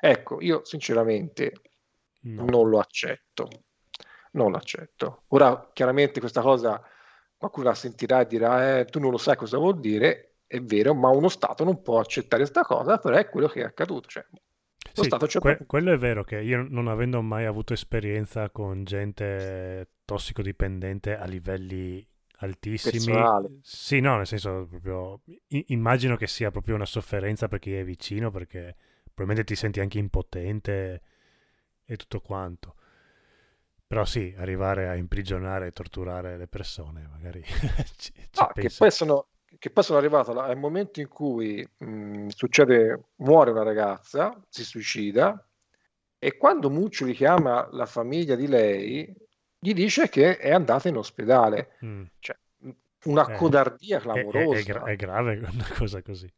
Ecco, 0.00 0.40
io 0.40 0.64
sinceramente 0.64 1.54
no. 2.20 2.44
non 2.44 2.68
lo 2.68 2.78
accetto 2.78 3.48
non 4.32 4.54
accetto. 4.54 5.24
Ora, 5.28 5.70
chiaramente 5.72 6.20
questa 6.20 6.40
cosa 6.40 6.82
qualcuno 7.36 7.68
la 7.68 7.74
sentirà 7.74 8.20
e 8.20 8.26
dirà, 8.26 8.78
eh, 8.78 8.84
tu 8.84 9.00
non 9.00 9.10
lo 9.10 9.18
sai 9.18 9.36
cosa 9.36 9.58
vuol 9.58 9.80
dire, 9.80 10.36
è 10.46 10.60
vero, 10.60 10.94
ma 10.94 11.08
uno 11.08 11.28
Stato 11.28 11.64
non 11.64 11.82
può 11.82 11.98
accettare 11.98 12.42
questa 12.42 12.62
cosa, 12.62 12.98
però 12.98 13.16
è 13.16 13.28
quello 13.28 13.48
che 13.48 13.62
è 13.62 13.64
accaduto. 13.64 14.08
Cioè, 14.08 14.24
sì, 14.92 15.08
que- 15.38 15.64
quello 15.66 15.92
è 15.92 15.96
vero 15.96 16.22
che 16.22 16.40
io 16.40 16.66
non 16.68 16.88
avendo 16.88 17.22
mai 17.22 17.46
avuto 17.46 17.72
esperienza 17.72 18.50
con 18.50 18.84
gente 18.84 19.88
tossicodipendente 20.04 21.16
a 21.16 21.24
livelli 21.24 22.06
altissimi, 22.38 23.12
Personale. 23.12 23.48
sì, 23.62 24.00
no, 24.00 24.16
nel 24.16 24.26
senso 24.26 24.66
proprio 24.68 25.20
immagino 25.68 26.16
che 26.16 26.26
sia 26.26 26.50
proprio 26.50 26.74
una 26.74 26.84
sofferenza 26.84 27.48
per 27.48 27.60
chi 27.60 27.72
è 27.74 27.84
vicino 27.84 28.30
perché 28.30 28.76
probabilmente 29.14 29.44
ti 29.44 29.58
senti 29.58 29.80
anche 29.80 29.98
impotente 29.98 31.02
e 31.84 31.96
tutto 31.96 32.20
quanto. 32.20 32.74
Però 33.92 34.06
sì, 34.06 34.34
arrivare 34.38 34.88
a 34.88 34.94
imprigionare 34.94 35.66
e 35.66 35.72
torturare 35.72 36.38
le 36.38 36.46
persone, 36.46 37.06
magari 37.12 37.42
ci, 37.98 38.10
ci 38.14 38.40
ah, 38.40 38.50
che, 38.54 38.70
poi 38.74 38.90
sono, 38.90 39.26
che 39.58 39.68
poi 39.68 39.84
sono 39.84 39.98
arrivato 39.98 40.32
al 40.40 40.56
momento 40.56 41.00
in 41.00 41.08
cui 41.08 41.62
mh, 41.76 42.28
succede, 42.28 43.08
muore 43.16 43.50
una 43.50 43.62
ragazza, 43.62 44.42
si 44.48 44.64
suicida, 44.64 45.46
e 46.18 46.38
quando 46.38 46.70
Muccioli 46.70 47.12
chiama 47.12 47.68
la 47.72 47.84
famiglia 47.84 48.34
di 48.34 48.46
lei, 48.46 49.14
gli 49.58 49.74
dice 49.74 50.08
che 50.08 50.38
è 50.38 50.52
andata 50.52 50.88
in 50.88 50.96
ospedale. 50.96 51.76
Mm. 51.84 52.04
Cioè, 52.18 52.36
una 53.04 53.26
eh, 53.26 53.36
codardia 53.36 54.00
clamorosa. 54.00 54.56
È, 54.56 54.60
è, 54.60 54.62
gra- 54.62 54.84
è, 54.84 54.96
grave 54.96 55.36
una 55.52 55.68
cosa 55.76 56.00
così. 56.00 56.32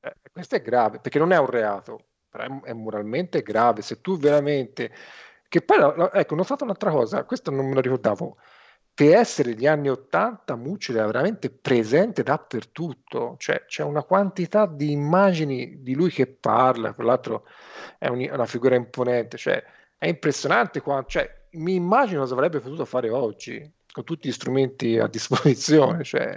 Eh, 0.00 0.14
questo 0.32 0.56
è 0.56 0.60
grave, 0.60 0.98
perché 0.98 1.20
non 1.20 1.30
è 1.30 1.38
un 1.38 1.46
reato, 1.46 2.00
però 2.28 2.42
è, 2.42 2.70
è 2.70 2.72
moralmente 2.72 3.42
grave. 3.42 3.82
Se 3.82 4.00
tu 4.00 4.18
veramente 4.18 4.90
che 5.56 5.62
poi, 5.62 5.78
ecco, 6.12 6.34
ho 6.34 6.36
notato 6.36 6.64
un'altra 6.64 6.90
cosa, 6.90 7.24
questo 7.24 7.50
non 7.50 7.66
me 7.66 7.74
lo 7.74 7.80
ricordavo. 7.80 8.36
Per 8.92 9.14
essere 9.14 9.54
gli 9.54 9.66
anni 9.66 9.88
Ottanta, 9.88 10.56
Muccioli 10.56 10.98
era 10.98 11.06
veramente 11.06 11.50
presente 11.50 12.22
dappertutto, 12.22 13.36
cioè 13.38 13.64
c'è 13.66 13.82
una 13.82 14.02
quantità 14.02 14.66
di 14.66 14.90
immagini 14.90 15.82
di 15.82 15.94
lui 15.94 16.10
che 16.10 16.26
parla, 16.26 16.92
tra 16.92 17.04
l'altro 17.04 17.46
è 17.98 18.08
un, 18.08 18.26
una 18.30 18.46
figura 18.46 18.74
imponente, 18.74 19.36
cioè 19.36 19.62
è 19.98 20.08
impressionante, 20.08 20.80
quando, 20.80 21.06
cioè, 21.08 21.44
mi 21.52 21.74
immagino 21.74 22.20
cosa 22.20 22.34
avrebbe 22.34 22.60
potuto 22.60 22.84
fare 22.84 23.08
oggi 23.10 23.70
con 23.90 24.04
tutti 24.04 24.28
gli 24.28 24.32
strumenti 24.32 24.98
a 24.98 25.06
disposizione, 25.08 26.04
cioè 26.04 26.36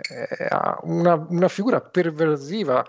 una, 0.84 1.16
una 1.30 1.48
figura 1.50 1.82
perversiva 1.82 2.86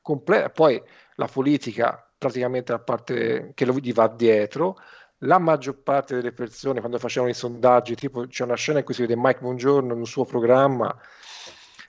completa, 0.00 0.48
poi 0.50 0.82
la 1.16 1.26
politica 1.26 2.06
praticamente 2.18 2.72
la 2.72 2.78
parte 2.78 3.52
che 3.54 3.66
gli 3.66 3.92
va 3.92 4.08
dietro, 4.08 4.76
la 5.20 5.38
maggior 5.38 5.82
parte 5.82 6.14
delle 6.14 6.32
persone 6.32 6.80
quando 6.80 6.98
facevano 6.98 7.30
i 7.30 7.34
sondaggi, 7.34 7.94
tipo 7.94 8.26
c'è 8.26 8.44
una 8.44 8.54
scena 8.54 8.80
in 8.80 8.84
cui 8.84 8.94
si 8.94 9.02
vede 9.02 9.16
Mike 9.16 9.40
Buongiorno 9.40 9.92
in 9.92 9.98
un 9.98 10.06
suo 10.06 10.24
programma 10.24 10.94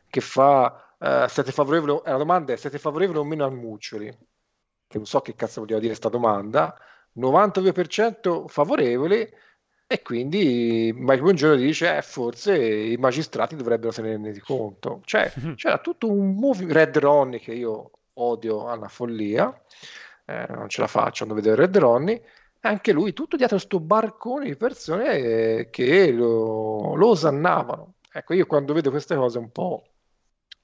che 0.09 0.21
fa 0.21 0.95
uh, 0.97 1.27
siete 1.27 1.51
favorevoli, 1.51 2.01
eh, 2.05 2.11
la 2.11 2.17
domanda 2.17 2.53
è 2.53 2.57
siete 2.57 2.79
favorevoli 2.79 3.17
o 3.17 3.23
meno 3.23 3.45
al 3.45 3.53
Muccioli? 3.53 4.07
Che 4.87 4.97
non 4.97 5.05
so 5.05 5.19
che 5.21 5.35
cazzo 5.35 5.59
voleva 5.61 5.79
dire 5.79 5.91
questa 5.91 6.09
domanda, 6.09 6.77
92% 7.17 8.47
favorevoli 8.47 9.29
e 9.89 10.01
quindi 10.01 10.93
Mike 10.95 11.21
Buongiorno 11.21 11.55
dice 11.55 11.97
eh, 11.97 12.01
forse 12.01 12.57
i 12.57 12.97
magistrati 12.97 13.55
dovrebbero 13.55 13.91
tenerne 13.91 14.31
di 14.31 14.39
conto. 14.39 15.01
Cioè, 15.03 15.31
c'era 15.55 15.77
tutto 15.79 16.09
un 16.11 16.35
movie 16.35 16.71
Red 16.71 16.97
Ronnie 16.97 17.39
che 17.39 17.53
io 17.53 17.91
odio 18.13 18.67
alla 18.67 18.87
follia, 18.87 19.53
eh, 20.25 20.45
non 20.49 20.69
ce 20.69 20.81
la 20.81 20.87
faccio 20.87 21.25
quando 21.25 21.41
vedo 21.41 21.55
Red 21.55 21.77
Ronnie, 21.77 22.21
anche 22.61 22.91
lui 22.91 23.13
tutto 23.13 23.35
dietro 23.35 23.57
questo 23.57 23.79
barcone 23.79 24.45
di 24.45 24.55
persone 24.55 25.15
eh, 25.17 25.69
che 25.69 26.11
lo, 26.11 26.95
lo 26.95 27.07
osannavano. 27.09 27.95
Ecco, 28.11 28.33
io 28.33 28.45
quando 28.45 28.73
vedo 28.73 28.89
queste 28.89 29.15
cose 29.15 29.37
un 29.37 29.51
po' 29.51 29.83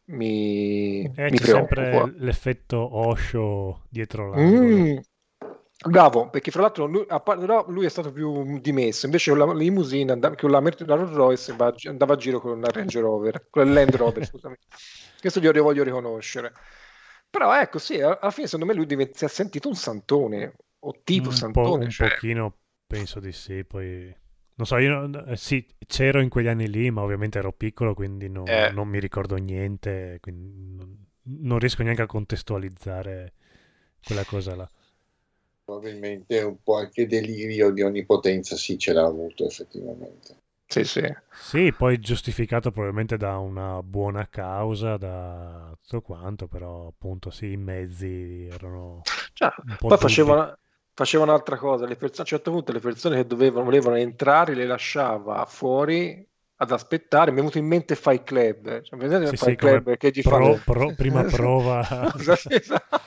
mi, 0.05 1.03
eh, 1.03 1.29
mi 1.29 1.37
c'è 1.37 1.45
sempre 1.45 2.13
l'effetto 2.17 2.77
Osho 2.77 3.83
dietro 3.89 4.29
l'angolo. 4.29 4.65
Mm, 4.65 4.97
Bravo, 5.85 6.29
perché 6.29 6.49
fra 6.49 6.61
l'altro 6.61 6.85
lui, 6.85 7.05
però 7.05 7.65
lui 7.67 7.85
è 7.85 7.89
stato 7.89 8.11
più 8.11 8.59
dimesso, 8.61 9.05
invece 9.05 9.31
con 9.31 9.39
la 9.39 9.53
limousine, 9.53 10.13
and- 10.13 10.37
con 10.37 10.49
la, 10.49 10.59
la 10.61 10.95
Rolls 10.95 11.13
Royce 11.13 11.55
va, 11.55 11.73
andava 11.87 12.13
a 12.13 12.17
giro 12.17 12.39
con 12.39 12.61
la 12.61 12.69
Range 12.69 12.99
Rover, 13.01 13.47
con 13.49 13.67
il 13.67 13.73
Land 13.73 13.95
Rover, 13.95 14.25
scusami. 14.25 14.55
Questo 15.19 15.39
glielo 15.41 15.61
voglio 15.61 15.83
riconoscere. 15.83 16.53
Però 17.29 17.53
ecco, 17.59 17.79
sì, 17.79 17.99
alla 17.99 18.31
fine 18.31 18.47
secondo 18.47 18.65
me 18.65 18.73
lui 18.73 18.85
diventa, 18.85 19.17
si 19.17 19.25
è 19.25 19.27
sentito 19.27 19.67
un 19.67 19.75
santone, 19.75 20.55
o 20.85 21.01
tipo 21.03 21.29
un 21.29 21.35
santone. 21.35 21.67
Po', 21.67 21.83
un 21.83 21.89
cioè... 21.89 22.09
pochino 22.09 22.57
penso 22.87 23.19
di 23.19 23.31
sì, 23.31 23.63
poi... 23.63 24.15
Non 24.55 24.67
so, 24.67 24.77
io 24.77 25.25
eh, 25.25 25.35
sì, 25.35 25.65
c'ero 25.87 26.21
in 26.21 26.29
quegli 26.29 26.47
anni 26.47 26.69
lì, 26.69 26.91
ma 26.91 27.01
ovviamente 27.01 27.39
ero 27.39 27.51
piccolo, 27.51 27.95
quindi 27.95 28.29
no, 28.29 28.45
eh. 28.45 28.71
non 28.71 28.87
mi 28.87 28.99
ricordo 28.99 29.35
niente, 29.35 30.19
quindi 30.21 30.75
non, 30.75 31.05
non 31.23 31.57
riesco 31.57 31.81
neanche 31.81 32.03
a 32.03 32.07
contestualizzare 32.07 33.33
quella 34.03 34.23
cosa 34.25 34.55
là 34.55 34.69
probabilmente 35.63 36.41
un 36.41 36.61
po' 36.61 36.77
anche 36.77 37.07
delirio 37.07 37.71
di 37.71 37.81
onnipotenza 37.81 38.55
sì 38.55 38.77
ce 38.77 38.93
l'ha 38.93 39.05
avuto 39.05 39.45
effettivamente. 39.45 40.41
Sì, 40.65 40.83
sì. 40.85 41.03
Sì, 41.31 41.71
poi 41.71 41.99
giustificato 41.99 42.71
probabilmente 42.71 43.15
da 43.15 43.37
una 43.37 43.83
buona 43.83 44.27
causa, 44.27 44.97
da 44.97 45.75
tutto 45.81 46.01
quanto, 46.01 46.47
però 46.47 46.87
appunto 46.87 47.29
sì, 47.29 47.51
i 47.51 47.57
mezzi 47.57 48.47
erano... 48.51 49.01
Cioè, 49.33 49.51
poi 49.77 49.97
facevano, 49.97 50.57
faceva 50.93 51.23
un'altra 51.23 51.57
cosa, 51.57 51.85
le 51.85 51.95
persone, 51.95 52.19
a 52.19 52.21
un 52.21 52.27
certo 52.27 52.51
punto 52.51 52.71
le 52.71 52.79
persone 52.79 53.15
che 53.17 53.25
dovevano, 53.25 53.65
volevano 53.65 53.95
entrare 53.97 54.53
le 54.53 54.65
lasciava 54.65 55.45
fuori 55.45 56.25
ad 56.57 56.71
aspettare. 56.71 57.31
Mi 57.31 57.37
è 57.37 57.39
venuto 57.39 57.57
in 57.57 57.65
mente 57.65 57.95
Fight 57.95 58.23
Club. 58.23 58.81
Cioè, 58.81 58.99
vedete 58.99 59.27
sì, 59.27 59.37
Fight 59.37 59.49
sì, 59.49 59.55
Club 59.55 59.97
che 59.97 60.11
gli 60.11 60.21
pro, 60.21 60.55
fa... 60.55 60.71
pro, 60.71 60.93
prima 60.95 61.23
prova. 61.29 62.13
esatto. 62.17 63.01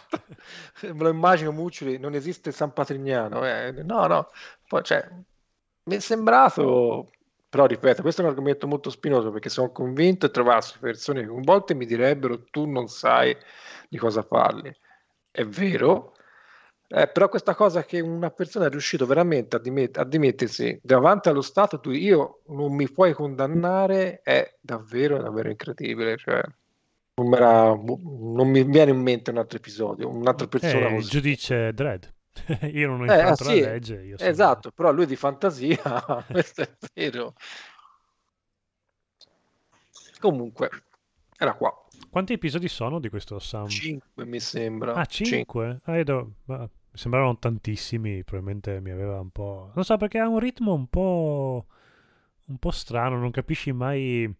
Me 0.82 1.02
lo 1.02 1.08
immagino 1.08 1.52
Muccioli, 1.52 1.98
non 1.98 2.14
esiste 2.14 2.52
San 2.52 2.72
Patrignano. 2.72 3.46
Eh. 3.46 3.72
No, 3.82 4.06
no. 4.06 4.30
Poi, 4.66 4.82
cioè, 4.82 5.08
mi 5.84 5.96
è 5.96 6.00
sembrato... 6.00 7.10
Però 7.48 7.64
ripeto, 7.64 8.02
questo 8.02 8.20
è 8.20 8.24
un 8.24 8.30
argomento 8.30 8.66
molto 8.66 8.90
spinoso 8.90 9.30
perché 9.30 9.48
sono 9.48 9.70
convinto 9.70 10.26
e 10.26 10.30
trovassi 10.30 10.78
persone 10.78 11.22
che 11.22 11.30
un 11.30 11.42
volte 11.42 11.74
mi 11.74 11.86
direbbero 11.86 12.44
tu 12.50 12.66
non 12.66 12.88
sai 12.88 13.34
di 13.88 13.96
cosa 13.96 14.24
parli. 14.24 14.70
È 15.30 15.42
vero, 15.44 16.16
eh, 16.88 17.08
però 17.08 17.28
questa 17.28 17.54
cosa 17.54 17.84
che 17.84 18.00
una 18.00 18.30
persona 18.30 18.66
è 18.66 18.70
riuscita 18.70 19.04
veramente 19.04 19.56
a, 19.56 19.58
dimet- 19.58 19.98
a, 19.98 20.04
dimettersi 20.04 20.78
davanti 20.82 21.28
allo 21.28 21.42
Stato, 21.42 21.80
tu 21.80 21.90
io 21.90 22.42
non 22.48 22.74
mi 22.74 22.88
puoi 22.90 23.12
condannare, 23.12 24.20
è 24.22 24.56
davvero, 24.60 25.20
davvero 25.20 25.50
incredibile. 25.50 26.16
Cioè, 26.16 26.40
non, 27.14 27.84
non, 28.34 28.48
mi 28.48 28.62
viene 28.62 28.92
in 28.92 29.00
mente 29.00 29.30
un 29.30 29.38
altro 29.38 29.58
episodio, 29.58 30.08
un'altra 30.08 30.46
persona 30.46 30.88
eh, 30.88 30.94
così. 30.94 31.04
Il 31.04 31.08
giudice 31.08 31.72
Dredd. 31.72 32.04
io 32.70 32.86
non 32.86 33.00
ho 33.00 33.04
eh, 33.06 33.16
infranto 33.16 33.44
sì, 33.44 33.60
la 33.60 33.70
legge. 33.70 34.14
esatto, 34.18 34.70
però 34.70 34.92
lui 34.92 35.06
di 35.06 35.16
fantasia, 35.16 35.78
questo 36.30 36.62
è 36.62 36.70
vero. 36.94 37.34
Comunque, 40.20 40.70
era 41.36 41.54
qua. 41.54 41.85
Quanti 42.16 42.32
episodi 42.32 42.68
sono 42.68 42.98
di 42.98 43.10
questo 43.10 43.38
Sam? 43.38 43.68
5 43.68 44.24
mi 44.24 44.40
sembra. 44.40 44.94
Ah, 44.94 45.04
5? 45.04 45.80
Ah, 45.84 46.02
do... 46.02 46.36
mi 46.46 46.68
sembravano 46.94 47.36
tantissimi, 47.38 48.24
probabilmente 48.24 48.80
mi 48.80 48.90
aveva 48.90 49.20
un 49.20 49.28
po'... 49.28 49.70
Non 49.74 49.84
so, 49.84 49.98
perché 49.98 50.18
ha 50.18 50.26
un 50.26 50.38
ritmo 50.38 50.72
un 50.72 50.86
po'... 50.86 51.66
un 52.46 52.56
po' 52.56 52.70
strano, 52.70 53.18
non 53.18 53.30
capisci 53.30 53.70
mai... 53.72 54.34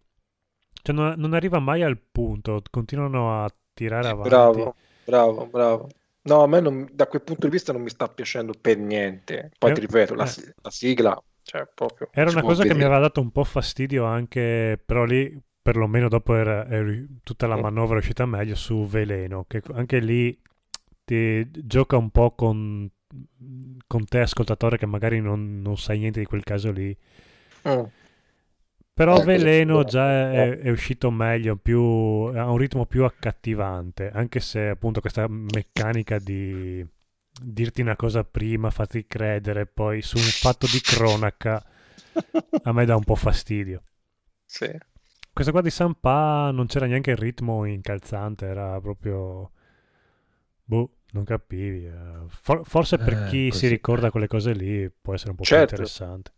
Cioè, 0.81 0.95
non, 0.95 1.13
non 1.17 1.35
arriva 1.35 1.59
mai 1.59 1.83
al 1.83 1.99
punto, 1.99 2.63
continuano 2.71 3.43
a 3.43 3.55
tirare 3.75 4.07
avanti. 4.07 4.29
Bravo, 4.29 4.75
bravo, 5.05 5.45
bravo. 5.45 5.89
No, 6.23 6.41
a 6.41 6.47
me 6.47 6.59
non, 6.59 6.89
da 6.91 7.05
quel 7.05 7.21
punto 7.21 7.45
di 7.45 7.51
vista 7.51 7.73
non 7.73 7.83
mi 7.83 7.91
sta 7.91 8.07
piacendo 8.07 8.53
per 8.59 8.79
niente. 8.79 9.51
Poi 9.55 9.69
eh, 9.69 9.73
ti 9.75 9.81
ripeto, 9.81 10.15
la, 10.15 10.25
eh. 10.25 10.53
la 10.63 10.71
sigla, 10.71 11.23
cioè 11.43 11.69
proprio... 11.75 12.09
Era 12.11 12.31
una 12.31 12.41
cosa 12.41 12.63
che 12.63 12.73
mi 12.73 12.81
aveva 12.81 13.01
dato 13.01 13.21
un 13.21 13.29
po' 13.29 13.43
fastidio 13.43 14.03
anche, 14.03 14.81
però 14.83 15.03
lì 15.03 15.45
perlomeno 15.67 16.07
dopo 16.07 16.33
era, 16.33 16.65
era, 16.65 16.89
tutta 17.23 17.45
la 17.45 17.57
manovra 17.57 17.95
è 17.95 17.99
uscita 17.99 18.25
meglio 18.25 18.55
su 18.55 18.87
Veleno, 18.87 19.43
che 19.49 19.61
anche 19.73 19.99
lì 19.99 20.39
ti 21.03 21.45
gioca 21.51 21.97
un 21.97 22.09
po' 22.09 22.35
con, 22.35 22.89
con 23.85 24.05
te 24.05 24.19
ascoltatore 24.19 24.77
che 24.77 24.85
magari 24.85 25.19
non, 25.19 25.59
non, 25.59 25.75
sai 25.77 25.99
niente 25.99 26.21
di 26.21 26.25
quel 26.25 26.45
caso 26.45 26.71
lì. 26.71 26.95
Mm. 27.67 27.83
Però 28.93 29.19
eh, 29.19 29.23
Veleno 29.25 29.83
già 29.83 30.31
è, 30.31 30.57
è, 30.57 30.69
uscito 30.69 31.11
meglio, 31.11 31.57
più, 31.57 31.81
ha 31.81 32.49
un 32.49 32.57
ritmo 32.57 32.85
più 32.85 33.03
accattivante, 33.03 34.09
anche 34.09 34.39
se 34.39 34.69
appunto 34.69 35.01
questa 35.01 35.27
meccanica 35.27 36.17
di 36.17 36.85
dirti 37.41 37.81
una 37.81 37.97
cosa 37.97 38.23
prima, 38.23 38.69
farti 38.69 39.05
credere, 39.05 39.65
poi 39.65 40.01
su 40.01 40.15
un 40.15 40.23
fatto 40.23 40.65
di 40.65 40.79
cronaca 40.79 41.61
a 42.63 42.71
me 42.71 42.85
dà 42.85 42.95
un 42.95 43.03
po' 43.03 43.15
fastidio. 43.15 43.83
Sì. 44.45 44.95
Questa 45.37 45.53
qua 45.53 45.61
di 45.61 45.69
Sampa 45.69 46.49
non 46.49 46.65
c'era 46.65 46.87
neanche 46.87 47.11
il 47.11 47.17
ritmo 47.17 47.63
incalzante, 47.65 48.47
era 48.47 48.81
proprio... 48.81 49.51
Boh, 50.63 50.93
non 51.11 51.25
capivi. 51.25 51.85
Eh. 51.85 52.25
For- 52.27 52.65
forse 52.65 52.97
per 52.97 53.13
eh, 53.13 53.25
chi 53.29 53.49
così. 53.49 53.59
si 53.59 53.67
ricorda 53.67 54.09
quelle 54.09 54.25
cose 54.25 54.53
lì 54.53 54.89
può 54.89 55.13
essere 55.13 55.29
un 55.29 55.35
po' 55.35 55.43
certo. 55.43 55.75
più 55.75 55.75
interessante. 55.75 56.31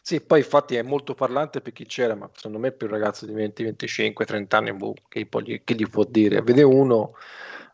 Sì, 0.00 0.20
poi 0.20 0.38
infatti 0.38 0.76
è 0.76 0.82
molto 0.82 1.14
parlante 1.14 1.62
per 1.62 1.72
chi 1.72 1.84
c'era, 1.84 2.14
ma 2.14 2.30
secondo 2.32 2.60
me 2.60 2.70
per 2.70 2.92
un 2.92 2.94
ragazzo 2.94 3.26
di 3.26 3.32
20, 3.32 3.64
25, 3.64 4.24
30 4.24 4.56
anni, 4.56 4.72
boh, 4.72 4.94
che, 5.08 5.28
gli, 5.42 5.64
che 5.64 5.74
gli 5.74 5.88
può 5.88 6.04
dire? 6.04 6.40
Vede 6.40 6.62
uno, 6.62 7.14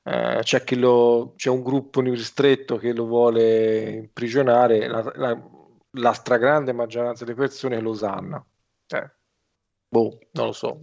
eh, 0.04 0.40
c'è, 0.40 0.64
lo, 0.76 1.34
c'è, 1.36 1.50
un 1.50 1.62
gruppo 1.62 2.00
ristretto 2.00 2.78
che 2.78 2.94
lo 2.94 3.04
vuole 3.04 3.90
imprigionare, 3.90 4.88
la, 4.88 5.12
la, 5.14 5.50
la 5.90 6.12
stragrande 6.14 6.72
maggioranza 6.72 7.26
delle 7.26 7.36
persone 7.36 7.78
lo 7.80 7.90
osanna. 7.90 8.42
Eh, 8.86 9.10
boh, 9.90 10.18
non 10.32 10.46
lo 10.46 10.52
so. 10.52 10.80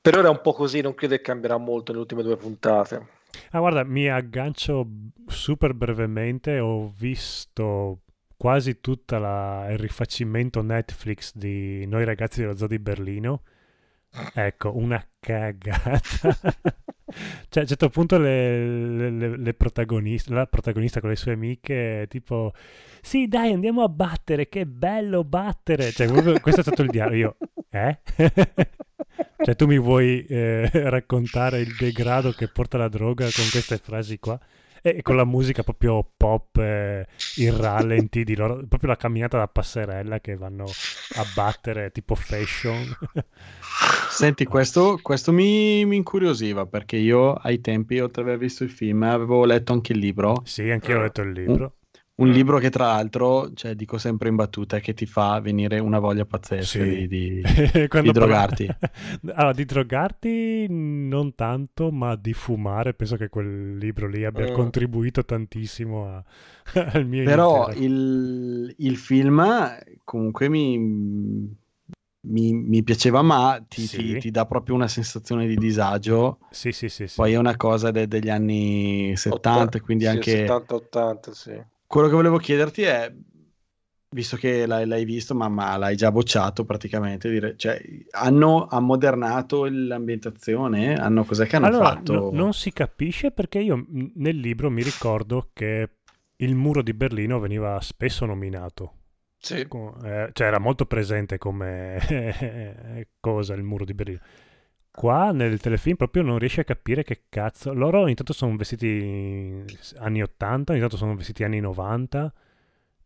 Per 0.00 0.16
ora 0.18 0.26
è 0.26 0.30
un 0.30 0.40
po' 0.40 0.52
così, 0.52 0.80
non 0.80 0.94
credo 0.94 1.14
che 1.14 1.22
cambierà 1.22 1.58
molto 1.58 1.92
nelle 1.92 2.02
ultime 2.02 2.24
due 2.24 2.36
puntate. 2.36 3.06
Ah, 3.50 3.60
guarda, 3.60 3.84
mi 3.84 4.08
aggancio 4.08 4.86
super 5.26 5.74
brevemente. 5.74 6.58
Ho 6.58 6.92
visto 6.98 8.00
quasi 8.36 8.80
tutto 8.80 9.14
il 9.14 9.78
rifacimento 9.78 10.62
Netflix 10.62 11.32
di 11.36 11.86
Noi 11.86 12.04
ragazzi 12.04 12.40
dello 12.40 12.56
zoo 12.56 12.66
di 12.66 12.80
Berlino. 12.80 13.42
Ecco, 14.34 14.76
una 14.76 15.02
cagata. 15.18 16.02
cioè, 17.48 17.58
a 17.58 17.60
un 17.60 17.66
certo 17.66 17.88
punto 17.88 18.18
le, 18.18 19.10
le, 19.10 19.36
le 19.38 19.54
protagoniste, 19.54 20.32
la 20.32 20.46
protagonista 20.46 21.00
con 21.00 21.08
le 21.08 21.16
sue 21.16 21.32
amiche, 21.32 22.06
tipo, 22.08 22.52
sì 23.00 23.26
dai 23.26 23.52
andiamo 23.52 23.82
a 23.82 23.88
battere, 23.88 24.48
che 24.48 24.66
bello 24.66 25.24
battere. 25.24 25.90
Cioè, 25.92 26.08
questo 26.40 26.60
è 26.60 26.64
stato 26.64 26.82
il 26.82 26.90
dialogo. 26.90 27.16
Io, 27.16 27.36
eh? 27.70 28.00
cioè, 29.42 29.56
tu 29.56 29.66
mi 29.66 29.78
vuoi 29.78 30.24
eh, 30.26 30.68
raccontare 30.90 31.60
il 31.60 31.74
degrado 31.74 32.32
che 32.32 32.48
porta 32.48 32.76
la 32.76 32.88
droga 32.88 33.24
con 33.24 33.48
queste 33.50 33.78
frasi 33.78 34.18
qua? 34.18 34.38
E 34.82 35.00
con 35.00 35.14
la 35.14 35.24
musica 35.24 35.62
proprio 35.62 36.04
pop 36.16 36.56
eh, 36.56 37.06
in 37.36 37.56
rallenti 37.60 38.24
di 38.24 38.34
loro, 38.34 38.56
proprio 38.66 38.90
la 38.90 38.96
camminata 38.96 39.38
da 39.38 39.46
passerella 39.46 40.18
che 40.20 40.36
vanno 40.36 40.64
a 40.64 41.24
battere 41.34 41.92
tipo 41.92 42.14
fashion. 42.16 42.84
Senti, 44.10 44.44
questo, 44.44 44.98
questo 45.00 45.32
mi, 45.32 45.84
mi, 45.84 45.96
incuriosiva 45.96 46.66
perché 46.66 46.96
io 46.96 47.32
ai 47.32 47.60
tempi, 47.60 48.00
oltre 48.00 48.22
ad 48.22 48.28
aver 48.28 48.40
visto 48.40 48.64
il 48.64 48.70
film, 48.70 49.04
avevo 49.04 49.44
letto 49.44 49.72
anche 49.72 49.92
il 49.92 49.98
libro. 49.98 50.42
Sì, 50.44 50.68
anche 50.68 50.90
io 50.90 50.98
ho 50.98 51.02
letto 51.02 51.22
il 51.22 51.30
libro. 51.30 51.76
Un 52.14 52.28
libro 52.28 52.58
che 52.58 52.68
tra 52.68 52.88
l'altro, 52.88 53.52
cioè, 53.54 53.74
dico 53.74 53.96
sempre 53.96 54.28
in 54.28 54.36
battuta, 54.36 54.80
che 54.80 54.92
ti 54.92 55.06
fa 55.06 55.40
venire 55.40 55.78
una 55.78 55.98
voglia 55.98 56.26
pazzesca 56.26 56.84
sì. 56.84 57.06
di, 57.06 57.08
di, 57.08 57.42
di 58.02 58.12
drogarti. 58.12 58.68
allora, 59.32 59.52
di 59.54 59.64
drogarti 59.64 60.66
non 60.68 61.34
tanto, 61.34 61.90
ma 61.90 62.14
di 62.14 62.34
fumare. 62.34 62.92
Penso 62.92 63.16
che 63.16 63.30
quel 63.30 63.78
libro 63.78 64.08
lì 64.08 64.26
abbia 64.26 64.50
mm. 64.50 64.54
contribuito 64.54 65.24
tantissimo 65.24 66.06
a, 66.06 66.22
al 66.92 67.06
mio 67.06 67.24
Però 67.24 67.72
il, 67.72 68.74
il, 68.76 68.96
film 68.98 69.42
comunque 70.04 70.50
mi, 70.50 70.78
mi, 70.78 72.52
mi 72.52 72.82
piaceva, 72.82 73.22
ma 73.22 73.64
ti, 73.66 73.86
sì. 73.86 73.96
ti, 73.96 74.18
ti, 74.18 74.30
dà 74.30 74.44
proprio 74.44 74.74
una 74.74 74.88
sensazione 74.88 75.46
di 75.46 75.56
disagio. 75.56 76.40
Sì, 76.50 76.72
sì, 76.72 76.90
sì. 76.90 77.06
sì. 77.06 77.16
Poi 77.16 77.32
è 77.32 77.36
una 77.36 77.56
cosa 77.56 77.90
de- 77.90 78.06
degli 78.06 78.28
anni 78.28 79.16
70, 79.16 79.50
80, 79.50 79.80
quindi 79.80 80.06
anche... 80.06 80.46
70-80, 80.46 81.30
sì. 81.30 81.70
Quello 81.92 82.08
che 82.08 82.14
volevo 82.14 82.38
chiederti 82.38 82.84
è, 82.84 83.14
visto 84.12 84.38
che 84.38 84.64
l'hai, 84.64 84.86
l'hai 84.86 85.04
visto, 85.04 85.34
ma, 85.34 85.50
ma, 85.50 85.76
l'hai 85.76 85.94
già 85.94 86.10
bocciato 86.10 86.64
praticamente, 86.64 87.28
dire, 87.28 87.54
cioè, 87.58 87.78
hanno 88.12 88.66
ammodernato 88.66 89.66
l'ambientazione? 89.70 90.94
Hanno, 90.94 91.26
cos'è 91.26 91.46
che 91.46 91.56
hanno 91.56 91.66
allora, 91.66 91.84
fatto? 91.90 92.14
No, 92.14 92.30
non 92.30 92.54
si 92.54 92.72
capisce 92.72 93.30
perché 93.30 93.58
io 93.58 93.84
nel 94.14 94.38
libro 94.38 94.70
mi 94.70 94.82
ricordo 94.82 95.50
che 95.52 95.90
il 96.36 96.54
muro 96.54 96.80
di 96.80 96.94
Berlino 96.94 97.38
veniva 97.38 97.78
spesso 97.82 98.24
nominato. 98.24 98.92
Sì. 99.36 99.56
Eh, 99.56 100.30
cioè 100.32 100.46
era 100.46 100.58
molto 100.58 100.86
presente 100.86 101.36
come 101.36 103.06
cosa 103.20 103.52
il 103.52 103.64
muro 103.64 103.84
di 103.84 103.92
Berlino. 103.92 104.20
Qua 104.94 105.32
nel 105.32 105.58
telefilm 105.58 105.96
proprio 105.96 106.22
non 106.22 106.38
riesci 106.38 106.60
a 106.60 106.64
capire 106.64 107.02
che 107.02 107.22
cazzo. 107.30 107.72
Loro 107.72 108.08
intanto 108.08 108.34
sono 108.34 108.54
vestiti 108.56 109.64
anni 109.96 110.22
80, 110.22 110.74
intanto 110.74 110.96
sono 110.98 111.16
vestiti 111.16 111.44
anni 111.44 111.60
90 111.60 112.32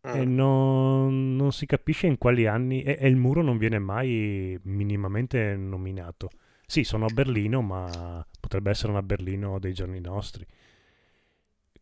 e 0.03 0.27
mm. 0.27 0.35
non, 0.35 1.37
non, 1.37 1.53
si 1.53 1.65
capisce 1.67 2.07
in 2.07 2.19
quali 2.19 2.47
anni 2.47 2.83
e, 2.83 2.97
e, 3.01 3.09
il 3.09 3.17
muro 3.17 3.43
non 3.43 3.57
viene 3.57 3.79
mai 3.79 4.59
minimamente 4.65 5.57
nominato. 5.57 6.31
Sì, 6.67 6.83
sono 6.83 7.07
a 7.07 7.13
Berlino, 7.13 7.63
ma 7.63 8.25
potrebbe 8.41 8.71
essere 8.71 8.91
una 8.91 9.03
Berlino 9.03 9.59
dei 9.61 9.73
giorni 9.73 10.01
nostri. 10.01 10.45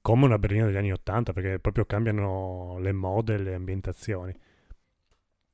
Come 0.02 0.26
una 0.26 0.38
Berlino 0.38 0.66
degli 0.66 0.76
anni 0.76 0.92
80, 0.92 1.32
perché 1.32 1.58
proprio 1.58 1.86
cambiano 1.86 2.76
le 2.78 2.92
mode 2.92 3.34
e 3.34 3.38
le 3.38 3.54
ambientazioni. 3.54 4.34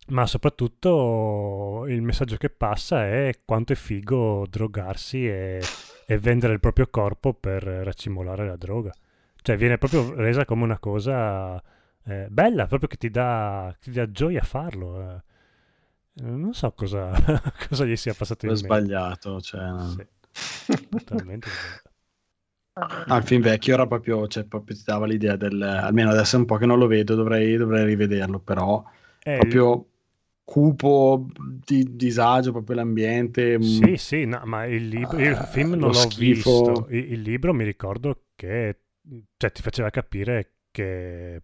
Ma 0.08 0.26
soprattutto 0.26 1.84
il 1.88 2.02
messaggio 2.02 2.36
che 2.36 2.50
passa 2.50 3.06
è 3.06 3.38
quanto 3.44 3.72
è 3.72 3.76
figo 3.76 4.46
drogarsi 4.48 5.28
e, 5.28 5.60
e 6.04 6.18
vendere 6.18 6.52
il 6.52 6.60
proprio 6.60 6.88
corpo 6.88 7.32
per 7.32 7.62
racimolare 7.62 8.46
la 8.46 8.56
droga. 8.56 8.92
Cioè 9.42 9.56
viene 9.56 9.78
proprio 9.78 10.14
resa 10.14 10.44
come 10.44 10.64
una 10.64 10.78
cosa 10.78 11.62
eh, 12.04 12.26
bella, 12.28 12.66
proprio 12.66 12.88
che 12.88 12.96
ti 12.96 13.10
dà, 13.10 13.74
ti 13.80 13.90
dà 13.90 14.10
gioia 14.10 14.42
farlo. 14.42 15.00
Eh. 15.00 15.22
Non 16.22 16.54
so 16.54 16.72
cosa, 16.72 17.12
cosa, 17.68 17.84
gli 17.84 17.96
sia 17.96 18.14
passato 18.14 18.46
in 18.46 18.52
mente. 18.52 18.66
sbagliato, 18.66 19.40
cioè... 19.40 19.62
Sì. 20.32 20.88
Totalmente 20.88 21.48
Ah, 22.72 23.16
il 23.16 23.24
film 23.24 23.42
vecchio 23.42 23.74
era 23.74 23.86
proprio, 23.86 24.26
cioè, 24.28 24.44
proprio 24.44 24.76
ti 24.76 24.82
dava 24.84 25.06
l'idea 25.06 25.36
del... 25.36 25.60
Almeno 25.60 26.10
adesso 26.10 26.36
è 26.36 26.38
un 26.38 26.46
po' 26.46 26.56
che 26.56 26.66
non 26.66 26.78
lo 26.78 26.86
vedo, 26.86 27.14
dovrei, 27.14 27.56
dovrei 27.56 27.84
rivederlo, 27.84 28.38
però... 28.38 28.82
Eh, 29.22 29.36
proprio 29.38 29.89
cupo, 30.50 31.28
di 31.64 31.94
disagio 31.94 32.50
proprio 32.50 32.76
l'ambiente. 32.76 33.56
Mm. 33.56 33.60
Sì, 33.62 33.96
sì, 33.96 34.24
no, 34.24 34.42
ma 34.44 34.64
il, 34.66 34.88
libro, 34.88 35.16
il 35.18 35.32
ah, 35.32 35.44
film 35.44 35.74
non 35.74 35.90
l'ho 35.90 35.92
schifo. 35.92 36.64
visto. 36.64 36.86
Il, 36.90 37.12
il, 37.12 37.20
libro 37.20 37.54
mi 37.54 37.62
ricordo 37.62 38.24
che 38.34 38.80
cioè, 39.36 39.52
ti 39.52 39.62
faceva 39.62 39.90
capire 39.90 40.54
che 40.72 41.42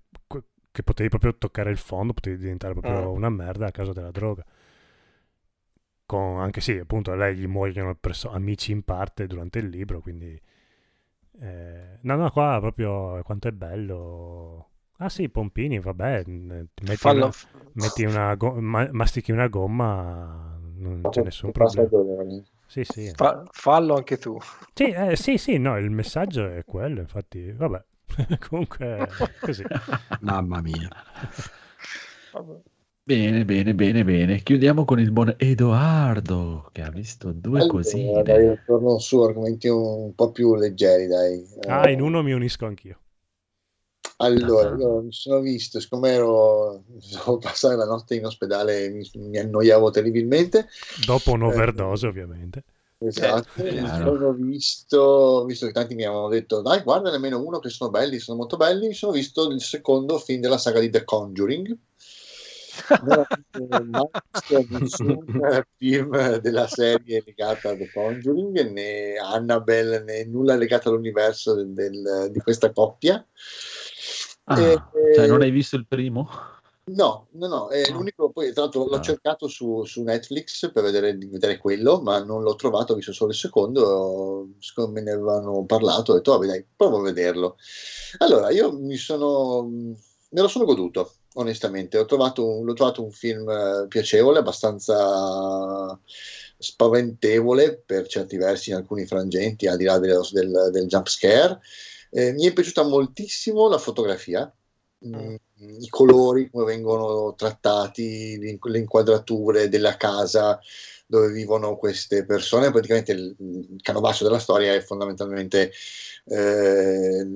che 0.77 0.83
potevi 0.83 1.09
proprio 1.09 1.35
toccare 1.39 1.71
il 1.71 1.79
fondo, 1.79 2.13
potevi 2.13 2.37
diventare 2.37 2.75
proprio 2.75 3.11
mm. 3.11 3.15
una 3.15 3.31
merda 3.31 3.69
a 3.69 3.71
causa 3.71 3.95
della 3.95 4.11
droga. 4.11 4.45
Con, 6.05 6.39
anche 6.39 6.61
sì, 6.61 6.73
appunto, 6.73 7.13
a 7.13 7.17
lei 7.17 7.35
gli 7.35 7.47
muoiono 7.47 7.95
perso- 7.95 8.31
amici 8.31 8.73
in 8.73 8.83
parte 8.83 9.27
durante 9.27 9.59
il 9.59 9.69
libro, 9.69 10.01
quindi... 10.01 10.39
Eh, 11.41 11.99
no, 12.03 12.17
no, 12.17 12.31
qua 12.31 12.59
proprio 12.61 13.23
quanto 13.23 13.49
è 13.49 13.53
bello. 13.53 14.69
Ah 14.99 15.09
sì, 15.11 15.29
Pompini, 15.29 15.79
vabbè, 15.79 16.25
metti 16.27 17.09
una, 17.09 17.31
metti 17.73 18.05
una 18.05 18.35
go- 18.35 18.55
ma- 18.61 18.89
mastichi 18.93 19.31
una 19.31 19.49
gomma, 19.49 20.59
non 20.77 21.09
c'è 21.11 21.23
nessun 21.23 21.53
problema. 21.53 21.89
Sì, 22.67 22.83
sì. 22.85 23.13
Fa- 23.15 23.45
fallo 23.51 23.95
anche 23.95 24.17
tu. 24.19 24.39
Sì, 24.75 24.85
eh, 24.91 25.17
sì, 25.17 25.39
sì, 25.39 25.59
no, 25.59 25.79
il 25.79 25.91
messaggio 25.91 26.49
è 26.49 26.65
quello, 26.65 27.01
infatti, 27.01 27.51
vabbè. 27.53 27.85
Comunque, 28.49 29.07
così. 29.41 29.67
Mamma 30.21 30.61
mia. 30.61 30.91
Bene, 33.05 33.45
bene, 33.45 33.75
bene, 33.75 34.05
bene. 34.05 34.39
Chiudiamo 34.41 34.85
con 34.85 34.99
il 34.99 35.13
buon 35.13 35.35
Edoardo 35.39 36.69
che 36.73 36.83
ha 36.83 36.91
visto 36.91 37.33
due 37.33 37.61
allora, 37.61 37.67
cosine. 37.69 38.23
Dai, 38.23 38.59
torno 38.65 38.99
su 38.99 39.21
argomenti 39.21 39.69
un 39.69 40.13
po' 40.15 40.33
più 40.33 40.55
leggeri, 40.57 41.07
dai. 41.07 41.47
Ah, 41.69 41.89
in 41.89 42.01
uno 42.01 42.23
mi 42.23 42.33
unisco 42.33 42.67
anch'io. 42.67 42.99
Allora, 44.19 44.71
ah. 44.71 44.79
io 44.79 45.03
mi 45.03 45.13
sono 45.13 45.41
visto, 45.41 45.79
siccome 45.79 46.11
ero, 46.11 46.85
dovevo 46.87 47.39
passare 47.39 47.77
la 47.77 47.85
notte 47.85 48.15
in 48.15 48.25
ospedale, 48.25 48.89
mi, 48.89 49.09
mi 49.15 49.39
annoiavo 49.39 49.91
terribilmente. 49.91 50.69
Dopo 51.05 51.33
un'overdose, 51.33 52.07
eh, 52.07 52.09
ovviamente. 52.09 52.65
Esatto, 52.99 53.63
eh, 53.63 53.87
sono 53.87 54.33
visto, 54.33 55.45
visto 55.45 55.67
che 55.67 55.73
tanti 55.73 55.95
mi 55.95 56.05
avevano 56.05 56.31
detto 56.31 56.63
dai 56.63 56.81
guarda 56.81 57.11
nemmeno 57.11 57.39
uno 57.45 57.59
che 57.59 57.69
sono 57.69 57.91
belli, 57.91 58.19
sono 58.19 58.39
molto 58.39 58.57
belli, 58.57 58.87
mi 58.87 58.95
sono 58.95 59.13
visto 59.13 59.51
il 59.51 59.61
secondo 59.61 60.19
film 60.19 60.41
della 60.41 60.57
saga 60.57 60.81
di 60.81 60.89
The 60.89 61.05
Conjuring 61.05 61.79
non 63.69 63.91
ho 63.95 64.11
visto 64.33 64.67
nessun 64.69 65.65
film 65.77 66.37
della 66.39 66.67
serie 66.67 67.23
legata 67.25 67.71
a 67.71 67.77
The 67.77 67.91
Conjuring 67.91 68.71
né 68.71 69.15
Annabelle 69.17 70.03
né 70.03 70.25
nulla 70.25 70.57
legato 70.57 70.91
all'universo 70.91 71.55
del, 71.55 71.73
del, 71.73 72.29
di 72.31 72.41
questa 72.41 72.73
coppia 72.73 73.25
ah, 74.47 74.61
e, 74.61 74.83
cioè 75.15 75.27
non 75.27 75.43
hai 75.43 75.51
visto 75.51 75.77
il 75.77 75.87
primo? 75.87 76.29
No, 76.89 77.27
no, 77.33 77.49
no, 77.49 77.69
è 77.69 77.91
l'unico, 77.91 78.31
poi 78.31 78.53
tra 78.53 78.63
l'altro 78.63 78.87
l'ho 78.87 78.95
ah. 78.95 79.01
cercato 79.01 79.49
su, 79.49 79.85
su, 79.85 80.03
Netflix 80.03 80.71
per 80.71 80.85
vedere, 80.85 81.17
vedere, 81.17 81.59
quello, 81.59 82.01
ma 82.01 82.23
non 82.23 82.45
l'ho 82.45 82.55
trovato, 82.55 82.93
ho 82.93 82.97
visto 82.97 83.13
solo 83.13 83.33
il 83.33 83.37
secondo, 83.37 84.51
siccome 84.61 84.93
me 84.93 85.01
ne 85.03 85.11
avevano 85.11 85.65
parlato, 85.65 86.13
ho 86.13 86.15
detto, 86.15 86.31
vabbè 86.31 86.47
dai, 86.47 86.65
provo 86.77 86.99
a 86.99 87.03
vederlo. 87.03 87.57
Allora, 88.19 88.51
io 88.51 88.71
mi 88.73 88.97
sono, 88.97 89.69
me 89.69 90.41
lo 90.41 90.47
sono 90.47 90.65
goduto, 90.65 91.15
onestamente, 91.35 91.99
ho 91.99 92.05
trovato 92.05 92.63
l'ho 92.63 92.75
trovato 92.75 93.03
un 93.03 93.11
film 93.11 93.49
eh, 93.49 93.87
piacevole, 93.89 94.39
abbastanza 94.39 95.99
spaventevole 96.57 97.83
per 97.85 98.07
certi 98.07 98.37
versi 98.37 98.71
in 98.71 98.77
alcuni 98.77 99.07
frangenti, 99.07 99.67
al 99.67 99.77
di 99.77 99.85
là 99.85 99.99
del, 99.99 100.21
del, 100.31 100.69
del 100.71 100.87
jump 100.87 101.09
scare. 101.09 101.61
Eh, 102.11 102.33
mi 102.33 102.47
è 102.47 102.53
piaciuta 102.53 102.83
moltissimo 102.85 103.69
la 103.69 103.79
fotografia, 103.79 104.53
mm, 105.07 105.35
i 105.81 105.89
colori, 105.89 106.51
come 106.51 106.65
vengono 106.65 107.35
trattati, 107.35 108.39
le 108.39 108.79
inquadrature 108.79 109.69
della 109.69 109.97
casa 109.97 110.61
dove 111.07 111.31
vivono 111.31 111.77
queste 111.77 112.25
persone. 112.25 112.71
Praticamente 112.71 113.13
il, 113.13 113.35
il 113.39 113.81
canovaccio 113.81 114.25
della 114.25 114.39
storia 114.39 114.75
è 114.75 114.81
fondamentalmente 114.81 115.73
eh, 116.27 117.27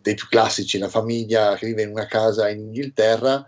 dei 0.00 0.14
più 0.14 0.26
classici, 0.28 0.78
la 0.78 0.88
famiglia 0.88 1.54
che 1.56 1.66
vive 1.66 1.82
in 1.82 1.90
una 1.90 2.06
casa 2.06 2.48
in 2.48 2.60
Inghilterra 2.60 3.44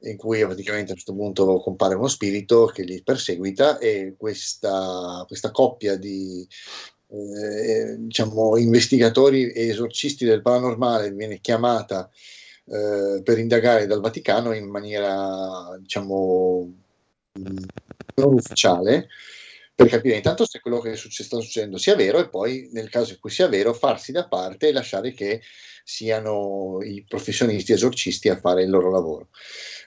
in 0.00 0.16
cui 0.16 0.44
praticamente 0.44 0.90
a 0.90 0.92
un 0.92 0.98
certo 0.98 1.14
punto 1.14 1.60
compare 1.60 1.94
uno 1.94 2.08
spirito 2.08 2.66
che 2.66 2.82
li 2.82 3.02
perseguita 3.02 3.78
e 3.78 4.14
questa, 4.16 5.24
questa 5.26 5.50
coppia 5.50 5.96
di 5.96 6.46
eh, 7.16 7.96
diciamo, 7.98 8.56
investigatori 8.56 9.50
e 9.50 9.68
esorcisti 9.68 10.24
del 10.24 10.42
paranormale 10.42 11.10
viene 11.12 11.40
chiamata 11.40 12.10
eh, 12.66 13.22
per 13.22 13.38
indagare 13.38 13.86
dal 13.86 14.00
Vaticano 14.00 14.52
in 14.52 14.68
maniera, 14.68 15.76
diciamo, 15.80 16.72
non 18.14 18.34
ufficiale, 18.34 19.08
per 19.76 19.88
capire 19.88 20.16
intanto 20.16 20.46
se 20.46 20.60
quello 20.60 20.80
che 20.80 20.96
sta 20.96 21.38
succedendo 21.38 21.76
sia 21.76 21.94
vero 21.94 22.18
e 22.18 22.30
poi, 22.30 22.70
nel 22.72 22.88
caso 22.88 23.12
in 23.12 23.20
cui 23.20 23.28
sia 23.30 23.46
vero, 23.46 23.74
farsi 23.74 24.10
da 24.10 24.26
parte 24.26 24.68
e 24.68 24.72
lasciare 24.72 25.12
che 25.12 25.42
siano 25.84 26.78
i 26.82 27.04
professionisti 27.06 27.72
esorcisti 27.72 28.30
a 28.30 28.38
fare 28.38 28.62
il 28.62 28.70
loro 28.70 28.90
lavoro. 28.90 29.28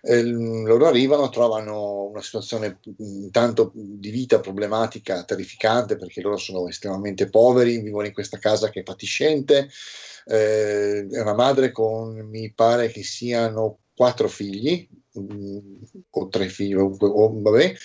Eh, 0.04 0.22
loro 0.22 0.86
arrivano, 0.86 1.30
trovano 1.30 2.04
una 2.04 2.22
situazione 2.22 2.80
intanto 3.00 3.72
di 3.74 4.12
vita 4.12 4.40
problematica, 4.40 5.24
terrificante, 5.24 5.98
perché 5.98 6.22
loro 6.22 6.38
sono 6.38 6.68
estremamente 6.68 7.28
poveri, 7.28 7.82
vivono 7.82 8.06
in 8.06 8.14
questa 8.14 8.38
casa 8.38 8.70
che 8.70 8.82
è 8.82 8.84
fatiscente, 8.84 9.70
eh, 10.28 11.08
è 11.08 11.20
una 11.20 11.34
madre 11.34 11.72
con, 11.72 12.16
mi 12.30 12.54
pare 12.54 12.90
che 12.90 13.02
siano 13.02 13.80
quattro 13.96 14.30
figli, 14.30 14.88
mh, 15.14 15.58
o 16.12 16.28
tre 16.30 16.48
figli, 16.48 16.76
o, 16.76 16.96
o, 16.98 17.42
vabbè, 17.42 17.76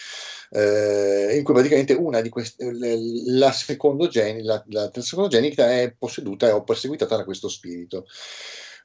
eh, 0.54 1.36
in 1.36 1.42
cui 1.42 1.52
praticamente 1.52 1.94
una 1.94 2.20
di 2.20 2.28
queste, 2.28 2.70
la, 3.26 3.50
secondogenita, 3.50 4.64
la, 4.68 4.90
la 4.92 5.02
secondogenita 5.02 5.70
è 5.72 5.92
posseduta 5.98 6.54
o 6.54 6.62
perseguitata 6.62 7.16
da 7.16 7.24
questo 7.24 7.48
spirito 7.48 8.06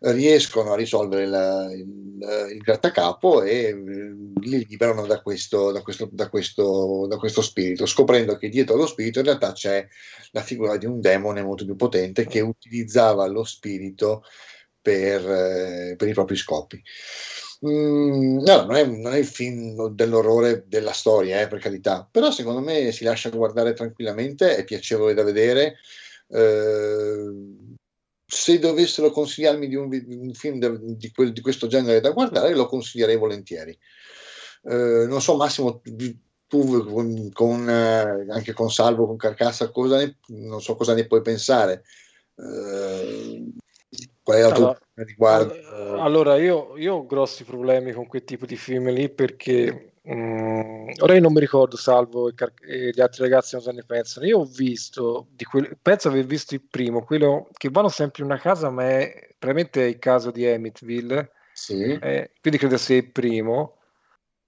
riescono 0.02 0.72
a 0.72 0.76
risolvere 0.76 1.26
la, 1.26 1.72
il, 1.74 2.18
il, 2.54 2.58
grattacapo 2.60 3.44
e 3.44 3.66
eh, 3.66 3.76
li 3.76 4.66
liberano 4.66 5.06
da 5.06 5.22
questo, 5.22 5.72
da, 5.72 5.82
questo, 5.82 6.08
da, 6.12 6.30
questo, 6.30 7.06
da 7.08 7.18
questo, 7.18 7.42
spirito, 7.42 7.86
scoprendo 7.86 8.38
che 8.38 8.50
dietro 8.50 8.76
allo 8.76 8.88
spirito 8.88 9.20
in 9.20 9.26
realtà 9.26 9.52
c'è 9.52 9.86
la 10.32 10.42
figura 10.42 10.78
di 10.78 10.86
un 10.86 11.02
demone 11.02 11.44
molto 11.44 11.66
più 11.66 11.76
potente 11.76 12.26
che 12.26 12.40
utilizzava 12.40 13.28
lo 13.28 13.44
spirito 13.44 14.24
per, 14.82 15.30
eh, 15.30 15.96
per 15.98 16.08
i 16.08 16.14
propri 16.14 16.38
scopi. 16.38 16.82
Mm, 17.66 18.40
no, 18.40 18.64
non 18.64 18.76
è, 18.76 18.86
non 18.86 19.14
è, 19.14 19.18
il 19.18 19.26
film 19.26 19.90
dell'orrore 19.90 20.64
della 20.68 20.94
storia, 20.94 21.42
eh, 21.42 21.48
per 21.48 21.60
carità, 21.60 22.08
però 22.10 22.32
secondo 22.32 22.62
me 22.62 22.92
si 22.94 23.04
lascia 23.04 23.30
guardare 23.30 23.74
tranquillamente, 23.74 24.56
è 24.56 24.64
piacevole 24.64 25.14
da 25.14 25.24
vedere. 25.24 25.76
Eh, 26.30 27.34
se 28.26 28.60
dovessero 28.60 29.10
consigliarmi 29.12 29.68
di 29.68 29.76
un, 29.76 29.90
un 29.92 30.34
film 30.34 30.60
de, 30.60 30.78
di, 30.96 31.12
quel, 31.12 31.34
di, 31.34 31.42
questo 31.42 31.68
genere 31.68 32.00
da 32.00 32.12
guardare, 32.12 32.54
lo 32.54 32.68
consiglierei 32.68 33.18
volentieri. 33.18 33.78
Eh, 34.64 35.06
non 35.08 35.22
so, 35.22 35.36
Massimo, 35.36 35.82
tu 36.48 36.86
con, 36.86 37.30
con, 37.34 37.70
eh, 37.70 38.28
anche 38.30 38.54
con 38.54 38.72
Salvo, 38.72 39.06
con 39.08 39.18
Carcassa, 39.18 39.70
cosa 39.72 39.98
ne, 39.98 40.18
non 40.28 40.62
so 40.62 40.76
cosa 40.76 40.94
ne 40.94 41.08
puoi 41.08 41.22
pensare. 41.22 41.84
Eh, 42.36 43.52
qual 44.22 44.38
è 44.38 44.42
la 44.42 44.52
tua 44.52 44.56
allora, 44.58 44.80
riguardo? 45.04 45.54
Allora, 46.02 46.36
io, 46.38 46.78
io, 46.78 46.96
ho 46.96 47.06
grossi 47.06 47.44
problemi 47.44 47.92
con 47.92 48.08
quel 48.08 48.24
tipo 48.24 48.46
di 48.46 48.56
film 48.56 48.90
lì 48.90 49.10
perché 49.10 49.94
um, 50.04 50.92
ora 51.00 51.14
io 51.14 51.22
non 51.22 51.34
mi 51.34 51.40
ricordo, 51.40 51.78
Salvo 51.78 52.30
e, 52.30 52.34
Car- 52.34 52.54
e, 52.62 52.92
gli 52.92 53.02
altri 53.02 53.24
ragazzi 53.24 53.60
se 53.60 53.72
ne 53.72 53.84
pensano. 53.84 54.26
Io 54.26 54.40
ho 54.40 54.46
visto, 54.46 55.28
di 55.32 55.44
quel, 55.44 55.78
penso 55.82 56.08
aver 56.10 56.26
visto 56.26 56.54
il 56.54 56.62
primo, 56.62 57.04
quello 57.04 57.50
che 57.54 57.70
vanno 57.70 57.90
sempre 57.90 58.24
in 58.24 58.30
una 58.30 58.40
casa, 58.40 58.70
ma 58.70 58.88
è 58.88 59.36
probabilmente 59.38 59.82
il 59.82 60.00
caso 60.00 60.32
di 60.32 60.46
Amityville. 60.46 61.32
Sì. 61.54 61.98
Eh, 62.02 62.32
quindi 62.40 62.60
credo 62.60 62.78
sia 62.78 62.98
il 62.98 63.12
primo. 63.12 63.78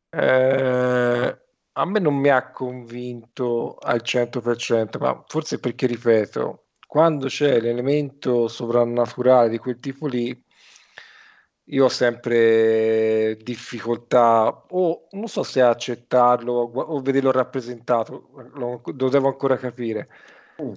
Eh, 0.09 1.39
a 1.73 1.85
me 1.85 1.99
non 1.99 2.15
mi 2.15 2.29
ha 2.29 2.51
convinto 2.51 3.77
al 3.77 4.01
100%, 4.03 4.99
ma 4.99 5.23
forse 5.27 5.59
perché, 5.59 5.87
ripeto, 5.87 6.65
quando 6.91 7.27
c'è 7.27 7.61
l'elemento 7.61 8.49
sovrannaturale 8.49 9.47
di 9.47 9.57
quel 9.57 9.79
tipo 9.79 10.07
lì, 10.07 10.43
io 11.63 11.85
ho 11.85 11.87
sempre 11.87 13.37
difficoltà, 13.41 14.65
o 14.67 15.07
non 15.11 15.29
so 15.29 15.41
se 15.43 15.61
accettarlo 15.61 16.51
o 16.51 16.99
vederlo 16.99 17.31
rappresentato, 17.31 18.49
lo, 18.55 18.81
lo 18.83 19.07
devo 19.07 19.29
ancora 19.29 19.55
capire. 19.55 20.09
Mm. 20.61 20.73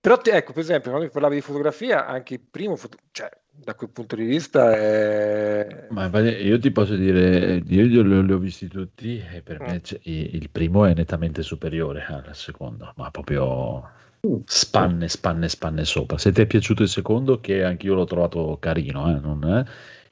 Però, 0.00 0.18
ecco, 0.24 0.54
per 0.54 0.62
esempio, 0.62 0.88
quando 0.88 1.08
mi 1.08 1.12
parlavi 1.12 1.34
di 1.34 1.42
fotografia, 1.42 2.06
anche 2.06 2.32
il 2.32 2.40
primo, 2.50 2.74
foto- 2.76 2.96
cioè, 3.10 3.28
da 3.50 3.74
quel 3.74 3.90
punto 3.90 4.16
di 4.16 4.24
vista 4.24 4.74
è... 4.74 5.86
Ma 5.90 6.08
io 6.18 6.58
ti 6.58 6.70
posso 6.70 6.94
dire, 6.96 7.62
io 7.66 8.02
li 8.02 8.32
ho 8.32 8.38
visti 8.38 8.68
tutti 8.68 9.22
e 9.30 9.42
per 9.42 9.60
mm. 9.60 9.66
me 9.66 9.82
il 10.04 10.48
primo 10.48 10.86
è 10.86 10.94
nettamente 10.94 11.42
superiore 11.42 12.06
al 12.08 12.34
secondo, 12.34 12.90
ma 12.96 13.10
proprio. 13.10 14.00
Spanne, 14.44 15.08
spanne, 15.08 15.48
spanne 15.48 15.84
sopra. 15.84 16.18
Se 16.18 16.32
ti 16.32 16.40
è 16.40 16.46
piaciuto 16.46 16.82
il 16.82 16.88
secondo, 16.88 17.40
che 17.40 17.64
anch'io 17.64 17.94
l'ho 17.94 18.04
trovato 18.04 18.56
carino, 18.60 19.16
eh, 19.16 19.20
non 19.20 19.44
è? 19.44 19.64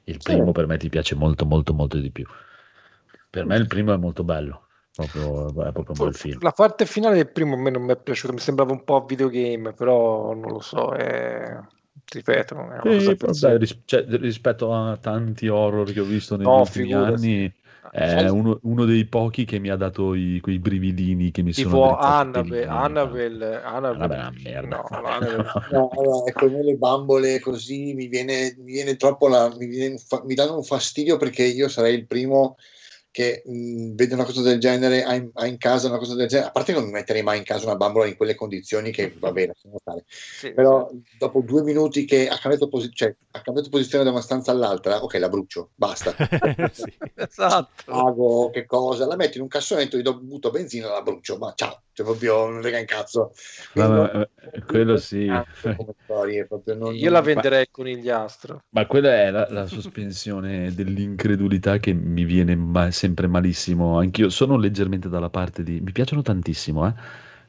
il 0.05 0.19
primo 0.21 0.47
sì. 0.47 0.51
per 0.51 0.67
me 0.67 0.77
ti 0.77 0.89
piace 0.89 1.15
molto, 1.15 1.45
molto, 1.45 1.73
molto 1.73 1.97
di 1.97 2.11
più. 2.11 2.25
Per 3.29 3.45
me 3.45 3.55
il 3.55 3.67
primo 3.67 3.93
è 3.93 3.97
molto 3.97 4.23
bello. 4.23 4.67
Proprio, 4.93 5.47
è 5.47 5.71
proprio 5.71 5.95
un 5.97 6.05
bel 6.05 6.15
film. 6.15 6.39
La 6.41 6.51
parte 6.51 6.85
finale 6.85 7.15
del 7.15 7.29
primo 7.29 7.55
a 7.55 7.57
me 7.57 7.69
non 7.69 7.83
mi 7.83 7.93
è 7.93 7.97
piaciuta, 7.97 8.33
mi 8.33 8.39
sembrava 8.39 8.73
un 8.73 8.83
po' 8.83 9.05
videogame, 9.05 9.71
però 9.73 10.33
non 10.33 10.51
lo 10.51 10.59
so. 10.59 10.91
È 10.91 11.57
ripeto, 12.13 12.99
sì, 12.99 13.15
cosa 13.15 13.57
ris- 13.57 13.79
cioè, 13.85 14.03
rispetto 14.05 14.73
a 14.73 14.97
tanti 14.97 15.47
horror 15.47 15.93
che 15.93 16.01
ho 16.01 16.05
visto 16.05 16.35
negli 16.35 16.45
no, 16.45 16.59
ultimi 16.59 16.87
figurati. 16.87 17.13
anni, 17.13 17.53
è 17.89 18.27
uno, 18.29 18.59
uno, 18.63 18.85
dei 18.85 19.05
pochi 19.05 19.43
che 19.43 19.57
mi 19.57 19.69
ha 19.69 19.75
dato 19.75 20.13
i, 20.13 20.39
quei 20.41 20.59
brividini 20.59 21.31
che 21.31 21.41
mi 21.41 21.51
tipo 21.51 21.69
sono 21.69 21.97
Annabelle, 21.97 22.67
Annabelle, 22.67 23.61
Annabelle, 23.61 24.31
merda. 24.43 24.75
No, 24.75 24.83
Annabelle. 24.91 25.51
no, 25.71 25.89
allora, 25.89 26.29
ecco, 26.29 26.45
le 26.45 26.75
bambole 26.75 27.39
così 27.39 27.93
mi 27.93 28.07
viene, 28.07 28.55
mi 28.59 28.73
viene 28.73 28.95
troppo 28.97 29.27
la, 29.27 29.51
mi, 29.57 29.65
viene, 29.65 29.97
mi 30.25 30.35
danno 30.35 30.57
un 30.57 30.63
fastidio 30.63 31.17
perché 31.17 31.43
io 31.43 31.67
sarei 31.67 31.95
il 31.95 32.05
primo 32.05 32.55
che 33.11 33.43
mh, 33.45 33.93
vede 33.95 34.13
una 34.13 34.23
cosa 34.23 34.41
del 34.41 34.59
genere, 34.59 35.03
ha 35.03 35.13
in, 35.13 35.29
ha 35.33 35.45
in, 35.45 35.57
casa 35.57 35.89
una 35.89 35.97
cosa 35.97 36.15
del 36.15 36.27
genere, 36.27 36.47
a 36.47 36.51
parte 36.51 36.71
che 36.71 36.79
non 36.79 36.87
mi 36.87 36.93
metterei 36.93 37.21
mai 37.21 37.37
in 37.37 37.43
casa 37.43 37.65
una 37.65 37.75
bambola 37.75 38.07
in 38.07 38.15
quelle 38.15 38.35
condizioni 38.35 38.91
che 38.91 39.15
va 39.19 39.31
bene, 39.33 39.53
sì, 40.09 40.53
però 40.53 40.89
sì. 40.89 41.01
dopo 41.17 41.41
due 41.41 41.61
minuti 41.63 42.05
che 42.05 42.27
ha 42.29 42.37
cambiato, 42.37 42.69
posi- 42.69 42.91
cioè, 42.93 43.13
ha 43.31 43.41
cambiato, 43.41 43.69
posizione 43.69 44.03
da 44.03 44.11
una 44.11 44.21
stanza 44.21 44.51
all'altra, 44.51 45.03
ok, 45.03 45.13
la 45.19 45.29
brucio, 45.29 45.71
basta. 45.75 46.15
sì, 46.71 46.97
esatto. 47.15 47.83
Pago, 47.85 48.49
che 48.49 48.65
cosa, 48.65 49.05
la 49.05 49.15
metti 49.15 49.37
in 49.37 49.43
un 49.43 49.49
cassonetto, 49.49 49.97
gli 49.97 50.01
do, 50.01 50.17
butto 50.19 50.49
benzina, 50.49 50.89
la 50.89 51.01
brucio, 51.01 51.37
ma 51.37 51.51
ciao, 51.53 51.83
cioè 51.91 52.05
proprio 52.05 52.49
non 52.49 52.61
frega 52.61 52.79
in 52.79 52.85
cazzo. 52.85 53.33
Ma, 53.73 54.11
eh, 54.21 54.29
quello 54.65 54.97
sì. 54.97 55.29
Storie, 56.03 56.47
non, 56.75 56.95
Io 56.95 57.03
non 57.03 57.13
la 57.13 57.21
venderei 57.21 57.65
fa... 57.65 57.71
conigliastro. 57.71 58.63
Ma 58.69 58.85
quella 58.85 59.13
è 59.13 59.31
la, 59.31 59.47
la 59.49 59.65
sospensione 59.65 60.73
dell'incredulità 60.73 61.77
che 61.77 61.93
mi 61.93 62.23
viene 62.23 62.55
mai 62.55 62.91
sempre 63.01 63.25
malissimo. 63.27 63.97
Anch'io 63.97 64.29
sono 64.29 64.57
leggermente 64.57 65.09
dalla 65.09 65.29
parte 65.29 65.63
di... 65.63 65.81
Mi 65.81 65.91
piacciono 65.91 66.21
tantissimo, 66.21 66.87
eh? 66.87 66.93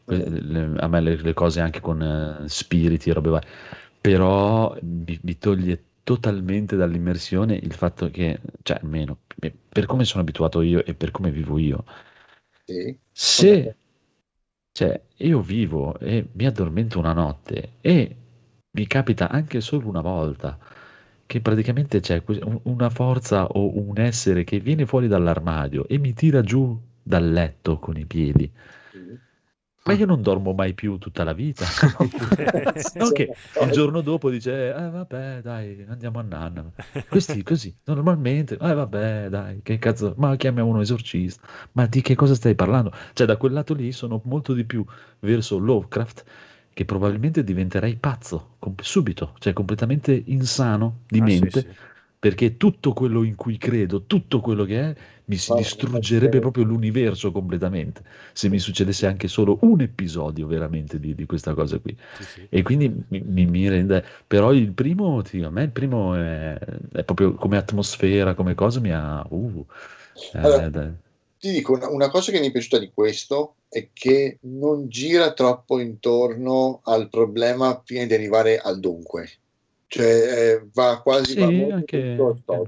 le, 0.07 0.75
a 0.79 0.89
me 0.89 1.01
le, 1.01 1.17
le, 1.17 1.35
cose 1.35 1.61
anche 1.61 1.81
con 1.81 2.01
uh, 2.01 2.47
spiriti 2.47 3.11
e 3.11 3.13
robe 3.13 3.31
varie. 3.31 3.49
Però 4.01 4.75
mi, 4.81 5.19
mi, 5.23 5.39
toglie 5.39 5.85
totalmente 6.03 6.75
dall'immersione 6.77 7.55
il 7.55 7.75
fatto 7.75 8.11
che, 8.11 8.41
cioè 8.63 8.79
almeno 8.83 9.19
per 9.69 9.87
come 9.87 10.05
sono 10.05 10.23
abituato 10.23 10.63
io 10.63 10.85
e 10.85 10.95
per 10.95 11.11
come 11.13 11.31
vivo 11.31 11.59
io, 11.59 11.85
sì. 12.65 12.99
se 13.13 13.77
cioè, 14.73 15.01
io 15.19 15.41
vivo 15.41 15.97
e 16.01 16.27
mi 16.33 16.47
addormento 16.47 16.99
una 16.99 17.13
notte 17.13 17.75
e 17.81 18.17
mi 18.71 18.87
capita 18.89 19.29
anche 19.29 19.61
solo 19.61 19.89
una 19.89 20.01
volta 20.01 20.59
che 21.33 21.41
praticamente 21.41 22.01
c'è 22.01 22.23
una 22.65 22.91
forza 22.91 23.47
o 23.47 23.79
un 23.79 23.97
essere 23.97 24.45
che 24.45 24.61
viene 24.61 24.85
fuori 24.85 25.09
dall'armadio 25.09 25.89
e 25.89 25.97
mi 25.97 26.13
tira 26.13 26.43
giù 26.43 26.79
dal 27.03 27.27
letto 27.33 27.79
con 27.79 27.97
i 27.97 28.05
piedi. 28.05 28.53
Ma 29.85 29.95
io 29.95 30.05
non 30.05 30.21
dormo 30.21 30.53
mai 30.53 30.75
più 30.75 30.99
tutta 30.99 31.25
la 31.25 31.33
vita. 31.33 31.65
non 32.97 33.13
che 33.13 33.33
il 33.63 33.71
giorno 33.71 34.03
dopo 34.03 34.29
dice, 34.29 34.75
eh 34.75 34.91
vabbè 34.91 35.41
dai, 35.41 35.87
andiamo 35.89 36.19
a 36.19 36.23
nanna. 36.23 36.71
Questi 37.09 37.43
così, 37.43 37.75
normalmente, 37.85 38.59
eh 38.61 38.75
vabbè 38.75 39.29
dai, 39.31 39.61
che 39.63 39.79
cazzo, 39.79 40.13
ma 40.19 40.37
chiamiamo 40.37 40.69
un 40.69 40.83
esorcista. 40.83 41.49
Ma 41.73 41.87
di 41.87 42.03
che 42.03 42.15
cosa 42.15 42.35
stai 42.35 42.55
parlando? 42.55 42.93
Cioè 43.15 43.27
da 43.27 43.39
quel 43.39 43.55
lato 43.55 43.73
lì 43.73 43.91
sono 43.91 44.21
molto 44.27 44.53
di 44.53 44.65
più 44.65 44.85
verso 45.21 45.57
Lovecraft 45.57 46.25
che 46.73 46.85
probabilmente 46.85 47.45
diventerei 47.45 47.97
pazzo 47.97 48.57
subito, 48.81 49.35
cioè 49.39 49.53
completamente 49.53 50.23
insano 50.27 51.01
di 51.07 51.21
ah, 51.21 51.25
mente, 51.25 51.61
sì, 51.61 51.67
sì. 51.69 51.77
perché 52.19 52.57
tutto 52.57 52.93
quello 52.93 53.23
in 53.23 53.35
cui 53.35 53.59
credo, 53.59 54.05
tutto 54.07 54.41
quello 54.41 54.65
che 54.65 54.81
è, 54.81 54.95
mi 55.27 55.37
si 55.37 55.53
distruggerebbe 55.55 56.41
proprio 56.41 56.65
l'universo 56.65 57.31
completamente, 57.31 58.03
se 58.33 58.49
mi 58.49 58.59
succedesse 58.59 59.07
anche 59.07 59.29
solo 59.29 59.59
un 59.63 59.81
episodio 59.81 60.47
veramente 60.47 60.99
di, 60.99 61.15
di 61.15 61.27
questa 61.27 61.55
cosa 61.55 61.79
qui. 61.79 61.97
Sì, 62.19 62.47
e 62.49 62.63
quindi 62.63 63.05
mi, 63.09 63.47
mi, 63.47 63.69
rende... 63.69 64.05
Però 64.27 64.53
il 64.53 64.73
primo, 64.73 65.19
a 65.19 65.51
me 65.51 65.63
il 65.63 65.71
primo 65.71 66.15
è, 66.15 66.59
è, 66.93 67.05
proprio 67.05 67.35
come 67.35 67.57
atmosfera, 67.57 68.35
come 68.35 68.55
cosa 68.55 68.81
mi 68.81 68.93
ha... 68.93 69.25
Uh, 69.29 69.65
allora, 70.33 70.67
eh, 70.67 70.93
ti 71.43 71.51
dico 71.51 71.73
una, 71.73 71.89
una 71.89 72.09
cosa 72.09 72.31
che 72.31 72.39
mi 72.39 72.47
è 72.47 72.53
piaciuta 72.53 72.79
di 72.79 72.93
questo 72.95 73.57
è 73.69 73.89
che 73.93 74.39
non 74.43 74.89
gira 74.89 75.33
troppo 75.33 75.81
intorno 75.81 76.83
al 76.85 77.09
problema 77.09 77.81
prima 77.81 78.05
di 78.05 78.15
arrivare 78.15 78.59
al 78.59 78.79
dunque. 78.79 79.29
Cioè 79.89 80.07
eh, 80.07 80.69
va 80.73 81.01
quasi 81.03 81.33
sì, 81.33 81.41
va 81.41 81.51
molto 81.51 81.75
anche, 81.75 82.17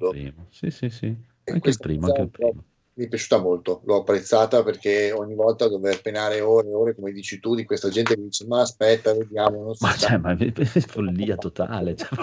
primo. 0.08 0.46
Sì, 0.50 0.72
sì, 0.72 0.90
sì. 0.90 1.14
Anche 1.44 1.68
il 1.68 1.78
primo, 1.78 2.06
anche 2.08 2.22
il 2.22 2.30
primo. 2.30 2.64
Mi 2.94 3.04
è 3.04 3.08
piaciuta 3.08 3.38
molto, 3.38 3.80
l'ho 3.84 4.00
apprezzata 4.00 4.64
perché 4.64 5.12
ogni 5.12 5.34
volta 5.36 5.68
dover 5.68 6.02
penare 6.02 6.40
ore 6.40 6.68
e 6.68 6.74
ore, 6.74 6.94
come 6.96 7.12
dici 7.12 7.38
tu, 7.38 7.54
di 7.54 7.64
questa 7.64 7.90
gente 7.90 8.16
che 8.16 8.22
dice 8.22 8.44
ma 8.46 8.62
aspetta, 8.62 9.14
vediamo. 9.14 9.72
ma 9.78 9.94
cioè, 9.94 10.16
ma 10.16 10.36
è 10.36 10.52
follia 10.80 11.36
totale. 11.36 11.94
Cioè, 11.94 12.08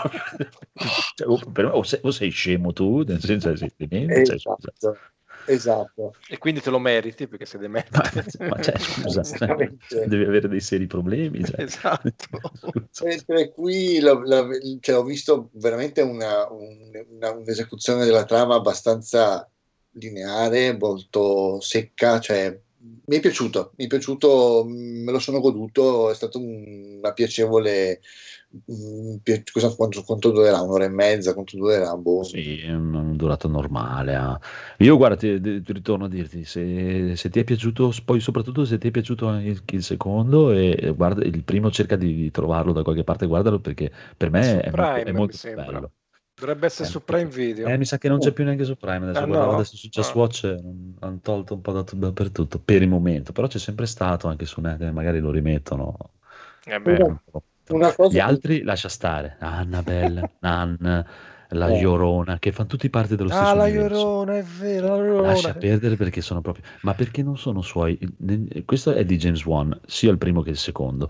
cioè, 1.16 1.28
o, 1.28 1.40
o, 1.72 1.84
sei, 1.84 2.00
o, 2.04 2.12
sei, 2.12 2.30
scemo 2.30 2.74
tu, 2.74 3.04
nel 3.04 3.22
senso 3.22 3.56
sei 3.56 3.72
demente. 3.78 4.26
Cioè, 4.26 4.36
esatto. 4.36 4.98
Esatto. 5.46 6.16
E 6.28 6.38
quindi 6.38 6.62
te 6.62 6.70
lo 6.70 6.80
meriti 6.80 7.28
perché 7.28 7.46
sei 7.46 7.60
demente. 7.60 7.90
Ma, 7.92 8.48
ma 8.48 8.62
cioè, 8.62 8.78
scusa, 8.78 9.22
devi 10.06 10.24
avere 10.24 10.48
dei 10.48 10.62
seri 10.62 10.88
problemi. 10.88 11.44
Cioè. 11.44 11.62
Esatto. 11.62 12.28
Mentre 13.04 13.52
qui 13.52 14.00
lo, 14.00 14.22
lo, 14.26 14.50
cioè, 14.80 14.98
ho 14.98 15.04
visto 15.04 15.50
veramente 15.54 16.02
una, 16.02 16.48
una, 16.50 17.32
un'esecuzione 17.32 18.06
della 18.06 18.26
trama 18.26 18.56
abbastanza 18.56 19.50
lineare, 19.92 20.78
molto 20.78 21.60
secca, 21.60 22.20
cioè 22.20 22.58
mi 23.06 23.18
è 23.18 23.20
piaciuto, 23.20 23.74
mi 23.76 23.86
è 23.86 23.88
piaciuto, 23.88 24.66
me 24.68 25.12
lo 25.12 25.20
sono 25.20 25.40
goduto, 25.40 26.10
è 26.10 26.16
stato 26.16 26.40
una 26.40 27.14
piacevole 27.14 28.02
cosa, 29.52 29.76
quanto, 29.76 30.04
quanto, 30.04 30.32
durerà? 30.32 30.62
Un'ora 30.62 30.86
e 30.86 30.90
mezza? 30.90 31.34
Quanto 31.34 31.58
durerà? 31.58 31.96
Boh. 31.96 32.24
Sì, 32.24 32.60
è 32.60 32.74
una 32.74 33.02
durata 33.14 33.48
normale. 33.48 34.16
Ah. 34.16 34.40
Io 34.80 34.98
guarda, 34.98 35.16
ti, 35.16 35.40
ti, 35.40 35.74
ritorno 35.74 36.06
a 36.06 36.10
dirti, 36.10 36.44
se, 36.44 37.16
se, 37.16 37.30
ti 37.30 37.40
è 37.40 37.44
piaciuto, 37.44 37.94
poi 38.04 38.20
soprattutto 38.20 38.66
se 38.66 38.78
ti 38.78 38.90
è 38.90 38.92
piaciuto 38.92 39.30
il, 39.40 39.62
il 39.66 39.84
secondo 39.84 40.52
e 40.52 40.94
guarda, 40.96 41.24
il 41.24 41.44
primo 41.44 41.72
cerca 41.72 41.96
di, 41.96 42.14
di, 42.14 42.32
trovarlo 42.32 42.74
da 42.74 42.84
qualche 42.84 43.04
parte, 43.04 43.26
guardalo 43.26 43.60
perché 43.60 43.92
per 44.18 44.30
me 44.30 44.62
è, 44.62 44.70
Prime, 44.70 45.12
molto, 45.12 45.48
è 45.48 45.56
molto 45.56 45.72
bello. 45.72 45.92
Dovrebbe 46.34 46.66
essere 46.66 46.88
eh, 46.88 46.92
su 46.92 47.04
Prime 47.04 47.30
Video. 47.30 47.68
Eh, 47.68 47.78
mi 47.78 47.86
sa 47.86 47.98
che 48.00 48.10
non 48.10 48.20
c'è 48.20 48.30
oh. 48.30 48.34
più 48.34 48.44
neanche 48.44 48.64
su 48.64 48.76
Prime. 48.76 49.10
Adesso, 49.10 49.20
ah, 49.20 49.26
no? 49.26 49.52
adesso 49.52 49.78
su 49.78 49.90
Just 49.90 50.16
ah. 50.16 50.18
Watch 50.18 50.44
hanno 51.00 51.20
tolto 51.22 51.54
un 51.54 51.62
po' 51.62 51.72
da, 51.72 51.86
dappertutto 51.94 52.60
per 52.60 52.82
il 52.82 52.90
momento, 52.90 53.32
però 53.32 53.48
c'è 53.48 53.60
sempre 53.60 53.86
stato 53.86 54.28
anche 54.28 54.46
su 54.46 54.60
Net, 54.60 54.82
magari 54.90 55.20
lo 55.20 55.30
rimettono. 55.30 55.96
Eh 56.66 56.80
beh. 56.80 57.16
Una 57.74 57.94
cosa 57.94 58.14
Gli 58.14 58.20
altri 58.20 58.64
lascia 58.64 58.90
stare. 58.90 59.38
Annabelle, 59.40 60.32
Nan, 60.40 61.06
la 61.50 61.68
eh. 61.68 61.82
Llorona, 61.82 62.40
che 62.40 62.52
fanno 62.52 62.70
tutti 62.70 62.90
parte 62.90 63.16
dello 63.16 63.30
ah, 63.30 63.34
stesso 63.34 63.50
Ah, 63.50 63.54
la 63.56 63.64
universo. 63.64 63.98
Llorona, 63.98 64.38
è 64.38 64.44
vero, 64.44 64.88
la 64.88 64.96
Llorona. 64.98 65.28
Lascia 65.28 65.54
perdere 65.54 65.96
perché 65.96 66.22
sono 66.22 66.42
proprio... 66.42 66.64
Ma 66.82 66.94
perché 66.94 67.24
non 67.24 67.38
sono 67.38 67.62
suoi... 67.62 68.00
Questo 68.66 68.94
è 68.94 69.04
di 69.06 69.18
James 69.18 69.46
Wan, 69.46 69.78
sia 69.86 70.12
il 70.12 70.18
primo 70.18 70.42
che 70.42 70.52
il 70.52 70.58
secondo 70.58 71.10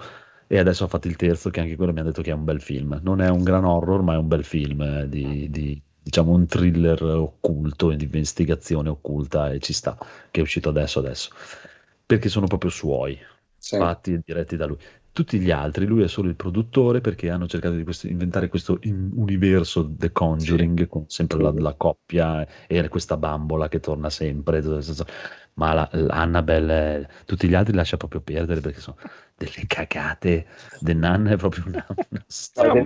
e 0.52 0.60
adesso 0.60 0.84
ha 0.84 0.88
fatto 0.88 1.08
il 1.08 1.16
terzo 1.16 1.50
che 1.50 1.62
anche 1.62 1.78
quello 1.78 1.94
mi 1.94 2.02
ha 2.02 2.04
detto 2.04 2.22
che 2.22 2.32
è 2.32 2.34
un 2.34 2.44
bel 2.44 2.60
film 2.60 3.00
non 3.04 3.22
è 3.22 3.30
un 3.30 3.42
gran 3.42 3.64
horror 3.64 4.02
ma 4.02 4.16
è 4.16 4.18
un 4.18 4.28
bel 4.28 4.44
film 4.44 4.82
eh, 4.82 5.08
di, 5.08 5.50
di, 5.50 5.82
diciamo 6.04 6.34
un 6.34 6.46
thriller 6.46 7.02
occulto 7.02 7.90
di 7.92 8.04
investigazione 8.04 8.90
occulta 8.90 9.50
e 9.54 9.60
ci 9.60 9.72
sta 9.72 9.98
che 10.30 10.42
è 10.42 10.44
uscito 10.44 10.68
adesso 10.68 11.00
adesso 11.00 11.30
perché 12.06 12.28
sono 12.28 12.48
proprio 12.48 12.70
suoi 12.70 13.18
sì. 13.58 13.78
fatti 13.78 14.12
e 14.12 14.22
diretti 14.26 14.58
da 14.58 14.66
lui 14.66 14.78
tutti 15.14 15.40
gli 15.40 15.52
altri, 15.52 15.86
lui 15.86 16.04
è 16.04 16.08
solo 16.08 16.30
il 16.30 16.36
produttore 16.36 17.02
perché 17.02 17.30
hanno 17.30 17.48
cercato 17.48 17.76
di 17.76 17.84
questo, 17.84 18.08
inventare 18.08 18.48
questo 18.48 18.80
universo 18.84 19.94
The 19.94 20.12
Conjuring 20.12 20.80
sì. 20.80 20.88
con 20.88 21.06
sempre 21.08 21.42
la, 21.42 21.52
la, 21.52 21.74
coppia 21.74 22.48
e 22.68 22.88
questa 22.88 23.18
bambola 23.18 23.68
che 23.68 23.80
torna 23.80 24.10
sempre. 24.10 24.64
Ma 25.56 25.74
la, 25.74 25.90
l'Annabelle, 25.92 27.10
tutti 27.26 27.48
gli 27.48 27.54
altri 27.54 27.74
lascia 27.76 27.98
proprio 27.98 28.22
perdere 28.22 28.62
perché 28.62 28.80
sono 28.80 28.98
delle 29.36 29.66
cagate. 29.68 30.48
The 30.80 30.94
Nun 30.94 31.28
è 31.28 31.36
proprio 31.36 31.66
una, 31.68 31.86
una 31.90 32.24
storia. 32.28 32.82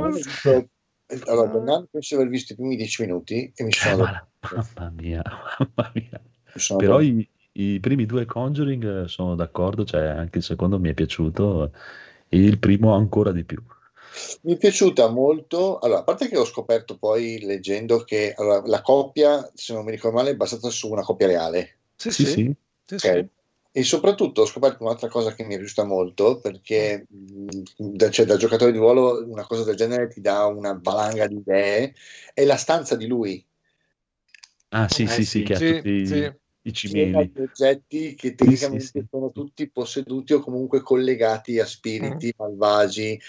Allora, 1.28 1.52
The 1.52 1.60
Nun 1.60 1.88
penso 1.92 2.16
di 2.16 2.22
aver 2.22 2.30
visto 2.30 2.54
i 2.54 2.56
primi 2.56 2.76
dieci 2.76 3.04
minuti 3.04 3.52
e 3.56 3.64
mi 3.64 3.72
sono... 3.72 4.04
Eh, 4.04 4.24
mamma 4.56 4.92
mia, 4.96 5.22
mamma 5.76 5.92
mia. 5.94 6.22
Però 6.76 7.00
i, 7.02 7.28
i 7.52 7.80
primi 7.80 8.08
due 8.08 8.26
Conjuring 8.26 9.06
sono 9.06 9.36
d'accordo, 9.36 9.86
cioè 9.86 10.08
anche 10.08 10.40
il 10.40 10.44
secondo 10.44 10.80
mi 10.80 10.90
è 10.90 10.94
piaciuto 10.96 11.72
il 12.38 12.60
primo 12.60 12.94
ancora 12.94 13.32
di 13.32 13.44
più. 13.44 13.62
Mi 14.42 14.54
è 14.54 14.58
piaciuta 14.58 15.10
molto, 15.10 15.80
allora, 15.80 16.00
a 16.00 16.04
parte 16.04 16.30
che 16.30 16.38
ho 16.38 16.46
scoperto 16.46 16.98
poi 16.98 17.40
leggendo 17.42 18.04
che 18.04 18.34
allora, 18.36 18.62
la 18.66 18.82
coppia, 18.82 19.50
se 19.54 19.74
non 19.74 19.84
mi 19.84 19.92
ricordo 19.92 20.18
male, 20.18 20.32
è 20.32 20.36
basata 20.36 20.70
su 20.70 20.90
una 20.90 21.02
coppia 21.04 21.28
reale. 21.28 21.78
Sì, 21.96 22.12
sì. 22.12 22.26
sì. 22.26 22.56
sì. 22.86 22.96
Okay. 22.96 23.28
E 23.72 23.84
soprattutto 23.84 24.42
ho 24.42 24.46
scoperto 24.46 24.84
un'altra 24.84 25.10
cosa 25.10 25.34
che 25.34 25.44
mi 25.44 25.56
è 25.56 25.58
piaciuta 25.58 25.84
molto, 25.84 26.40
perché 26.40 27.06
da, 27.10 28.10
cioè, 28.10 28.26
da 28.26 28.38
giocatore 28.38 28.72
di 28.72 28.78
ruolo 28.78 29.26
una 29.28 29.46
cosa 29.46 29.66
del 29.66 29.76
genere 29.76 30.08
ti 30.08 30.22
dà 30.22 30.46
una 30.46 30.80
valanga 30.82 31.28
di 31.28 31.36
idee, 31.36 31.94
è 32.34 32.46
la 32.46 32.56
stanza 32.56 32.96
di 32.96 33.08
lui. 33.08 33.46
Ah 34.70 34.88
sì, 34.88 35.04
eh, 35.04 35.08
sì, 35.08 35.24
sì, 35.24 35.26
sì, 35.26 35.44
che 35.44 35.54
ha 35.54 35.58
tutti... 35.58 36.08
Sì 36.08 36.44
i 36.66 36.74
cimeli. 36.74 37.32
oggetti 37.38 38.16
che 38.16 38.34
tecnicamente 38.34 38.86
sì, 38.86 39.00
sì, 39.00 39.06
sono 39.10 39.32
tutti 39.32 39.70
posseduti 39.70 40.34
o 40.34 40.40
comunque 40.40 40.82
collegati 40.82 41.60
a 41.60 41.66
spiriti 41.66 42.28
mm. 42.28 42.44
malvagi. 42.44 43.20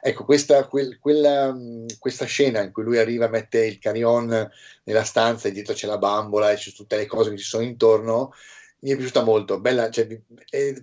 Ecco, 0.00 0.24
questa, 0.24 0.66
quel, 0.66 0.98
quella, 0.98 1.54
questa, 1.98 2.24
scena 2.24 2.62
in 2.62 2.72
cui 2.72 2.84
lui 2.84 2.98
arriva, 2.98 3.28
mette 3.28 3.66
il 3.66 3.78
canion 3.78 4.48
nella 4.84 5.04
stanza 5.04 5.48
e 5.48 5.52
dietro 5.52 5.74
c'è 5.74 5.86
la 5.86 5.98
bambola 5.98 6.50
e 6.50 6.56
c'è 6.56 6.70
tutte 6.70 6.96
le 6.96 7.06
cose 7.06 7.30
che 7.30 7.36
ci 7.36 7.44
sono 7.44 7.64
intorno, 7.64 8.32
mi 8.86 8.92
è 8.92 8.96
piaciuta 8.96 9.24
molto, 9.24 9.58
bella, 9.58 9.90
cioè, 9.90 10.06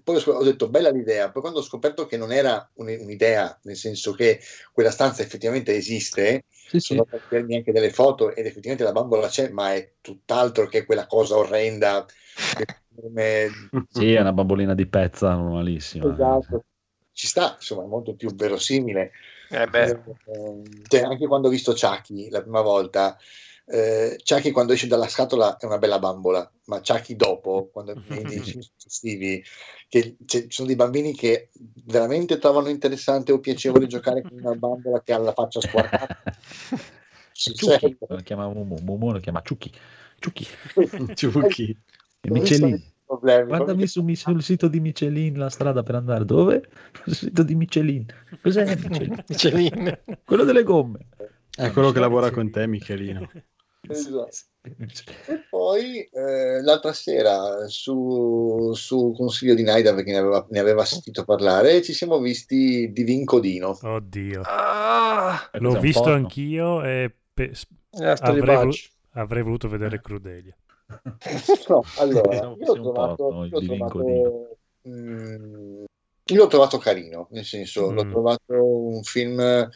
poi 0.03 0.21
ho 0.25 0.43
detto 0.43 0.67
bella 0.67 0.89
l'idea, 0.89 1.31
poi 1.31 1.41
quando 1.41 1.59
ho 1.59 1.63
scoperto 1.63 2.05
che 2.05 2.17
non 2.17 2.33
era 2.33 2.69
un'idea, 2.73 3.57
nel 3.63 3.77
senso 3.77 4.11
che 4.11 4.41
quella 4.73 4.91
stanza 4.91 5.21
effettivamente 5.21 5.73
esiste, 5.73 6.43
sì, 6.49 6.81
sono 6.81 7.07
sì. 7.09 7.17
per 7.29 7.45
anche 7.49 7.71
delle 7.71 7.91
foto 7.91 8.35
ed 8.35 8.45
effettivamente 8.45 8.83
la 8.83 8.91
bambola 8.91 9.29
c'è, 9.29 9.49
ma 9.51 9.73
è 9.73 9.93
tutt'altro 10.01 10.67
che 10.67 10.85
quella 10.85 11.07
cosa 11.07 11.37
orrenda. 11.37 12.05
Come... 12.93 13.47
sì, 13.89 14.13
è 14.13 14.19
una 14.19 14.33
bambolina 14.33 14.75
di 14.75 14.85
pezza 14.85 15.33
normalissima. 15.33 16.11
Esatto. 16.11 16.65
Ci 17.13 17.27
sta, 17.27 17.53
insomma, 17.55 17.83
è 17.83 17.87
molto 17.87 18.15
più 18.15 18.35
verosimile. 18.35 19.11
Eh 19.49 19.67
beh. 19.67 19.99
Cioè, 20.89 21.01
anche 21.03 21.25
quando 21.27 21.47
ho 21.47 21.51
visto 21.51 21.71
Chucky 21.71 22.29
la 22.29 22.41
prima 22.41 22.61
volta, 22.61 23.17
eh, 23.65 24.19
Chucky 24.23 24.51
quando 24.51 24.73
esce 24.73 24.87
dalla 24.87 25.07
scatola 25.07 25.57
è 25.57 25.65
una 25.65 25.77
bella 25.77 25.99
bambola, 25.99 26.49
ma 26.65 26.81
Chucky 26.81 27.15
dopo, 27.15 27.69
quando 27.71 27.93
nei 28.07 28.39
film 28.39 28.61
successivi, 28.61 29.43
che 29.87 30.17
ci 30.25 30.47
sono 30.49 30.67
dei 30.67 30.75
bambini 30.75 31.13
che 31.13 31.49
veramente 31.85 32.37
trovano 32.37 32.69
interessante 32.69 33.31
o 33.31 33.39
piacevole 33.39 33.87
giocare 33.87 34.21
con 34.21 34.37
una 34.39 34.55
bambola 34.55 35.01
che 35.01 35.13
ha 35.13 35.17
la 35.17 35.33
faccia 35.33 35.61
squartata. 35.61 36.17
Ciucchi, 37.33 37.97
lo 37.99 38.17
chiama 38.17 38.47
Momo, 38.47 38.77
Momo 38.83 39.11
lo 39.11 39.19
chiama 39.19 39.41
Ciucchi. 39.41 39.71
Ciucchi. 40.19 40.45
Ciucchi. 41.15 41.77
Michelin. 42.29 42.91
Problemi, 43.05 43.47
Guardami 43.47 43.87
su, 43.87 44.07
sul 44.13 44.41
sito 44.41 44.67
di 44.67 44.79
Michelin 44.79 45.37
la 45.37 45.49
strada 45.49 45.83
per 45.83 45.95
andare 45.95 46.25
dove? 46.25 46.69
Sul 47.03 47.13
sito 47.13 47.43
di 47.43 47.55
Michelin. 47.55 48.05
Cos'è 48.41 48.65
Michelin? 48.65 49.23
Michelin. 49.27 49.99
Quello 50.23 50.43
delle 50.43 50.63
gomme. 50.63 51.07
È 51.55 51.71
quello 51.71 51.91
che 51.91 51.99
lavora 51.99 52.31
con 52.31 52.49
te, 52.49 52.65
Michelino. 52.65 53.29
Esatto. 53.89 54.51
E 55.27 55.43
poi 55.49 56.03
eh, 56.03 56.61
l'altra 56.61 56.93
sera 56.93 57.67
su, 57.67 58.71
su, 58.73 59.13
consiglio 59.13 59.55
di 59.55 59.63
Naida 59.63 59.93
perché 59.93 60.11
ne 60.11 60.19
aveva, 60.19 60.47
ne 60.49 60.59
aveva, 60.59 60.85
sentito 60.85 61.25
parlare 61.25 61.81
ci 61.81 61.91
siamo 61.91 62.19
visti 62.19 62.89
di 62.93 63.03
Vincodino 63.03 63.77
oddio. 63.81 64.41
Ah, 64.45 65.49
l'ho 65.59 65.79
visto 65.81 66.13
anch'io 66.13 66.81
e 66.81 67.13
pe- 67.33 67.51
avrei, 68.21 68.55
voluto, 68.55 68.77
avrei, 69.11 69.43
voluto 69.43 69.67
vedere 69.67 69.99
Crudelia. 69.99 70.55
No, 71.67 71.83
allora 71.97 72.35
io 72.35 72.55
ho 72.65 72.73
trovato, 72.73 73.43
io 73.43 73.57
ho 73.57 73.61
trovato 73.61 74.57
mh, 74.83 75.83
io 76.27 76.37
l'ho 76.37 76.47
trovato 76.47 76.77
carino, 76.77 77.27
nel 77.31 77.43
senso, 77.43 77.89
mm. 77.89 77.95
l'ho 77.95 78.07
trovato 78.07 78.65
un 78.65 79.03
film 79.03 79.69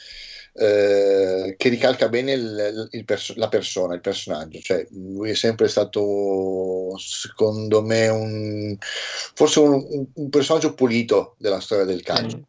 eh, 0.59 1.53
che 1.55 1.69
ricalca 1.69 2.09
bene 2.09 2.31
il, 2.31 2.87
il 2.91 3.05
perso- 3.05 3.33
la 3.35 3.47
persona, 3.47 3.93
il 3.93 4.01
personaggio. 4.01 4.59
Cioè, 4.59 4.87
lui 4.91 5.29
è 5.29 5.35
sempre 5.35 5.67
stato, 5.67 6.97
secondo 6.97 7.83
me, 7.83 8.07
un, 8.07 8.77
forse 8.79 9.59
un, 9.59 10.07
un 10.13 10.29
personaggio 10.29 10.73
pulito 10.73 11.35
della 11.37 11.59
storia 11.59 11.85
del 11.85 12.01
calcio. 12.01 12.37
Mm. 12.37 12.41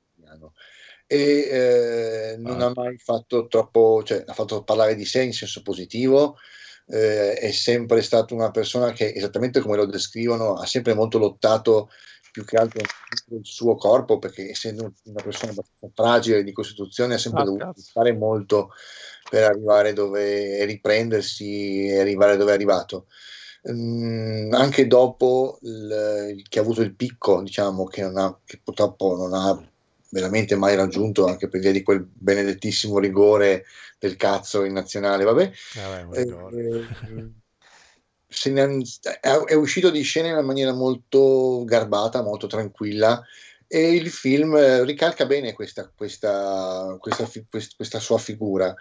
E 1.10 1.48
eh, 1.50 2.36
non 2.38 2.60
ah. 2.60 2.66
ha 2.66 2.72
mai 2.74 2.98
fatto 2.98 3.46
troppo, 3.46 4.02
cioè, 4.04 4.24
ha 4.26 4.34
fatto 4.34 4.62
parlare 4.62 4.94
di 4.94 5.06
sé 5.06 5.22
in 5.22 5.32
senso 5.32 5.62
positivo. 5.62 6.36
Eh, 6.86 7.34
è 7.34 7.50
sempre 7.50 8.00
stata 8.00 8.34
una 8.34 8.50
persona 8.50 8.92
che, 8.92 9.12
esattamente 9.14 9.60
come 9.60 9.76
lo 9.76 9.86
descrivono, 9.86 10.54
ha 10.54 10.66
sempre 10.66 10.94
molto 10.94 11.18
lottato 11.18 11.90
più 12.30 12.44
che 12.44 12.56
altro 12.56 12.82
il 13.30 13.40
suo 13.44 13.74
corpo, 13.76 14.18
perché 14.18 14.50
essendo 14.50 14.92
una 15.04 15.22
persona 15.22 15.52
abbastanza 15.52 15.90
fragile 15.94 16.44
di 16.44 16.52
costituzione 16.52 17.14
ha 17.14 17.18
sempre 17.18 17.42
ah, 17.42 17.44
dovuto 17.44 17.64
cazzo. 17.64 17.90
fare 17.92 18.12
molto 18.12 18.70
per 19.28 19.44
arrivare 19.44 19.92
dove 19.92 20.64
riprendersi 20.64 21.86
e 21.86 22.00
arrivare 22.00 22.36
dove 22.36 22.52
è 22.52 22.54
arrivato. 22.54 23.06
Mm, 23.70 24.52
anche 24.52 24.86
dopo 24.86 25.58
il, 25.62 26.42
che 26.48 26.58
ha 26.58 26.62
avuto 26.62 26.82
il 26.82 26.94
picco, 26.94 27.42
diciamo, 27.42 27.84
che, 27.84 28.02
ha, 28.02 28.38
che 28.44 28.60
purtroppo 28.62 29.16
non 29.16 29.34
ha 29.34 29.70
veramente 30.10 30.56
mai 30.56 30.74
raggiunto 30.74 31.26
anche 31.26 31.48
per 31.48 31.60
via 31.60 31.72
di 31.72 31.82
quel 31.82 32.06
benedettissimo 32.10 32.98
rigore 32.98 33.64
del 33.98 34.16
cazzo 34.16 34.64
in 34.64 34.72
nazionale, 34.72 35.24
vabbè. 35.24 35.52
Ah, 35.76 36.04
beh, 36.04 36.20
eh, 36.20 37.30
ne, 38.50 38.82
è 39.46 39.54
uscito 39.54 39.90
di 39.90 40.02
scena 40.02 40.28
in 40.28 40.34
una 40.34 40.42
maniera 40.42 40.72
molto 40.72 41.64
garbata, 41.64 42.22
molto 42.22 42.46
tranquilla 42.46 43.22
e 43.66 43.92
il 43.92 44.08
film 44.08 44.56
eh, 44.56 44.82
ricalca 44.84 45.26
bene 45.26 45.52
questa, 45.52 45.90
questa, 45.94 46.96
questa, 46.98 47.28
questa 47.76 48.00
sua 48.00 48.18
figura. 48.18 48.74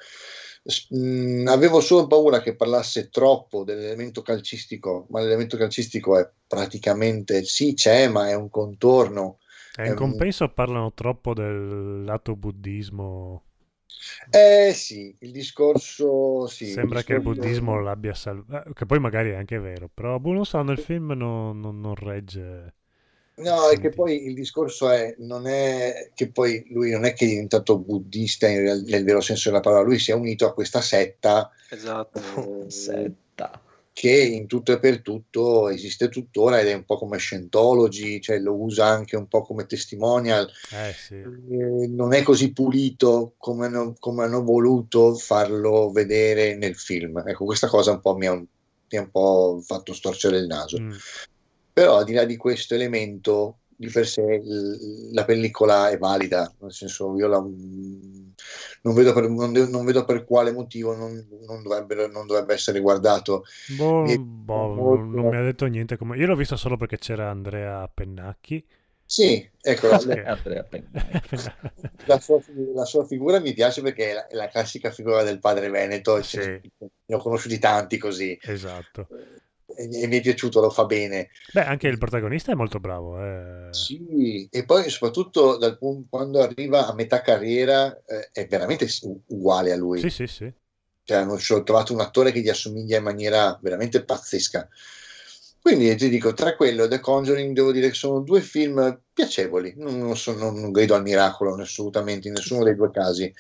Mm, 0.96 1.48
avevo 1.48 1.80
solo 1.80 2.08
paura 2.08 2.42
che 2.42 2.56
parlasse 2.56 3.10
troppo 3.10 3.64
dell'elemento 3.64 4.22
calcistico, 4.22 5.06
ma 5.10 5.22
l'elemento 5.22 5.56
calcistico 5.58 6.18
è 6.18 6.30
praticamente 6.48 7.44
sì, 7.44 7.74
c'è, 7.74 8.08
ma 8.08 8.30
è 8.30 8.34
un 8.34 8.50
contorno. 8.50 9.40
E 9.76 9.88
in 9.88 9.96
compenso 9.96 10.44
un... 10.44 10.54
parlano 10.54 10.94
troppo 10.94 11.34
del 11.34 12.04
lato 12.04 12.36
buddismo 12.36 13.44
eh 14.30 14.74
sì, 14.74 15.16
il 15.20 15.32
discorso 15.32 16.48
sì, 16.48 16.68
Sembra 16.68 17.00
il 17.00 17.06
discorso... 17.06 17.06
che 17.06 17.14
il 17.14 17.22
buddismo 17.22 17.80
l'abbia 17.80 18.14
salvato, 18.14 18.70
eh, 18.70 18.74
che 18.74 18.86
poi 18.86 19.00
magari 19.00 19.32
è 19.32 19.36
anche 19.36 19.60
vero, 19.60 19.90
però 19.94 20.20
boh, 20.20 20.34
non 20.34 20.46
so, 20.46 20.62
nel 20.62 20.80
film 20.80 21.14
non, 21.14 21.60
non, 21.60 21.80
non 21.80 21.96
regge. 21.96 22.74
No, 23.38 23.70
è 23.70 23.80
che 23.80 23.90
poi 23.90 24.26
il 24.26 24.34
discorso 24.34 24.90
è, 24.90 25.16
non 25.20 25.46
è 25.48 26.10
che 26.16 26.32
poi 26.32 26.66
lui 26.70 26.90
non 26.90 27.06
è 27.06 27.14
che 27.14 27.26
è 27.26 27.28
diventato 27.28 27.78
buddista 27.78 28.48
nel, 28.48 28.84
nel 28.84 29.04
vero 29.04 29.22
senso 29.22 29.50
della 29.50 29.62
parola, 29.62 29.84
lui 29.84 30.00
si 30.00 30.10
è 30.12 30.16
unito 30.16 30.48
a 30.48 30.54
questa 30.54 30.82
setta. 30.82 31.52
Esatto, 31.70 32.20
eh, 32.66 32.70
setta. 32.72 33.62
Che 33.98 34.12
in 34.12 34.46
tutto 34.46 34.74
e 34.74 34.80
per 34.80 35.02
tutto 35.02 35.70
esiste 35.70 36.08
tuttora 36.08 36.60
ed 36.60 36.68
è 36.68 36.74
un 36.76 36.86
po' 36.86 37.00
come 37.00 37.18
Scientology, 37.18 38.20
cioè 38.20 38.38
lo 38.38 38.54
usa 38.54 38.86
anche 38.86 39.16
un 39.16 39.28
po' 39.28 39.42
come 39.42 39.66
testimonial. 39.66 40.48
Eh, 40.72 40.94
sì. 40.94 41.16
eh, 41.16 41.88
non 41.88 42.14
è 42.14 42.22
così 42.22 42.54
pulito 42.54 43.34
come 43.40 43.66
hanno, 43.66 43.96
come 44.00 44.24
hanno, 44.24 44.44
voluto 44.44 45.16
farlo 45.16 45.90
vedere 45.90 46.56
nel 46.56 46.76
film. 46.76 47.24
Ecco, 47.26 47.46
questa 47.46 47.66
cosa 47.66 47.94
un 47.94 48.00
po' 48.00 48.16
mi 48.16 48.28
ha, 48.28 48.34
mi 48.36 48.98
ha 48.98 49.02
un 49.02 49.10
po' 49.10 49.60
fatto 49.66 49.94
storcere 49.94 50.38
il 50.38 50.46
naso. 50.46 50.80
Mm. 50.80 50.92
Però 51.74 51.98
al 51.98 52.06
di 52.06 52.14
là 52.14 52.24
di 52.24 52.38
questo 52.38 52.76
elemento, 52.76 53.62
di 53.80 53.90
per 53.90 54.08
sé 54.08 54.42
la 55.12 55.24
pellicola 55.24 55.90
è 55.90 56.00
valida, 56.00 56.52
nel 56.62 56.74
senso 56.74 57.16
io 57.16 57.28
la, 57.28 57.38
non, 57.38 58.94
vedo 58.96 59.14
per, 59.14 59.30
non, 59.30 59.52
non, 59.52 59.86
vedo 59.86 60.04
per, 60.04 60.26
quale 60.26 60.52
motivo 60.52 60.96
non, 60.96 61.14
non, 61.46 61.62
dovrebbe, 61.62 62.08
non 62.08 62.26
dovrebbe 62.26 62.56
essere 62.56 62.80
guardato. 62.80 63.44
Boh, 63.78 64.02
mi 64.02 64.18
boh, 64.18 64.74
molto... 64.74 65.22
Non 65.22 65.30
mi 65.30 65.36
ha 65.36 65.44
detto 65.44 65.68
niente, 65.68 65.96
come... 65.96 66.18
io 66.18 66.26
l'ho 66.26 66.36
visto 66.36 66.56
solo 66.56 66.76
perché 66.76 66.98
c'era 66.98 67.30
Andrea 67.30 67.88
Pennacchi. 67.88 68.66
Sì, 69.06 69.48
ecco, 69.62 69.88
la, 69.88 70.00
la, 72.06 72.20
sua, 72.20 72.42
la, 72.74 72.84
sua, 72.84 73.06
figura 73.06 73.40
mi 73.40 73.54
piace 73.54 73.82
perché 73.82 74.10
è 74.10 74.14
la, 74.14 74.28
è 74.28 74.36
la 74.36 74.48
classica 74.50 74.90
figura 74.90 75.22
del 75.24 75.40
padre 75.40 75.70
Veneto, 75.70 76.22
sì. 76.24 76.40
ne 76.40 77.16
ho 77.16 77.20
conosciuti 77.20 77.60
tanti 77.60 77.98
così. 77.98 78.38
Esatto 78.42 79.08
e, 79.78 80.08
mi 80.08 80.18
è 80.18 80.22
piaciuto, 80.22 80.60
lo 80.60 80.70
fa 80.70 80.86
bene. 80.86 81.30
Beh, 81.54 81.64
anche 81.64 81.88
il 81.88 81.98
protagonista 81.98 82.52
è 82.52 82.56
molto 82.56 82.80
bravo. 82.80 83.22
Eh. 83.24 83.68
Sì, 83.72 84.48
e 84.52 84.66
poi 84.66 84.90
soprattutto 84.90 85.58
dal, 85.58 85.78
quando 86.10 86.42
arriva 86.42 86.88
a 86.88 86.94
metà 86.94 87.22
carriera 87.22 87.96
eh, 88.06 88.30
è 88.32 88.48
veramente 88.48 88.88
uguale 89.28 89.72
a 89.72 89.78
lui. 89.78 90.00
Sì, 90.00 90.10
sì, 90.10 90.28
sì. 90.28 90.52
Cioè, 91.04 91.18
hanno 91.18 91.38
trovato 91.64 91.94
un 91.94 92.02
attore 92.02 92.32
che 92.32 92.42
gli 92.42 92.50
assomiglia 92.50 92.98
in 92.98 93.04
maniera 93.04 93.58
veramente 93.62 94.04
pazzesca. 94.04 94.68
Quindi 95.62 95.96
ti 95.96 96.10
dico, 96.10 96.34
tra 96.34 96.56
quello 96.56 96.86
e 96.86 96.88
The 96.88 97.00
Conjuring 97.00 97.54
devo 97.54 97.72
dire 97.72 97.90
che 97.90 97.94
sono 97.94 98.22
due 98.22 98.42
film 98.42 99.02
piacevoli, 99.14 99.74
non, 99.76 100.00
non, 100.00 100.16
sono, 100.16 100.52
non 100.52 100.72
grido 100.72 100.96
al 100.96 101.02
miracolo 101.02 101.54
assolutamente 101.56 102.28
in 102.30 102.36
nessuno 102.36 102.64
dei 102.64 102.76
due 102.76 102.90
casi. 102.90 103.34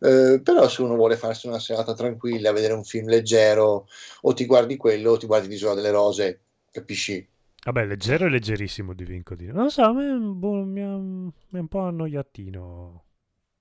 Eh, 0.00 0.40
però 0.42 0.68
se 0.68 0.82
uno 0.82 0.94
vuole 0.94 1.16
farsi 1.16 1.46
una 1.46 1.58
serata 1.58 1.94
tranquilla, 1.94 2.52
vedere 2.52 2.74
un 2.74 2.84
film 2.84 3.08
leggero, 3.08 3.88
o 4.22 4.32
ti 4.34 4.46
guardi 4.46 4.76
quello 4.76 5.12
o 5.12 5.16
ti 5.16 5.26
guardi 5.26 5.48
l'Isola 5.48 5.74
delle 5.74 5.90
Rose, 5.90 6.40
capisci? 6.70 7.26
Vabbè, 7.64 7.84
leggero 7.84 8.26
e 8.26 8.28
leggerissimo 8.28 8.92
di 8.92 9.04
Vincodino. 9.04 9.52
Non 9.52 9.70
so, 9.70 9.82
a 9.82 9.92
me 9.92 10.16
boh, 10.16 10.64
mi, 10.64 10.82
ha, 10.82 10.96
mi 10.96 11.32
è 11.50 11.58
un 11.58 11.68
po' 11.68 11.80
annoiatino. 11.80 13.04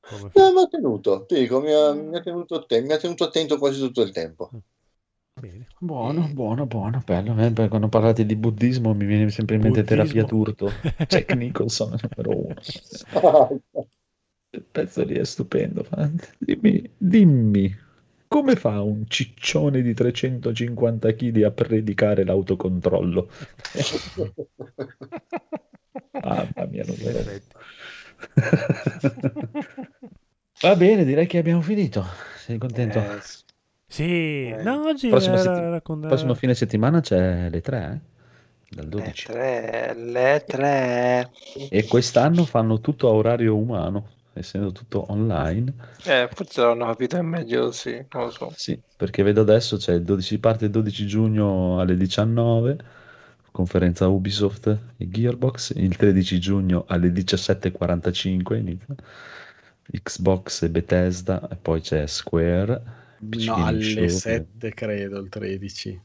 Come... 0.01 0.31
No, 0.33 0.51
mi 0.51 0.61
ha 0.61 0.67
tenuto, 0.67 1.25
ti 1.25 1.39
dico, 1.39 1.59
mi 1.59 1.71
ha, 1.71 1.91
mi 1.93 2.15
ha, 2.15 2.21
tenuto, 2.21 2.65
mi 2.69 2.91
ha 2.91 2.97
tenuto 2.97 3.23
attento 3.23 3.57
quasi 3.57 3.79
tutto 3.79 4.03
il 4.03 4.11
tempo. 4.11 4.51
Mm. 4.53 4.59
Bene. 5.37 5.67
Buono, 5.79 6.29
buono, 6.31 6.65
buono, 6.65 7.01
bello. 7.03 7.35
Eh, 7.37 7.67
quando 7.67 7.89
parlate 7.89 8.25
di 8.25 8.37
buddismo 8.37 8.93
mi 8.93 9.05
viene 9.05 9.29
sempre 9.29 9.55
in 9.55 9.63
mente 9.63 9.81
buddismo. 9.81 10.03
terapia 10.03 10.23
turco. 10.23 10.69
Jack 11.07 11.33
Nicholson 11.33 11.97
numero 12.01 12.45
uno. 12.45 12.55
Il 14.55 14.63
pezzo 14.71 15.03
lì 15.03 15.15
è 15.15 15.25
stupendo. 15.25 15.85
Dimmi, 16.37 16.89
dimmi, 16.97 17.77
come 18.25 18.55
fa 18.55 18.81
un 18.81 19.03
ciccione 19.05 19.81
di 19.81 19.93
350 19.93 21.13
kg 21.13 21.43
a 21.43 21.51
predicare 21.51 22.23
l'autocontrollo? 22.23 23.29
Mamma 26.23 26.65
mia, 26.69 26.85
non 26.85 26.95
me 27.01 27.41
Va 30.61 30.75
bene, 30.77 31.03
direi 31.03 31.27
che 31.27 31.37
abbiamo 31.39 31.59
finito. 31.59 32.05
Sei 32.37 32.57
contento? 32.57 32.99
Eh, 32.99 33.19
sì, 33.85 34.47
eh. 34.47 34.63
no, 34.63 34.85
oggi 34.85 35.09
prossimo, 35.09 35.35
setti- 35.35 35.81
prossimo 35.81 36.33
fine 36.33 36.55
settimana 36.55 37.01
c'è 37.01 37.49
le 37.49 37.59
tre, 37.59 37.91
eh? 37.91 37.99
dal 38.73 38.87
12. 38.87 39.27
Le 39.27 39.33
tre, 39.33 39.93
le 39.95 40.43
tre. 40.47 41.29
E 41.69 41.85
quest'anno 41.87 42.45
fanno 42.45 42.79
tutto 42.79 43.09
a 43.09 43.11
orario 43.11 43.57
umano 43.57 44.13
essendo 44.39 44.71
tutto 44.71 45.11
online. 45.11 45.73
Eh, 46.03 46.29
forse 46.31 46.61
l'hanno 46.61 46.85
capito 46.85 47.21
meglio, 47.21 47.71
sì, 47.71 48.05
non 48.11 48.25
lo 48.25 48.29
so. 48.29 48.51
Sì, 48.55 48.79
perché 48.95 49.23
vedo 49.23 49.41
adesso 49.41 49.77
c'è 49.77 49.93
il 49.93 50.03
12, 50.03 50.39
parte 50.39 50.65
il 50.65 50.71
12 50.71 51.07
giugno 51.07 51.79
alle 51.79 51.95
19, 51.95 52.77
conferenza 53.51 54.07
Ubisoft 54.07 54.77
e 54.97 55.09
Gearbox, 55.09 55.73
il 55.75 55.95
13 55.95 56.39
giugno 56.39 56.83
alle 56.87 57.09
17.45 57.09 58.55
inizia, 58.57 58.95
Xbox 60.03 60.63
e 60.63 60.69
Bethesda, 60.69 61.47
e 61.49 61.55
poi 61.55 61.81
c'è 61.81 62.05
Square. 62.05 63.03
No, 63.19 63.55
alle 63.55 63.81
show, 63.81 64.07
7 64.07 64.73
credo, 64.73 65.19
il 65.19 65.29
13. 65.29 66.01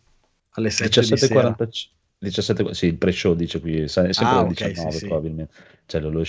Alle 0.50 0.70
7 0.70 1.00
17.45. 1.00 1.88
17, 2.22 2.74
sì, 2.74 2.86
il 2.86 2.96
pre-show 2.96 3.34
dice 3.34 3.60
qui, 3.60 3.88
sempre 3.88 4.12
ah, 4.18 4.40
alle 4.40 4.50
okay, 4.50 4.68
19 4.68 4.94
sì, 4.94 5.06
probabilmente. 5.06 5.54
Cioè 5.90 6.00
lo, 6.00 6.10
lo, 6.10 6.22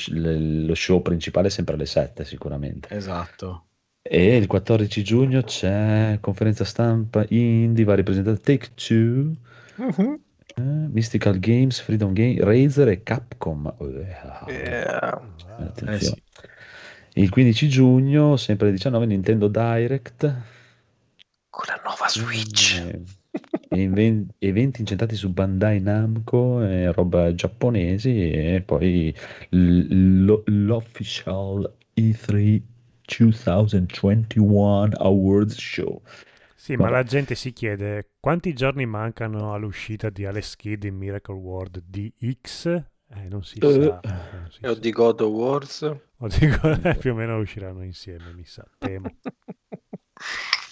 lo, 0.65 0.73
show 0.73 1.03
principale 1.03 1.45
è 1.45 1.51
sempre 1.51 1.75
alle 1.75 1.85
7 1.85 2.25
sicuramente. 2.25 2.87
Esatto. 2.95 3.65
E 4.01 4.35
il 4.35 4.47
14 4.47 5.03
giugno 5.03 5.43
c'è 5.43 6.17
conferenza 6.19 6.63
stampa 6.63 7.23
indie, 7.29 7.85
va 7.85 7.93
rappresentata 7.93 8.37
Take 8.37 8.71
Two, 8.73 9.35
uh-huh. 9.75 10.19
eh, 10.55 10.61
Mystical 10.63 11.37
Games, 11.37 11.79
Freedom 11.79 12.11
Game, 12.11 12.43
Razer 12.43 12.87
e 12.87 13.03
Capcom. 13.03 13.71
Yeah. 14.47 15.21
Eh, 15.85 15.99
sì. 15.99 16.23
Il 17.13 17.29
15 17.29 17.69
giugno, 17.69 18.37
sempre 18.37 18.65
alle 18.65 18.75
19, 18.77 19.05
Nintendo 19.05 19.47
Direct. 19.47 20.21
Con 21.51 21.65
la 21.67 21.79
nuova 21.83 22.09
Switch. 22.09 22.79
Eh, 22.79 22.99
eventi 23.69 24.81
incentrati 24.81 25.15
su 25.15 25.29
Bandai 25.31 25.79
Namco 25.79 26.61
e 26.63 26.91
roba 26.91 27.33
giapponesi 27.33 28.31
e 28.31 28.61
poi 28.65 29.15
l- 29.49 30.43
l'official 30.45 31.77
E3 31.95 32.61
2021 33.05 34.89
Awards 34.97 35.57
Show. 35.57 36.01
Sì, 36.55 36.75
Vabbè. 36.75 36.89
ma 36.89 36.95
la 36.97 37.03
gente 37.03 37.35
si 37.35 37.53
chiede 37.53 38.11
quanti 38.19 38.53
giorni 38.53 38.85
mancano 38.85 39.53
all'uscita 39.53 40.09
di 40.09 40.25
Alex 40.25 40.55
Kidd 40.55 40.83
in 40.83 40.95
Miracle 40.95 41.35
World 41.35 41.83
DX? 41.87 42.65
Eh, 43.13 43.27
non 43.27 43.43
si 43.43 43.57
uh, 43.61 43.69
sa. 43.69 43.99
Non 44.03 44.47
si 44.51 44.65
o 44.65 44.73
sa. 44.73 44.79
di 44.79 44.91
God 44.91 45.21
of 45.21 45.31
Wars? 45.31 45.81
O 45.81 46.27
di 46.27 46.47
God... 46.47 46.97
più 46.99 47.11
o 47.11 47.15
meno 47.15 47.37
usciranno 47.39 47.83
insieme, 47.83 48.31
mi 48.33 48.45
sa, 48.45 48.63
temo. 48.77 49.09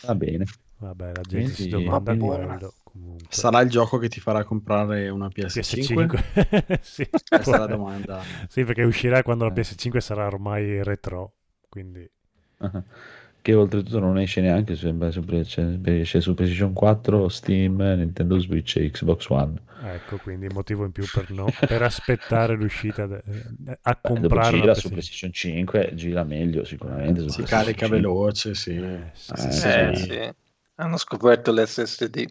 Va 0.03 0.15
bene. 0.15 0.45
Vabbè, 0.79 1.11
la 1.13 1.21
gente 1.21 1.53
quindi, 1.53 1.53
si 1.53 1.67
domanda 1.67 2.15
quello. 2.15 2.73
Comunque. 2.83 3.27
Sarà 3.29 3.61
il 3.61 3.69
gioco 3.69 3.97
che 3.97 4.07
ti 4.07 4.19
farà 4.19 4.43
comprare 4.43 5.09
una 5.09 5.27
PS5? 5.27 6.05
PS5? 6.05 6.79
sì. 6.81 7.07
Questa 7.09 7.55
è 7.55 7.59
la 7.59 7.65
domanda. 7.67 8.21
sì, 8.47 8.63
perché 8.63 8.83
uscirà 8.83 9.21
quando 9.21 9.45
la 9.45 9.53
eh. 9.53 9.59
PS5 9.59 9.97
sarà 9.97 10.25
ormai 10.25 10.81
retro, 10.83 11.33
quindi... 11.67 12.09
Che 13.41 13.53
oltretutto 13.53 13.99
non 13.99 14.17
esce 14.19 14.41
neanche 14.41 14.75
su, 14.75 14.93
su, 15.09 15.23
esce 15.83 16.19
su 16.19 16.33
PlayStation 16.33 16.73
4, 16.73 17.29
Steam, 17.29 17.77
Nintendo 17.77 18.37
Switch 18.39 18.75
e 18.77 18.89
Xbox 18.89 19.29
One. 19.29 19.61
Ecco, 19.81 20.17
quindi 20.17 20.47
motivo 20.47 20.83
in 20.83 20.91
più 20.91 21.05
per, 21.05 21.31
no, 21.31 21.47
per 21.57 21.81
aspettare 21.81 22.55
l'uscita 22.55 23.05
de, 23.05 23.23
a 23.81 23.97
Beh, 24.01 24.09
comprare. 24.09 24.59
gira 24.59 24.73
su 24.73 24.89
PlayStation 24.89 25.31
5, 25.31 25.91
gira 25.93 26.23
meglio 26.23 26.65
sicuramente. 26.65 27.29
Si 27.29 27.43
carica 27.43 27.85
5. 27.85 27.89
veloce, 27.89 28.55
sì. 28.55 28.75
Eh, 28.75 29.11
sì, 29.13 29.33
eh, 29.33 29.51
sì, 29.51 29.67
eh, 29.67 29.95
sì. 29.95 30.33
Hanno 30.79 30.95
scoperto 30.95 31.51
l'SSD. 31.51 32.25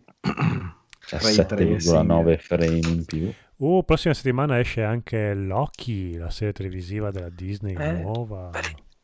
7,9 1.07 2.39
frame 2.39 2.81
in 2.89 3.05
più. 3.05 3.31
Uh, 3.57 3.85
prossima 3.85 4.15
settimana 4.15 4.59
esce 4.59 4.83
anche 4.83 5.35
Loki, 5.35 6.17
la 6.17 6.31
serie 6.31 6.55
televisiva 6.55 7.11
della 7.11 7.29
Disney 7.29 7.75
eh, 7.77 7.93
nuova. 7.93 8.51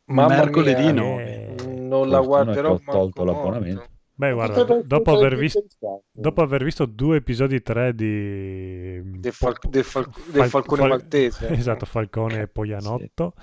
Ma 0.05 0.27
mercoledì 0.27 0.91
no. 0.91 1.19
Eh, 1.19 1.55
non 1.77 2.09
la 2.09 2.21
guarderò. 2.21 2.71
Ho 2.71 2.81
tolto 2.83 3.23
l'abbonamento. 3.23 3.87
Beh, 4.15 4.31
guarda, 4.31 4.81
dopo 4.81 5.11
aver, 5.15 5.35
visto, 5.35 5.63
dopo 6.11 6.41
aver 6.41 6.63
visto 6.63 6.85
due 6.85 7.17
episodi 7.17 7.61
3 7.61 7.93
di... 7.93 9.19
Del, 9.19 9.33
fal- 9.33 9.57
del, 9.69 9.83
fal- 9.83 10.09
del 10.31 10.45
Falcone 10.45 10.81
fal- 10.81 10.89
Maltese. 10.89 11.49
Esatto, 11.53 11.85
Falcone 11.85 12.41
e 12.41 12.47
Poianotto. 12.47 13.33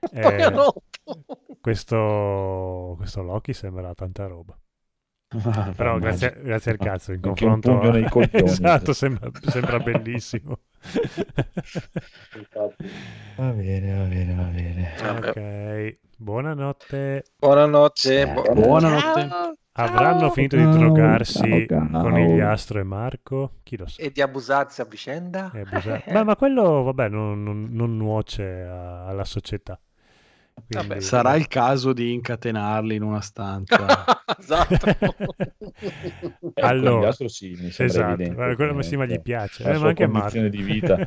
Sì. 0.00 0.18
Eh, 0.18 0.52
questo, 1.60 2.94
questo 2.98 3.22
Loki 3.22 3.54
sembra 3.54 3.94
tanta 3.94 4.26
roba. 4.26 4.58
Ah, 5.28 5.72
Però 5.74 5.98
grazie, 5.98 6.38
grazie, 6.40 6.70
al 6.70 6.78
cazzo 6.78 7.12
in 7.12 7.20
confronto 7.20 7.80
a... 7.80 7.90
nei 7.90 8.08
coglioni, 8.08 8.28
esatto, 8.48 8.92
sembra, 8.92 9.28
sembra 9.42 9.78
bellissimo. 9.80 10.60
Va 13.36 13.50
bene 13.50 13.96
va 13.96 14.04
bene 14.04 14.34
va 14.34 14.42
bene. 14.44 14.94
Ok 15.18 15.98
buonanotte. 16.16 17.24
Buonanotte. 17.38 18.26
Bu- 18.28 18.52
buonanotte. 18.54 19.28
Avranno 19.78 20.30
finito 20.30 20.56
di 20.56 20.62
drogarsi 20.62 21.66
ciao, 21.68 21.88
ciao. 21.90 22.02
Conigliastro 22.02 22.78
e 22.78 22.82
Marco? 22.84 23.56
Chi 23.62 23.76
lo 23.76 23.86
sa 23.86 24.02
e 24.02 24.10
di 24.10 24.22
abusarsi 24.22 24.80
a 24.80 24.84
vicenda? 24.84 25.50
Abusar- 25.52 26.10
Beh, 26.10 26.24
ma 26.24 26.36
quello 26.36 26.82
vabbè 26.84 27.08
non, 27.08 27.42
non, 27.42 27.68
non 27.72 27.96
nuoce 27.96 28.62
a, 28.62 29.06
alla 29.06 29.24
società 29.24 29.78
Quindi... 30.56 30.88
Vabbè, 30.88 31.00
sarà 31.00 31.34
il 31.36 31.48
caso 31.48 31.92
di 31.92 32.12
incatenarli 32.14 32.94
in 32.94 33.02
una 33.02 33.20
stanza. 33.20 34.04
esatto. 34.38 34.76
allora, 36.54 37.12
sì, 37.12 37.54
mi 37.58 37.68
esatto. 37.68 38.00
evidente. 38.00 38.54
Quello 38.54 38.74
che 38.74 39.06
gli 39.06 39.20
piace, 39.20 39.62
eh, 39.64 39.78
ma 39.78 39.88
anche 39.88 40.06
Marco. 40.06 40.48
di 40.48 40.62
vita. 40.62 41.06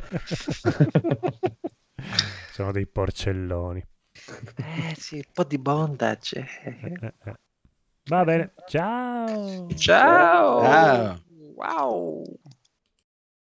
Sono 2.52 2.72
dei 2.72 2.86
porcelloni. 2.86 3.84
Eh 4.56 4.94
sì, 4.96 5.16
un 5.16 5.32
po' 5.32 5.44
di 5.44 5.58
bondage. 5.58 6.46
Eh, 6.62 6.94
eh, 7.00 7.14
eh. 7.24 7.34
Va 8.04 8.24
bene, 8.24 8.52
ciao. 8.66 9.66
Ciao. 9.74 10.62
Ciao. 10.62 11.22
Wow. 11.54 12.22